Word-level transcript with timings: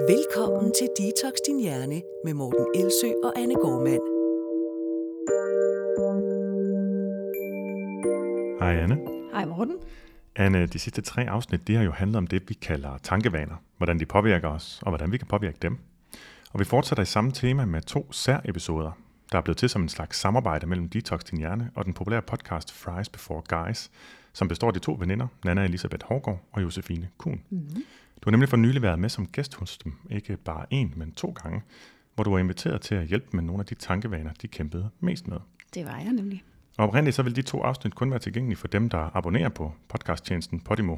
Velkommen 0.00 0.72
til 0.78 0.88
Detox 0.98 1.32
Din 1.46 1.60
Hjerne 1.60 2.02
med 2.24 2.34
Morten 2.34 2.66
Elsø 2.74 3.06
og 3.24 3.38
Anne 3.38 3.54
Gormand. 3.54 4.02
Hej 8.60 8.82
Anne. 8.82 8.98
Hej 9.32 9.44
Morten. 9.44 9.76
Anne, 10.36 10.66
de 10.66 10.78
sidste 10.78 11.02
tre 11.02 11.30
afsnit, 11.30 11.68
de 11.68 11.74
har 11.74 11.82
jo 11.82 11.90
handlet 11.90 12.16
om 12.16 12.26
det, 12.26 12.48
vi 12.48 12.54
kalder 12.54 12.98
tankevaner. 13.02 13.56
Hvordan 13.76 14.00
de 14.00 14.06
påvirker 14.06 14.48
os, 14.48 14.80
og 14.82 14.90
hvordan 14.90 15.12
vi 15.12 15.18
kan 15.18 15.26
påvirke 15.26 15.58
dem. 15.62 15.78
Og 16.52 16.60
vi 16.60 16.64
fortsætter 16.64 17.02
i 17.02 17.06
samme 17.06 17.32
tema 17.32 17.64
med 17.64 17.80
to 17.80 18.12
sær-episoder, 18.12 18.92
der 19.32 19.38
er 19.38 19.42
blevet 19.42 19.58
til 19.58 19.68
som 19.68 19.82
en 19.82 19.88
slags 19.88 20.18
samarbejde 20.18 20.66
mellem 20.66 20.88
Detox 20.88 21.20
Din 21.24 21.38
Hjerne 21.38 21.70
og 21.74 21.84
den 21.84 21.94
populære 21.94 22.22
podcast 22.22 22.72
Fries 22.72 23.08
Before 23.08 23.42
Guys, 23.48 23.90
som 24.32 24.48
består 24.48 24.66
af 24.66 24.74
de 24.74 24.78
to 24.78 24.96
veninder, 25.00 25.26
Nana 25.44 25.64
Elisabeth 25.64 26.06
Hårgaard 26.06 26.40
og 26.52 26.62
Josefine 26.62 27.08
Kuhn. 27.18 27.42
Mm-hmm. 27.50 27.82
Du 28.24 28.28
har 28.28 28.30
nemlig 28.30 28.48
for 28.48 28.56
nylig 28.56 28.82
været 28.82 28.98
med 28.98 29.08
som 29.08 29.26
gæst 29.26 29.54
hos 29.54 29.78
dem, 29.78 29.92
ikke 30.10 30.36
bare 30.36 30.66
en, 30.70 30.92
men 30.96 31.12
to 31.12 31.34
gange, 31.42 31.62
hvor 32.14 32.24
du 32.24 32.30
var 32.30 32.38
inviteret 32.38 32.80
til 32.80 32.94
at 32.94 33.06
hjælpe 33.06 33.26
med 33.32 33.42
nogle 33.42 33.60
af 33.60 33.66
de 33.66 33.74
tankevaner, 33.74 34.30
de 34.42 34.48
kæmpede 34.48 34.90
mest 35.00 35.28
med. 35.28 35.36
Det 35.74 35.84
var 35.84 35.98
jeg 35.98 36.12
nemlig. 36.12 36.42
Og 36.78 36.84
oprindeligt 36.84 37.16
så 37.16 37.22
vil 37.22 37.36
de 37.36 37.42
to 37.42 37.62
afsnit 37.62 37.94
kun 37.94 38.10
være 38.10 38.18
tilgængelige 38.18 38.56
for 38.56 38.68
dem, 38.68 38.88
der 38.88 39.16
abonnerer 39.16 39.48
på 39.48 39.72
podcasttjenesten 39.88 40.60
Podimo. 40.60 40.96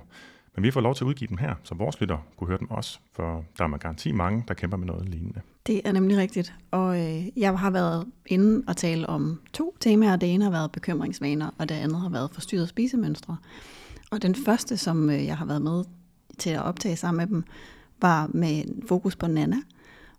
Men 0.55 0.63
vi 0.63 0.71
får 0.71 0.81
lov 0.81 0.95
til 0.95 1.05
at 1.05 1.09
udgive 1.09 1.29
dem 1.29 1.37
her, 1.37 1.55
så 1.63 1.75
vores 1.75 2.01
lytter 2.01 2.19
kunne 2.37 2.49
høre 2.49 2.59
dem 2.59 2.71
også, 2.71 2.99
for 3.13 3.45
der 3.59 3.65
er 3.65 3.69
med 3.69 3.79
garanti 3.79 4.13
mange, 4.13 4.45
der 4.49 4.55
kæmper 4.55 4.77
med 4.77 4.87
noget 4.87 5.09
lignende. 5.09 5.41
Det 5.67 5.81
er 5.85 5.93
nemlig 5.93 6.17
rigtigt. 6.17 6.55
Og 6.71 7.01
øh, 7.01 7.39
jeg 7.39 7.59
har 7.59 7.71
været 7.71 8.07
inde 8.27 8.65
og 8.69 8.77
tale 8.77 9.09
om 9.09 9.41
to 9.53 9.77
temaer. 9.81 10.17
Det 10.17 10.35
ene 10.35 10.45
har 10.45 10.51
været 10.51 10.73
bekymringsvaner, 10.73 11.51
og 11.59 11.69
det 11.69 11.75
andet 11.75 12.01
har 12.01 12.09
været 12.09 12.31
forstyrret 12.31 12.69
spisemønstre. 12.69 13.37
Og 14.11 14.23
den 14.23 14.35
første, 14.35 14.77
som 14.77 15.11
øh, 15.11 15.25
jeg 15.25 15.39
har 15.39 15.45
været 15.45 15.63
med 15.63 15.85
til 16.39 16.51
at 16.51 16.63
optage 16.63 16.97
sammen 16.97 17.19
med 17.19 17.27
dem, 17.27 17.45
var 18.03 18.31
med 18.35 18.65
fokus 18.89 19.17
på 19.17 19.27
Nana. 19.27 19.57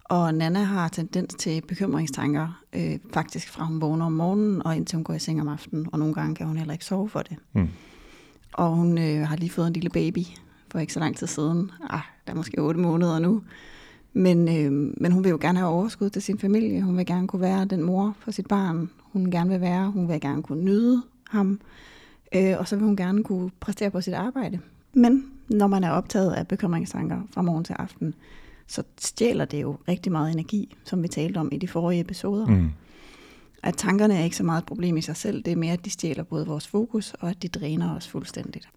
Og 0.03 0.34
Nana 0.34 0.63
har 0.63 0.88
tendens 0.88 1.35
til 1.35 1.62
bekymringstanker, 1.67 2.64
øh, 2.73 3.00
faktisk 3.14 3.50
fra 3.50 3.66
hun 3.66 3.81
vågner 3.81 4.05
om 4.05 4.11
morgenen 4.11 4.66
og 4.66 4.75
indtil 4.75 4.95
hun 4.95 5.03
går 5.03 5.14
i 5.14 5.19
seng 5.19 5.41
om 5.41 5.47
aftenen. 5.47 5.88
Og 5.91 6.00
nogle 6.00 6.14
gange 6.14 6.36
kan 6.36 6.47
hun 6.47 6.58
heller 6.58 6.73
ikke 6.73 6.86
sove 6.86 7.09
for 7.09 7.22
det. 7.22 7.38
Mm. 7.53 7.69
Og 8.53 8.75
hun 8.75 8.97
øh, 8.97 9.28
har 9.28 9.36
lige 9.36 9.50
fået 9.50 9.67
en 9.67 9.73
lille 9.73 9.89
baby 9.89 10.19
for 10.72 10.80
ikke 10.80 10.94
så 10.94 11.00
lang 11.00 11.17
tid 11.17 11.28
siden. 11.28 11.72
Ah, 11.89 12.02
der 12.28 12.34
er 12.34 12.38
måske 12.38 12.61
otte 12.61 12.80
måneder 12.80 13.19
nu. 13.19 13.41
Men, 14.13 14.47
øh, 14.47 14.94
men 15.02 15.11
hun 15.11 15.23
vil 15.23 15.30
jo 15.30 15.38
gerne 15.41 15.59
have 15.59 15.72
overskud 15.72 16.09
til 16.09 16.22
sin 16.22 16.39
familie. 16.39 16.81
Hun 16.81 16.97
vil 16.97 17.06
gerne 17.06 17.28
kunne 17.28 17.41
være 17.41 17.66
den 17.66 17.84
mor 17.84 18.16
for 18.19 18.31
sit 18.31 18.47
barn, 18.47 18.89
hun 19.00 19.31
gerne 19.31 19.50
vil 19.50 19.61
være. 19.61 19.91
Hun 19.91 20.08
vil 20.08 20.22
gerne 20.22 20.44
kunne 20.44 20.63
nyde 20.63 21.03
ham. 21.30 21.59
Øh, 22.36 22.56
og 22.59 22.67
så 22.67 22.75
vil 22.75 22.86
hun 22.86 22.97
gerne 22.97 23.23
kunne 23.23 23.52
præstere 23.59 23.91
på 23.91 24.02
sit 24.02 24.13
arbejde. 24.13 24.59
Men 24.94 25.31
når 25.50 25.67
man 25.67 25.84
er 25.84 25.90
optaget 25.90 26.34
af 26.34 26.48
bekymringstanker 26.48 27.22
fra 27.31 27.42
morgen 27.42 27.64
til 27.64 27.76
aften, 27.80 28.14
så 28.67 28.84
stjæler 28.98 29.45
det 29.45 29.62
jo 29.62 29.78
rigtig 29.88 30.12
meget 30.12 30.34
energi, 30.34 30.76
som 30.84 31.03
vi 31.03 31.08
talte 31.08 31.38
om 31.38 31.50
i 31.52 31.58
de 31.58 31.67
forrige 31.67 32.02
episoder. 32.02 32.48
Mm. 32.48 32.70
At 33.64 33.73
tankerne 33.78 34.18
er 34.18 34.23
ikke 34.23 34.36
så 34.36 34.44
meget 34.44 34.62
et 34.62 34.66
problem 34.66 34.98
i 34.98 35.02
sig 35.02 35.16
selv, 35.16 35.44
det 35.44 35.52
er 35.52 35.56
mere, 35.56 35.73
at 35.73 35.86
de 35.86 35.90
stjæler 35.90 36.23
både 36.23 36.48
vores 36.48 36.68
fokus, 36.68 37.14
og 37.14 37.30
at 37.30 37.44
de 37.44 37.48
dræner 37.48 37.95
os 37.95 38.08
fuldstændigt. 38.08 38.70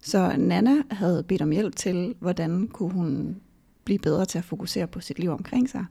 Så 0.00 0.36
Nana 0.38 0.74
havde 0.90 1.22
bedt 1.22 1.42
om 1.42 1.50
hjælp 1.50 1.76
til, 1.76 2.14
hvordan 2.20 2.68
kunne 2.68 2.92
hun 2.92 3.36
blive 3.84 3.98
bedre 3.98 4.24
til 4.24 4.38
at 4.38 4.44
fokusere 4.44 4.86
på 4.86 5.00
sit 5.00 5.18
liv 5.18 5.30
omkring 5.30 5.70
sig, 5.70 5.84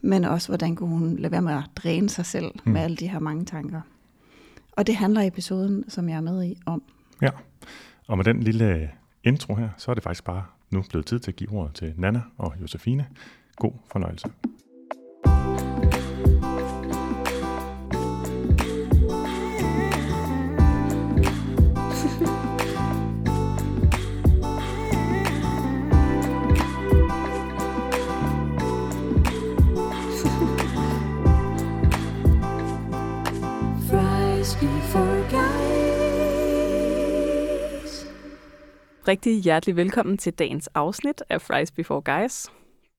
men 0.00 0.24
også 0.24 0.48
hvordan 0.48 0.76
kunne 0.76 0.98
hun 0.98 1.16
lade 1.16 1.32
være 1.32 1.42
med 1.42 1.52
at 1.52 1.64
dræne 1.76 2.08
sig 2.08 2.26
selv 2.26 2.50
mm. 2.64 2.72
med 2.72 2.80
alle 2.80 2.96
de 2.96 3.08
her 3.08 3.18
mange 3.18 3.44
tanker. 3.44 3.80
Og 4.72 4.86
det 4.86 4.96
handler 4.96 5.22
episoden, 5.22 5.84
som 5.88 6.08
jeg 6.08 6.16
er 6.16 6.20
med 6.20 6.44
i, 6.44 6.58
om. 6.66 6.82
Ja, 7.22 7.30
og 8.08 8.16
med 8.16 8.24
den 8.24 8.42
lille 8.42 8.90
intro 9.24 9.54
her, 9.54 9.68
så 9.76 9.90
er 9.90 9.94
det 9.94 10.02
faktisk 10.02 10.24
bare 10.24 10.44
nu 10.70 10.84
blevet 10.90 11.06
tid 11.06 11.18
til 11.18 11.30
at 11.30 11.36
give 11.36 11.52
ordet 11.52 11.74
til 11.74 11.94
Nana 11.96 12.22
og 12.38 12.54
Josefine. 12.60 13.06
God 13.56 13.72
fornøjelse. 13.92 14.28
Rigtig 39.08 39.42
hjertelig 39.42 39.76
velkommen 39.76 40.18
til 40.18 40.32
dagens 40.32 40.68
afsnit 40.74 41.22
af 41.28 41.42
Fries 41.42 41.70
Before 41.70 42.00
Guys. 42.00 42.46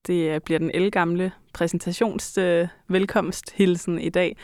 Det 0.06 0.42
bliver 0.42 0.58
den 0.58 0.70
elgamle 0.74 1.32
præsentations 1.52 2.38
øh, 2.38 2.68
velkomsthilsen 2.88 3.98
i 3.98 4.08
dag, 4.08 4.36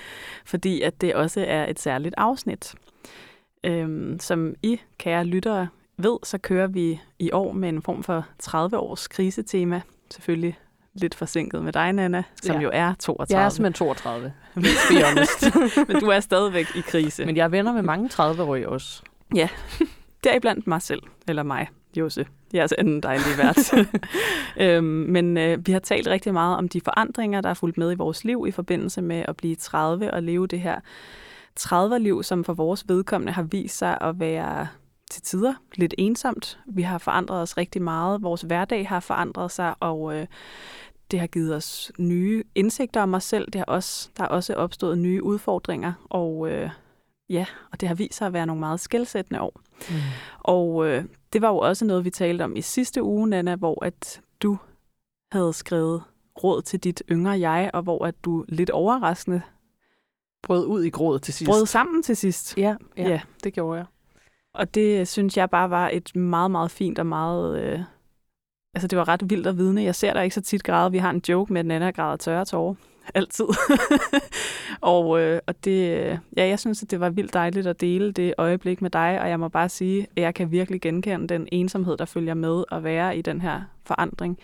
fordi 0.44 0.82
at 0.82 1.00
det 1.00 1.14
også 1.14 1.44
er 1.48 1.66
et 1.66 1.80
særligt 1.80 2.14
afsnit. 2.18 2.74
Øhm, 3.64 4.18
som 4.20 4.54
I, 4.62 4.80
kære 4.98 5.24
lyttere, 5.24 5.68
ved, 5.96 6.18
så 6.22 6.38
kører 6.38 6.66
vi 6.66 7.00
i 7.18 7.30
år 7.32 7.52
med 7.52 7.68
en 7.68 7.82
form 7.82 8.02
for 8.02 8.26
30-års 8.42 9.08
krisetema. 9.08 9.80
Selvfølgelig 10.10 10.58
lidt 10.94 11.14
forsinket 11.14 11.62
med 11.64 11.72
dig, 11.72 11.92
Nana, 11.92 12.22
som 12.42 12.56
ja. 12.56 12.62
jo 12.62 12.70
er 12.72 12.94
32. 12.98 13.38
Jeg 13.38 13.44
er 13.44 13.48
simpelthen 13.48 13.86
32, 13.86 14.32
be 14.54 14.62
honest. 15.04 15.44
Men 15.88 16.00
du 16.00 16.06
er 16.06 16.20
stadigvæk 16.20 16.66
i 16.76 16.80
krise. 16.80 17.26
Men 17.26 17.36
jeg 17.36 17.44
er 17.44 17.48
venner 17.48 17.72
med 17.72 17.82
mange 17.82 18.10
30-årige 18.12 18.68
også. 18.68 19.02
Ja, 19.34 19.48
Deriblandt 20.24 20.66
mig 20.66 20.82
selv, 20.82 21.02
eller 21.28 21.42
mig, 21.42 21.68
Jose. 21.96 22.26
Jeres 22.54 22.72
anden 22.72 23.00
dejlige 23.00 23.38
vært. 23.38 23.72
øhm, 24.66 24.84
men 24.84 25.36
øh, 25.36 25.66
vi 25.66 25.72
har 25.72 25.78
talt 25.78 26.06
rigtig 26.06 26.32
meget 26.32 26.56
om 26.56 26.68
de 26.68 26.80
forandringer, 26.80 27.40
der 27.40 27.48
er 27.50 27.54
fulgt 27.54 27.78
med 27.78 27.92
i 27.92 27.94
vores 27.94 28.24
liv 28.24 28.44
i 28.48 28.50
forbindelse 28.50 29.02
med 29.02 29.24
at 29.28 29.36
blive 29.36 29.56
30 29.56 30.14
og 30.14 30.22
leve 30.22 30.46
det 30.46 30.60
her 30.60 30.80
30'er-liv, 31.60 32.22
som 32.22 32.44
for 32.44 32.54
vores 32.54 32.84
vedkommende 32.88 33.32
har 33.32 33.42
vist 33.42 33.78
sig 33.78 33.98
at 34.00 34.20
være 34.20 34.68
til 35.10 35.22
tider 35.22 35.54
lidt 35.74 35.94
ensomt. 35.98 36.58
Vi 36.66 36.82
har 36.82 36.98
forandret 36.98 37.42
os 37.42 37.56
rigtig 37.56 37.82
meget. 37.82 38.22
Vores 38.22 38.42
hverdag 38.42 38.88
har 38.88 39.00
forandret 39.00 39.50
sig, 39.50 39.74
og 39.80 40.16
øh, 40.16 40.26
det 41.10 41.20
har 41.20 41.26
givet 41.26 41.54
os 41.54 41.92
nye 41.98 42.44
indsigter 42.54 43.02
om 43.02 43.14
os 43.14 43.24
selv. 43.24 43.46
Det 43.46 43.54
har 43.54 43.64
også, 43.64 44.10
der 44.16 44.24
er 44.24 44.28
også 44.28 44.54
opstået 44.54 44.98
nye 44.98 45.22
udfordringer, 45.22 45.92
og 46.10 46.50
øh, 46.50 46.70
Ja, 47.32 47.46
og 47.72 47.80
det 47.80 47.88
har 47.88 47.94
vist 47.94 48.14
sig 48.14 48.26
at 48.26 48.32
være 48.32 48.46
nogle 48.46 48.60
meget 48.60 48.80
skældsættende 48.80 49.40
år. 49.40 49.60
Mm. 49.90 49.94
Og 50.38 50.88
øh, 50.88 51.04
det 51.32 51.42
var 51.42 51.48
jo 51.48 51.58
også 51.58 51.84
noget, 51.84 52.04
vi 52.04 52.10
talte 52.10 52.42
om 52.42 52.56
i 52.56 52.60
sidste 52.60 53.02
uge, 53.02 53.28
Nana, 53.28 53.56
hvor 53.56 53.84
at 53.84 54.20
du 54.42 54.58
havde 55.32 55.52
skrevet 55.52 56.02
råd 56.44 56.62
til 56.62 56.80
dit 56.80 57.02
yngre 57.10 57.40
jeg, 57.40 57.70
og 57.74 57.82
hvor 57.82 58.06
at 58.06 58.14
du 58.24 58.44
lidt 58.48 58.70
overraskende 58.70 59.42
brød 60.42 60.66
ud 60.66 60.84
i 60.84 60.90
gråd 60.90 61.18
til 61.18 61.34
sidst. 61.34 61.48
Brød 61.50 61.66
sammen 61.66 62.02
til 62.02 62.16
sidst. 62.16 62.58
Ja, 62.58 62.76
ja, 62.96 63.08
ja. 63.08 63.20
det 63.44 63.52
gjorde 63.52 63.78
jeg. 63.78 63.86
Og 64.54 64.74
det 64.74 65.08
synes 65.08 65.36
jeg 65.36 65.50
bare 65.50 65.70
var 65.70 65.90
et 65.92 66.16
meget, 66.16 66.50
meget 66.50 66.70
fint 66.70 66.98
og 66.98 67.06
meget... 67.06 67.62
Øh, 67.62 67.80
altså, 68.74 68.88
det 68.88 68.98
var 68.98 69.08
ret 69.08 69.30
vildt 69.30 69.46
at 69.46 69.56
vidne. 69.56 69.82
Jeg 69.82 69.94
ser 69.94 70.12
der 70.12 70.22
ikke 70.22 70.34
så 70.34 70.40
tit 70.40 70.64
græde. 70.64 70.92
Vi 70.92 70.98
har 70.98 71.10
en 71.10 71.22
joke 71.28 71.52
med, 71.52 71.60
at 71.60 71.66
Nana 71.66 71.90
græder 71.90 72.16
tørre 72.16 72.44
tårer 72.44 72.74
altid. 73.14 73.44
og, 74.80 75.20
øh, 75.20 75.40
og 75.46 75.64
det, 75.64 75.90
ja, 76.36 76.46
jeg 76.46 76.58
synes, 76.58 76.82
at 76.82 76.90
det 76.90 77.00
var 77.00 77.10
vildt 77.10 77.34
dejligt 77.34 77.66
at 77.66 77.80
dele 77.80 78.12
det 78.12 78.34
øjeblik 78.38 78.82
med 78.82 78.90
dig, 78.90 79.20
og 79.20 79.28
jeg 79.28 79.40
må 79.40 79.48
bare 79.48 79.68
sige, 79.68 80.06
at 80.16 80.22
jeg 80.22 80.34
kan 80.34 80.50
virkelig 80.50 80.80
genkende 80.80 81.28
den 81.28 81.48
ensomhed, 81.52 81.96
der 81.96 82.04
følger 82.04 82.34
med 82.34 82.64
at 82.72 82.84
være 82.84 83.16
i 83.16 83.22
den 83.22 83.40
her 83.40 83.62
forandring, 83.86 84.38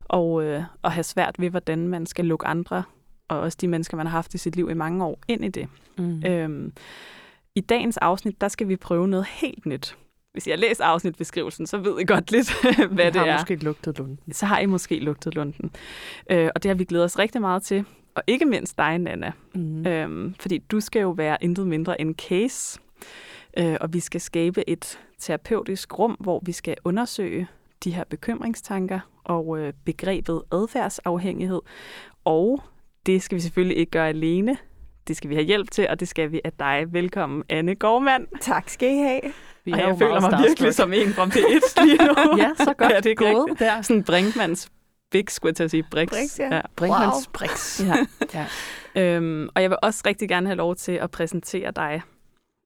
og, 0.00 0.44
øh, 0.44 0.62
og 0.82 0.92
have 0.92 1.04
svært 1.04 1.34
ved, 1.38 1.50
hvordan 1.50 1.88
man 1.88 2.06
skal 2.06 2.24
lukke 2.24 2.46
andre, 2.46 2.82
og 3.28 3.40
også 3.40 3.58
de 3.60 3.68
mennesker, 3.68 3.96
man 3.96 4.06
har 4.06 4.12
haft 4.12 4.34
i 4.34 4.38
sit 4.38 4.56
liv 4.56 4.70
i 4.70 4.74
mange 4.74 5.04
år, 5.04 5.18
ind 5.28 5.44
i 5.44 5.48
det. 5.48 5.68
Mm. 5.98 6.24
Øhm, 6.26 6.72
I 7.54 7.60
dagens 7.60 7.96
afsnit, 7.96 8.40
der 8.40 8.48
skal 8.48 8.68
vi 8.68 8.76
prøve 8.76 9.08
noget 9.08 9.26
helt 9.26 9.66
nyt 9.66 9.96
hvis 10.32 10.46
jeg 10.48 10.58
læser 10.58 10.84
afsnitbeskrivelsen, 10.84 11.66
så 11.66 11.78
ved 11.78 12.00
I 12.00 12.04
godt 12.04 12.30
lidt, 12.32 12.52
hvad 12.92 13.12
det 13.12 13.16
er. 13.16 13.24
har 13.26 13.38
måske 13.38 13.56
lugtet 13.56 13.98
lunden. 13.98 14.32
Så 14.32 14.46
har 14.46 14.58
I 14.58 14.66
måske 14.66 14.98
lugtet 15.00 15.34
lunden. 15.34 15.70
Øh, 16.30 16.50
og 16.54 16.62
det 16.62 16.68
har 16.68 16.76
vi 16.76 16.84
glædet 16.84 17.04
os 17.04 17.18
rigtig 17.18 17.40
meget 17.40 17.62
til. 17.62 17.84
Og 18.14 18.22
ikke 18.26 18.44
mindst 18.44 18.78
dig, 18.78 18.98
Nana. 18.98 19.32
Mm. 19.54 19.86
Øhm, 19.86 20.34
fordi 20.40 20.58
du 20.58 20.80
skal 20.80 21.00
jo 21.00 21.10
være 21.10 21.36
intet 21.40 21.66
mindre 21.66 22.00
end 22.00 22.14
case. 22.14 22.80
Øh, 23.58 23.76
og 23.80 23.92
vi 23.92 24.00
skal 24.00 24.20
skabe 24.20 24.68
et 24.70 24.98
terapeutisk 25.18 25.98
rum, 25.98 26.16
hvor 26.20 26.42
vi 26.46 26.52
skal 26.52 26.76
undersøge 26.84 27.46
de 27.84 27.90
her 27.90 28.04
bekymringstanker 28.10 29.00
og 29.24 29.58
øh, 29.58 29.72
begrebet 29.84 30.42
adfærdsafhængighed. 30.52 31.60
Og 32.24 32.62
det 33.06 33.22
skal 33.22 33.36
vi 33.36 33.40
selvfølgelig 33.40 33.76
ikke 33.76 33.90
gøre 33.90 34.08
alene. 34.08 34.56
Det 35.08 35.16
skal 35.16 35.30
vi 35.30 35.34
have 35.34 35.44
hjælp 35.46 35.70
til, 35.70 35.88
og 35.88 36.00
det 36.00 36.08
skal 36.08 36.32
vi 36.32 36.40
af 36.44 36.52
dig. 36.52 36.86
Velkommen, 36.90 37.42
Anne 37.48 37.74
Gormand. 37.74 38.26
Tak 38.40 38.68
skal 38.68 38.88
I 38.94 38.96
have. 38.98 39.20
Vi 39.68 39.72
og 39.72 39.78
jeg 39.78 39.98
føler 39.98 40.20
mig 40.20 40.40
virkelig 40.42 40.74
som 40.74 40.92
en 40.92 41.12
fra 41.12 41.24
P1 41.24 41.84
lige 41.84 41.96
nu. 41.96 42.36
ja, 42.42 42.50
så 42.56 42.74
godt 42.78 42.92
ja, 42.92 43.00
det 43.00 43.10
er 43.10 43.14
gået. 43.14 43.58
Der. 43.58 43.82
Sådan 43.82 44.04
Brinkmanns 44.04 44.68
Big, 45.10 45.24
skulle 45.28 45.50
jeg 45.50 45.56
til 45.56 45.64
at 45.64 45.70
sige. 45.70 45.84
Brix. 45.90 46.08
Brix, 46.10 46.38
ja. 46.38 46.54
ja. 46.54 46.60
Brinkmanns 46.76 47.14
wow. 47.14 47.32
Brix. 47.32 47.80
ja. 47.80 47.94
ja. 48.34 48.46
Øhm, 49.02 49.48
og 49.54 49.62
jeg 49.62 49.70
vil 49.70 49.78
også 49.82 50.02
rigtig 50.06 50.28
gerne 50.28 50.46
have 50.46 50.56
lov 50.56 50.76
til 50.76 50.92
at 50.92 51.10
præsentere 51.10 51.70
dig. 51.76 52.02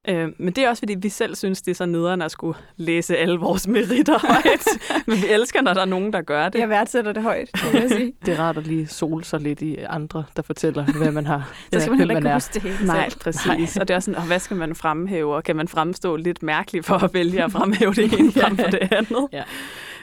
Øh, 0.08 0.28
men 0.38 0.52
det 0.52 0.64
er 0.64 0.68
også, 0.68 0.80
fordi 0.80 0.94
vi 0.94 1.08
selv 1.08 1.34
synes, 1.34 1.62
det 1.62 1.70
er 1.70 1.74
så 1.74 1.86
nederen 1.86 2.22
at 2.22 2.30
skulle 2.30 2.58
læse 2.76 3.16
alle 3.16 3.38
vores 3.38 3.68
meritter 3.68 4.18
højt. 4.18 4.66
men 5.06 5.16
vi 5.16 5.26
elsker, 5.28 5.62
når 5.62 5.74
der 5.74 5.80
er 5.80 5.84
nogen, 5.84 6.12
der 6.12 6.22
gør 6.22 6.48
det. 6.48 6.58
Jeg 6.58 6.68
værdsætter 6.68 7.12
det 7.12 7.22
højt, 7.22 7.50
vil 7.72 7.80
jeg 7.80 7.90
sige. 7.90 8.12
Det 8.26 8.34
er 8.34 8.38
rart 8.40 8.56
at 8.58 8.66
lige 8.66 8.86
sole 8.86 9.24
sig 9.24 9.40
lidt 9.40 9.62
i 9.62 9.76
andre, 9.76 10.24
der 10.36 10.42
fortæller, 10.42 10.84
hvad 10.84 11.12
man 11.12 11.26
har. 11.26 11.52
Så 11.72 11.80
skal 11.80 11.90
man 11.90 11.98
heller 11.98 12.16
ikke 12.16 12.32
huske 12.32 12.54
det 12.54 12.62
hele 12.62 12.86
Nej, 12.86 13.08
selv. 13.08 13.20
præcis. 13.20 13.76
Og 13.76 13.88
det 13.88 13.94
er 13.94 13.96
også 13.96 14.04
sådan, 14.04 14.20
og 14.20 14.26
hvad 14.26 14.38
skal 14.38 14.56
man 14.56 14.74
fremhæve? 14.74 15.34
Og 15.34 15.44
kan 15.44 15.56
man 15.56 15.68
fremstå 15.68 16.16
lidt 16.16 16.42
mærkeligt 16.42 16.86
for 16.86 17.04
at 17.04 17.14
vælge 17.14 17.44
at 17.44 17.52
fremhæve 17.52 17.94
det 17.94 18.12
ene 18.18 18.32
frem 18.32 18.56
for 18.56 18.68
det 18.68 18.88
andet? 18.92 19.28
Ja. 19.32 19.42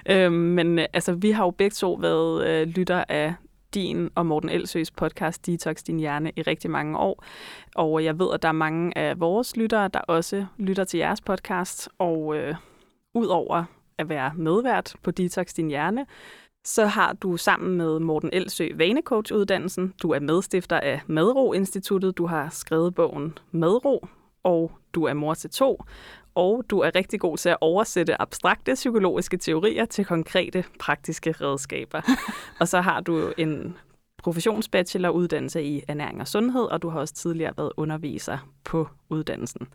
Øhm, 0.10 0.34
men 0.34 0.80
øh, 0.80 0.86
altså, 0.94 1.14
vi 1.14 1.32
har 1.32 1.44
jo 1.44 1.52
begge 1.52 1.74
to 1.74 1.94
været 1.94 2.48
øh, 2.48 2.68
lytter 2.68 3.04
af 3.10 3.34
din 3.74 4.10
og 4.16 4.26
Morten 4.26 4.50
Elsøs 4.50 4.92
podcast 4.92 5.46
Detox 5.46 5.84
Din 5.88 6.00
Hjerne 6.00 6.32
i 6.36 6.42
rigtig 6.42 6.72
mange 6.72 6.98
år. 6.98 7.24
Og 7.80 8.04
jeg 8.04 8.20
ved, 8.20 8.28
at 8.34 8.42
der 8.42 8.48
er 8.48 8.52
mange 8.52 8.98
af 8.98 9.20
vores 9.20 9.58
lyttere, 9.58 9.88
der 9.88 10.00
også 10.00 10.46
lytter 10.58 10.84
til 10.84 10.98
jeres 10.98 11.22
podcast. 11.22 11.90
Og 11.98 12.38
øh, 12.38 12.56
udover 13.14 13.64
at 13.98 14.10
være 14.10 14.32
medvært 14.36 14.96
på 15.04 15.12
Detox 15.12 15.54
Din 15.54 15.68
Hjerne, 15.68 16.06
så 16.64 16.86
har 16.86 17.14
du 17.14 17.38
sammen 17.38 17.78
med 17.78 18.00
Morten 18.00 18.30
Elsø 18.34 18.68
Vanecoach-uddannelsen. 18.76 19.94
Du 20.02 20.12
er 20.12 20.20
medstifter 20.20 20.80
af 20.80 21.02
Madro-instituttet. 21.08 22.18
Du 22.18 22.26
har 22.26 22.50
skrevet 22.50 22.96
bogen 22.96 23.38
Madro, 23.52 24.08
og 24.44 24.72
du 24.94 25.04
er 25.04 25.14
mor 25.14 25.34
til 25.34 25.50
to. 25.50 25.84
Og 26.36 26.64
du 26.70 26.80
er 26.80 26.96
rigtig 26.96 27.20
god 27.20 27.38
til 27.38 27.50
at 27.50 27.58
oversætte 27.62 28.22
abstrakte 28.22 28.74
psykologiske 28.74 29.38
teorier 29.38 29.86
til 29.86 30.06
konkrete 30.06 30.64
praktiske 30.80 31.32
redskaber. 31.32 32.02
og 32.60 32.68
så 32.68 32.82
har 32.82 33.02
du 33.02 33.34
en 33.38 33.78
professionsbacheloruddannelse 34.30 35.64
i 35.64 35.84
ernæring 35.88 36.22
og 36.22 36.28
sundhed, 36.28 36.62
og 36.62 36.82
du 36.82 36.90
har 36.90 37.00
også 37.00 37.14
tidligere 37.14 37.54
været 37.58 37.72
underviser 37.78 38.38
på 38.64 38.88
uddannelsen. 39.10 39.68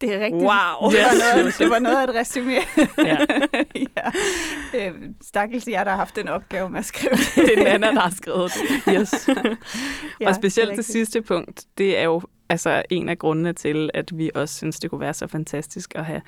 Det 0.00 0.14
er 0.14 0.20
rigtigt. 0.24 0.42
Wow. 0.42 0.90
Det, 0.90 0.98
var 0.98 1.36
noget, 1.36 1.58
det 1.58 1.70
var 1.70 1.78
noget 1.78 1.96
af 1.96 2.04
et 2.04 2.14
resume. 2.14 2.52
Ja. 3.08 3.16
ja. 3.74 4.88
Øh, 4.88 4.94
Stakkels 5.22 5.68
jer, 5.68 5.84
der 5.84 5.90
har 5.90 5.96
haft 5.98 6.16
den 6.16 6.28
opgave 6.28 6.70
med 6.70 6.78
at 6.78 6.84
skrive 6.84 7.10
det. 7.10 7.36
Det 7.48 7.58
er 7.58 7.78
Nana, 7.78 7.86
der 7.86 8.00
har 8.00 8.10
skrevet 8.10 8.52
det. 8.54 8.94
Yes. 9.00 9.28
Ja, 10.20 10.28
og 10.28 10.34
specielt 10.34 10.68
det 10.68 10.76
det 10.76 10.84
sidste 10.84 11.22
punkt, 11.22 11.64
det 11.78 11.98
er 11.98 12.04
jo 12.04 12.22
altså 12.48 12.82
en 12.90 13.08
af 13.08 13.18
grundene 13.18 13.52
til, 13.52 13.90
at 13.94 14.18
vi 14.18 14.30
også 14.34 14.54
synes, 14.54 14.80
det 14.80 14.90
kunne 14.90 15.00
være 15.00 15.14
så 15.14 15.26
fantastisk 15.26 15.94
at 15.94 16.04
have, 16.04 16.22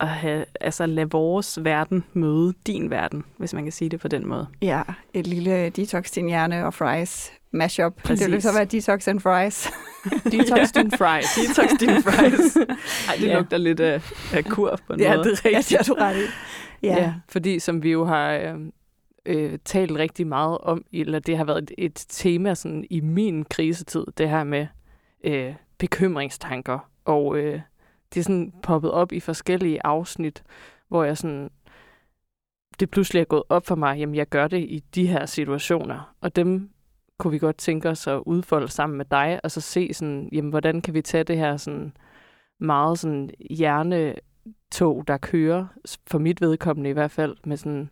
at 0.00 0.08
have 0.08 0.44
altså 0.60 0.86
lade 0.86 1.10
vores 1.10 1.58
verden 1.64 2.04
møde 2.12 2.54
din 2.66 2.90
verden, 2.90 3.24
hvis 3.36 3.54
man 3.54 3.62
kan 3.62 3.72
sige 3.72 3.88
det 3.88 4.00
på 4.00 4.08
den 4.08 4.26
måde. 4.28 4.46
Ja, 4.62 4.82
et 5.14 5.26
lille 5.26 5.68
detox 5.68 6.10
din 6.10 6.28
hjerne 6.28 6.66
og 6.66 6.74
fries 6.74 7.32
mashup. 7.52 7.96
Præcis. 8.02 8.24
Det 8.24 8.32
vil 8.32 8.42
så 8.42 8.52
være 8.52 8.64
detox 8.64 9.08
and 9.08 9.20
fries. 9.20 9.70
Detox 10.32 10.72
din 10.72 10.90
fries. 10.90 11.26
Detox 11.48 11.78
din 11.80 12.02
fries. 12.02 12.56
Ej, 13.08 13.14
det 13.20 13.26
Ja. 13.26 13.34
lugter 13.34 13.58
lidt 13.58 13.80
af, 13.80 14.02
af 14.34 14.44
kur 14.44 14.78
på 14.86 14.92
en 14.92 15.00
ja, 15.00 15.16
måde. 15.16 15.28
det 15.30 15.32
er 15.32 15.44
rigtigt. 15.44 15.72
Ja, 15.72 15.78
det 15.78 15.86
har 15.86 15.94
du 15.94 16.00
ret 16.00 16.16
i. 16.16 16.26
Ja. 16.82 17.02
ja, 17.02 17.14
fordi 17.28 17.58
som 17.58 17.82
vi 17.82 17.90
jo 17.90 18.04
har 18.04 18.32
øh, 18.32 18.54
øh, 19.26 19.58
talt 19.64 19.92
rigtig 19.98 20.26
meget 20.26 20.58
om, 20.58 20.84
eller 20.92 21.18
det 21.18 21.36
har 21.36 21.44
været 21.44 21.58
et, 21.62 21.70
et 21.78 22.06
tema 22.08 22.54
sådan, 22.54 22.84
i 22.90 23.00
min 23.00 23.44
krisetid, 23.44 24.04
det 24.18 24.28
her 24.28 24.44
med 24.44 24.66
øh, 25.24 25.54
bekymringstanker. 25.78 26.78
Og 27.04 27.36
øh, 27.38 27.60
det 28.14 28.20
er 28.20 28.24
sådan 28.24 28.52
poppet 28.62 28.90
op 28.90 29.12
i 29.12 29.20
forskellige 29.20 29.86
afsnit, 29.86 30.42
hvor 30.88 31.04
jeg 31.04 31.18
sådan, 31.18 31.50
det 32.80 32.90
pludselig 32.90 33.20
er 33.20 33.24
gået 33.24 33.42
op 33.48 33.66
for 33.66 33.74
mig, 33.74 33.98
jamen 33.98 34.14
jeg 34.14 34.26
gør 34.26 34.48
det 34.48 34.58
i 34.58 34.84
de 34.94 35.06
her 35.06 35.26
situationer. 35.26 36.14
Og 36.20 36.36
dem 36.36 36.70
kunne 37.18 37.30
vi 37.30 37.38
godt 37.38 37.56
tænke 37.56 37.88
os 37.88 38.06
at 38.06 38.22
udfolde 38.26 38.68
sammen 38.68 38.96
med 38.96 39.04
dig, 39.10 39.40
og 39.44 39.50
så 39.50 39.60
se 39.60 39.94
sådan, 39.94 40.28
jamen 40.32 40.50
hvordan 40.50 40.80
kan 40.80 40.94
vi 40.94 41.02
tage 41.02 41.24
det 41.24 41.36
her 41.36 41.56
sådan 41.56 41.92
meget 42.60 42.98
sådan 42.98 43.30
hjernetog, 43.50 45.04
der 45.06 45.18
kører, 45.18 45.66
for 46.06 46.18
mit 46.18 46.40
vedkommende 46.40 46.90
i 46.90 46.92
hvert 46.92 47.10
fald, 47.10 47.36
med 47.44 47.56
sådan 47.56 47.90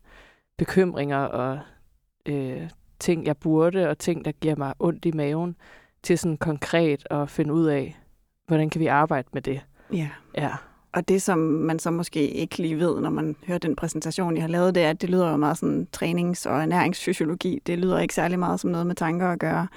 bekymringer 0.58 1.18
og 1.18 1.60
øh, 2.26 2.70
ting, 2.98 3.26
jeg 3.26 3.36
burde, 3.36 3.88
og 3.88 3.98
ting, 3.98 4.24
der 4.24 4.32
giver 4.32 4.56
mig 4.56 4.74
ondt 4.78 5.04
i 5.04 5.12
maven, 5.12 5.56
til 6.02 6.18
sådan 6.18 6.36
konkret 6.36 7.06
at 7.10 7.30
finde 7.30 7.54
ud 7.54 7.66
af, 7.66 7.98
hvordan 8.46 8.70
kan 8.70 8.80
vi 8.80 8.86
arbejde 8.86 9.28
med 9.32 9.42
det. 9.42 9.64
Ja. 9.92 10.08
Ja. 10.36 10.50
Og 10.92 11.08
det, 11.08 11.22
som 11.22 11.38
man 11.38 11.78
så 11.78 11.90
måske 11.90 12.28
ikke 12.28 12.58
lige 12.58 12.78
ved, 12.78 13.00
når 13.00 13.10
man 13.10 13.36
hører 13.46 13.58
den 13.58 13.76
præsentation, 13.76 14.34
jeg 14.34 14.42
har 14.42 14.48
lavet, 14.48 14.74
det 14.74 14.82
er, 14.82 14.90
at 14.90 15.02
det 15.02 15.10
lyder 15.10 15.30
jo 15.30 15.36
meget 15.36 15.58
sådan 15.58 15.88
trænings- 15.92 16.46
og 16.46 16.62
ernæringsfysiologi. 16.62 17.62
Det 17.66 17.78
lyder 17.78 17.98
ikke 17.98 18.14
særlig 18.14 18.38
meget 18.38 18.60
som 18.60 18.70
noget 18.70 18.86
med 18.86 18.94
tanker 18.94 19.28
at 19.28 19.38
gøre. 19.38 19.68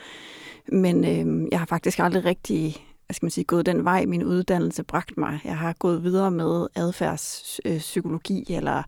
Men 0.72 1.06
øh, 1.06 1.48
jeg 1.52 1.60
har 1.60 1.66
faktisk 1.66 2.00
aldrig 2.00 2.26
rigtig 2.26 2.76
hvad 3.12 3.16
skal 3.16 3.26
man 3.26 3.32
sige, 3.32 3.46
gået 3.46 3.66
den 3.66 3.86
vej, 3.86 4.06
min 4.06 4.24
uddannelse 4.24 4.84
bragt 4.84 5.18
mig. 5.18 5.40
Jeg 5.44 5.58
har 5.58 5.74
gået 5.80 6.04
videre 6.04 6.32
med 6.32 6.68
adfærdspsykologi, 6.76 8.54
eller, 8.54 8.84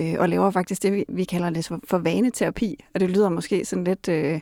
øh, 0.00 0.14
og 0.18 0.28
laver 0.28 0.50
faktisk 0.50 0.82
det, 0.82 1.04
vi, 1.08 1.24
kalder 1.24 1.50
det 1.50 1.66
for, 1.66 1.80
for 1.84 1.98
vaneterapi. 1.98 2.84
Og 2.94 3.00
det 3.00 3.10
lyder 3.10 3.28
måske 3.28 3.64
sådan 3.64 3.84
lidt 3.84 4.08
øh, 4.08 4.40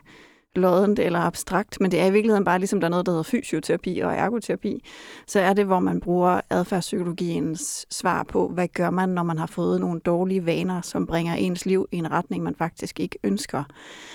loddent 0.55 0.99
eller 0.99 1.19
abstrakt, 1.19 1.81
men 1.81 1.91
det 1.91 2.01
er 2.01 2.07
i 2.07 2.13
virkeligheden 2.13 2.45
bare 2.45 2.59
ligesom, 2.59 2.81
der 2.81 2.89
er 2.89 2.91
noget, 2.91 3.07
der 3.07 3.13
hedder 3.13 3.23
fysioterapi 3.23 3.99
og 3.99 4.15
ergoterapi. 4.15 4.85
Så 5.27 5.41
er 5.41 5.53
det, 5.53 5.67
hvor 5.67 5.79
man 5.79 6.01
bruger 6.01 6.41
adfærdspsykologiens 6.51 7.87
svar 7.91 8.23
på, 8.23 8.49
hvad 8.49 8.69
gør 8.69 8.91
man, 8.91 9.09
når 9.09 9.23
man 9.23 9.39
har 9.39 9.47
fået 9.47 9.81
nogle 9.81 10.01
dårlige 10.01 10.47
vaner, 10.47 10.81
som 10.81 11.07
bringer 11.07 11.35
ens 11.35 11.67
liv 11.67 11.89
i 11.93 11.97
en 11.97 12.11
retning, 12.11 12.45
man 12.45 12.55
faktisk 12.55 13.01
ikke 13.01 13.19
ønsker. 13.25 13.65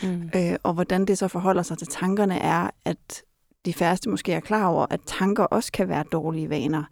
Mm. 0.04 0.30
Øh, 0.36 0.56
og 0.64 0.74
hvordan 0.74 1.06
det 1.06 1.18
så 1.18 1.28
forholder 1.28 1.62
sig 1.62 1.78
til 1.78 1.88
tankerne 1.88 2.40
er, 2.40 2.70
at 2.86 3.24
de 3.66 3.74
færreste 3.74 4.10
måske 4.10 4.34
er 4.34 4.40
klar 4.40 4.68
over, 4.68 4.86
at 4.90 5.00
tanker 5.06 5.44
også 5.44 5.72
kan 5.72 5.90
være 5.90 6.04
dårlige 6.12 6.50
vaner. 6.50 6.84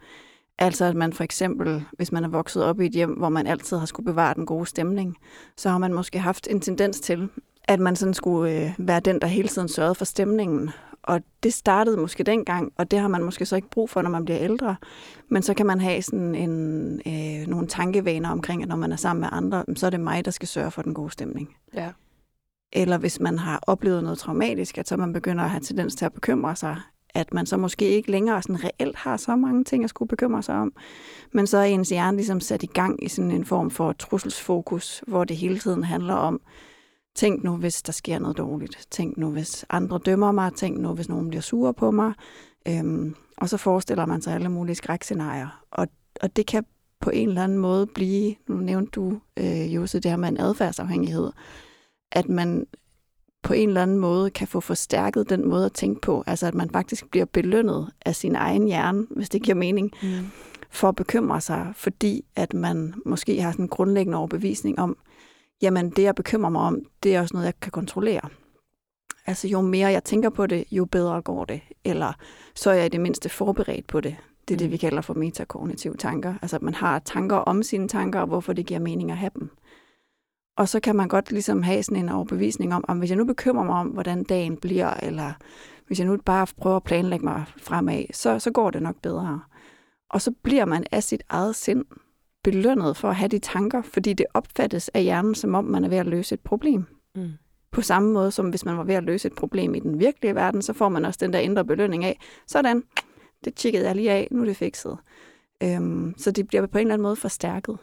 Altså 0.59 0.85
at 0.85 0.95
man 0.95 1.13
for 1.13 1.23
eksempel, 1.23 1.85
hvis 1.91 2.11
man 2.11 2.23
er 2.23 2.27
vokset 2.27 2.63
op 2.63 2.81
i 2.81 2.85
et 2.85 2.91
hjem, 2.91 3.13
hvor 3.13 3.29
man 3.29 3.47
altid 3.47 3.77
har 3.77 3.85
skulle 3.85 4.05
bevare 4.05 4.33
den 4.33 4.45
gode 4.45 4.65
stemning, 4.65 5.17
så 5.57 5.69
har 5.69 5.77
man 5.77 5.93
måske 5.93 6.19
haft 6.19 6.47
en 6.51 6.61
tendens 6.61 6.99
til, 6.99 7.29
at 7.67 7.79
man 7.79 7.95
sådan 7.95 8.13
skulle 8.13 8.51
øh, 8.65 8.71
være 8.77 8.99
den, 8.99 9.21
der 9.21 9.27
hele 9.27 9.47
tiden 9.47 9.67
sørgede 9.67 9.95
for 9.95 10.05
stemningen. 10.05 10.69
Og 11.03 11.21
det 11.43 11.53
startede 11.53 11.97
måske 11.97 12.23
dengang, 12.23 12.71
og 12.77 12.91
det 12.91 12.99
har 12.99 13.07
man 13.07 13.23
måske 13.23 13.45
så 13.45 13.55
ikke 13.55 13.69
brug 13.69 13.89
for, 13.89 14.01
når 14.01 14.09
man 14.09 14.25
bliver 14.25 14.39
ældre. 14.39 14.75
Men 15.29 15.41
så 15.43 15.53
kan 15.53 15.65
man 15.65 15.81
have 15.81 16.01
sådan 16.01 16.35
en, 16.35 17.01
øh, 17.07 17.47
nogle 17.47 17.67
tankevaner 17.67 18.29
omkring, 18.29 18.61
at 18.63 18.69
når 18.69 18.75
man 18.75 18.91
er 18.91 18.95
sammen 18.95 19.21
med 19.21 19.29
andre, 19.31 19.63
så 19.75 19.85
er 19.85 19.89
det 19.89 19.99
mig, 19.99 20.25
der 20.25 20.31
skal 20.31 20.47
sørge 20.47 20.71
for 20.71 20.81
den 20.81 20.93
gode 20.93 21.11
stemning 21.11 21.55
Ja. 21.73 21.89
eller 22.73 22.97
hvis 22.97 23.19
man 23.19 23.37
har 23.39 23.59
oplevet 23.67 24.03
noget 24.03 24.17
traumatisk, 24.17 24.77
at 24.77 24.87
så 24.87 24.97
man 24.97 25.13
begynder 25.13 25.43
at 25.43 25.49
have 25.49 25.61
tendens 25.61 25.95
til 25.95 26.05
at 26.05 26.13
bekymre 26.13 26.55
sig, 26.55 26.77
at 27.15 27.33
man 27.33 27.45
så 27.45 27.57
måske 27.57 27.89
ikke 27.89 28.11
længere 28.11 28.41
sådan 28.41 28.63
reelt 28.63 28.95
har 28.95 29.17
så 29.17 29.35
mange 29.35 29.63
ting 29.63 29.83
at 29.83 29.89
skulle 29.89 30.09
bekymre 30.09 30.43
sig 30.43 30.55
om, 30.55 30.73
men 31.33 31.47
så 31.47 31.57
er 31.57 31.63
ens 31.63 31.89
hjerne 31.89 32.17
ligesom 32.17 32.39
sat 32.39 32.63
i 32.63 32.67
gang 32.67 33.03
i 33.03 33.07
sådan 33.07 33.31
en 33.31 33.45
form 33.45 33.71
for 33.71 33.91
trusselsfokus, 33.93 35.03
hvor 35.07 35.23
det 35.23 35.37
hele 35.37 35.59
tiden 35.59 35.83
handler 35.83 36.13
om, 36.13 36.41
tænk 37.17 37.43
nu, 37.43 37.55
hvis 37.55 37.81
der 37.81 37.91
sker 37.91 38.19
noget 38.19 38.37
dårligt, 38.37 38.87
tænk 38.91 39.17
nu, 39.17 39.29
hvis 39.29 39.65
andre 39.69 39.99
dømmer 40.05 40.31
mig, 40.31 40.53
tænk 40.53 40.79
nu, 40.79 40.93
hvis 40.93 41.09
nogen 41.09 41.27
bliver 41.27 41.41
sure 41.41 41.73
på 41.73 41.91
mig, 41.91 42.13
øhm, 42.67 43.15
og 43.37 43.49
så 43.49 43.57
forestiller 43.57 44.05
man 44.05 44.21
sig 44.21 44.33
alle 44.33 44.49
mulige 44.49 44.75
skrækscenarier, 44.75 45.63
og, 45.71 45.87
og 46.21 46.35
det 46.35 46.45
kan 46.45 46.65
på 46.99 47.09
en 47.09 47.29
eller 47.29 47.43
anden 47.43 47.57
måde 47.57 47.87
blive, 47.87 48.35
nu 48.47 48.55
nævnte 48.55 48.91
du, 48.91 49.19
øh, 49.37 49.75
Jose, 49.75 49.99
det 49.99 50.11
her 50.11 50.17
med 50.17 50.29
en 50.29 50.39
adfærdsafhængighed, 50.39 51.31
at 52.11 52.29
man 52.29 52.65
på 53.43 53.53
en 53.53 53.67
eller 53.69 53.81
anden 53.81 53.99
måde 53.99 54.29
kan 54.29 54.47
få 54.47 54.59
forstærket 54.59 55.29
den 55.29 55.49
måde 55.49 55.65
at 55.65 55.73
tænke 55.73 56.01
på. 56.01 56.23
Altså 56.27 56.47
at 56.47 56.55
man 56.55 56.69
faktisk 56.69 57.11
bliver 57.11 57.25
belønnet 57.25 57.89
af 58.05 58.15
sin 58.15 58.35
egen 58.35 58.67
hjerne, 58.67 59.07
hvis 59.09 59.29
det 59.29 59.41
giver 59.41 59.55
mening, 59.55 59.91
Mm. 60.03 60.09
for 60.69 60.89
at 60.89 60.95
bekymre 60.95 61.41
sig, 61.41 61.71
fordi 61.75 62.25
at 62.35 62.53
man 62.53 62.93
måske 63.05 63.41
har 63.41 63.51
sådan 63.51 63.65
en 63.65 63.69
grundlæggende 63.69 64.17
overbevisning 64.17 64.79
om, 64.79 64.97
jamen 65.61 65.89
det 65.89 66.03
jeg 66.03 66.15
bekymrer 66.15 66.49
mig 66.49 66.61
om, 66.61 66.81
det 67.03 67.15
er 67.15 67.21
også 67.21 67.33
noget, 67.33 67.45
jeg 67.45 67.59
kan 67.59 67.71
kontrollere. 67.71 68.29
Altså 69.25 69.47
jo 69.47 69.61
mere 69.61 69.87
jeg 69.87 70.03
tænker 70.03 70.29
på 70.29 70.47
det, 70.47 70.65
jo 70.71 70.85
bedre 70.85 71.21
går 71.21 71.45
det. 71.45 71.61
Eller 71.83 72.13
så 72.55 72.69
er 72.69 72.73
jeg 72.73 72.85
i 72.85 72.89
det 72.89 73.01
mindste 73.01 73.29
forberedt 73.29 73.87
på 73.87 74.01
det. 74.01 74.15
Det 74.47 74.53
er 74.53 74.57
det, 74.57 74.67
Mm. 74.67 74.71
vi 74.71 74.77
kalder 74.77 75.01
for 75.01 75.13
metakognitive 75.13 75.95
tanker. 75.95 76.33
Altså 76.41 76.55
at 76.55 76.61
man 76.61 76.73
har 76.73 76.99
tanker 76.99 77.35
om 77.35 77.63
sine 77.63 77.87
tanker, 77.87 78.19
og 78.19 78.27
hvorfor 78.27 78.53
det 78.53 78.65
giver 78.65 78.79
mening 78.79 79.11
at 79.11 79.17
have 79.17 79.31
dem. 79.39 79.49
Og 80.57 80.69
så 80.69 80.79
kan 80.79 80.95
man 80.95 81.07
godt 81.07 81.31
ligesom 81.31 81.63
have 81.63 81.83
sådan 81.83 82.03
en 82.03 82.09
overbevisning 82.09 82.73
om, 82.75 82.85
om 82.87 82.99
hvis 82.99 83.09
jeg 83.09 83.17
nu 83.17 83.25
bekymrer 83.25 83.63
mig 83.63 83.75
om, 83.75 83.87
hvordan 83.87 84.23
dagen 84.23 84.57
bliver, 84.57 84.93
eller 84.93 85.33
hvis 85.87 85.99
jeg 85.99 86.07
nu 86.07 86.17
bare 86.25 86.47
prøver 86.57 86.75
at 86.75 86.83
planlægge 86.83 87.25
mig 87.25 87.45
fremad, 87.57 88.03
så, 88.13 88.39
så 88.39 88.51
går 88.51 88.71
det 88.71 88.81
nok 88.81 88.95
bedre. 89.01 89.41
Og 90.09 90.21
så 90.21 90.31
bliver 90.43 90.65
man 90.65 90.85
af 90.91 91.03
sit 91.03 91.23
eget 91.29 91.55
sind 91.55 91.85
belønnet 92.51 92.97
for 92.97 93.09
at 93.09 93.15
have 93.15 93.27
de 93.27 93.39
tanker, 93.39 93.81
fordi 93.81 94.13
det 94.13 94.25
opfattes 94.33 94.89
af 94.89 95.03
hjernen, 95.03 95.35
som 95.35 95.55
om 95.55 95.65
man 95.65 95.83
er 95.83 95.89
ved 95.89 95.97
at 95.97 96.05
løse 96.05 96.33
et 96.33 96.39
problem. 96.39 96.85
Mm. 97.15 97.31
På 97.71 97.81
samme 97.81 98.13
måde 98.13 98.31
som 98.31 98.49
hvis 98.49 98.65
man 98.65 98.77
var 98.77 98.83
ved 98.83 98.95
at 98.95 99.03
løse 99.03 99.27
et 99.27 99.35
problem 99.35 99.75
i 99.75 99.79
den 99.79 99.99
virkelige 99.99 100.35
verden, 100.35 100.61
så 100.61 100.73
får 100.73 100.89
man 100.89 101.05
også 101.05 101.17
den 101.21 101.33
der 101.33 101.39
indre 101.39 101.65
belønning 101.65 102.05
af, 102.05 102.19
sådan, 102.47 102.83
det 103.45 103.55
tjekkede 103.55 103.85
jeg 103.85 103.95
lige 103.95 104.11
af, 104.11 104.27
nu 104.31 104.41
er 104.41 104.45
det 104.45 104.57
fikset. 104.57 104.97
Øhm, 105.63 106.13
så 106.17 106.31
det 106.31 106.47
bliver 106.47 106.65
på 106.65 106.77
en 106.77 106.81
eller 106.81 106.93
anden 106.93 107.03
måde 107.03 107.15
forstærket. 107.15 107.77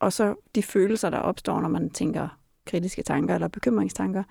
Og 0.00 0.12
så 0.12 0.34
de 0.54 0.62
følelser, 0.62 1.10
der 1.10 1.18
opstår, 1.18 1.60
når 1.60 1.68
man 1.68 1.90
tænker 1.90 2.38
kritiske 2.66 3.02
tanker 3.02 3.34
eller 3.34 3.48
bekymringstanker, 3.48 4.22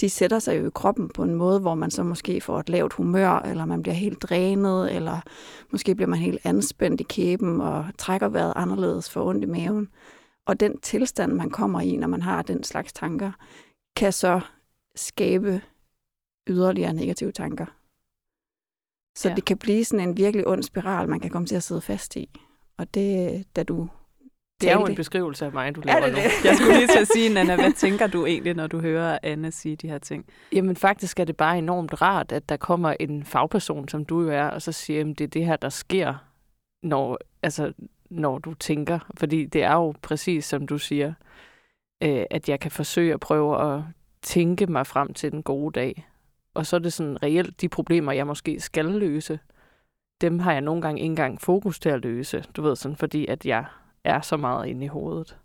de 0.00 0.10
sætter 0.10 0.38
sig 0.38 0.58
jo 0.60 0.66
i 0.66 0.70
kroppen 0.74 1.08
på 1.08 1.22
en 1.22 1.34
måde, 1.34 1.60
hvor 1.60 1.74
man 1.74 1.90
så 1.90 2.02
måske 2.02 2.40
får 2.40 2.60
et 2.60 2.68
lavt 2.68 2.92
humør, 2.92 3.30
eller 3.30 3.64
man 3.64 3.82
bliver 3.82 3.94
helt 3.94 4.22
drænet, 4.22 4.94
eller 4.96 5.20
måske 5.72 5.94
bliver 5.94 6.08
man 6.08 6.18
helt 6.18 6.40
anspændt 6.44 7.00
i 7.00 7.04
kæben 7.04 7.60
og 7.60 7.86
trækker 7.98 8.28
vejret 8.28 8.52
anderledes 8.56 9.10
for 9.10 9.24
ondt 9.24 9.44
i 9.44 9.46
maven. 9.46 9.88
Og 10.46 10.60
den 10.60 10.80
tilstand, 10.80 11.32
man 11.32 11.50
kommer 11.50 11.80
i, 11.80 11.96
når 11.96 12.08
man 12.08 12.22
har 12.22 12.42
den 12.42 12.62
slags 12.64 12.92
tanker, 12.92 13.32
kan 13.96 14.12
så 14.12 14.40
skabe 14.94 15.60
yderligere 16.48 16.92
negative 16.92 17.32
tanker. 17.32 17.66
Så 19.16 19.28
Ja. 19.28 19.34
det 19.34 19.44
kan 19.44 19.58
blive 19.58 19.84
sådan 19.84 20.08
en 20.08 20.16
virkelig 20.16 20.46
ond 20.46 20.62
spiral, 20.62 21.08
man 21.08 21.20
kan 21.20 21.30
komme 21.30 21.46
til 21.46 21.56
at 21.56 21.62
sidde 21.62 21.80
fast 21.80 22.16
i. 22.16 22.30
Og 22.78 22.94
det, 22.94 23.44
da 23.56 23.62
du 23.62 23.88
Det 24.60 24.70
er 24.70 24.74
jo 24.74 24.84
en 24.86 24.94
beskrivelse 24.94 25.44
af 25.46 25.52
mig, 25.52 25.74
du 25.74 25.80
Er 25.80 25.84
laver 25.84 26.00
det 26.00 26.10
nu. 26.10 26.16
det? 26.16 26.44
Jeg 26.44 26.56
skulle 26.56 26.74
lige 26.76 26.86
til 26.86 26.98
at 26.98 27.08
sige, 27.08 27.28
Nana, 27.34 27.54
hvad 27.56 27.72
tænker 27.72 28.06
du 28.06 28.26
egentlig, 28.26 28.54
når 28.54 28.66
du 28.66 28.80
hører 28.80 29.18
Anne 29.22 29.52
sige 29.52 29.76
de 29.76 29.88
her 29.88 29.98
ting? 29.98 30.24
Jamen 30.52 30.76
faktisk 30.76 31.20
er 31.20 31.24
det 31.24 31.36
bare 31.36 31.58
enormt 31.58 32.02
rart, 32.02 32.32
at 32.32 32.48
der 32.48 32.56
kommer 32.56 32.94
en 33.00 33.24
fagperson, 33.24 33.88
som 33.88 34.04
du 34.04 34.22
jo 34.22 34.28
er, 34.30 34.44
og 34.44 34.62
så 34.62 34.72
siger, 34.72 35.00
at 35.00 35.06
det 35.06 35.20
er 35.20 35.28
det 35.28 35.44
her, 35.46 35.56
der 35.56 35.68
sker, 35.68 36.14
når, 36.82 37.18
altså, 37.42 37.72
når 38.10 38.38
du 38.38 38.54
tænker. 38.54 38.98
Fordi 39.18 39.44
det 39.46 39.62
er 39.62 39.74
jo 39.74 39.94
præcis, 40.02 40.44
som 40.44 40.66
du 40.66 40.78
siger, 40.78 41.12
øh, 42.02 42.24
at 42.30 42.48
jeg 42.48 42.60
kan 42.60 42.70
forsøge 42.70 43.14
at 43.14 43.20
prøve 43.20 43.74
at 43.74 43.82
tænke 44.22 44.66
mig 44.66 44.86
frem 44.86 45.14
til 45.14 45.32
den 45.32 45.42
gode 45.42 45.72
dag. 45.80 46.06
Og 46.54 46.66
så 46.66 46.76
er 46.76 46.80
det 46.80 46.92
sådan 46.92 47.22
reelt 47.22 47.60
de 47.60 47.68
problemer, 47.68 48.12
jeg 48.12 48.26
måske 48.26 48.60
skal 48.60 48.84
løse, 48.84 49.38
dem 50.20 50.38
har 50.38 50.52
jeg 50.52 50.60
nogle 50.60 50.82
gange 50.82 51.00
ikke 51.00 51.10
engang 51.10 51.40
fokus 51.40 51.80
til 51.80 51.88
at 51.88 52.02
løse. 52.02 52.44
Du 52.56 52.62
ved 52.62 52.76
sådan, 52.76 52.96
fordi 52.96 53.26
at 53.26 53.46
jeg 53.46 53.64
er 54.04 54.20
så 54.20 54.36
meget 54.36 54.66
inde 54.66 54.84
i 54.84 54.88
hovedet. 54.88 55.36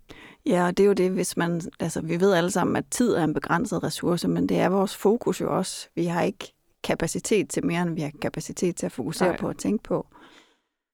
Ja, 0.46 0.66
og 0.66 0.76
det 0.76 0.82
er 0.82 0.86
jo 0.86 0.92
det, 0.92 1.10
hvis 1.10 1.36
man, 1.36 1.60
altså 1.80 2.00
vi 2.02 2.20
ved 2.20 2.32
alle 2.32 2.50
sammen, 2.50 2.76
at 2.76 2.84
tid 2.90 3.14
er 3.14 3.24
en 3.24 3.34
begrænset 3.34 3.82
ressource, 3.82 4.28
men 4.28 4.48
det 4.48 4.60
er 4.60 4.68
vores 4.68 4.96
fokus 4.96 5.40
jo 5.40 5.56
også. 5.56 5.88
Vi 5.94 6.04
har 6.06 6.22
ikke 6.22 6.52
kapacitet 6.84 7.50
til 7.50 7.66
mere, 7.66 7.82
end 7.82 7.94
vi 7.94 8.00
har 8.00 8.12
kapacitet 8.22 8.76
til 8.76 8.86
at 8.86 8.92
fokusere 8.92 9.28
Nej. 9.28 9.36
På 9.38 9.48
og 9.48 9.56
tænke 9.58 9.82
på. 9.82 10.06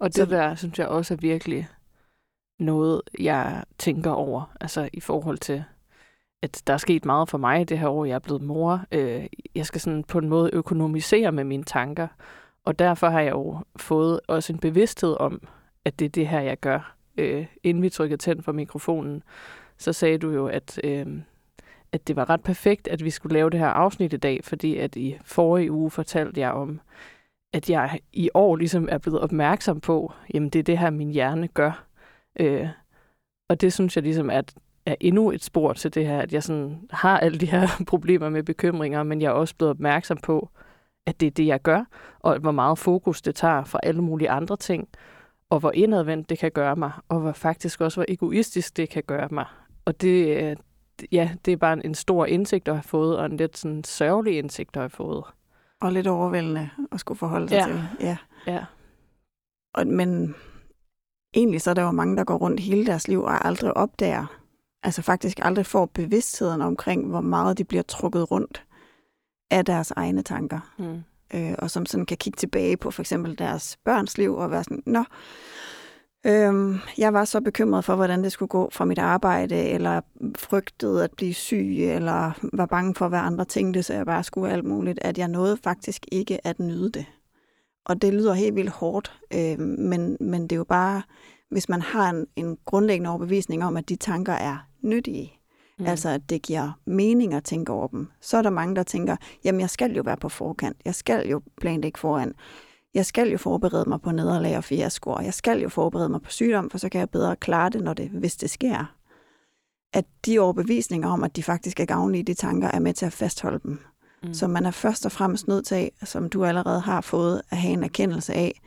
Og 0.00 0.09
det 0.09 0.14
Så- 0.14 0.25
der, 0.26 0.54
synes 0.54 0.78
jeg 0.78 0.88
også 0.88 1.14
er 1.14 1.19
virkelig 1.19 1.69
noget, 2.61 3.02
jeg 3.19 3.64
tænker 3.78 4.11
over, 4.11 4.52
altså 4.61 4.88
i 4.92 5.00
forhold 5.00 5.38
til, 5.38 5.64
at 6.42 6.62
der 6.66 6.73
er 6.73 6.76
sket 6.78 7.04
meget 7.04 7.28
for 7.28 7.38
mig 7.38 7.69
det 7.69 7.78
her 7.78 7.88
år, 7.88 8.04
jeg 8.04 8.14
er 8.14 8.19
blevet 8.19 8.42
mor. 8.42 8.85
Øh, 8.92 9.26
jeg 9.54 9.66
skal 9.66 9.81
sådan 9.81 10.04
på 10.04 10.19
en 10.19 10.28
måde 10.28 10.50
økonomisere 10.52 11.33
med 11.33 11.45
mine 11.45 11.64
tanker, 11.64 12.09
og 12.64 12.78
derfor 12.78 13.09
har 13.09 13.21
jeg 13.21 13.33
jo 13.33 13.59
fået 13.76 14.21
også 14.28 14.52
en 14.52 14.59
bevidsthed 14.59 15.16
om, 15.21 15.42
at 15.85 15.99
det 15.99 16.04
er 16.04 16.09
det 16.09 16.28
her, 16.28 16.40
jeg 16.40 16.57
gør. 16.61 16.95
Øh, 17.19 17.47
inden 17.62 17.83
vi 17.83 17.88
trykkede 17.88 18.23
tænd 18.23 18.42
for 18.42 18.52
mikrofonen, 18.52 19.23
så 19.78 19.92
sagde 19.92 20.19
du 20.19 20.31
jo, 20.31 20.47
at, 20.47 20.81
øh, 20.85 21.07
at 21.92 22.09
det 22.09 22.16
var 22.16 22.31
ret 22.31 22.42
perfekt, 22.42 22.88
at 22.88 23.04
vi 23.04 23.11
skulle 23.11 23.35
lave 23.35 23.50
det 23.50 23.61
her 23.61 23.69
afsnit 23.69 24.12
i 24.12 24.16
dag, 24.16 24.45
fordi 24.45 24.76
at 24.76 24.97
i 24.97 25.19
forrige 25.25 25.73
uge 25.73 25.90
fortalte 25.90 26.40
jeg 26.40 26.50
om, 26.50 26.81
at 27.52 27.71
jeg 27.71 28.00
i 28.12 28.31
år 28.35 28.57
ligesom 28.57 28.88
er 28.90 28.99
blevet 28.99 29.21
opmærksom 29.21 29.81
på, 29.81 30.12
jamen 30.35 30.49
det 30.49 30.59
er 30.59 30.62
det 30.62 30.78
her, 30.78 30.90
min 30.90 31.11
hjerne 31.11 31.49
gør. 31.49 31.85
Øh, 32.40 32.69
og 33.49 33.61
det 33.61 33.73
synes 33.73 33.97
jeg 33.97 34.02
ligesom 34.02 34.31
er, 34.31 34.42
er 34.87 34.95
endnu 35.00 35.31
et 35.31 35.45
spor 35.45 35.73
til 35.73 35.95
det 35.95 36.07
her, 36.07 36.21
at 36.21 36.33
jeg 36.33 36.42
sådan 36.42 36.88
har 36.90 37.19
alle 37.19 37.38
de 37.38 37.47
her 37.47 37.69
problemer 37.92 38.28
med 38.28 38.42
bekymringer, 38.42 39.02
men 39.02 39.21
jeg 39.23 39.28
er 39.28 39.33
også 39.33 39.57
blevet 39.57 39.71
opmærksom 39.71 40.16
på, 40.16 40.49
at 41.07 41.21
det 41.21 41.26
er 41.26 41.31
det, 41.31 41.47
jeg 41.47 41.62
gør, 41.62 41.85
og 42.21 42.38
hvor 42.38 42.50
meget 42.50 42.78
fokus 42.78 43.23
det 43.23 43.35
tager 43.35 43.64
fra 43.64 43.81
alle 43.83 44.02
mulige 44.02 44.31
andre 44.31 44.57
ting, 44.57 44.88
og 45.52 45.61
hvor 45.61 45.71
indadvendt 45.75 46.28
det 46.30 46.38
kan 46.38 46.50
gøre 46.50 46.76
mig, 46.76 46.92
og 47.09 47.21
hvor 47.21 47.32
faktisk 47.32 47.80
også 47.80 47.97
hvor 47.97 48.04
egoistisk 48.09 48.76
det 48.76 48.88
kan 48.88 49.02
gøre 49.06 49.28
mig. 49.30 49.47
Og 49.85 50.00
det, 50.00 50.42
øh, 50.42 50.56
ja, 51.12 51.30
det 51.44 51.52
er 51.52 51.56
bare 51.56 51.73
en, 51.73 51.82
en 51.85 51.94
stor 51.94 52.26
indsigt 52.26 52.68
at 52.68 52.75
have 52.75 52.82
fået, 52.82 53.18
og 53.18 53.26
en 53.26 53.37
lidt 53.37 53.59
sådan 53.59 53.85
sørgelig 53.85 54.38
indsigt 54.38 54.76
at 54.76 54.82
have 54.82 54.90
fået. 54.90 55.25
Og 55.80 55.92
lidt 55.92 56.06
overvældende 56.06 56.71
at 56.92 57.00
skulle 57.00 57.18
forholde 57.18 57.49
sig 57.49 57.56
Ja. 57.56 57.66
til. 57.66 57.82
Ja. 58.00 58.16
Ja. 58.47 58.64
Og, 59.75 59.87
men 59.87 60.35
egentlig 61.35 61.61
så 61.61 61.71
er 61.71 61.75
der 61.75 61.82
jo 61.82 61.90
mange, 61.90 62.16
der 62.16 62.25
går 62.25 62.37
rundt 62.37 62.61
hele 62.61 62.87
deres 62.87 63.09
liv 63.09 63.23
og 63.23 63.47
aldrig 63.47 63.76
opdager, 63.76 64.26
altså 64.82 65.02
faktisk 65.02 65.38
aldrig 65.42 65.66
får 65.66 65.87
bevidstheden 65.87 66.62
omkring, 66.62 67.06
hvor 67.09 67.21
meget 67.21 67.59
de 67.59 67.64
bliver 67.64 67.82
trukket 67.82 68.30
rundt 68.30 68.64
af 69.50 69.64
deres 69.64 69.90
egne 69.90 70.23
tanker. 70.23 70.73
Mm 70.78 71.02
øh, 71.34 71.54
og 71.58 71.70
som 71.70 71.86
sådan 71.86 72.06
kan 72.06 72.16
kigge 72.16 72.36
tilbage 72.36 72.76
på 72.76 72.90
for 72.90 73.02
eksempel 73.02 73.38
deres 73.38 73.78
børns 73.84 74.18
liv 74.18 74.34
og 74.34 74.50
være 74.50 74.64
sådan, 74.64 74.82
nå, 74.86 75.04
øhm, 76.26 76.78
jeg 76.98 77.12
var 77.12 77.24
så 77.24 77.40
bekymret 77.40 77.84
for, 77.84 77.96
hvordan 77.96 78.24
det 78.24 78.32
skulle 78.32 78.48
gå 78.48 78.70
fra 78.72 78.84
mit 78.84 78.98
arbejde, 78.98 79.56
eller 79.56 80.00
frygtede 80.36 81.04
at 81.04 81.10
blive 81.16 81.34
syg, 81.34 81.76
eller 81.78 82.32
var 82.52 82.66
bange 82.66 82.94
for, 82.94 83.08
hvad 83.08 83.18
andre 83.18 83.44
tænkte, 83.44 83.82
så 83.82 83.94
jeg 83.94 84.06
bare 84.06 84.24
skulle 84.24 84.52
alt 84.52 84.64
muligt, 84.64 84.98
at 85.02 85.18
jeg 85.18 85.28
nåede 85.28 85.56
faktisk 85.56 86.06
ikke 86.12 86.46
at 86.46 86.60
nyde 86.60 86.90
det. 86.90 87.06
Og 87.84 88.02
det 88.02 88.14
lyder 88.14 88.34
helt 88.34 88.56
vildt 88.56 88.70
hårdt, 88.70 89.20
øh, 89.34 89.58
men, 89.60 90.16
men 90.20 90.42
det 90.42 90.52
er 90.52 90.56
jo 90.56 90.64
bare, 90.64 91.02
hvis 91.50 91.68
man 91.68 91.82
har 91.82 92.10
en, 92.10 92.26
en 92.36 92.58
grundlæggende 92.64 93.10
overbevisning 93.10 93.64
om, 93.64 93.76
at 93.76 93.88
de 93.88 93.96
tanker 93.96 94.32
er 94.32 94.56
nyttige, 94.82 95.41
Mm. 95.82 95.88
Altså, 95.88 96.08
at 96.08 96.30
det 96.30 96.42
giver 96.42 96.78
mening 96.84 97.34
at 97.34 97.44
tænke 97.44 97.72
over 97.72 97.86
dem. 97.86 98.08
Så 98.20 98.36
er 98.36 98.42
der 98.42 98.50
mange, 98.50 98.76
der 98.76 98.82
tænker, 98.82 99.16
jamen 99.44 99.60
jeg 99.60 99.70
skal 99.70 99.96
jo 99.96 100.02
være 100.02 100.16
på 100.16 100.28
forkant. 100.28 100.76
Jeg 100.84 100.94
skal 100.94 101.28
jo 101.28 101.42
planlægge 101.60 101.98
foran. 101.98 102.34
Jeg 102.94 103.06
skal 103.06 103.30
jo 103.30 103.38
forberede 103.38 103.88
mig 103.88 104.00
på 104.00 104.12
nederlag 104.12 104.56
og 104.56 104.64
fiaskoer. 104.64 105.20
Jeg 105.20 105.34
skal 105.34 105.60
jo 105.60 105.68
forberede 105.68 106.08
mig 106.08 106.22
på 106.22 106.30
sygdom, 106.30 106.70
for 106.70 106.78
så 106.78 106.88
kan 106.88 106.98
jeg 106.98 107.10
bedre 107.10 107.36
klare 107.36 107.70
det, 107.70 107.82
når 107.82 107.94
det, 107.94 108.08
hvis 108.08 108.36
det 108.36 108.50
sker. 108.50 108.94
At 109.92 110.04
de 110.26 110.38
overbevisninger 110.38 111.08
om, 111.08 111.24
at 111.24 111.36
de 111.36 111.42
faktisk 111.42 111.80
er 111.80 111.84
gavnlige, 111.84 112.24
de 112.24 112.34
tanker, 112.34 112.68
er 112.68 112.78
med 112.78 112.94
til 112.94 113.06
at 113.06 113.12
fastholde 113.12 113.60
dem. 113.62 113.78
Mm. 114.22 114.34
Så 114.34 114.48
man 114.48 114.66
er 114.66 114.70
først 114.70 115.06
og 115.06 115.12
fremmest 115.12 115.48
nødt 115.48 115.66
til, 115.66 115.90
som 116.04 116.28
du 116.28 116.44
allerede 116.44 116.80
har 116.80 117.00
fået, 117.00 117.42
at 117.50 117.58
have 117.58 117.72
en 117.72 117.84
erkendelse 117.84 118.34
af, 118.34 118.60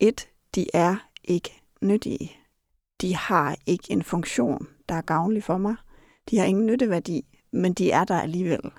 et, 0.00 0.28
de 0.54 0.66
er 0.74 0.96
ikke 1.24 1.62
nyttige. 1.82 2.32
De 3.00 3.16
har 3.16 3.56
ikke 3.66 3.90
en 3.90 4.02
funktion, 4.02 4.66
der 4.88 4.94
er 4.94 5.00
gavnlig 5.00 5.44
for 5.44 5.58
mig. 5.58 5.76
De 6.30 6.38
har 6.38 6.44
ingen 6.44 6.66
nytteværdi, 6.66 7.24
men 7.52 7.72
de 7.72 7.90
er 7.90 8.04
der 8.04 8.20
alligevel. 8.20 8.70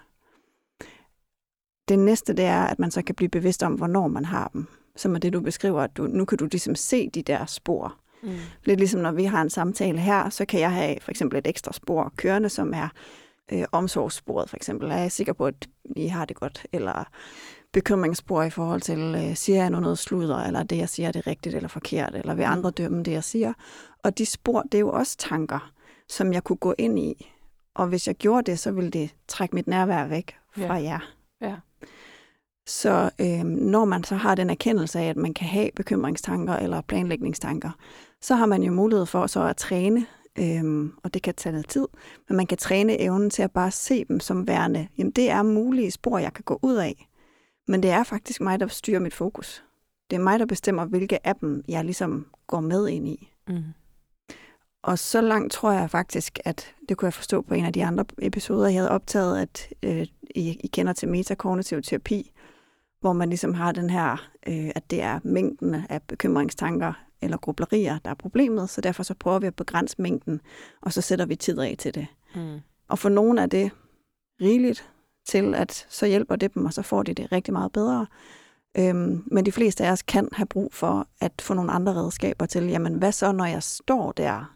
Det 1.88 2.00
næste, 2.00 2.34
det 2.34 2.46
er, 2.46 2.64
at 2.64 2.80
man 2.80 2.92
så 2.92 3.02
kan 3.02 3.16
blive 3.16 3.30
bevidst 3.30 3.64
om, 3.64 3.74
hvornår 3.74 4.08
man 4.08 4.26
har 4.26 4.50
dem. 4.54 4.68
Som 4.96 5.16
er 5.16 5.20
det, 5.20 5.34
du 5.34 5.42
beskriver, 5.42 5.82
at 5.82 5.98
du, 5.98 6.08
nu 6.08 6.26
kan 6.26 6.38
du 6.38 6.46
ligesom 6.46 6.76
se 6.76 7.10
de 7.10 7.22
der 7.22 7.46
spor. 7.46 7.96
Mm. 8.24 8.30
Lidt 8.64 8.80
ligesom 8.80 9.02
når 9.02 9.12
vi 9.12 9.24
har 9.24 9.42
en 9.42 9.50
samtale 9.50 10.00
her, 10.00 10.30
så 10.30 10.46
kan 10.46 10.60
jeg 10.60 10.72
have 10.72 10.98
for 11.02 11.12
eksempel 11.12 11.40
et 11.40 11.48
ekstra 11.48 11.74
spor 11.74 12.14
kørende, 12.16 12.50
som 12.50 12.74
er 12.74 12.90
øh, 13.52 13.66
omsorgssporet 13.72 14.50
for 14.50 14.58
eksempel. 14.58 14.92
Er 14.92 14.98
jeg 14.98 15.12
sikker 15.12 15.34
på, 15.34 15.46
at 15.46 15.70
I 15.96 16.08
har 16.08 16.26
det 16.26 16.36
godt? 16.36 16.66
Eller 16.72 17.04
bekymringsspor 17.72 18.44
i 18.44 18.50
forhold 18.50 18.82
til, 18.82 19.00
øh, 19.00 19.36
siger 19.36 19.58
jeg 19.58 19.70
nu 19.70 19.80
noget 19.80 19.98
sludder, 19.98 20.38
eller 20.38 20.64
det, 20.64 20.78
jeg 20.78 20.90
siger, 20.90 21.08
er 21.08 21.12
det 21.12 21.28
rigtigt 21.28 21.56
eller 21.56 21.70
forkert, 21.70 22.16
eller 22.16 22.34
vil 22.34 22.44
andre 22.44 22.72
dømme 22.72 23.04
det, 23.04 23.12
jeg 23.12 23.24
siger? 23.24 23.54
Og 24.04 24.18
de 24.18 24.26
spor, 24.26 24.62
det 24.62 24.74
er 24.74 24.80
jo 24.80 24.92
også 24.92 25.18
tanker, 25.18 25.72
som 26.10 26.34
jeg 26.34 26.44
kunne 26.44 26.58
gå 26.58 26.76
ind 26.78 27.00
i. 27.00 27.33
Og 27.76 27.88
hvis 27.88 28.08
jeg 28.08 28.16
gjorde 28.16 28.52
det, 28.52 28.60
så 28.60 28.72
ville 28.72 28.90
det 28.90 29.16
trække 29.28 29.56
mit 29.56 29.68
nærvær 29.68 30.08
væk 30.08 30.36
fra 30.56 30.78
Ja. 30.78 30.84
jer. 30.84 31.00
Ja. 31.42 31.56
Så 32.68 33.10
øh, 33.22 33.44
når 33.44 33.86
man 33.86 34.04
så 34.04 34.16
har 34.16 34.36
den 34.36 34.50
erkendelse 34.50 35.00
af, 35.00 35.10
at 35.10 35.18
man 35.18 35.34
kan 35.34 35.48
have 35.48 35.70
bekymringstanker 35.76 36.54
eller 36.54 36.82
planlægningstanker, 36.82 37.72
så 38.22 38.36
har 38.36 38.46
man 38.46 38.64
jo 38.64 38.72
mulighed 38.72 39.06
for 39.06 39.28
så 39.28 39.44
at 39.44 39.58
træne, 39.58 40.06
øh, 40.40 40.90
og 41.04 41.14
det 41.14 41.22
kan 41.22 41.34
tage 41.36 41.54
noget 41.54 41.70
tid, 41.70 41.88
men 42.30 42.38
man 42.38 42.48
kan 42.48 42.58
træne 42.58 43.02
evnen 43.02 43.30
til 43.30 43.44
at 43.44 43.52
bare 43.52 43.72
se 43.72 44.06
dem 44.06 44.20
som 44.20 44.48
værende, 44.48 44.88
jamen 44.98 45.12
det 45.12 45.30
er 45.30 45.44
mulige 45.44 45.92
spor, 45.92 46.18
jeg 46.18 46.34
kan 46.34 46.44
gå 46.44 46.60
ud 46.62 46.76
af, 46.76 47.10
men 47.68 47.84
det 47.84 47.92
er 47.92 48.04
faktisk 48.04 48.42
mig, 48.42 48.60
der 48.60 48.68
styrer 48.68 49.00
mit 49.00 49.14
fokus. 49.14 49.64
Det 50.10 50.16
er 50.16 50.22
mig, 50.22 50.40
der 50.40 50.46
bestemmer, 50.46 50.86
hvilke 50.86 51.28
af 51.28 51.36
dem 51.36 51.64
jeg 51.68 51.86
ligesom 51.86 52.26
går 52.48 52.60
med 52.60 52.88
ind 52.88 53.08
i. 53.08 53.30
Mm. 53.48 53.64
Og 54.84 55.00
så 55.00 55.22
langt 55.22 55.54
tror 55.54 55.72
jeg 55.72 55.90
faktisk, 55.90 56.40
at 56.46 56.74
det 56.90 56.98
kunne 56.98 57.06
jeg 57.06 57.14
forstå 57.14 57.42
på 57.42 57.54
en 57.54 57.66
af 57.66 57.74
de 57.74 57.86
andre 57.86 58.06
episoder, 58.22 58.68
jeg 58.68 58.80
havde 58.80 58.92
optaget, 58.92 59.42
at 59.42 59.70
øh, 59.84 60.08
I, 60.36 60.60
I 60.64 60.68
kender 60.68 60.94
til 60.94 61.10
metakognitiv 61.10 61.82
terapi, 61.82 62.32
hvor 63.00 63.14
man 63.14 63.30
ligesom 63.30 63.54
har 63.54 63.72
den 63.72 63.90
her, 63.90 64.30
øh, 64.48 64.72
at 64.76 64.92
det 64.92 65.02
er 65.02 65.20
mængden 65.24 65.76
af 65.90 66.02
bekymringstanker 66.02 66.94
eller 67.22 67.38
grublerier, 67.38 67.98
der 68.06 68.12
er 68.12 68.16
problemet, 68.16 68.70
så 68.70 68.82
derfor 68.82 69.04
så 69.04 69.14
prøver 69.14 69.40
vi 69.40 69.48
at 69.48 69.56
begrænse 69.56 69.96
mængden, 70.02 70.42
og 70.82 70.94
så 70.94 71.02
sætter 71.02 71.26
vi 71.26 71.36
tid 71.36 71.60
af 71.60 71.76
til 71.80 71.96
det. 71.96 72.08
Mm. 72.36 72.60
Og 72.88 73.00
for 73.00 73.10
nogen 73.10 73.38
er 73.38 73.46
det 73.46 73.72
rigeligt 74.42 74.90
til, 75.28 75.56
at 75.56 75.86
så 75.90 76.06
hjælper 76.06 76.36
det 76.36 76.54
dem, 76.54 76.66
og 76.66 76.74
så 76.74 76.82
får 76.82 77.04
de 77.04 77.14
det 77.14 77.32
rigtig 77.32 77.54
meget 77.54 77.72
bedre. 77.72 78.08
Øhm, 78.78 79.24
men 79.32 79.46
de 79.46 79.52
fleste 79.52 79.86
af 79.86 79.92
os 79.92 80.02
kan 80.02 80.30
have 80.34 80.46
brug 80.46 80.74
for 80.74 81.08
at 81.22 81.32
få 81.42 81.54
nogle 81.54 81.72
andre 81.72 81.94
redskaber 81.94 82.46
til, 82.46 82.64
jamen 82.64 82.94
hvad 82.94 83.12
så, 83.12 83.32
når 83.32 83.46
jeg 83.46 83.64
står 83.64 84.12
der? 84.12 84.53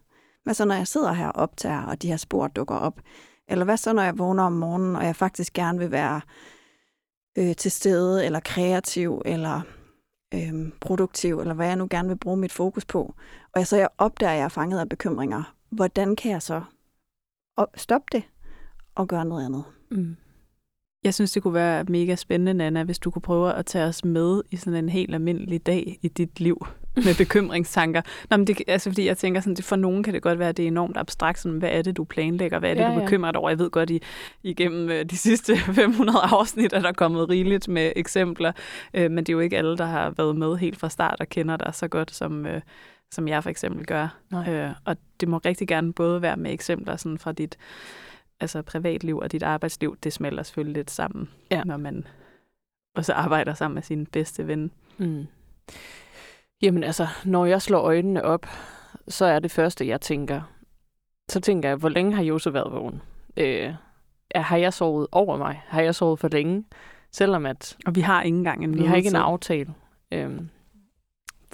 Hvad 0.48 0.54
så, 0.54 0.66
når 0.66 0.76
jeg 0.76 0.88
sidder 0.88 1.14
her 1.14 1.28
og 1.28 1.42
optager, 1.42 1.82
og 1.82 2.02
de 2.02 2.08
her 2.08 2.18
spor 2.18 2.48
dukker 2.48 2.76
op? 2.76 3.02
Eller 3.48 3.66
hvad 3.66 3.78
så, 3.78 3.94
når 3.94 4.04
jeg 4.04 4.18
vågner 4.18 4.44
om 4.44 4.54
morgenen, 4.54 4.96
og 4.96 5.06
jeg 5.06 5.16
faktisk 5.16 5.54
gerne 5.54 5.80
vil 5.80 5.92
være 5.92 6.22
øh, 7.38 7.56
til 7.56 7.72
stede, 7.72 8.26
eller 8.26 8.40
kreativ, 8.40 9.22
eller 9.26 9.62
øh, 10.34 10.72
produktiv, 10.82 11.40
eller 11.40 11.54
hvad 11.54 11.68
jeg 11.68 11.76
nu 11.76 11.88
gerne 11.90 12.08
vil 12.08 12.18
bruge 12.18 12.38
mit 12.38 12.52
fokus 12.52 12.86
på? 12.86 13.14
Og 13.54 13.60
jeg 13.60 13.68
så 13.68 13.78
jeg 13.78 13.90
opdager, 13.98 14.32
at 14.32 14.38
jeg 14.38 14.44
er 14.44 14.50
fanget 14.50 14.80
af 14.80 14.90
bekymringer. 14.90 15.56
Hvordan 15.70 16.16
kan 16.16 16.32
jeg 16.32 16.42
så 16.42 16.62
stoppe 17.76 18.08
det 18.12 18.24
og 18.96 19.08
gøre 19.08 19.26
noget 19.26 19.46
andet? 19.46 19.64
Mm. 19.92 20.16
Jeg 21.04 21.14
synes, 21.14 21.32
det 21.32 21.44
kunne 21.44 21.54
være 21.54 21.84
mega 21.84 22.16
spændende, 22.16 22.54
Nana, 22.54 22.84
hvis 22.84 23.00
du 23.00 23.12
kunne 23.12 23.22
prøve 23.22 23.54
at 23.54 23.66
tage 23.66 23.86
os 23.86 24.06
med 24.06 24.42
i 24.52 24.56
sådan 24.56 24.84
en 24.84 24.90
helt 24.90 25.14
almindelig 25.14 25.66
dag 25.66 26.00
i 26.02 26.08
dit 26.08 26.40
liv 26.40 26.68
med 27.06 27.18
bekymringstanker. 27.18 28.02
Nå, 28.30 28.38
men 28.38 28.48
det, 28.48 28.62
altså, 28.68 28.90
fordi 28.90 29.06
jeg 29.08 29.18
tænker, 29.18 29.42
sådan, 29.42 29.56
det, 29.56 29.66
for 29.66 29.76
nogen 29.76 30.04
kan 30.04 30.14
det 30.14 30.22
godt 30.22 30.40
være, 30.40 30.50
at 30.50 30.58
det 30.58 30.64
er 30.64 30.68
enormt 30.68 30.98
abstrakt. 30.98 31.40
Sådan, 31.40 31.58
hvad 31.58 31.70
er 31.72 31.82
det, 31.82 31.98
du 31.98 32.04
planlægger? 32.04 32.60
Hvad 32.60 32.70
er 32.70 32.74
det, 32.74 32.82
Ja, 32.82 32.96
du 32.96 33.00
bekymrer 33.00 33.32
dig 33.32 33.40
over? 33.42 33.50
Jeg 33.50 33.60
ved 33.60 33.70
godt, 33.70 33.90
I, 33.90 34.02
igennem 34.44 34.90
øh, 34.90 35.06
de 35.06 35.18
sidste 35.18 35.58
500 35.82 36.20
afsnit 36.22 36.74
er 36.74 36.80
der 36.82 36.92
kommet 36.92 37.30
rigeligt 37.30 37.68
med 37.68 37.92
eksempler. 37.96 38.52
Øh, 38.94 39.12
men 39.12 39.18
det 39.18 39.30
er 39.30 39.34
jo 39.34 39.40
ikke 39.40 39.58
alle, 39.58 39.78
der 39.78 39.86
har 39.86 40.10
været 40.18 40.36
med 40.36 40.56
helt 40.58 40.80
fra 40.80 40.90
start 40.90 41.16
og 41.20 41.30
kender 41.30 41.58
dig 41.58 41.76
så 41.76 41.88
godt, 41.88 42.12
som, 42.12 42.46
øh, 42.46 42.62
som 43.12 43.28
jeg 43.28 43.44
for 43.44 43.50
eksempel 43.50 43.86
gør. 43.86 44.18
Nej. 44.32 44.54
Øh, 44.54 44.72
og 44.86 44.98
det 45.20 45.28
må 45.30 45.38
rigtig 45.38 45.68
gerne 45.68 45.94
både 45.94 46.22
være 46.22 46.38
med 46.38 46.54
eksempler 46.54 46.96
sådan 46.96 47.18
fra 47.18 47.32
dit 47.32 47.58
altså 48.40 48.62
privatliv 48.62 49.18
og 49.18 49.32
dit 49.32 49.44
arbejdsliv. 49.44 49.98
Det 50.04 50.14
smelter 50.14 50.44
selvfølgelig 50.44 50.76
lidt 50.76 50.92
sammen, 50.92 51.30
Ja. 51.52 51.64
når 51.64 51.78
man 51.78 52.06
også 52.96 53.14
arbejder 53.14 53.54
sammen 53.54 53.74
med 53.76 53.84
sin 53.84 54.06
bedste 54.06 54.48
ven. 54.48 54.72
Mm. 54.98 55.28
Jamen 56.62 56.84
altså, 56.84 57.08
når 57.26 57.46
jeg 57.46 57.62
slår 57.62 57.80
øjnene 57.80 58.24
op, 58.24 58.46
så 59.08 59.26
er 59.26 59.40
det 59.40 59.52
første, 59.52 59.88
jeg 59.88 60.02
tænker. 60.02 60.42
Så 61.30 61.40
tænker 61.42 61.70
jeg, 61.70 61.78
hvor 61.78 61.90
længe 61.90 62.14
har 62.16 62.24
Jose 62.24 62.54
været 62.54 62.72
vågen? 62.72 63.02
Øh, 63.38 63.74
har 64.36 64.58
jeg 64.58 64.74
sovet 64.74 65.08
over 65.12 65.38
mig? 65.38 65.62
Har 65.68 65.82
jeg 65.82 65.96
sovet 65.96 66.20
for 66.20 66.28
længe? 66.28 66.64
Selvom 67.12 67.46
at 67.46 67.78
Og 67.86 67.96
vi 67.96 68.02
har 68.02 68.24
ikke 68.24 68.38
engang 68.38 68.64
en 68.64 68.74
vi 68.74 68.84
har 68.86 68.96
ikke 68.96 69.10
en 69.10 69.16
aftale. 69.16 69.74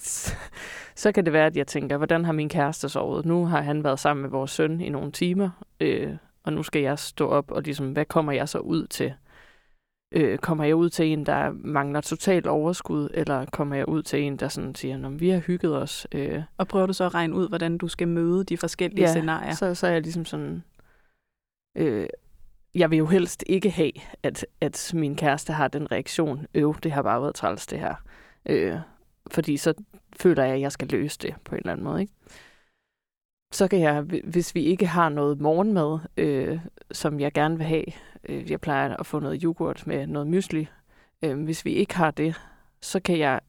S- 0.01 0.37
så 0.95 1.11
kan 1.11 1.25
det 1.25 1.33
være, 1.33 1.45
at 1.45 1.57
jeg 1.57 1.67
tænker, 1.67 1.97
hvordan 1.97 2.25
har 2.25 2.33
min 2.33 2.49
kæreste 2.49 2.89
sovet? 2.89 3.25
Nu 3.25 3.45
har 3.45 3.61
han 3.61 3.83
været 3.83 3.99
sammen 3.99 4.21
med 4.21 4.29
vores 4.29 4.51
søn 4.51 4.81
i 4.81 4.89
nogle 4.89 5.11
timer, 5.11 5.49
øh, 5.79 6.13
og 6.43 6.53
nu 6.53 6.63
skal 6.63 6.81
jeg 6.81 6.99
stå 6.99 7.27
op 7.27 7.51
og 7.51 7.61
ligesom, 7.61 7.91
hvad 7.91 8.05
kommer 8.05 8.31
jeg 8.31 8.49
så 8.49 8.57
ud 8.59 8.87
til? 8.87 9.13
Øh, 10.15 10.37
kommer 10.37 10.63
jeg 10.63 10.75
ud 10.75 10.89
til 10.89 11.05
en, 11.05 11.25
der 11.25 11.51
mangler 11.51 12.01
totalt 12.01 12.47
overskud, 12.47 13.09
eller 13.13 13.45
kommer 13.45 13.75
jeg 13.75 13.89
ud 13.89 14.03
til 14.03 14.21
en, 14.21 14.37
der 14.37 14.47
sådan 14.47 14.75
siger, 14.75 14.97
Nå, 14.97 15.09
men 15.09 15.19
vi 15.19 15.29
har 15.29 15.39
hygget 15.39 15.77
os? 15.81 16.07
Øh, 16.11 16.41
Og 16.57 16.67
prøver 16.67 16.85
du 16.85 16.93
så 16.93 17.03
at 17.03 17.13
regne 17.13 17.35
ud, 17.35 17.49
hvordan 17.49 17.77
du 17.77 17.87
skal 17.87 18.07
møde 18.07 18.43
de 18.43 18.57
forskellige 18.57 19.01
Ja, 19.05 19.11
scenarier? 19.11 19.51
så, 19.53 19.75
så 19.75 19.87
er 19.87 19.91
jeg 19.91 20.01
ligesom 20.01 20.25
sådan... 20.25 20.63
Øh, 21.77 22.07
jeg 22.75 22.91
vil 22.91 22.97
jo 22.97 23.05
helst 23.05 23.43
ikke 23.47 23.69
have, 23.69 23.91
at, 24.23 24.45
at 24.61 24.91
min 24.93 25.15
kæreste 25.15 25.53
har 25.53 25.67
den 25.67 25.91
reaktion, 25.91 26.45
øv, 26.55 26.75
det 26.83 26.91
har 26.91 27.01
bare 27.01 27.21
været 27.21 27.35
træls 27.35 27.67
det 27.67 27.79
her. 27.79 27.95
Øh, 28.49 28.75
fordi 29.31 29.57
så 29.57 29.73
føler 30.19 30.43
jeg, 30.43 30.53
at 30.55 30.61
jeg 30.61 30.71
skal 30.71 30.87
løse 30.87 31.19
det 31.21 31.35
på 31.45 31.55
en 31.55 31.59
eller 31.59 31.71
anden 31.71 31.83
måde. 31.83 32.01
Ikke? 32.01 32.13
Så 33.53 33.67
kan 33.67 33.79
jeg, 33.79 34.01
hvi- 34.01 34.21
hvis 34.23 34.55
vi 34.55 34.61
ikke 34.63 34.85
har 34.85 35.09
noget 35.09 35.41
morgenmad, 35.41 35.99
øh, 36.17 36.59
som 36.91 37.19
jeg 37.19 37.31
gerne 37.33 37.57
vil 37.57 37.65
have, 37.65 37.85
øh, 38.29 38.51
jeg 38.51 38.61
plejer 38.61 38.95
at 38.97 39.05
få 39.05 39.19
noget 39.19 39.41
yoghurt 39.41 39.83
med 39.87 40.07
noget 40.07 40.27
mysli, 40.27 40.67
øh, 41.23 41.43
hvis 41.43 41.65
vi 41.65 41.71
ikke 41.71 41.95
har 41.95 42.11
det, 42.11 42.41
så 42.81 42.99
kan 42.99 43.19
jeg 43.19 43.39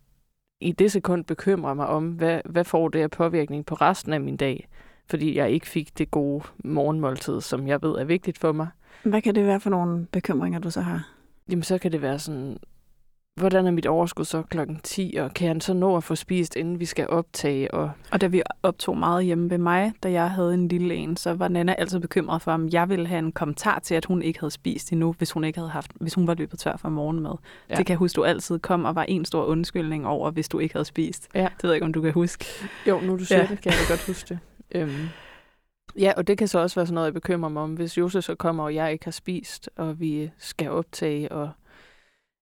i 0.61 0.73
det 0.73 0.93
sekund 0.93 1.25
bekymre 1.25 1.75
mig 1.75 1.87
om, 1.87 2.09
hvad, 2.09 2.41
hvad 2.45 2.65
får 2.65 2.89
det 2.89 3.01
af 3.01 3.11
påvirkning 3.11 3.67
på 3.67 3.75
resten 3.75 4.13
af 4.13 4.21
min 4.21 4.37
dag, 4.37 4.69
fordi 5.11 5.37
jeg 5.37 5.51
ikke 5.51 5.67
fik 5.67 5.99
det 5.99 6.11
gode 6.11 6.45
morgenmåltid, 6.65 7.41
som 7.41 7.67
jeg 7.69 7.83
ved 7.83 7.91
er 7.95 8.05
vigtigt 8.05 8.39
for 8.39 8.53
mig. 8.53 8.69
Hvad 9.03 9.23
kan 9.23 9.35
det 9.35 9.47
være 9.47 9.61
for 9.61 9.71
nogle 9.71 10.07
bekymringer, 10.13 10.59
du 10.59 10.71
så 10.71 10.81
har? 10.81 11.09
Jamen, 11.51 11.63
så 11.63 11.79
kan 11.79 11.93
det 11.93 12.03
være 12.03 12.19
sådan, 12.19 12.59
hvordan 13.37 13.67
er 13.67 13.71
mit 13.71 13.87
overskud 13.87 14.25
så 14.25 14.43
klokken 14.43 14.81
10, 14.83 15.17
og 15.21 15.35
kan 15.35 15.49
han 15.49 15.61
så 15.61 15.73
nå 15.75 15.97
at 15.97 16.05
få 16.05 16.15
spist, 16.15 16.57
inden 16.57 16.81
vi 16.81 16.85
skal 16.85 17.09
optage? 17.09 17.75
Og 17.75 17.91
Og 18.13 18.21
da 18.21 18.27
vi 18.27 18.43
optog 18.63 18.99
meget 18.99 19.25
hjemme 19.25 19.51
ved 19.51 19.59
mig, 19.59 19.93
da 20.03 20.11
jeg 20.11 20.31
havde 20.31 20.55
en 20.55 20.69
lille 20.69 20.95
en, 20.95 21.17
så 21.17 21.35
var 21.35 21.49
Nana 21.49 21.75
altid 21.79 22.01
bekymret 22.01 22.43
for, 22.43 22.53
om 22.53 22.69
jeg 22.69 22.89
ville 22.89 23.07
have 23.07 23.19
en 23.19 23.33
kommentar 23.33 23.79
til, 23.79 23.95
at 23.95 24.05
hun 24.05 24.23
ikke 24.23 24.41
havde 24.41 24.51
spist 24.51 24.93
endnu, 24.93 25.15
hvis 25.19 25.33
hun 25.33 25.45
ikke 25.45 25.59
havde 25.59 25.71
haft, 25.71 25.91
hvis 26.01 26.15
hun 26.15 26.27
var 26.27 26.35
løbet 26.35 26.59
tør 26.59 26.77
for 26.77 26.89
morgenmad. 26.89 27.35
Ja. 27.71 27.75
Det 27.75 27.87
kan 27.87 27.93
jeg 27.93 27.99
huske, 27.99 28.17
du 28.17 28.25
altid 28.25 28.59
kom 28.59 28.85
og 28.85 28.95
var 28.95 29.03
en 29.03 29.25
stor 29.25 29.45
undskyldning 29.45 30.07
over, 30.07 30.31
hvis 30.31 30.49
du 30.49 30.59
ikke 30.59 30.75
havde 30.75 30.85
spist. 30.85 31.29
Ja. 31.35 31.41
Det 31.57 31.63
ved 31.63 31.71
jeg 31.71 31.77
ikke, 31.77 31.85
om 31.87 31.93
du 31.93 32.01
kan 32.03 32.13
huske. 32.13 32.45
jo, 32.89 33.01
nu 33.01 33.19
du 33.19 33.25
siger 33.25 33.39
Ja. 33.41 33.47
det, 33.47 33.61
kan 33.61 33.73
jeg 33.73 33.81
godt 33.89 34.07
huske 34.07 34.29
det. 34.29 34.39
Øhm, 34.75 35.09
ja, 35.99 36.13
og 36.17 36.27
det 36.27 36.39
kan 36.39 36.49
så 36.49 36.59
også 36.59 36.75
være 36.77 36.87
sådan 36.87 36.95
noget, 36.95 37.07
jeg 37.07 37.15
bekymrer 37.15 37.49
mig 37.49 37.63
om, 37.63 37.75
hvis 37.75 37.99
Jose 37.99 38.23
så 38.23 38.35
kommer, 38.35 38.65
og 38.65 38.75
jeg 38.75 38.93
ikke 38.93 39.05
har 39.05 39.13
spist, 39.13 39.71
og 39.77 40.01
vi 40.01 40.31
skal 40.39 40.71
optage, 40.71 41.33
og 41.33 41.51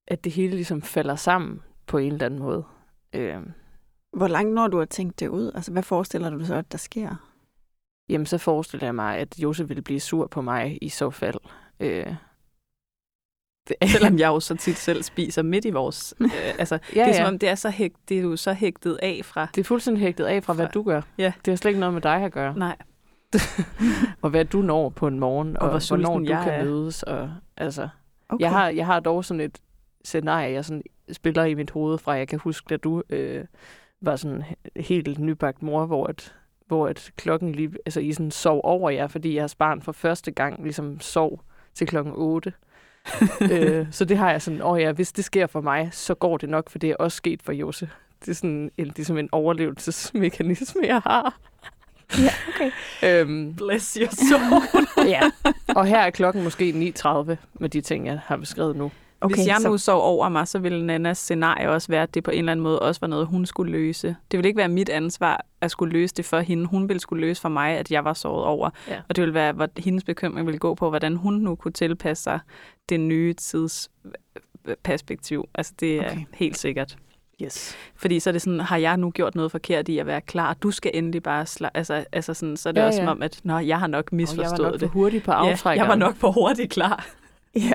at 0.08 0.24
det 0.24 0.32
hele 0.32 0.54
ligesom 0.54 0.82
falder 0.82 1.16
sammen 1.16 1.62
på 1.86 1.98
en 1.98 2.12
eller 2.12 2.26
anden 2.26 2.40
måde. 2.40 2.64
Øhm, 3.12 3.52
Hvor 4.16 4.28
langt 4.28 4.54
når 4.54 4.66
du 4.68 4.78
har 4.78 4.84
tænkt 4.84 5.20
det 5.20 5.28
ud? 5.28 5.52
Altså, 5.54 5.72
hvad 5.72 5.82
forestiller 5.82 6.30
du 6.30 6.38
dig 6.38 6.46
så, 6.46 6.54
at 6.54 6.72
der 6.72 6.78
sker? 6.78 7.16
jamen, 8.08 8.26
så 8.26 8.38
forestiller 8.38 8.86
jeg 8.86 8.94
mig, 8.94 9.16
at 9.18 9.38
Jose 9.38 9.68
ville 9.68 9.82
blive 9.82 10.00
sur 10.00 10.26
på 10.26 10.42
mig 10.42 10.78
i 10.82 10.88
så 10.88 11.10
fald. 11.10 11.34
Øh, 11.80 12.14
det, 13.68 13.76
Selvom 13.92 14.18
jeg 14.18 14.28
jo 14.28 14.40
så 14.40 14.56
tit 14.56 14.76
selv 14.76 15.02
spiser 15.02 15.42
midt 15.42 15.64
i 15.64 15.70
vores... 15.70 16.14
Øh, 16.20 16.30
altså, 16.58 16.74
ja, 16.96 17.00
det 17.00 17.02
er 17.02 17.06
ja. 17.06 17.16
som 17.16 17.26
om, 17.34 17.38
det 17.38 17.48
er, 17.48 17.54
så 17.54 17.70
hægt, 17.70 18.08
det 18.08 18.18
er 18.18 18.22
jo 18.22 18.36
så 18.36 18.52
hægtet 18.52 18.98
af 19.02 19.20
fra... 19.24 19.46
Det 19.54 19.60
er 19.60 19.64
fuldstændig 19.64 20.02
hægtet 20.02 20.24
af 20.24 20.44
fra, 20.44 20.52
hvad 20.52 20.66
Fra- 20.66 20.70
du 20.72 20.82
gør. 20.82 21.02
Ja. 21.18 21.32
Det 21.44 21.52
har 21.52 21.56
slet 21.56 21.68
ikke 21.70 21.80
noget 21.80 21.94
med 21.94 22.02
dig 22.02 22.14
at 22.24 22.32
gøre. 22.32 22.58
Nej, 22.58 22.76
og 24.22 24.30
hvad 24.30 24.44
du 24.44 24.62
når 24.62 24.88
på 24.88 25.06
en 25.06 25.20
morgen, 25.20 25.56
og, 25.56 25.68
hvor 25.68 25.76
og 25.76 25.82
hvornår 25.88 26.18
du 26.18 26.24
jeg 26.24 26.44
kan 26.44 26.52
er. 26.52 26.64
mødes. 26.64 27.02
Og, 27.02 27.30
altså, 27.56 27.88
Okay. 28.28 28.42
jeg, 28.42 28.50
har, 28.50 28.68
jeg 28.68 28.86
har 28.86 29.00
dog 29.00 29.24
sådan 29.24 29.40
et 29.40 29.58
scenarie, 30.04 30.52
jeg 30.52 30.64
sådan 30.64 30.82
spiller 31.12 31.44
i 31.44 31.54
mit 31.54 31.70
hoved 31.70 31.98
fra, 31.98 32.12
jeg 32.12 32.28
kan 32.28 32.38
huske, 32.38 32.66
da 32.70 32.76
du 32.76 33.02
øh, 33.10 33.44
var 34.00 34.16
sådan 34.16 34.42
he- 34.42 34.82
helt 34.82 35.18
nybagt 35.18 35.62
mor, 35.62 35.86
hvor, 35.86 36.08
et, 36.08 36.34
hvor 36.66 36.88
et 36.88 37.10
klokken 37.16 37.52
lige, 37.52 37.70
altså 37.86 38.00
I 38.00 38.12
sådan 38.12 38.30
sov 38.30 38.60
over 38.64 38.90
jer, 38.90 39.06
fordi 39.06 39.34
jeres 39.34 39.54
barn 39.54 39.82
for 39.82 39.92
første 39.92 40.30
gang 40.30 40.62
ligesom 40.62 41.00
sov 41.00 41.40
til 41.74 41.86
klokken 41.86 42.12
8. 42.16 42.52
øh, 43.52 43.86
så 43.90 44.04
det 44.04 44.16
har 44.18 44.30
jeg 44.30 44.42
sådan, 44.42 44.62
åh 44.62 44.80
ja, 44.80 44.92
hvis 44.92 45.12
det 45.12 45.24
sker 45.24 45.46
for 45.46 45.60
mig, 45.60 45.88
så 45.92 46.14
går 46.14 46.36
det 46.36 46.48
nok, 46.48 46.70
for 46.70 46.78
det 46.78 46.90
er 46.90 46.96
også 46.96 47.16
sket 47.16 47.42
for 47.42 47.52
Jose. 47.52 47.90
Det 48.20 48.28
er 48.28 48.34
sådan 48.34 48.70
en, 48.78 48.86
ligesom 48.96 49.18
en 49.18 49.28
overlevelsesmekanisme, 49.32 50.82
jeg 50.84 51.00
har. 51.00 51.38
Ja, 52.18 52.32
okay. 52.48 52.70
Øhm, 53.20 53.54
bless 53.54 53.94
your 53.94 54.08
soul. 54.10 54.86
ja, 55.14 55.20
og 55.68 55.86
her 55.86 55.98
er 55.98 56.10
klokken 56.10 56.44
måske 56.44 56.92
9.30 56.98 57.36
med 57.54 57.68
de 57.68 57.80
ting, 57.80 58.06
jeg 58.06 58.20
har 58.24 58.36
beskrevet 58.36 58.76
nu. 58.76 58.90
Okay, 59.22 59.34
Hvis 59.36 59.46
jeg 59.46 59.56
så, 59.60 59.68
nu 59.68 59.78
sov 59.78 60.02
over 60.02 60.28
mig, 60.28 60.48
så 60.48 60.58
ville 60.58 60.86
Nannas 60.86 61.18
scenarie 61.18 61.70
også 61.70 61.88
være, 61.88 62.02
at 62.02 62.14
det 62.14 62.24
på 62.24 62.30
en 62.30 62.38
eller 62.38 62.52
anden 62.52 62.62
måde 62.64 62.78
også 62.78 63.00
var 63.00 63.08
noget, 63.08 63.26
hun 63.26 63.46
skulle 63.46 63.72
løse. 63.72 64.16
Det 64.30 64.38
ville 64.38 64.48
ikke 64.48 64.58
være 64.58 64.68
mit 64.68 64.88
ansvar 64.88 65.44
at 65.60 65.70
skulle 65.70 65.92
løse 65.92 66.14
det 66.14 66.24
for 66.24 66.40
hende. 66.40 66.66
Hun 66.66 66.88
ville 66.88 67.00
skulle 67.00 67.20
løse 67.26 67.40
for 67.42 67.48
mig, 67.48 67.70
at 67.78 67.90
jeg 67.90 68.04
var 68.04 68.12
sovet 68.12 68.44
over. 68.44 68.70
Ja. 68.88 69.00
Og 69.08 69.16
det 69.16 69.22
ville 69.22 69.34
være, 69.34 69.52
hvor 69.52 69.68
hendes 69.78 70.04
bekymring 70.04 70.46
ville 70.46 70.58
gå 70.58 70.74
på, 70.74 70.88
hvordan 70.88 71.16
hun 71.16 71.34
nu 71.34 71.54
kunne 71.54 71.72
tilpasse 71.72 72.22
sig 72.22 72.40
det 72.88 73.00
nye 73.00 73.34
tidsperspektiv. 74.64 75.48
Altså 75.54 75.72
det 75.80 75.96
er 75.98 76.10
Okay. 76.10 76.24
helt 76.34 76.58
sikkert. 76.58 76.96
Yes. 77.42 77.76
Fordi 77.96 78.20
så 78.20 78.30
er 78.30 78.32
det 78.32 78.42
sådan, 78.42 78.60
har 78.60 78.76
jeg 78.76 78.96
nu 78.96 79.10
gjort 79.10 79.34
noget 79.34 79.50
forkert 79.50 79.88
i 79.88 79.98
at 79.98 80.06
være 80.06 80.20
klar? 80.20 80.54
Du 80.54 80.70
skal 80.70 80.90
endelig 80.94 81.22
bare 81.22 81.42
sla- 81.48 81.70
altså, 81.74 82.04
altså 82.12 82.34
sådan, 82.34 82.56
så 82.56 82.68
er 82.68 82.72
det 82.72 82.80
Ja, 82.80 82.82
ja, 82.82 82.88
også 82.88 83.00
ja. 83.00 83.06
som 83.06 83.16
om, 83.16 83.22
at 83.22 83.40
Nå, 83.44 83.58
jeg 83.58 83.78
har 83.78 83.86
nok 83.86 84.04
Og 84.04 84.08
jeg 84.12 84.16
misforstået 84.16 84.58
var 84.58 84.64
nok 84.64 84.72
for 84.72 84.78
det. 84.78 84.88
hurtig 84.90 85.22
på 85.22 85.32
Ja, 85.32 85.36
aftrækkeren. 85.50 85.78
jeg 85.78 85.88
var 85.88 86.06
nok 86.06 86.16
for 86.16 86.30
hurtigt 86.30 86.72
klar. 86.72 87.06
Ja. 87.56 87.72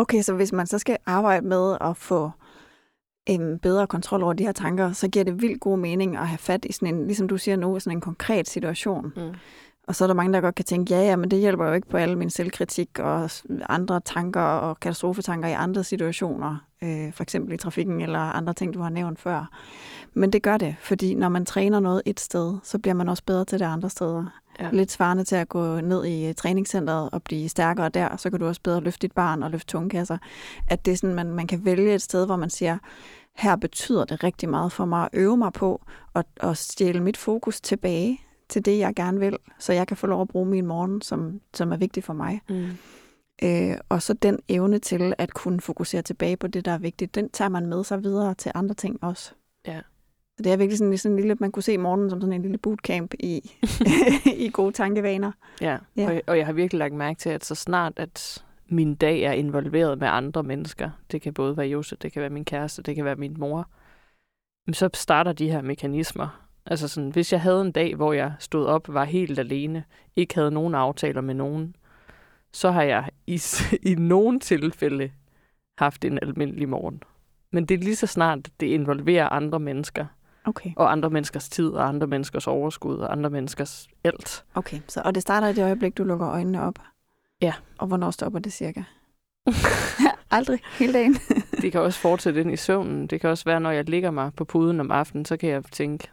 Okay, 0.00 0.22
så 0.22 0.34
hvis 0.34 0.52
man 0.52 0.66
så 0.66 0.78
skal 0.78 0.96
arbejde 1.06 1.46
med 1.46 1.76
at 1.80 1.96
få 1.96 2.30
en 3.26 3.58
bedre 3.58 3.86
kontrol 3.86 4.22
over 4.22 4.32
de 4.32 4.44
her 4.44 4.52
tanker, 4.52 4.92
så 4.92 5.08
giver 5.08 5.24
det 5.24 5.42
vildt 5.42 5.60
god 5.60 5.78
mening 5.78 6.16
at 6.16 6.28
have 6.28 6.38
fat 6.38 6.64
i 6.64 6.72
sådan 6.72 6.94
en, 6.94 7.06
ligesom 7.06 7.28
du 7.28 7.38
siger 7.38 7.56
nu, 7.56 7.80
sådan 7.80 7.96
en 7.96 8.00
konkret 8.00 8.48
situation. 8.48 9.12
Mm. 9.16 9.34
Og 9.88 9.94
så 9.94 10.04
er 10.04 10.06
der 10.06 10.14
mange, 10.14 10.32
der 10.32 10.40
godt 10.40 10.54
kan 10.54 10.64
tænke, 10.64 10.94
ja, 10.94 11.02
ja, 11.02 11.16
men 11.16 11.30
det 11.30 11.38
hjælper 11.38 11.66
jo 11.66 11.72
ikke 11.72 11.88
på 11.88 11.96
alle 11.96 12.16
min 12.16 12.30
selvkritik 12.30 12.98
og 12.98 13.30
andre 13.68 14.00
tanker 14.00 14.40
og 14.40 14.80
katastrofetanker 14.80 15.48
i 15.48 15.52
andre 15.52 15.84
situationer, 15.84 16.56
øh, 16.82 17.12
for 17.12 17.22
eksempel 17.22 17.54
i 17.54 17.56
trafikken 17.56 18.00
eller 18.00 18.18
andre 18.18 18.54
ting, 18.54 18.74
du 18.74 18.80
har 18.80 18.90
nævnt 18.90 19.20
før. 19.20 19.50
Men 20.12 20.32
det 20.32 20.42
gør 20.42 20.56
det, 20.56 20.76
fordi 20.80 21.14
når 21.14 21.28
man 21.28 21.44
træner 21.44 21.80
noget 21.80 22.02
et 22.06 22.20
sted, 22.20 22.58
så 22.62 22.78
bliver 22.78 22.94
man 22.94 23.08
også 23.08 23.22
bedre 23.26 23.44
til 23.44 23.58
det 23.58 23.64
andre 23.64 23.90
steder. 23.90 24.40
Ja. 24.60 24.70
Lidt 24.72 24.90
svarende 24.90 25.24
til 25.24 25.36
at 25.36 25.48
gå 25.48 25.80
ned 25.80 26.04
i 26.04 26.28
øh, 26.28 26.34
træningscenteret 26.34 27.10
og 27.12 27.22
blive 27.22 27.48
stærkere 27.48 27.88
der, 27.88 28.16
så 28.16 28.30
kan 28.30 28.40
du 28.40 28.46
også 28.46 28.60
bedre 28.64 28.80
løfte 28.80 29.02
dit 29.02 29.12
barn 29.12 29.42
og 29.42 29.50
løfte 29.50 29.66
tungkasser. 29.66 30.18
At 30.68 30.86
det 30.86 30.92
er 30.92 30.96
sådan, 30.96 31.16
man, 31.16 31.26
man 31.30 31.46
kan 31.46 31.64
vælge 31.64 31.94
et 31.94 32.02
sted, 32.02 32.26
hvor 32.26 32.36
man 32.36 32.50
siger, 32.50 32.78
her 33.36 33.56
betyder 33.56 34.04
det 34.04 34.24
rigtig 34.24 34.48
meget 34.48 34.72
for 34.72 34.84
mig 34.84 35.02
at 35.02 35.08
øve 35.12 35.36
mig 35.36 35.52
på 35.52 35.82
at, 36.14 36.26
at 36.36 36.56
stjæle 36.56 37.00
mit 37.00 37.16
fokus 37.16 37.60
tilbage 37.60 38.20
til 38.48 38.64
det, 38.64 38.78
jeg 38.78 38.94
gerne 38.94 39.20
vil, 39.20 39.36
så 39.58 39.72
jeg 39.72 39.86
kan 39.86 39.96
få 39.96 40.06
lov 40.06 40.22
at 40.22 40.28
bruge 40.28 40.46
min 40.46 40.66
morgen, 40.66 41.02
som, 41.02 41.40
som 41.54 41.72
er 41.72 41.76
vigtigt 41.76 42.06
for 42.06 42.12
mig. 42.12 42.40
Mm. 42.48 42.68
Øh, 43.42 43.76
og 43.88 44.02
så 44.02 44.14
den 44.14 44.38
evne 44.48 44.78
til 44.78 45.14
at 45.18 45.34
kunne 45.34 45.60
fokusere 45.60 46.02
tilbage 46.02 46.36
på 46.36 46.46
det, 46.46 46.64
der 46.64 46.72
er 46.72 46.78
vigtigt, 46.78 47.14
den 47.14 47.30
tager 47.30 47.48
man 47.48 47.66
med 47.66 47.84
sig 47.84 48.02
videre 48.02 48.34
til 48.34 48.52
andre 48.54 48.74
ting 48.74 49.04
også. 49.04 49.32
Ja. 49.66 49.80
Så 50.40 50.44
det 50.44 50.52
er 50.52 50.56
virkelig 50.56 50.78
sådan, 50.78 50.98
sådan 50.98 51.12
en 51.12 51.20
lille, 51.20 51.36
man 51.40 51.52
kunne 51.52 51.62
se 51.62 51.78
morgenen 51.78 52.10
som 52.10 52.20
sådan 52.20 52.32
en 52.32 52.42
lille 52.42 52.58
bootcamp 52.58 53.14
i, 53.18 53.50
i 54.46 54.50
gode 54.52 54.72
tankevaner. 54.72 55.32
Ja, 55.60 55.78
Ja. 55.96 56.10
Og, 56.10 56.22
og 56.26 56.38
jeg 56.38 56.46
har 56.46 56.52
virkelig 56.52 56.78
lagt 56.78 56.94
mærke 56.94 57.18
til, 57.18 57.30
at 57.30 57.44
så 57.44 57.54
snart, 57.54 57.92
at 57.96 58.44
min 58.68 58.94
dag 58.94 59.20
er 59.20 59.32
involveret 59.32 59.98
med 59.98 60.08
andre 60.08 60.42
mennesker, 60.42 60.90
det 61.12 61.22
kan 61.22 61.34
både 61.34 61.56
være 61.56 61.66
Jose, 61.66 61.96
det 61.96 62.12
kan 62.12 62.22
være 62.22 62.30
min 62.30 62.44
kæreste, 62.44 62.82
det 62.82 62.94
kan 62.94 63.04
være 63.04 63.16
min 63.16 63.36
mor, 63.38 63.68
så 64.72 64.90
starter 64.94 65.32
de 65.32 65.50
her 65.50 65.62
mekanismer. 65.62 66.46
Altså 66.66 66.88
sådan, 66.88 67.10
hvis 67.10 67.32
jeg 67.32 67.40
havde 67.40 67.60
en 67.60 67.72
dag, 67.72 67.94
hvor 67.94 68.12
jeg 68.12 68.32
stod 68.38 68.66
op, 68.66 68.94
var 68.94 69.04
helt 69.04 69.38
alene, 69.38 69.84
ikke 70.16 70.34
havde 70.34 70.50
nogen 70.50 70.74
aftaler 70.74 71.20
med 71.20 71.34
nogen, 71.34 71.76
så 72.52 72.70
har 72.70 72.82
jeg 72.82 73.08
i, 73.26 73.40
i 73.90 73.94
nogle 73.94 74.40
tilfælde 74.40 75.10
haft 75.78 76.04
en 76.04 76.18
almindelig 76.22 76.68
morgen. 76.68 77.02
Men 77.52 77.66
det 77.66 77.74
er 77.74 77.78
lige 77.78 77.96
så 77.96 78.06
snart, 78.06 78.48
det 78.60 78.66
involverer 78.66 79.28
andre 79.28 79.60
mennesker, 79.60 80.06
Okay. 80.44 80.70
og 80.76 80.92
andre 80.92 81.10
menneskers 81.10 81.48
tid, 81.48 81.68
og 81.68 81.88
andre 81.88 82.06
menneskers 82.06 82.46
overskud, 82.46 82.96
og 82.96 83.12
andre 83.12 83.30
menneskers 83.30 83.88
alt. 84.04 84.44
Okay, 84.54 84.80
så, 84.88 85.02
og 85.04 85.14
det 85.14 85.22
starter 85.22 85.48
i 85.48 85.52
det 85.52 85.64
øjeblik, 85.64 85.98
du 85.98 86.04
lukker 86.04 86.28
øjnene 86.28 86.62
op? 86.62 86.78
Ja. 87.40 87.54
Og 87.78 87.86
hvornår 87.86 88.10
stopper 88.10 88.38
det 88.38 88.52
cirka? 88.52 88.82
Aldrig. 90.30 90.60
Hele 90.78 90.92
dagen? 90.92 91.16
Det 91.62 91.72
kan 91.72 91.80
også 91.80 91.98
fortsætte 91.98 92.40
ind 92.40 92.52
i 92.52 92.56
søvnen. 92.56 93.06
Det 93.06 93.20
kan 93.20 93.30
også 93.30 93.44
være, 93.44 93.60
når 93.60 93.70
jeg 93.70 93.90
ligger 93.90 94.10
mig 94.10 94.34
på 94.36 94.44
puden 94.44 94.80
om 94.80 94.90
aftenen, 94.90 95.24
så 95.24 95.36
kan 95.36 95.48
jeg 95.48 95.64
tænke, 95.64 96.08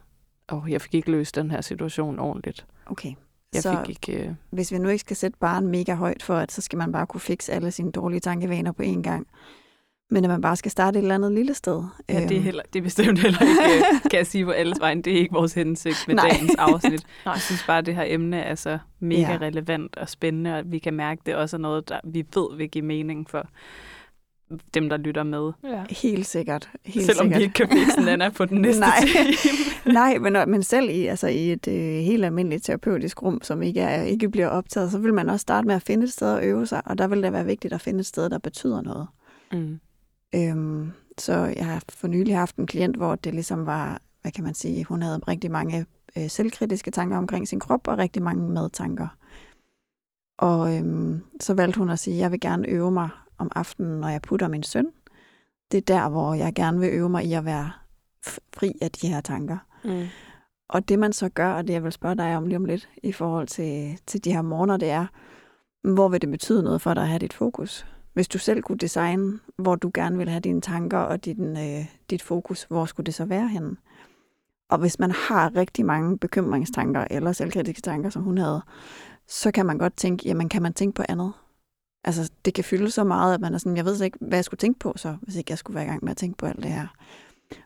åh, 0.52 0.62
oh, 0.62 0.72
jeg 0.72 0.80
fik 0.80 0.94
ikke 0.94 1.10
løst 1.10 1.34
den 1.34 1.50
her 1.50 1.60
situation 1.60 2.18
ordentligt. 2.18 2.66
Okay. 2.86 3.12
Jeg 3.52 3.62
så 3.62 3.84
fik 3.86 3.88
ikke... 3.88 4.24
Øh... 4.24 4.34
hvis 4.50 4.72
vi 4.72 4.78
nu 4.78 4.88
ikke 4.88 5.00
skal 5.00 5.16
sætte 5.16 5.38
barn 5.40 5.66
mega 5.66 5.94
højt 5.94 6.22
for, 6.22 6.34
at 6.34 6.52
så 6.52 6.60
skal 6.60 6.76
man 6.76 6.92
bare 6.92 7.06
kunne 7.06 7.20
fikse 7.20 7.52
alle 7.52 7.70
sine 7.70 7.92
dårlige 7.92 8.20
tankevaner 8.20 8.72
på 8.72 8.82
én 8.82 9.02
gang, 9.02 9.26
men 10.10 10.24
at 10.24 10.30
man 10.30 10.40
bare 10.40 10.56
skal 10.56 10.70
starte 10.70 10.98
et 10.98 11.02
eller 11.02 11.14
andet 11.14 11.32
lille 11.32 11.54
sted. 11.54 11.82
Ja, 12.08 12.14
det 12.14 12.22
er, 12.30 12.34
Øhm, 12.36 12.42
heller, 12.42 12.62
det 12.72 12.78
er 12.78 12.82
bestemt 12.82 13.18
heller 13.18 13.40
ikke, 13.40 13.52
øh, 13.94 14.10
kan 14.10 14.18
jeg 14.18 14.26
sige 14.26 14.44
på 14.44 14.50
alles 14.50 14.80
vejen, 14.80 15.02
det 15.02 15.12
er 15.12 15.16
ikke 15.18 15.32
vores 15.34 15.54
hensigt 15.54 16.04
med 16.06 16.14
Nej. 16.14 16.28
dagens 16.28 16.54
afsnit. 16.68 17.06
Nej. 17.24 17.32
Jeg 17.32 17.42
synes 17.42 17.64
bare, 17.66 17.78
at 17.78 17.86
det 17.86 17.94
her 17.94 18.04
emne 18.06 18.40
er 18.40 18.54
så 18.54 18.78
mega 19.00 19.20
Ja. 19.20 19.38
relevant 19.40 19.96
og 19.96 20.08
spændende, 20.08 20.52
og 20.52 20.58
at 20.58 20.72
vi 20.72 20.78
kan 20.78 20.94
mærke, 20.94 21.18
at 21.20 21.26
det 21.26 21.34
også 21.34 21.56
er 21.56 21.60
noget, 21.60 21.88
der 21.88 22.00
vi 22.04 22.24
ved 22.34 22.56
vil 22.56 22.68
give 22.70 22.84
mening 22.84 23.30
for 23.30 23.48
dem, 24.74 24.88
der 24.88 24.96
lytter 24.96 25.22
med. 25.22 25.52
Ja. 25.64 25.82
Helt 25.90 26.26
sikkert. 26.26 26.70
Helt 26.84 27.06
Selvom 27.06 27.24
sikkert. 27.24 27.38
vi 27.38 27.42
ikke 27.44 27.54
kan 27.54 27.68
fikse 27.68 28.00
Nana 28.00 28.28
på 28.28 28.44
den 28.44 28.60
næste 28.60 28.80
Nej. 28.80 29.00
time. 29.00 29.94
Nej, 29.94 30.18
men, 30.18 30.36
men 30.50 30.62
selv 30.62 30.90
i, 30.90 31.06
altså 31.06 31.26
i 31.26 31.52
et 31.52 31.68
øh, 31.68 31.74
helt 32.04 32.24
almindeligt 32.24 32.64
terapeutisk 32.64 33.22
rum, 33.22 33.42
som 33.42 33.62
ikke, 33.62 33.80
er, 33.80 34.02
ikke 34.02 34.28
bliver 34.30 34.48
optaget, 34.48 34.92
så 34.92 34.98
vil 34.98 35.14
man 35.14 35.28
også 35.28 35.42
starte 35.42 35.66
med 35.66 35.74
at 35.74 35.82
finde 35.82 36.04
et 36.04 36.12
sted 36.12 36.36
at 36.38 36.44
øve 36.44 36.66
sig, 36.66 36.82
og 36.84 36.98
der 36.98 37.08
vil 37.08 37.22
det 37.22 37.32
være 37.32 37.44
vigtigt 37.44 37.74
at 37.74 37.80
finde 37.80 38.00
et 38.00 38.06
sted, 38.06 38.30
der 38.30 38.38
betyder 38.38 38.82
noget. 38.82 39.06
Mm. 39.52 39.80
Øhm, 40.34 40.92
så 41.18 41.32
jeg 41.56 41.66
har 41.66 41.82
for 41.88 42.08
nylig 42.08 42.36
haft 42.36 42.56
en 42.56 42.66
klient, 42.66 42.96
hvor 42.96 43.14
det 43.14 43.34
ligesom 43.34 43.66
var, 43.66 44.02
hvad 44.22 44.32
kan 44.32 44.44
man 44.44 44.54
sige, 44.54 44.84
hun 44.84 45.02
havde 45.02 45.18
rigtig 45.18 45.50
mange 45.50 45.86
øh, 46.18 46.30
selvkritiske 46.30 46.90
tanker 46.90 47.16
omkring 47.16 47.48
sin 47.48 47.60
krop, 47.60 47.88
og 47.88 47.98
rigtig 47.98 48.22
mange 48.22 48.48
medtanker. 48.48 49.08
Og 50.38 50.76
øhm, 50.76 51.20
så 51.40 51.54
valgte 51.54 51.78
hun 51.78 51.90
at 51.90 51.98
sige, 51.98 52.18
jeg 52.18 52.32
vil 52.32 52.40
gerne 52.40 52.68
øve 52.68 52.90
mig 52.90 53.08
om 53.38 53.50
aftenen, 53.54 54.00
når 54.00 54.08
jeg 54.08 54.22
putter 54.22 54.48
min 54.48 54.62
søn. 54.62 54.86
Det 55.72 55.78
er 55.78 55.82
der, 55.82 56.08
hvor 56.08 56.34
jeg 56.34 56.54
gerne 56.54 56.80
vil 56.80 56.90
øve 56.92 57.08
mig 57.08 57.24
i 57.24 57.32
at 57.32 57.44
være 57.44 57.70
fri 58.54 58.78
af 58.82 58.90
de 58.90 59.08
her 59.08 59.20
tanker. 59.20 59.58
Mm. 59.84 60.06
Og 60.68 60.88
det 60.88 60.98
man 60.98 61.12
så 61.12 61.28
gør, 61.28 61.52
og 61.52 61.66
det 61.66 61.72
jeg 61.72 61.84
vil 61.84 61.92
spørge 61.92 62.16
dig 62.16 62.36
om 62.36 62.46
lige 62.46 62.56
om 62.56 62.64
lidt, 62.64 62.88
i 63.02 63.12
forhold 63.12 63.46
til, 63.46 64.00
til 64.06 64.24
de 64.24 64.32
her 64.32 64.42
morgener, 64.42 64.76
det 64.76 64.90
er, 64.90 65.06
hvor 65.82 66.08
vil 66.08 66.20
det 66.20 66.30
betyde 66.30 66.62
noget 66.62 66.82
for 66.82 66.94
dig 66.94 67.02
at 67.02 67.08
have 67.08 67.18
dit 67.18 67.32
fokus? 67.32 67.86
Hvis 68.18 68.28
du 68.28 68.38
selv 68.38 68.62
kunne 68.62 68.78
designe, 68.78 69.38
hvor 69.56 69.74
du 69.74 69.90
gerne 69.94 70.18
vil 70.18 70.28
have 70.28 70.40
dine 70.40 70.60
tanker 70.60 70.98
og 70.98 71.24
din, 71.24 71.56
øh, 71.56 71.86
dit 72.10 72.22
fokus, 72.22 72.62
hvor 72.62 72.84
skulle 72.84 73.04
det 73.04 73.14
så 73.14 73.24
være 73.24 73.48
henne? 73.48 73.76
Og 74.68 74.78
hvis 74.78 74.98
man 74.98 75.10
har 75.10 75.56
rigtig 75.56 75.86
mange 75.86 76.18
bekymringstanker 76.18 77.04
eller 77.10 77.32
selvkritiske 77.32 77.82
tanker, 77.82 78.10
som 78.10 78.22
hun 78.22 78.38
havde, 78.38 78.62
så 79.26 79.50
kan 79.50 79.66
man 79.66 79.78
godt 79.78 79.96
tænke, 79.96 80.28
jamen 80.28 80.48
kan 80.48 80.62
man 80.62 80.72
tænke 80.72 80.94
på 80.94 81.02
andet? 81.08 81.32
Altså 82.04 82.30
det 82.44 82.54
kan 82.54 82.64
fylde 82.64 82.90
så 82.90 83.04
meget, 83.04 83.34
at 83.34 83.40
man 83.40 83.54
er 83.54 83.58
sådan, 83.58 83.76
jeg 83.76 83.84
ved 83.84 84.02
ikke, 84.02 84.18
hvad 84.20 84.38
jeg 84.38 84.44
skulle 84.44 84.58
tænke 84.58 84.78
på 84.78 84.92
så, 84.96 85.16
hvis 85.22 85.36
ikke 85.36 85.50
jeg 85.50 85.58
skulle 85.58 85.74
være 85.74 85.84
i 85.84 85.88
gang 85.88 86.04
med 86.04 86.10
at 86.10 86.16
tænke 86.16 86.38
på 86.38 86.46
alt 86.46 86.62
det 86.62 86.72
her. 86.72 86.86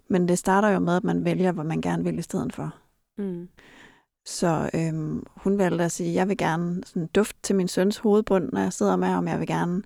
Men 0.09 0.29
det 0.29 0.39
starter 0.39 0.69
jo 0.69 0.79
med, 0.79 0.97
at 0.97 1.05
man 1.05 1.25
vælger, 1.25 1.53
hvad 1.53 1.65
man 1.65 1.81
gerne 1.81 2.05
vil 2.05 2.19
i 2.19 2.23
stedet 2.23 2.53
for. 2.53 2.75
Mm. 3.19 3.49
Så 4.27 4.71
øhm, 4.75 5.27
hun 5.37 5.59
valgte 5.59 5.85
at 5.85 5.93
sige, 5.93 6.15
jeg 6.15 6.29
vil 6.29 6.37
gerne 6.37 6.83
sådan 6.87 7.07
dufte 7.07 7.41
til 7.43 7.57
min 7.57 7.69
søns 7.69 7.99
hovedbund, 7.99 8.49
når 8.53 8.61
jeg 8.61 8.73
sidder 8.73 8.97
med 8.97 9.09
ham. 9.09 9.29
Jeg 9.29 9.39
vil 9.39 9.47
gerne 9.47 9.83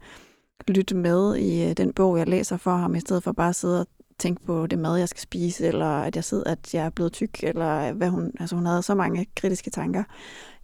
lytte 0.68 0.96
med 0.96 1.36
i 1.36 1.68
øh, 1.68 1.76
den 1.76 1.92
bog, 1.92 2.18
jeg 2.18 2.28
læser 2.28 2.56
for 2.56 2.76
ham, 2.76 2.94
i 2.94 3.00
stedet 3.00 3.22
for 3.22 3.32
bare 3.32 3.48
at 3.48 3.56
sidde 3.56 3.80
og 3.80 3.86
tænke 4.18 4.44
på 4.44 4.66
det 4.66 4.78
mad, 4.78 4.96
jeg 4.96 5.08
skal 5.08 5.20
spise, 5.20 5.66
eller 5.66 5.86
at 5.86 6.16
jeg 6.16 6.24
sidder, 6.24 6.50
at 6.50 6.74
jeg 6.74 6.86
er 6.86 6.90
blevet 6.90 7.12
tyk, 7.12 7.44
eller 7.44 7.92
hvad 7.92 8.08
hun, 8.08 8.32
altså 8.40 8.56
hun 8.56 8.66
havde 8.66 8.82
så 8.82 8.94
mange 8.94 9.26
kritiske 9.36 9.70
tanker. 9.70 10.04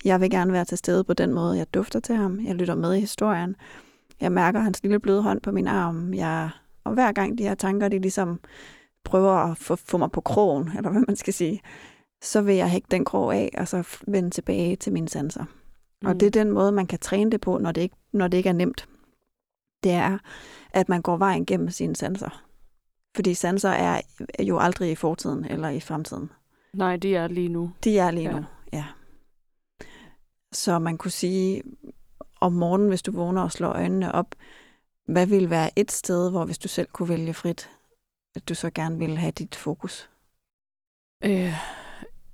Jeg 0.05 0.21
vil 0.21 0.31
gerne 0.31 0.53
være 0.53 0.65
til 0.65 0.79
stede 0.79 1.05
på 1.05 1.13
den 1.13 1.35
måde, 1.35 1.59
jeg 1.59 1.75
dufter 1.75 2.01
til 2.01 2.15
ham. 2.15 2.41
Jeg 2.41 2.55
lytter 2.55 2.75
med 2.75 2.95
i 2.95 3.01
historien. 3.01 3.57
Jeg 4.21 4.33
mærker 4.33 4.61
hans 4.61 4.83
lille 4.83 5.01
bløde 5.01 5.23
hånd 5.23 5.41
på 5.41 5.53
min 5.53 5.67
arm. 5.67 6.15
Jeg, 6.15 6.51
og 6.85 6.95
hver 6.95 7.13
gang 7.13 7.39
de 7.39 7.43
her 7.43 7.55
tanker, 7.55 7.89
de 7.89 7.99
ligesom 7.99 8.41
prøver 9.05 9.33
at 9.33 9.59
få, 9.59 9.77
få 9.77 9.99
mig 9.99 10.11
på 10.11 10.21
krogen, 10.21 10.71
eller 10.77 10.91
hvad 10.91 11.03
man 11.09 11.17
skal 11.17 11.35
sige, 11.35 11.61
så 12.23 12.41
vil 12.41 12.55
jeg 12.55 12.71
hægte 12.71 12.97
den 12.97 13.05
krog 13.05 13.35
af, 13.35 13.51
og 13.59 13.69
så 13.69 13.99
vende 14.07 14.31
tilbage 14.31 14.77
til 14.77 14.93
mine 14.93 15.09
sanser. 15.09 15.45
Mm. 16.03 16.09
Og 16.09 16.21
det 16.21 16.27
er 16.27 16.31
den 16.31 16.51
måde, 16.51 16.73
man 16.73 16.87
kan 16.87 16.99
træne 16.99 17.31
det 17.31 17.41
på, 17.41 17.59
når 17.59 17.73
det, 17.73 17.81
ikke, 17.81 17.97
når 18.13 18.29
det 18.29 18.37
ikke 18.39 18.49
er 18.49 18.53
nemt. 18.53 18.89
Det 19.83 19.93
er, 19.93 20.19
at 20.71 20.89
man 20.89 21.03
går 21.03 21.17
vejen 21.17 21.47
gennem 21.47 21.71
sine 21.71 21.97
sanser. 21.97 22.45
Fordi 23.15 23.35
sanser 23.35 23.69
er 23.71 24.01
jo 24.41 24.59
aldrig 24.59 24.91
i 24.91 24.95
fortiden 24.95 25.45
eller 25.45 25.69
i 25.69 25.81
fremtiden. 25.81 26.31
Nej, 26.75 26.97
det 26.97 27.17
er 27.17 27.29
lige 27.29 27.49
nu. 27.49 27.73
De 27.85 27.99
er 27.99 28.11
lige 28.11 28.31
Ja. 28.31 28.37
nu, 28.39 28.45
ja. 28.73 28.85
Så 30.53 30.79
man 30.79 30.99
kunne 30.99 31.11
sige, 31.11 31.63
om 32.41 32.53
morgenen, 32.53 32.89
hvis 32.89 33.03
du 33.03 33.13
vågner 33.13 33.43
og 33.43 33.53
slår 33.53 33.69
øjnene 33.69 34.13
op, 34.13 34.35
hvad 35.07 35.27
ville 35.27 35.51
være 35.51 35.79
et 35.79 35.93
sted, 35.93 36.31
hvor 36.31 36.45
hvis 36.45 36.59
du 36.59 36.69
selv 36.69 36.89
kunne 36.93 37.09
vælge 37.09 37.35
frit, 37.35 37.71
at 38.37 38.49
du 38.49 38.55
så 38.55 38.71
gerne 38.71 38.99
ville 38.99 39.17
have 39.17 39.33
dit 39.33 39.55
fokus? 39.55 40.11
Øh, 41.25 41.55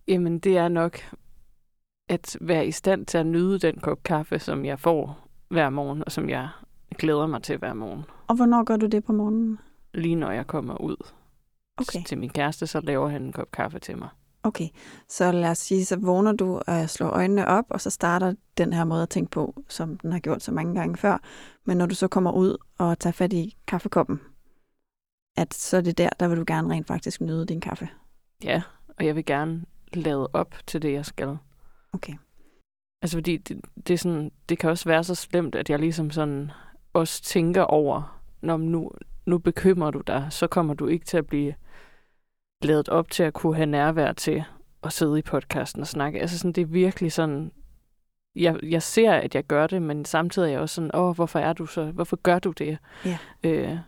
jamen, 0.09 0.39
det 0.39 0.57
er 0.57 0.69
nok 0.69 0.99
at 2.09 2.37
være 2.41 2.67
i 2.67 2.73
stand 2.73 3.07
til 3.07 3.19
at 3.19 3.27
nyde 3.27 3.59
den 3.59 3.81
kop 3.81 4.03
kaffe, 4.03 4.39
som 4.39 4.65
jeg 4.65 4.81
får 4.81 5.29
hver 5.49 5.71
morgen, 5.71 6.05
og 6.07 6.13
som 6.13 6.29
jeg 6.29 6.49
glæder 6.99 7.27
mig 7.27 7.43
til 7.43 7.59
hver 7.59 7.75
morgen. 7.75 8.05
Og 8.27 8.37
hvornår 8.37 8.65
gør 8.65 8.77
du 8.77 8.87
det 8.87 9.05
på 9.05 9.13
morgenen? 9.13 9.59
Lige 9.95 10.15
når 10.15 10.31
jeg 10.31 10.47
kommer 10.47 10.81
ud 10.81 10.97
Okay. 11.77 12.05
til 12.05 12.19
min 12.19 12.31
kæreste, 12.31 12.67
så 12.67 12.81
laver 12.81 13.09
han 13.09 13.23
en 13.23 13.33
kop 13.33 13.51
kaffe 13.53 13.79
til 13.79 13.99
mig. 13.99 14.09
Okay, 14.43 14.69
så 15.09 15.33
lad 15.33 15.51
os 15.51 15.59
sige, 15.59 15.85
så 15.85 15.97
vågner 15.97 16.33
du 16.33 16.61
og 16.67 16.91
slår 16.91 17.09
øjnene 17.09 17.47
op, 17.47 17.65
og 17.71 17.81
så 17.81 17.91
starter 17.91 18.35
den 18.59 18.73
her 18.73 18.85
måde 18.85 19.03
at 19.03 19.09
tænke 19.09 19.31
på, 19.31 19.63
som 19.69 19.99
den 19.99 20.13
har 20.13 20.19
gjort 20.19 20.43
så 20.43 20.53
mange 20.53 20.75
gange 20.75 20.97
før. 20.97 21.19
Men 21.65 21.77
når 21.77 21.87
du 21.87 21.95
så 21.95 22.09
kommer 22.09 22.33
ud 22.33 22.57
og 22.79 22.99
tager 22.99 23.13
fat 23.13 23.33
i 23.33 23.57
kaffekoppen, 23.67 24.21
at 25.37 25.55
så 25.55 25.77
er 25.77 25.81
det 25.81 25.99
der, 25.99 26.09
der 26.21 26.29
vil 26.29 26.39
du 26.39 26.45
gerne 26.47 26.75
rent 26.75 26.87
faktisk 26.87 27.21
nyde 27.21 27.47
din 27.47 27.61
kaffe. 27.61 27.89
Ja, 28.45 28.63
og 28.99 29.07
jeg 29.07 29.17
vil 29.17 29.25
gerne 29.25 29.65
lade 29.93 30.29
op 30.33 30.55
til 30.67 30.83
det, 30.83 30.93
jeg 30.93 31.07
skal. 31.07 31.39
Okay. 31.93 32.15
Altså 33.03 33.17
fordi 33.17 33.37
det, 33.37 33.61
det, 33.87 33.95
er 33.95 33.99
sådan, 33.99 34.31
det 34.49 34.59
kan 34.59 34.71
også 34.71 34.89
være 34.89 35.05
så 35.05 35.15
slemt, 35.15 35.55
at 35.55 35.71
jeg 35.71 35.79
ligesom 35.79 36.11
sådan 36.11 36.51
også 36.93 37.23
tænker 37.23 37.63
over, 37.63 38.21
når 38.41 38.57
nu, 38.57 38.91
nu 39.27 39.39
bekymrer 39.39 39.91
du 39.91 40.01
dig, 40.07 40.27
så 40.31 40.47
kommer 40.47 40.75
du 40.75 40.87
ikke 40.87 41.05
til 41.05 41.17
at 41.17 41.27
blive 41.27 41.55
lavet 42.63 42.89
op 42.89 43.11
til 43.11 43.23
at 43.23 43.33
kunne 43.33 43.57
have 43.57 43.67
nærvær 43.67 44.13
til 44.13 44.45
at 44.83 44.93
sidde 44.93 45.19
i 45.19 45.23
podcasten 45.23 45.81
og 45.81 45.87
snakke. 45.87 46.21
Altså 46.21 46.39
sådan, 46.39 46.53
det 46.53 46.63
er 46.63 46.67
virkelig 46.67 47.13
sådan, 47.13 47.53
jeg, 48.37 48.57
jeg 48.63 48.83
ser, 48.83 49.13
at 49.13 49.35
jeg 49.35 49.45
gør 49.45 49.67
det, 49.67 49.83
men 49.83 50.05
samtidig 50.05 50.47
er 50.47 50.53
jeg 50.53 50.61
også 50.61 50.75
sådan, 50.75 50.91
åh, 50.95 51.15
hvorfor 51.15 51.39
er 51.39 51.53
du 51.53 51.67
så, 51.67 51.85
hvorfor 51.85 52.17
gør 52.17 52.39
du 52.39 52.51
det? 52.51 52.79
Ja. 53.05 53.19
Øh, 53.45 53.79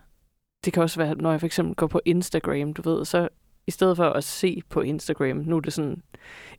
det 0.64 0.72
kan 0.72 0.82
også 0.82 1.00
være, 1.00 1.14
når 1.14 1.30
jeg 1.30 1.40
for 1.40 1.46
eksempel 1.46 1.74
går 1.74 1.86
på 1.86 2.00
Instagram, 2.04 2.74
du 2.74 2.82
ved, 2.82 3.04
så 3.04 3.28
i 3.70 3.72
stedet 3.72 3.96
for 3.96 4.04
at 4.04 4.24
se 4.24 4.62
på 4.68 4.80
Instagram, 4.80 5.36
nu 5.36 5.56
er 5.56 5.60
det 5.60 5.72
sådan 5.72 6.02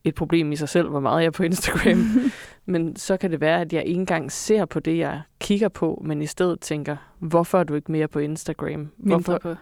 et 0.04 0.16
problem 0.16 0.52
i 0.52 0.56
sig 0.56 0.70
selv, 0.70 0.90
hvor 0.90 1.00
meget 1.00 1.22
jeg 1.22 1.28
er 1.28 1.32
på 1.32 1.44
Instagram, 1.44 2.06
men 2.74 2.96
så 2.96 3.18
kan 3.18 3.32
det 3.32 3.42
være, 3.42 3.62
at 3.62 3.74
jeg 3.74 3.84
ikke 3.86 4.00
engang 4.00 4.32
ser 4.32 4.66
på 4.66 4.80
det, 4.80 4.98
jeg 4.98 5.22
kigger 5.40 5.70
på, 5.70 6.02
men 6.06 6.22
i 6.22 6.26
stedet 6.26 6.60
tænker, 6.60 6.96
hvorfor 7.20 7.60
er 7.60 7.64
du 7.64 7.76
ikke 7.76 7.92
mere 7.92 8.08
på 8.08 8.20
Instagram? 8.20 8.90
Hvorfor, 8.98 9.38
på. 9.38 9.56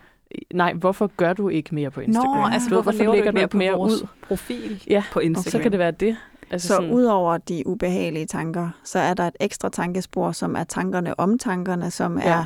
nej, 0.53 0.73
hvorfor 0.73 1.11
gør 1.17 1.33
du 1.33 1.49
ikke 1.49 1.75
mere 1.75 1.91
på 1.91 2.01
Instagram? 2.01 2.37
Nå, 2.37 2.53
altså 2.53 2.69
Du 2.69 2.75
ved, 2.75 2.83
hvorfor, 2.83 2.99
lever 2.99 3.11
du 3.11 3.17
ikke 3.17 3.31
mere, 3.31 3.47
mere 3.53 3.71
vores 3.73 4.01
ud? 4.01 4.07
profil 4.27 4.83
Ja, 4.89 5.03
på 5.11 5.19
Instagram? 5.19 5.51
Så 5.51 5.59
kan 5.59 5.71
det 5.71 5.79
være 5.79 5.91
det. 5.91 6.17
Altså 6.51 6.67
Så 6.67 6.73
sådan, 6.75 6.91
udover 6.91 7.37
de 7.37 7.63
ubehagelige 7.67 8.25
tanker, 8.25 8.69
så 8.83 8.99
er 8.99 9.13
der 9.13 9.23
et 9.27 9.35
ekstra 9.39 9.69
tankespor, 9.69 10.31
som 10.31 10.55
er 10.55 10.63
tankerne 10.63 11.19
om 11.19 11.39
tankerne, 11.39 11.91
som 11.91 12.19
Ja. 12.19 12.29
er, 12.29 12.45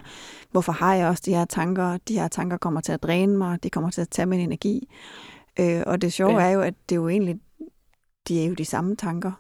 hvorfor 0.52 0.72
har 0.72 0.96
jeg 0.96 1.08
også 1.08 1.24
de 1.26 1.34
her 1.34 1.46
tanker? 1.46 1.98
De 2.08 2.14
her 2.20 2.28
tanker 2.28 2.58
kommer 2.58 2.82
til 2.82 2.92
at 2.92 3.04
dræne 3.04 3.38
mig, 3.38 3.64
de 3.64 3.70
kommer 3.70 3.90
til 3.90 4.02
at 4.02 4.10
tage 4.10 4.26
min 4.26 4.40
energi. 4.40 4.88
Øh, 5.60 5.82
og 5.88 6.02
det 6.02 6.14
sjove 6.14 6.40
Ja. 6.40 6.46
er 6.48 6.52
jo, 6.52 6.62
at 6.62 6.74
det 6.90 6.96
er 6.96 7.00
jo 7.00 7.10
egentlig, 7.10 7.36
de 8.28 8.44
er 8.44 8.48
jo 8.48 8.54
de 8.54 8.66
samme 8.66 8.96
tanker. 8.96 9.32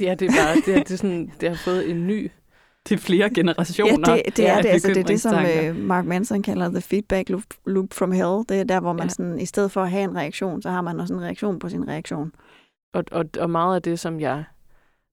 Ja, 0.00 0.14
det 0.14 0.28
er 0.28 0.32
bare, 0.44 0.54
det, 0.66 0.74
er, 0.80 0.82
det, 0.84 0.90
er 0.92 0.96
sådan, 0.96 1.32
det 1.40 1.48
har 1.48 1.56
fået 1.56 1.90
en 1.90 2.06
ny... 2.06 2.30
Det 2.88 2.94
er 2.94 2.98
flere 2.98 3.30
generationer. 3.34 4.10
Ja, 4.10 4.16
det, 4.26 4.36
det 4.36 4.48
er 4.48 4.62
det. 4.62 4.68
Altså, 4.68 4.88
det 4.88 4.96
er 4.96 5.02
det, 5.04 5.20
som 5.20 5.44
øh, 5.44 5.76
Mark 5.76 6.04
Manson 6.04 6.42
kalder 6.42 6.68
the 6.68 6.80
feedback 6.80 7.28
loop, 7.28 7.42
loop 7.66 7.94
from 7.94 8.12
hell. 8.12 8.44
Det 8.48 8.60
er 8.60 8.64
der, 8.64 8.80
hvor 8.80 8.92
man 8.92 9.02
Ja. 9.02 9.08
sådan, 9.08 9.40
i 9.40 9.46
stedet 9.46 9.72
for 9.72 9.82
at 9.82 9.90
have 9.90 10.04
en 10.04 10.16
reaktion, 10.16 10.62
så 10.62 10.70
har 10.70 10.82
man 10.82 11.00
også 11.00 11.14
en 11.14 11.20
reaktion 11.20 11.58
på 11.58 11.68
sin 11.68 11.88
reaktion. 11.88 12.32
Og, 12.92 13.04
og, 13.10 13.24
og 13.38 13.50
meget 13.50 13.74
af 13.74 13.82
det, 13.82 14.00
som 14.00 14.20
jeg 14.20 14.44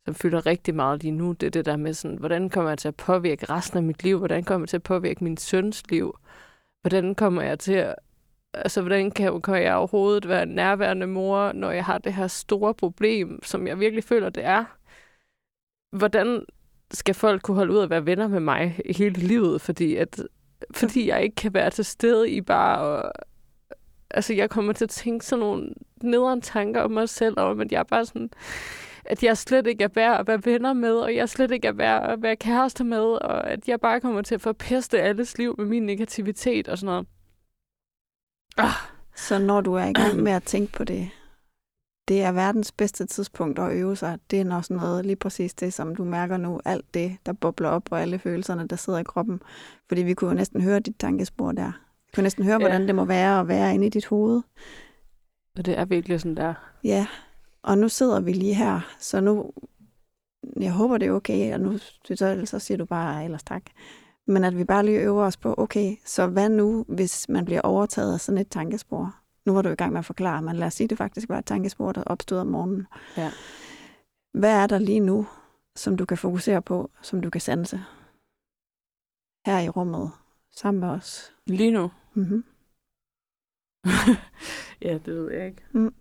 som 0.05 0.15
fylder 0.15 0.45
rigtig 0.45 0.75
meget 0.75 1.03
lige 1.03 1.11
nu, 1.11 1.31
det 1.31 1.47
er 1.47 1.51
det 1.51 1.65
der 1.65 1.77
med 1.77 1.93
sådan, 1.93 2.17
hvordan 2.17 2.49
kommer 2.49 2.71
jeg 2.71 2.77
til 2.77 2.87
at 2.87 2.95
påvirke 2.95 3.45
resten 3.45 3.77
af 3.77 3.83
mit 3.83 4.03
liv? 4.03 4.17
Hvordan 4.17 4.43
kommer 4.43 4.63
jeg 4.63 4.69
til 4.69 4.77
at 4.77 4.83
påvirke 4.83 5.23
min 5.23 5.37
søns 5.37 5.89
liv? 5.89 6.19
Hvordan 6.81 7.15
kommer 7.15 7.41
jeg 7.41 7.59
til 7.59 7.73
at 7.73 7.95
Altså, 8.57 8.81
hvordan 8.81 9.11
kan, 9.11 9.41
kan 9.41 9.63
jeg 9.63 9.75
overhovedet 9.75 10.27
være 10.27 10.43
en 10.43 10.49
nærværende 10.49 11.07
mor, 11.07 11.51
når 11.51 11.71
jeg 11.71 11.85
har 11.85 11.97
det 11.97 12.13
her 12.13 12.27
store 12.27 12.73
problem, 12.73 13.39
som 13.43 13.67
jeg 13.67 13.79
virkelig 13.79 14.03
føler, 14.03 14.29
det 14.29 14.45
er? 14.45 14.65
Hvordan 15.97 16.45
skal 16.91 17.15
folk 17.15 17.41
kunne 17.41 17.57
holde 17.57 17.73
ud 17.73 17.79
at 17.79 17.89
være 17.89 18.05
venner 18.05 18.27
med 18.27 18.39
mig 18.39 18.79
hele 18.95 19.19
livet, 19.19 19.61
fordi, 19.61 19.95
at, 19.95 20.21
fordi 20.75 21.07
jeg 21.07 21.23
ikke 21.23 21.35
kan 21.35 21.53
være 21.53 21.69
til 21.69 21.85
stede 21.85 22.29
i 22.29 22.41
bare 22.41 22.79
og, 22.79 23.11
altså 24.09 24.33
jeg 24.33 24.49
kommer 24.49 24.73
til 24.73 24.85
at 24.85 24.89
tænke 24.89 25.25
sådan 25.25 25.39
nogle 25.39 25.73
nederen 26.05 26.41
tanker 26.41 26.81
om 26.81 26.91
mig 26.91 27.09
selv, 27.09 27.39
om 27.39 27.59
at 27.61 27.71
jeg 27.71 27.79
er 27.79 27.83
bare 27.83 28.05
sådan, 28.05 28.29
at 29.05 29.23
jeg 29.23 29.37
slet 29.37 29.67
ikke 29.67 29.83
er 29.83 29.89
værd 29.95 30.19
at 30.19 30.27
være 30.27 30.45
venner 30.45 30.73
med, 30.73 30.93
og 30.93 31.15
jeg 31.15 31.29
slet 31.29 31.51
ikke 31.51 31.67
er 31.67 31.71
værd 31.71 32.09
at 32.09 32.21
være 32.21 32.35
kæreste 32.35 32.83
med, 32.83 33.03
og 33.03 33.49
at 33.49 33.67
jeg 33.67 33.79
bare 33.79 34.01
kommer 34.01 34.21
til 34.21 34.35
at 34.35 34.41
forpeste 34.41 35.01
alles 35.01 35.37
liv 35.37 35.55
med 35.57 35.65
min 35.65 35.83
negativitet 35.83 36.67
og 36.67 36.77
sådan 36.77 36.85
noget. 36.85 37.07
Ah. 38.57 38.95
Så 39.15 39.39
når 39.39 39.61
du 39.61 39.73
er 39.73 39.85
i 39.85 39.93
gang 39.93 40.23
med 40.23 40.31
at 40.31 40.43
tænke 40.43 40.73
på 40.73 40.83
det, 40.83 41.09
det 42.07 42.21
er 42.21 42.31
verdens 42.31 42.71
bedste 42.71 43.05
tidspunkt 43.05 43.59
at 43.59 43.71
øve 43.71 43.95
sig. 43.95 44.17
Det 44.31 44.39
er 44.39 44.43
nok 44.43 44.63
sådan 44.63 44.77
noget, 44.77 45.05
lige 45.05 45.15
præcis 45.15 45.53
det, 45.53 45.73
som 45.73 45.95
du 45.95 46.03
mærker 46.03 46.37
nu, 46.37 46.59
alt 46.65 46.93
det, 46.93 47.17
der 47.25 47.33
bobler 47.33 47.69
op, 47.69 47.91
og 47.91 48.01
alle 48.01 48.19
følelserne, 48.19 48.67
der 48.67 48.75
sidder 48.75 48.99
i 48.99 49.03
kroppen. 49.03 49.41
Fordi 49.87 50.03
vi 50.03 50.13
kunne 50.13 50.29
jo 50.29 50.35
næsten 50.35 50.61
høre 50.61 50.79
dit 50.79 50.95
tankespor 50.99 51.51
der. 51.51 51.71
Vi 52.05 52.11
kunne 52.15 52.23
næsten 52.23 52.43
høre, 52.43 52.53
ja. 52.53 52.59
hvordan 52.59 52.87
det 52.87 52.95
må 52.95 53.05
være 53.05 53.39
at 53.39 53.47
være 53.47 53.73
inde 53.73 53.87
i 53.87 53.89
dit 53.89 54.05
hoved. 54.05 54.41
Og 55.57 55.65
det 55.65 55.79
er 55.79 55.85
virkelig 55.85 56.19
sådan 56.19 56.37
der. 56.37 56.53
Ja, 56.83 57.07
og 57.61 57.77
nu 57.77 57.89
sidder 57.89 58.19
vi 58.19 58.33
lige 58.33 58.53
her, 58.53 58.95
så 58.99 59.19
nu, 59.21 59.53
jeg 60.59 60.71
håber 60.71 60.97
det 60.97 61.07
er 61.07 61.11
okay, 61.11 61.53
og 61.53 61.59
nu 61.59 61.77
så, 61.77 62.41
så 62.45 62.59
siger 62.59 62.77
du 62.77 62.85
bare 62.85 63.23
ellers 63.23 63.43
tak. 63.43 63.63
Men 64.27 64.43
at 64.43 64.57
vi 64.57 64.63
bare 64.63 64.85
lige 64.85 64.99
øver 64.99 65.25
os 65.25 65.37
på, 65.37 65.55
okay, 65.57 65.95
så 66.05 66.27
hvad 66.27 66.49
nu, 66.49 66.85
hvis 66.87 67.29
man 67.29 67.45
bliver 67.45 67.61
overtaget 67.61 68.13
af 68.13 68.19
sådan 68.19 68.41
et 68.41 68.49
tankespor? 68.49 69.15
Nu 69.45 69.53
var 69.53 69.61
du 69.61 69.69
i 69.69 69.75
gang 69.75 69.91
med 69.91 69.99
at 69.99 70.05
forklare, 70.05 70.41
men 70.41 70.55
lad 70.55 70.67
os 70.67 70.73
sige, 70.73 70.87
det 70.87 70.97
faktisk 70.97 71.29
var 71.29 71.37
et 71.37 71.45
tankespor, 71.45 71.91
der 71.91 72.03
opstod 72.03 72.37
om 72.37 72.47
morgenen. 72.47 72.87
Ja. 73.17 73.31
Hvad 74.33 74.51
er 74.51 74.67
der 74.67 74.77
lige 74.77 74.99
nu, 74.99 75.27
som 75.75 75.97
du 75.97 76.05
kan 76.05 76.17
fokusere 76.17 76.61
på, 76.61 76.91
som 77.01 77.21
du 77.21 77.29
kan 77.29 77.41
sanse? 77.41 77.77
Her 79.45 79.59
i 79.59 79.69
rummet, 79.69 80.11
sammen 80.51 80.79
med 80.79 80.89
os. 80.89 81.33
Lige 81.47 81.71
nu? 81.71 81.91
Mm-hmm. 82.13 82.43
ja, 84.85 84.93
det 85.05 85.15
ved 85.15 85.31
jeg 85.31 85.45
ikke. 85.45 85.63
Mm. 85.71 85.93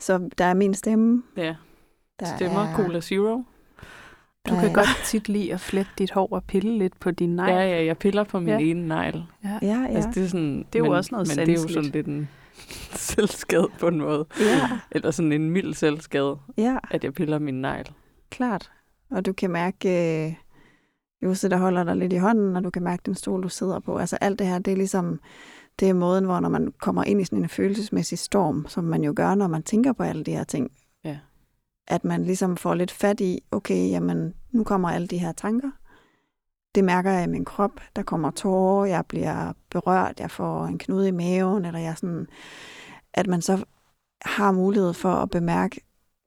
Så 0.00 0.28
der 0.38 0.44
er 0.44 0.54
min 0.54 0.74
stemme. 0.74 1.22
Ja. 1.36 1.54
Der 2.20 2.26
Stemmer 2.36 2.60
er... 2.60 2.76
Cola 2.76 3.00
Zero. 3.00 3.42
Du 4.48 4.54
kan 4.60 4.72
godt 4.72 4.88
tit 5.04 5.28
lide 5.28 5.52
at 5.52 5.60
flette 5.60 5.92
dit 5.98 6.10
hår 6.10 6.28
og 6.30 6.44
pille 6.44 6.78
lidt 6.78 7.00
på 7.00 7.10
din 7.10 7.36
negl. 7.36 7.50
Ja, 7.50 7.60
ja, 7.60 7.84
jeg 7.84 7.98
piller 7.98 8.24
på 8.24 8.40
min 8.40 8.48
ja. 8.48 8.58
ene 8.58 8.88
negl. 8.88 9.24
Ja, 9.44 9.58
ja. 9.62 9.86
Altså, 9.88 10.10
det 10.14 10.24
er, 10.24 10.28
sådan, 10.28 10.66
det 10.72 10.78
er 10.78 10.82
men, 10.82 10.90
jo 10.90 10.96
også 10.96 11.08
noget 11.12 11.28
Men 11.28 11.46
det 11.46 11.54
er 11.54 11.62
jo 11.62 11.68
sådan 11.68 11.90
lidt 11.90 12.06
en 12.06 12.28
selvskade 13.10 13.68
på 13.80 13.88
en 13.88 13.98
måde. 13.98 14.26
Ja. 14.40 14.70
Eller 14.90 15.10
sådan 15.10 15.32
en 15.32 15.50
mild 15.50 15.74
selvskade, 15.74 16.38
ja. 16.56 16.76
at 16.90 17.04
jeg 17.04 17.14
piller 17.14 17.38
min 17.38 17.60
negl. 17.60 17.92
Klart. 18.30 18.70
Og 19.10 19.26
du 19.26 19.32
kan 19.32 19.50
mærke, 19.50 19.88
øh, 20.26 20.34
Jose, 21.22 21.48
der 21.48 21.56
holder 21.56 21.84
dig 21.84 21.96
lidt 21.96 22.12
i 22.12 22.16
hånden, 22.16 22.56
og 22.56 22.64
du 22.64 22.70
kan 22.70 22.82
mærke 22.82 23.02
den 23.06 23.14
stol, 23.14 23.42
du 23.42 23.48
sidder 23.48 23.80
på. 23.80 23.98
Altså 23.98 24.18
alt 24.20 24.38
det 24.38 24.46
her, 24.46 24.58
det 24.58 24.72
er 24.72 24.76
ligesom, 24.76 25.20
det 25.80 25.88
er 25.88 25.94
måden, 25.94 26.24
hvor 26.24 26.40
når 26.40 26.48
man 26.48 26.72
kommer 26.80 27.04
ind 27.04 27.20
i 27.20 27.24
sådan 27.24 27.38
en 27.38 27.48
følelsesmæssig 27.48 28.18
storm, 28.18 28.66
som 28.68 28.84
man 28.84 29.04
jo 29.04 29.12
gør, 29.16 29.34
når 29.34 29.48
man 29.48 29.62
tænker 29.62 29.92
på 29.92 30.02
alle 30.02 30.24
de 30.24 30.30
her 30.30 30.44
ting, 30.44 30.70
ja. 31.04 31.18
at 31.86 32.04
man 32.04 32.24
ligesom 32.24 32.56
får 32.56 32.74
lidt 32.74 32.90
fat 32.90 33.20
i, 33.20 33.40
okay, 33.50 33.90
jamen, 33.90 34.34
nu 34.52 34.64
kommer 34.64 34.90
alle 34.90 35.06
de 35.06 35.18
her 35.18 35.32
tanker. 35.32 35.70
Det 36.74 36.84
mærker 36.84 37.10
jeg 37.10 37.24
i 37.24 37.30
min 37.30 37.44
krop. 37.44 37.70
Der 37.96 38.02
kommer 38.02 38.30
tårer, 38.30 38.86
jeg 38.86 39.06
bliver 39.06 39.52
berørt, 39.70 40.20
jeg 40.20 40.30
får 40.30 40.66
en 40.66 40.78
knude 40.78 41.08
i 41.08 41.10
maven, 41.10 41.64
eller 41.64 41.80
jeg 41.80 41.96
sådan, 41.98 42.26
at 43.14 43.26
man 43.26 43.42
så 43.42 43.64
har 44.22 44.52
mulighed 44.52 44.92
for 44.92 45.12
at 45.12 45.30
bemærke, 45.30 45.80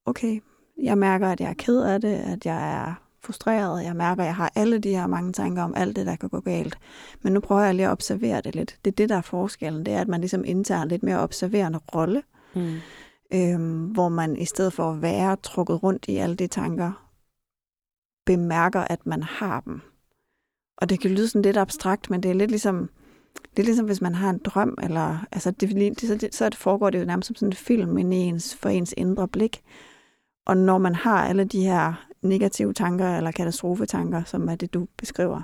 okay, 0.06 0.42
jeg 0.84 0.98
mærker, 0.98 1.30
at 1.30 1.40
jeg 1.40 1.50
er 1.50 1.54
ked 1.54 1.82
af 1.82 2.02
det, 2.02 2.14
at 2.14 2.46
jeg 2.46 2.74
er 2.74 2.94
frustreret, 3.24 3.84
jeg 3.84 3.96
mærker, 3.96 4.24
at 4.24 4.28
jeg 4.28 4.36
har 4.36 4.52
alle 4.56 4.80
de 4.80 4.90
her 4.90 5.08
mange 5.08 5.34
tanker 5.34 5.64
om 5.64 5.74
alt 5.76 5.96
det, 5.96 6.06
der 6.06 6.16
kan 6.16 6.30
gå 6.30 6.40
galt. 6.40 6.78
Men 7.22 7.34
nu 7.34 7.40
prøver 7.40 7.62
jeg 7.62 7.76
lige 7.76 7.86
at 7.86 7.92
observere 7.92 8.42
det 8.42 8.56
lidt. 8.56 8.78
Det 8.86 8.92
er 8.92 8.96
det, 8.96 9.10
der 9.10 9.16
er 9.16 9.22
forskellen. 9.22 9.86
Det 9.86 9.94
er, 9.94 10.02
at 10.02 10.08
man 10.08 10.20
ligesom 10.20 10.44
indtager 10.46 10.82
en 10.82 10.88
lidt 10.88 11.04
mere 11.04 11.20
observerende 11.20 11.80
rolle, 11.96 12.24
mm. 12.56 12.76
øhm, 13.34 13.86
hvor 13.86 14.10
man 14.10 14.38
i 14.38 14.46
stedet 14.46 14.74
for 14.74 14.92
at 14.92 15.02
være 15.02 15.36
trukket 15.36 15.84
rundt 15.84 16.06
i 16.08 16.18
alle 16.18 16.36
de 16.36 16.48
tanker, 16.48 17.08
bemærker, 18.26 18.82
at 18.82 19.06
man 19.06 19.24
har 19.24 19.60
dem. 19.60 19.82
Og 20.78 20.90
det 20.90 21.00
kan 21.00 21.12
lyde 21.12 21.28
sådan 21.28 21.42
lidt 21.42 21.58
abstrakt, 21.58 22.10
men 22.10 22.24
det 22.24 22.32
er 22.32 22.36
lidt 22.36 22.52
ligesom, 22.52 22.90
det 23.56 23.60
er 23.60 23.66
ligesom 23.66 23.86
hvis 23.86 24.02
man 24.02 24.16
har 24.16 24.30
en 24.30 24.38
drøm, 24.38 24.78
eller 24.84 25.26
altså 25.32 25.52
det, 25.52 25.70
det, 26.02 26.02
så, 26.02 26.30
så 26.32 26.50
foregår 26.58 26.90
det 26.90 27.00
jo 27.00 27.06
nærmest 27.06 27.28
som 27.28 27.36
sådan 27.36 27.50
en 27.50 27.54
film 27.54 27.98
i 27.98 28.16
ens, 28.16 28.56
for 28.56 28.70
ens 28.70 28.94
indre 28.98 29.28
blik. 29.28 29.64
Og 30.46 30.58
når 30.58 30.78
man 30.78 30.96
har 30.96 31.28
alle 31.28 31.44
de 31.44 31.64
her 31.64 32.11
negative 32.22 32.74
tanker 32.74 33.18
eller 33.18 33.32
katastrofetanker, 33.32 34.24
som 34.24 34.50
er 34.50 34.56
det, 34.56 34.74
du 34.74 34.88
beskriver, 34.98 35.42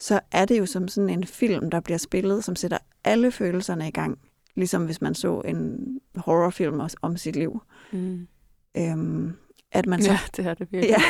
så 0.00 0.20
er 0.32 0.44
det 0.44 0.58
jo 0.58 0.66
som 0.66 0.88
sådan 0.88 1.10
en 1.10 1.24
film, 1.24 1.70
der 1.70 1.80
bliver 1.80 1.98
spillet, 1.98 2.44
som 2.44 2.56
sætter 2.56 2.78
alle 3.04 3.30
følelserne 3.30 3.88
i 3.88 3.90
gang. 3.90 4.18
Ligesom 4.54 4.84
hvis 4.84 5.00
man 5.00 5.14
så 5.14 5.40
en 5.40 5.78
horrorfilm 6.16 6.80
om 7.02 7.16
sit 7.16 7.36
liv. 7.36 7.62
Mm. 7.92 8.26
Øhm, 8.76 9.32
at 9.72 9.86
man 9.86 10.02
så, 10.02 10.10
ja, 10.10 10.18
det 10.36 10.46
er 10.46 10.54
det 10.54 10.68
virkelig. 10.72 10.90
Ja. 10.90 11.02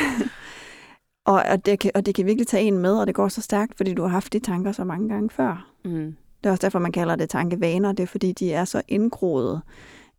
Og, 1.25 1.43
og, 1.49 1.65
det 1.65 1.79
kan, 1.79 1.91
og 1.95 2.05
det 2.05 2.15
kan 2.15 2.25
virkelig 2.25 2.47
tage 2.47 2.63
en 2.63 2.77
med, 2.77 2.99
og 2.99 3.07
det 3.07 3.15
går 3.15 3.27
så 3.27 3.41
stærkt, 3.41 3.77
fordi 3.77 3.93
du 3.93 4.01
har 4.01 4.09
haft 4.09 4.33
de 4.33 4.39
tanker 4.39 4.71
så 4.71 4.83
mange 4.83 5.09
gange 5.09 5.29
før. 5.29 5.71
Mm. 5.85 6.15
Det 6.43 6.49
er 6.49 6.51
også 6.51 6.61
derfor, 6.61 6.79
man 6.79 6.91
kalder 6.91 7.15
det 7.15 7.29
tankevaner. 7.29 7.91
Det 7.91 8.03
er 8.03 8.07
fordi, 8.07 8.31
de 8.31 8.53
er 8.53 8.65
så 8.65 8.81
indgroet 8.87 9.61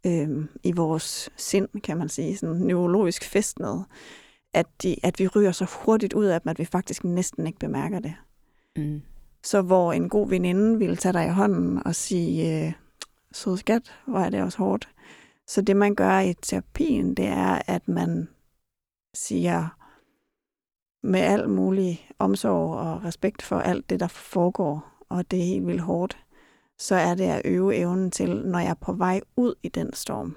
øh, 0.07 0.29
i 0.63 0.73
vores 0.73 1.31
sind, 1.37 1.69
kan 1.85 1.99
man 1.99 2.09
sige, 2.09 2.37
sådan 2.37 2.57
neurologisk 2.57 3.25
festnet, 3.25 3.85
at, 4.55 4.67
de, 4.83 4.97
at 5.03 5.19
vi 5.19 5.29
ryger 5.29 5.53
så 5.53 5.65
hurtigt 5.85 6.13
ud 6.13 6.25
af 6.25 6.41
dem, 6.41 6.51
at 6.51 6.59
vi 6.59 6.65
faktisk 6.65 7.05
næsten 7.05 7.47
ikke 7.47 7.59
bemærker 7.59 7.99
det. 7.99 8.15
Mm. 8.77 9.03
Så 9.43 9.63
hvor 9.63 9.93
en 9.93 10.09
god 10.09 10.29
veninde 10.29 10.79
ville 10.79 10.97
tage 10.97 11.13
dig 11.13 11.27
i 11.27 11.31
hånden 11.31 11.87
og 11.87 11.95
sige, 11.95 12.67
øh, 12.67 12.73
sød 13.33 13.57
skat, 13.57 13.95
hvor 14.07 14.19
er 14.19 14.31
det 14.31 14.43
også 14.43 14.59
hårdt. 14.59 14.89
Så 15.47 15.63
det, 15.63 15.77
man 15.77 15.95
gør 15.95 16.19
i 16.19 16.35
terapien, 16.43 17.15
det 17.15 17.27
er, 17.27 17.63
at 17.67 17.89
man 17.89 18.29
siger 19.15 19.69
med 21.07 21.21
al 21.21 21.49
mulig 21.49 22.09
omsorg 22.19 22.79
og 22.79 23.05
respekt 23.05 23.43
for 23.43 23.59
alt 23.59 23.91
det, 23.91 24.01
der 24.01 24.07
foregår, 24.07 25.05
og 25.09 25.31
det 25.31 25.39
er 25.39 25.45
helt 25.45 25.67
vildt 25.67 25.81
hårdt, 25.81 26.19
så 26.79 26.95
er 26.95 27.15
det 27.15 27.25
at 27.25 27.43
øve 27.45 27.77
evnen 27.77 28.11
til, 28.11 28.47
når 28.47 28.59
jeg 28.59 28.71
er 28.71 28.75
på 28.75 28.93
vej 28.93 29.21
ud 29.37 29.55
i 29.63 29.69
den 29.69 29.93
storm. 29.93 30.37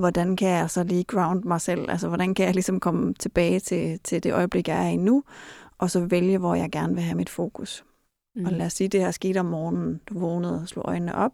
Hvordan 0.00 0.36
kan 0.36 0.48
jeg 0.48 0.70
så 0.70 0.84
lige 0.84 1.04
ground 1.04 1.44
mig 1.44 1.60
selv? 1.60 1.90
Altså, 1.90 2.08
hvordan 2.08 2.34
kan 2.34 2.46
jeg 2.46 2.54
ligesom 2.54 2.80
komme 2.80 3.14
tilbage 3.14 3.60
til, 3.60 4.00
til 4.04 4.22
det 4.22 4.32
øjeblik, 4.32 4.68
jeg 4.68 4.86
er 4.86 4.88
i 4.88 4.96
nu, 4.96 5.24
og 5.78 5.90
så 5.90 6.00
vælge, 6.00 6.38
hvor 6.38 6.54
jeg 6.54 6.70
gerne 6.70 6.94
vil 6.94 7.02
have 7.02 7.16
mit 7.16 7.28
fokus. 7.28 7.84
Mm. 8.36 8.44
Og 8.44 8.52
lad 8.52 8.66
os 8.66 8.72
sige, 8.72 8.88
det 8.88 9.00
her 9.00 9.10
skete 9.10 9.38
om 9.38 9.46
morgenen. 9.46 10.00
Du 10.08 10.18
vågnede 10.18 10.60
og 10.60 10.68
slog 10.68 10.84
øjnene 10.88 11.14
op, 11.14 11.32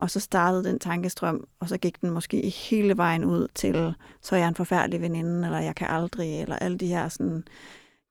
og 0.00 0.10
så 0.10 0.20
startede 0.20 0.64
den 0.64 0.78
tankestrøm, 0.78 1.44
og 1.60 1.68
så 1.68 1.78
gik 1.78 2.00
den 2.00 2.10
måske 2.10 2.48
hele 2.70 2.96
vejen 2.96 3.24
ud 3.24 3.48
til, 3.54 3.94
så 4.22 4.34
er 4.34 4.38
jeg 4.38 4.48
en 4.48 4.54
forfærdelig 4.54 5.00
veninde, 5.00 5.46
eller 5.46 5.58
jeg 5.58 5.74
kan 5.74 5.86
aldrig, 5.90 6.40
eller 6.40 6.56
alle 6.56 6.78
de 6.78 6.86
her 6.86 7.08
sådan 7.08 7.44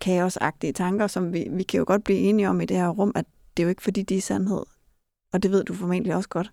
kaosagtige 0.01 0.73
tanker, 0.73 1.07
som 1.07 1.33
vi, 1.33 1.47
vi 1.51 1.63
kan 1.63 1.77
jo 1.77 1.83
godt 1.87 2.03
blive 2.03 2.19
enige 2.19 2.49
om 2.49 2.61
i 2.61 2.65
det 2.65 2.77
her 2.77 2.89
rum, 2.89 3.11
at 3.15 3.25
det 3.57 3.63
er 3.63 3.65
jo 3.65 3.69
ikke 3.69 3.83
fordi, 3.83 4.01
de 4.01 4.17
er 4.17 4.21
sandhed. 4.21 4.63
Og 5.33 5.43
det 5.43 5.51
ved 5.51 5.63
du 5.63 5.73
formentlig 5.73 6.15
også 6.15 6.29
godt. 6.29 6.51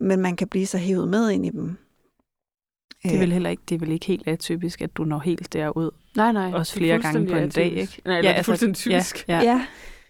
Men 0.00 0.20
man 0.20 0.36
kan 0.36 0.48
blive 0.48 0.66
så 0.66 0.78
hævet 0.78 1.08
med 1.08 1.30
ind 1.30 1.46
i 1.46 1.50
dem. 1.50 1.76
Det 3.02 3.14
er 3.14 3.18
vel 3.18 3.32
heller 3.32 3.50
ikke, 3.50 3.62
det 3.68 3.74
er 3.74 3.78
vel 3.78 3.92
ikke 3.92 4.06
helt 4.06 4.28
atypisk, 4.28 4.82
at 4.82 4.96
du 4.96 5.04
når 5.04 5.18
helt 5.18 5.52
derud. 5.52 5.90
Nej, 6.16 6.32
nej. 6.32 6.52
Også 6.52 6.74
flere 6.74 6.98
gange 6.98 7.26
på 7.26 7.36
en 7.36 7.48
dag, 7.50 7.72
ikke? 7.72 8.02
Nej, 8.04 8.14
ja, 8.14 8.22
det 8.22 8.28
er 8.28 8.32
altså, 8.32 8.50
fuldstændig 8.50 8.76
typisk. 8.76 9.28
Ja, 9.28 9.38
ja. 9.38 9.66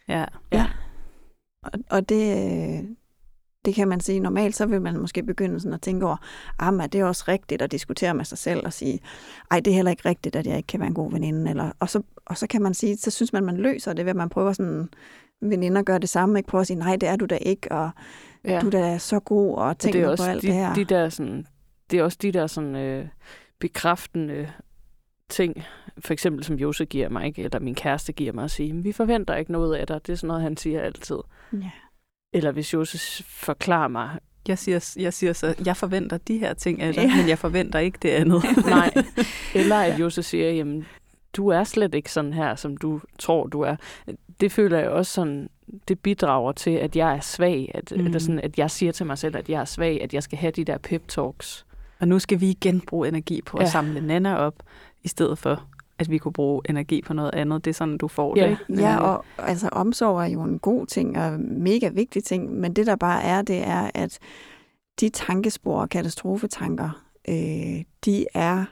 ja. 0.08 0.18
ja. 0.18 0.24
ja. 0.52 0.66
Og, 1.62 1.70
og 1.90 2.08
det, 2.08 2.96
det 3.64 3.74
kan 3.74 3.88
man 3.88 4.00
sige, 4.00 4.20
normalt 4.20 4.56
så 4.56 4.66
vil 4.66 4.82
man 4.82 4.98
måske 4.98 5.22
begynde 5.22 5.60
sådan 5.60 5.74
at 5.74 5.80
tænke 5.80 6.06
over, 6.06 6.16
ah, 6.58 6.74
er 6.74 6.86
det 6.86 7.04
også 7.04 7.24
rigtigt 7.28 7.62
at 7.62 7.72
diskutere 7.72 8.14
med 8.14 8.24
sig 8.24 8.38
selv 8.38 8.66
og 8.66 8.72
sige, 8.72 9.00
ej, 9.50 9.60
det 9.60 9.70
er 9.70 9.74
heller 9.74 9.90
ikke 9.90 10.08
rigtigt, 10.08 10.36
at 10.36 10.46
jeg 10.46 10.56
ikke 10.56 10.66
kan 10.66 10.80
være 10.80 10.88
en 10.88 10.94
god 10.94 11.12
veninde. 11.12 11.50
Eller, 11.50 11.70
og, 11.80 11.88
så, 11.88 12.02
og 12.26 12.36
så 12.36 12.46
kan 12.46 12.62
man 12.62 12.74
sige, 12.74 12.96
så 12.96 13.10
synes 13.10 13.32
man, 13.32 13.44
man 13.44 13.56
løser 13.56 13.92
det 13.92 14.04
ved, 14.04 14.10
at 14.10 14.16
man 14.16 14.28
prøver 14.28 14.52
sådan, 14.52 14.88
veninder 15.42 15.82
gør 15.82 15.98
det 15.98 16.08
samme, 16.08 16.38
ikke 16.38 16.48
prøver 16.48 16.60
at 16.60 16.66
sige, 16.66 16.78
nej, 16.78 16.96
det 16.96 17.08
er 17.08 17.16
du 17.16 17.26
da 17.26 17.36
ikke, 17.36 17.72
og 17.72 17.90
ja. 18.44 18.60
du 18.60 18.66
er 18.66 18.70
da 18.70 18.98
så 18.98 19.20
god, 19.20 19.56
og 19.56 19.78
tænker 19.78 20.16
på 20.16 20.22
alt 20.22 20.42
de, 20.42 20.46
det 20.46 20.54
her. 20.54 20.74
De 20.74 20.84
der 20.84 21.08
sådan, 21.08 21.46
det 21.90 21.98
er 21.98 22.02
også 22.02 22.18
de 22.22 22.32
der 22.32 22.46
sådan, 22.46 22.76
øh, 22.76 23.08
bekræftende 23.58 24.52
ting, 25.28 25.64
for 25.98 26.12
eksempel 26.12 26.44
som 26.44 26.56
Jose 26.56 26.84
giver 26.84 27.08
mig, 27.08 27.26
ikke? 27.26 27.42
eller 27.42 27.58
min 27.58 27.74
kæreste 27.74 28.12
giver 28.12 28.32
mig 28.32 28.44
at 28.44 28.50
sige, 28.50 28.74
vi 28.74 28.92
forventer 28.92 29.36
ikke 29.36 29.52
noget 29.52 29.76
af 29.76 29.86
dig. 29.86 30.06
Det 30.06 30.12
er 30.12 30.16
sådan 30.16 30.28
noget, 30.28 30.42
han 30.42 30.56
siger 30.56 30.80
altid. 30.80 31.18
Ja. 31.52 31.70
Eller 32.32 32.52
hvis 32.52 32.74
Jose 32.74 33.24
forklarer 33.24 33.88
mig, 33.88 34.18
jeg 34.48 34.58
siger, 34.58 34.94
jeg 34.98 35.12
siger 35.12 35.32
så, 35.32 35.54
jeg 35.66 35.76
forventer 35.76 36.18
de 36.18 36.38
her 36.38 36.54
ting 36.54 36.82
af 36.82 36.94
dig, 36.94 37.02
ja. 37.02 37.16
men 37.16 37.28
jeg 37.28 37.38
forventer 37.38 37.78
ikke 37.78 37.98
det 38.02 38.08
andet. 38.08 38.42
Nej. 38.66 38.94
Eller 39.54 39.76
at 39.76 40.00
Jose 40.00 40.22
siger, 40.22 40.50
jamen, 40.50 40.86
du 41.36 41.48
er 41.48 41.64
slet 41.64 41.94
ikke 41.94 42.12
sådan 42.12 42.32
her, 42.32 42.54
som 42.54 42.76
du 42.76 43.00
tror, 43.18 43.46
du 43.46 43.60
er. 43.60 43.76
Det 44.40 44.52
føler 44.52 44.78
jeg 44.78 44.90
også 44.90 45.12
sådan, 45.12 45.48
det 45.88 46.00
bidrager 46.00 46.52
til, 46.52 46.70
at 46.70 46.96
jeg 46.96 47.16
er 47.16 47.20
svag. 47.20 47.70
At, 47.74 47.92
mm. 47.96 48.06
eller 48.06 48.18
sådan, 48.18 48.40
at 48.40 48.58
jeg 48.58 48.70
siger 48.70 48.92
til 48.92 49.06
mig 49.06 49.18
selv, 49.18 49.36
at 49.36 49.48
jeg 49.48 49.60
er 49.60 49.64
svag, 49.64 50.02
at 50.02 50.14
jeg 50.14 50.22
skal 50.22 50.38
have 50.38 50.50
de 50.50 50.64
der 50.64 50.78
pep 50.78 51.08
talks. 51.08 51.66
Og 52.00 52.08
nu 52.08 52.18
skal 52.18 52.40
vi 52.40 52.50
igen 52.50 52.80
bruge 52.80 53.08
energi 53.08 53.42
på 53.42 53.56
at 53.56 53.64
ja. 53.64 53.70
samle 53.70 54.00
Nana 54.00 54.36
op, 54.36 54.62
i 55.04 55.08
stedet 55.08 55.38
for 55.38 55.64
at 55.98 56.10
vi 56.10 56.18
kunne 56.18 56.32
bruge 56.32 56.62
energi 56.68 57.02
på 57.02 57.14
noget 57.14 57.34
andet. 57.34 57.64
Det 57.64 57.70
er 57.70 57.74
sådan, 57.74 57.98
du 57.98 58.08
får 58.08 58.34
det, 58.34 58.40
Ja. 58.40 58.50
ikke? 58.50 58.64
Ja, 58.82 58.96
Øh, 58.96 59.02
og 59.02 59.24
altså 59.38 59.68
omsorg 59.72 60.20
er 60.20 60.26
jo 60.26 60.42
en 60.42 60.58
god 60.58 60.86
ting 60.86 61.18
og 61.18 61.40
mega 61.40 61.88
vigtig 61.88 62.24
ting, 62.24 62.52
men 62.52 62.72
det 62.72 62.86
der 62.86 62.96
bare 62.96 63.22
er, 63.22 63.42
det 63.42 63.66
er, 63.66 63.90
at 63.94 64.18
de 65.00 65.08
tankespor 65.08 65.80
og 65.80 65.88
katastrofetanker, 65.88 67.04
øh, 67.28 67.84
de 68.04 68.26
er 68.34 68.64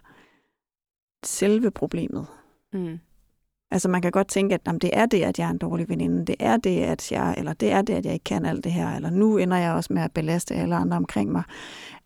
selve 1.24 1.70
problemet. 1.70 2.26
Mm. 2.72 2.98
Altså 3.74 3.88
man 3.88 4.02
kan 4.02 4.10
godt 4.10 4.28
tænke, 4.28 4.54
at 4.54 4.60
jamen, 4.66 4.78
det 4.78 4.90
er 4.92 5.06
det, 5.06 5.22
at 5.22 5.38
jeg 5.38 5.46
er 5.46 5.50
en 5.50 5.58
dårlig 5.58 5.88
veninde, 5.88 6.24
det 6.26 6.36
er 6.40 6.56
det, 6.56 6.80
at 6.80 7.12
jeg, 7.12 7.34
eller 7.38 7.52
det 7.52 7.72
er 7.72 7.82
det, 7.82 7.94
at 7.94 8.04
jeg 8.04 8.12
ikke 8.12 8.24
kan 8.24 8.44
alt 8.44 8.64
det 8.64 8.72
her, 8.72 8.96
eller 8.96 9.10
nu 9.10 9.38
ender 9.38 9.56
jeg 9.56 9.72
også 9.72 9.92
med 9.92 10.02
at 10.02 10.12
belaste 10.12 10.54
alle 10.54 10.76
andre 10.76 10.96
omkring 10.96 11.32
mig. 11.32 11.42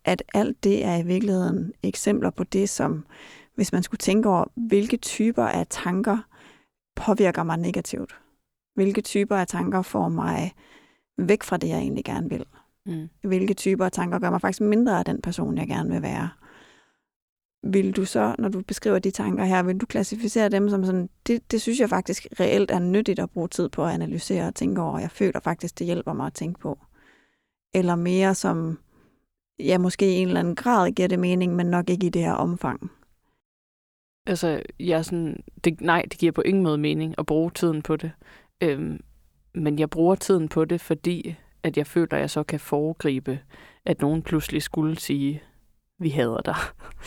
At 0.05 0.23
alt 0.33 0.63
det 0.63 0.85
er 0.85 0.97
i 0.97 1.03
virkeligheden 1.03 1.73
eksempler 1.83 2.29
på 2.29 2.43
det, 2.43 2.69
som 2.69 3.05
hvis 3.55 3.71
man 3.71 3.83
skulle 3.83 3.97
tænke 3.97 4.29
over, 4.29 4.45
hvilke 4.55 4.97
typer 4.97 5.43
af 5.43 5.67
tanker 5.69 6.17
påvirker 6.95 7.43
mig 7.43 7.57
negativt. 7.57 8.15
Hvilke 8.75 9.01
typer 9.01 9.35
af 9.35 9.47
tanker 9.47 9.81
får 9.81 10.09
mig 10.09 10.51
væk 11.17 11.43
fra 11.43 11.57
det, 11.57 11.67
jeg 11.69 11.77
egentlig 11.77 12.05
gerne 12.05 12.29
vil. 12.29 12.45
Mm. 12.85 13.09
Hvilke 13.23 13.53
typer 13.53 13.85
af 13.85 13.91
tanker 13.91 14.19
gør 14.19 14.29
mig 14.29 14.41
faktisk 14.41 14.61
mindre 14.61 14.99
af 14.99 15.05
den 15.05 15.21
person, 15.21 15.57
jeg 15.57 15.67
gerne 15.67 15.89
vil 15.89 16.01
være. 16.01 16.29
Vil 17.63 17.95
du 17.95 18.05
så, 18.05 18.35
når 18.39 18.49
du 18.49 18.61
beskriver 18.61 18.99
de 18.99 19.11
tanker 19.11 19.45
her, 19.45 19.63
vil 19.63 19.77
du 19.77 19.85
klassificere 19.85 20.49
dem 20.49 20.69
som 20.69 20.85
sådan, 20.85 21.09
det, 21.27 21.51
det 21.51 21.61
synes 21.61 21.79
jeg 21.79 21.89
faktisk 21.89 22.27
reelt 22.39 22.71
er 22.71 22.79
nyttigt 22.79 23.19
at 23.19 23.29
bruge 23.29 23.47
tid 23.47 23.69
på 23.69 23.85
at 23.85 23.91
analysere 23.91 24.47
og 24.47 24.55
tænke 24.55 24.81
over. 24.81 24.99
Jeg 24.99 25.11
føler 25.11 25.39
faktisk, 25.39 25.79
det 25.79 25.85
hjælper 25.85 26.13
mig 26.13 26.25
at 26.25 26.33
tænke 26.33 26.59
på. 26.59 26.79
Eller 27.73 27.95
mere 27.95 28.35
som, 28.35 28.79
ja, 29.59 29.77
måske 29.77 30.11
i 30.11 30.15
en 30.15 30.27
eller 30.27 30.39
anden 30.39 30.55
grad 30.55 30.91
giver 30.91 31.07
det 31.07 31.19
mening, 31.19 31.55
men 31.55 31.67
nok 31.67 31.89
ikke 31.89 32.07
i 32.07 32.09
det 32.09 32.21
her 32.21 32.33
omfang. 32.33 32.91
Altså, 34.25 34.61
jeg 34.79 34.97
er 34.97 35.01
sådan, 35.01 35.43
det, 35.63 35.81
nej, 35.81 36.05
det 36.11 36.19
giver 36.19 36.31
på 36.31 36.41
ingen 36.41 36.63
måde 36.63 36.77
mening 36.77 37.15
at 37.17 37.25
bruge 37.25 37.51
tiden 37.51 37.81
på 37.81 37.95
det. 37.95 38.11
Øhm, 38.61 38.99
men 39.53 39.79
jeg 39.79 39.89
bruger 39.89 40.15
tiden 40.15 40.49
på 40.49 40.65
det, 40.65 40.81
fordi 40.81 41.35
at 41.63 41.77
jeg 41.77 41.87
føler, 41.87 42.13
at 42.13 42.19
jeg 42.19 42.29
så 42.29 42.43
kan 42.43 42.59
foregribe, 42.59 43.39
at 43.85 44.01
nogen 44.01 44.21
pludselig 44.21 44.61
skulle 44.61 44.99
sige, 44.99 45.43
vi 45.99 46.09
hader 46.09 46.41
dig. 46.41 46.55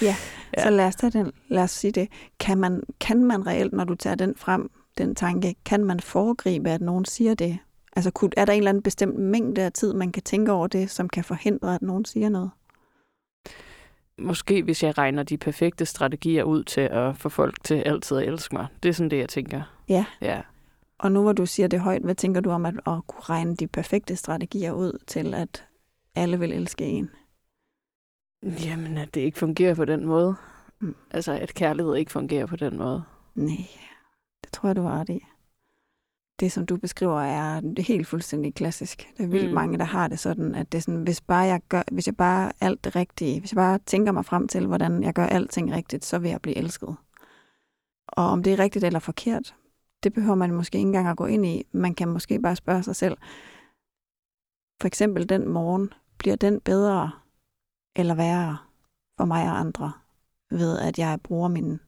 Ja, 0.02 0.16
Ja. 0.56 0.62
så 0.62 0.70
lad 0.70 0.86
os, 0.86 0.96
tage 0.96 1.10
den, 1.10 1.32
lad 1.48 1.62
os 1.62 1.70
sige 1.70 1.92
det. 1.92 2.08
Kan 2.40 2.58
man, 2.58 2.82
kan 3.00 3.24
man 3.24 3.46
reelt, 3.46 3.72
når 3.72 3.84
du 3.84 3.94
tager 3.94 4.16
den 4.16 4.34
frem, 4.36 4.70
den 4.98 5.14
tanke, 5.14 5.54
kan 5.64 5.84
man 5.84 6.00
foregribe, 6.00 6.70
at 6.70 6.80
nogen 6.80 7.04
siger 7.04 7.34
det? 7.34 7.58
Altså 7.96 8.10
kunne, 8.10 8.30
er 8.36 8.44
der 8.44 8.52
en 8.52 8.58
eller 8.58 8.68
anden 8.68 8.82
bestemt 8.82 9.18
mængde 9.18 9.62
af 9.62 9.72
tid, 9.72 9.92
man 9.94 10.12
kan 10.12 10.22
tænke 10.22 10.52
over 10.52 10.66
det, 10.66 10.90
som 10.90 11.08
kan 11.08 11.24
forhindre, 11.24 11.74
at 11.74 11.82
nogen 11.82 12.04
siger 12.04 12.28
noget? 12.28 12.50
Måske 14.18 14.62
hvis 14.62 14.82
jeg 14.82 14.98
regner 14.98 15.22
de 15.22 15.36
perfekte 15.38 15.86
strategier 15.86 16.44
ud 16.44 16.64
til 16.64 16.80
at 16.80 17.16
få 17.16 17.28
folk 17.28 17.64
til 17.64 17.74
altid 17.74 18.16
at 18.16 18.28
elske 18.28 18.54
mig. 18.54 18.66
Det 18.82 18.88
er 18.88 18.92
sådan 18.92 19.10
det, 19.10 19.18
jeg 19.18 19.28
tænker. 19.28 19.62
Ja. 19.88 20.04
Ja. 20.20 20.40
Og 20.98 21.12
nu 21.12 21.22
hvor 21.22 21.32
du 21.32 21.46
siger 21.46 21.66
det 21.68 21.80
højt, 21.80 22.02
hvad 22.02 22.14
tænker 22.14 22.40
du 22.40 22.50
om 22.50 22.66
at, 22.66 22.74
at 22.74 23.06
kunne 23.06 23.20
regne 23.20 23.56
de 23.56 23.66
perfekte 23.66 24.16
strategier 24.16 24.72
ud 24.72 24.98
til, 25.06 25.34
at 25.34 25.64
alle 26.14 26.38
vil 26.38 26.52
elske 26.52 26.84
en? 26.84 27.10
Jamen, 28.42 28.98
at 28.98 29.14
det 29.14 29.20
ikke 29.20 29.38
fungerer 29.38 29.74
på 29.74 29.84
den 29.84 30.06
måde. 30.06 30.34
Mm. 30.80 30.94
Altså, 31.10 31.32
at 31.32 31.54
kærlighed 31.54 31.94
ikke 31.94 32.12
fungerer 32.12 32.46
på 32.46 32.56
den 32.56 32.78
måde. 32.78 33.02
Nej, 33.34 33.66
det 34.44 34.52
tror 34.52 34.68
jeg, 34.68 34.76
du 34.76 34.82
har 34.82 35.00
ret 35.00 35.08
i. 35.08 35.24
Det, 36.40 36.52
som 36.52 36.66
du 36.66 36.76
beskriver, 36.76 37.20
er 37.20 37.60
det 37.60 37.84
helt 37.84 38.06
fuldstændig 38.06 38.54
klassisk. 38.54 39.08
Der 39.18 39.24
er 39.24 39.28
vildt 39.28 39.48
mm. 39.48 39.54
mange, 39.54 39.78
der 39.78 39.84
har 39.84 40.08
det 40.08 40.18
sådan, 40.18 40.54
at 40.54 40.72
det 40.72 40.78
er 40.78 40.82
sådan, 40.82 41.02
hvis 41.02 41.20
bare 41.20 41.44
jeg 41.44 41.60
gør, 41.68 41.82
hvis 41.92 42.06
jeg 42.06 42.16
bare 42.16 42.52
alt 42.60 42.84
det 42.84 42.96
rigtige, 42.96 43.40
hvis 43.40 43.52
jeg 43.52 43.56
bare 43.56 43.78
tænker 43.86 44.12
mig 44.12 44.24
frem 44.24 44.48
til, 44.48 44.66
hvordan 44.66 45.02
jeg 45.02 45.14
gør 45.14 45.26
alting 45.26 45.72
rigtigt, 45.72 46.04
så 46.04 46.18
vil 46.18 46.30
jeg 46.30 46.40
blive 46.40 46.56
elsket. 46.56 46.96
Og 48.08 48.24
om 48.24 48.42
det 48.42 48.52
er 48.52 48.58
rigtigt 48.58 48.84
eller 48.84 48.98
forkert, 48.98 49.54
det 50.02 50.12
behøver 50.12 50.34
man 50.34 50.54
måske 50.54 50.78
ikke 50.78 50.86
engang 50.86 51.08
at 51.08 51.16
gå 51.16 51.26
ind 51.26 51.46
i. 51.46 51.62
Man 51.72 51.94
kan 51.94 52.08
måske 52.08 52.40
bare 52.40 52.56
spørge 52.56 52.82
sig 52.82 52.96
selv, 52.96 53.16
for 54.80 54.86
eksempel 54.86 55.28
den 55.28 55.48
morgen, 55.48 55.92
bliver 56.18 56.36
den 56.36 56.60
bedre 56.60 57.10
eller 57.96 58.14
værre 58.14 58.58
for 59.18 59.24
mig 59.24 59.42
og 59.42 59.58
andre, 59.58 59.92
ved 60.50 60.78
at 60.78 60.98
jeg 60.98 61.20
bruger 61.22 61.48
min, 61.48 61.80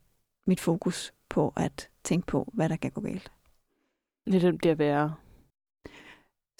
mit 0.47 0.61
fokus 0.61 1.14
på 1.29 1.53
at 1.57 1.90
tænke 2.05 2.27
på, 2.27 2.51
hvad 2.53 2.69
der 2.69 2.77
kan 2.77 2.90
gå 2.90 3.01
galt. 3.01 3.33
Det 4.27 4.43
den 4.43 4.59
bliver 4.59 4.75
værre. 4.75 5.14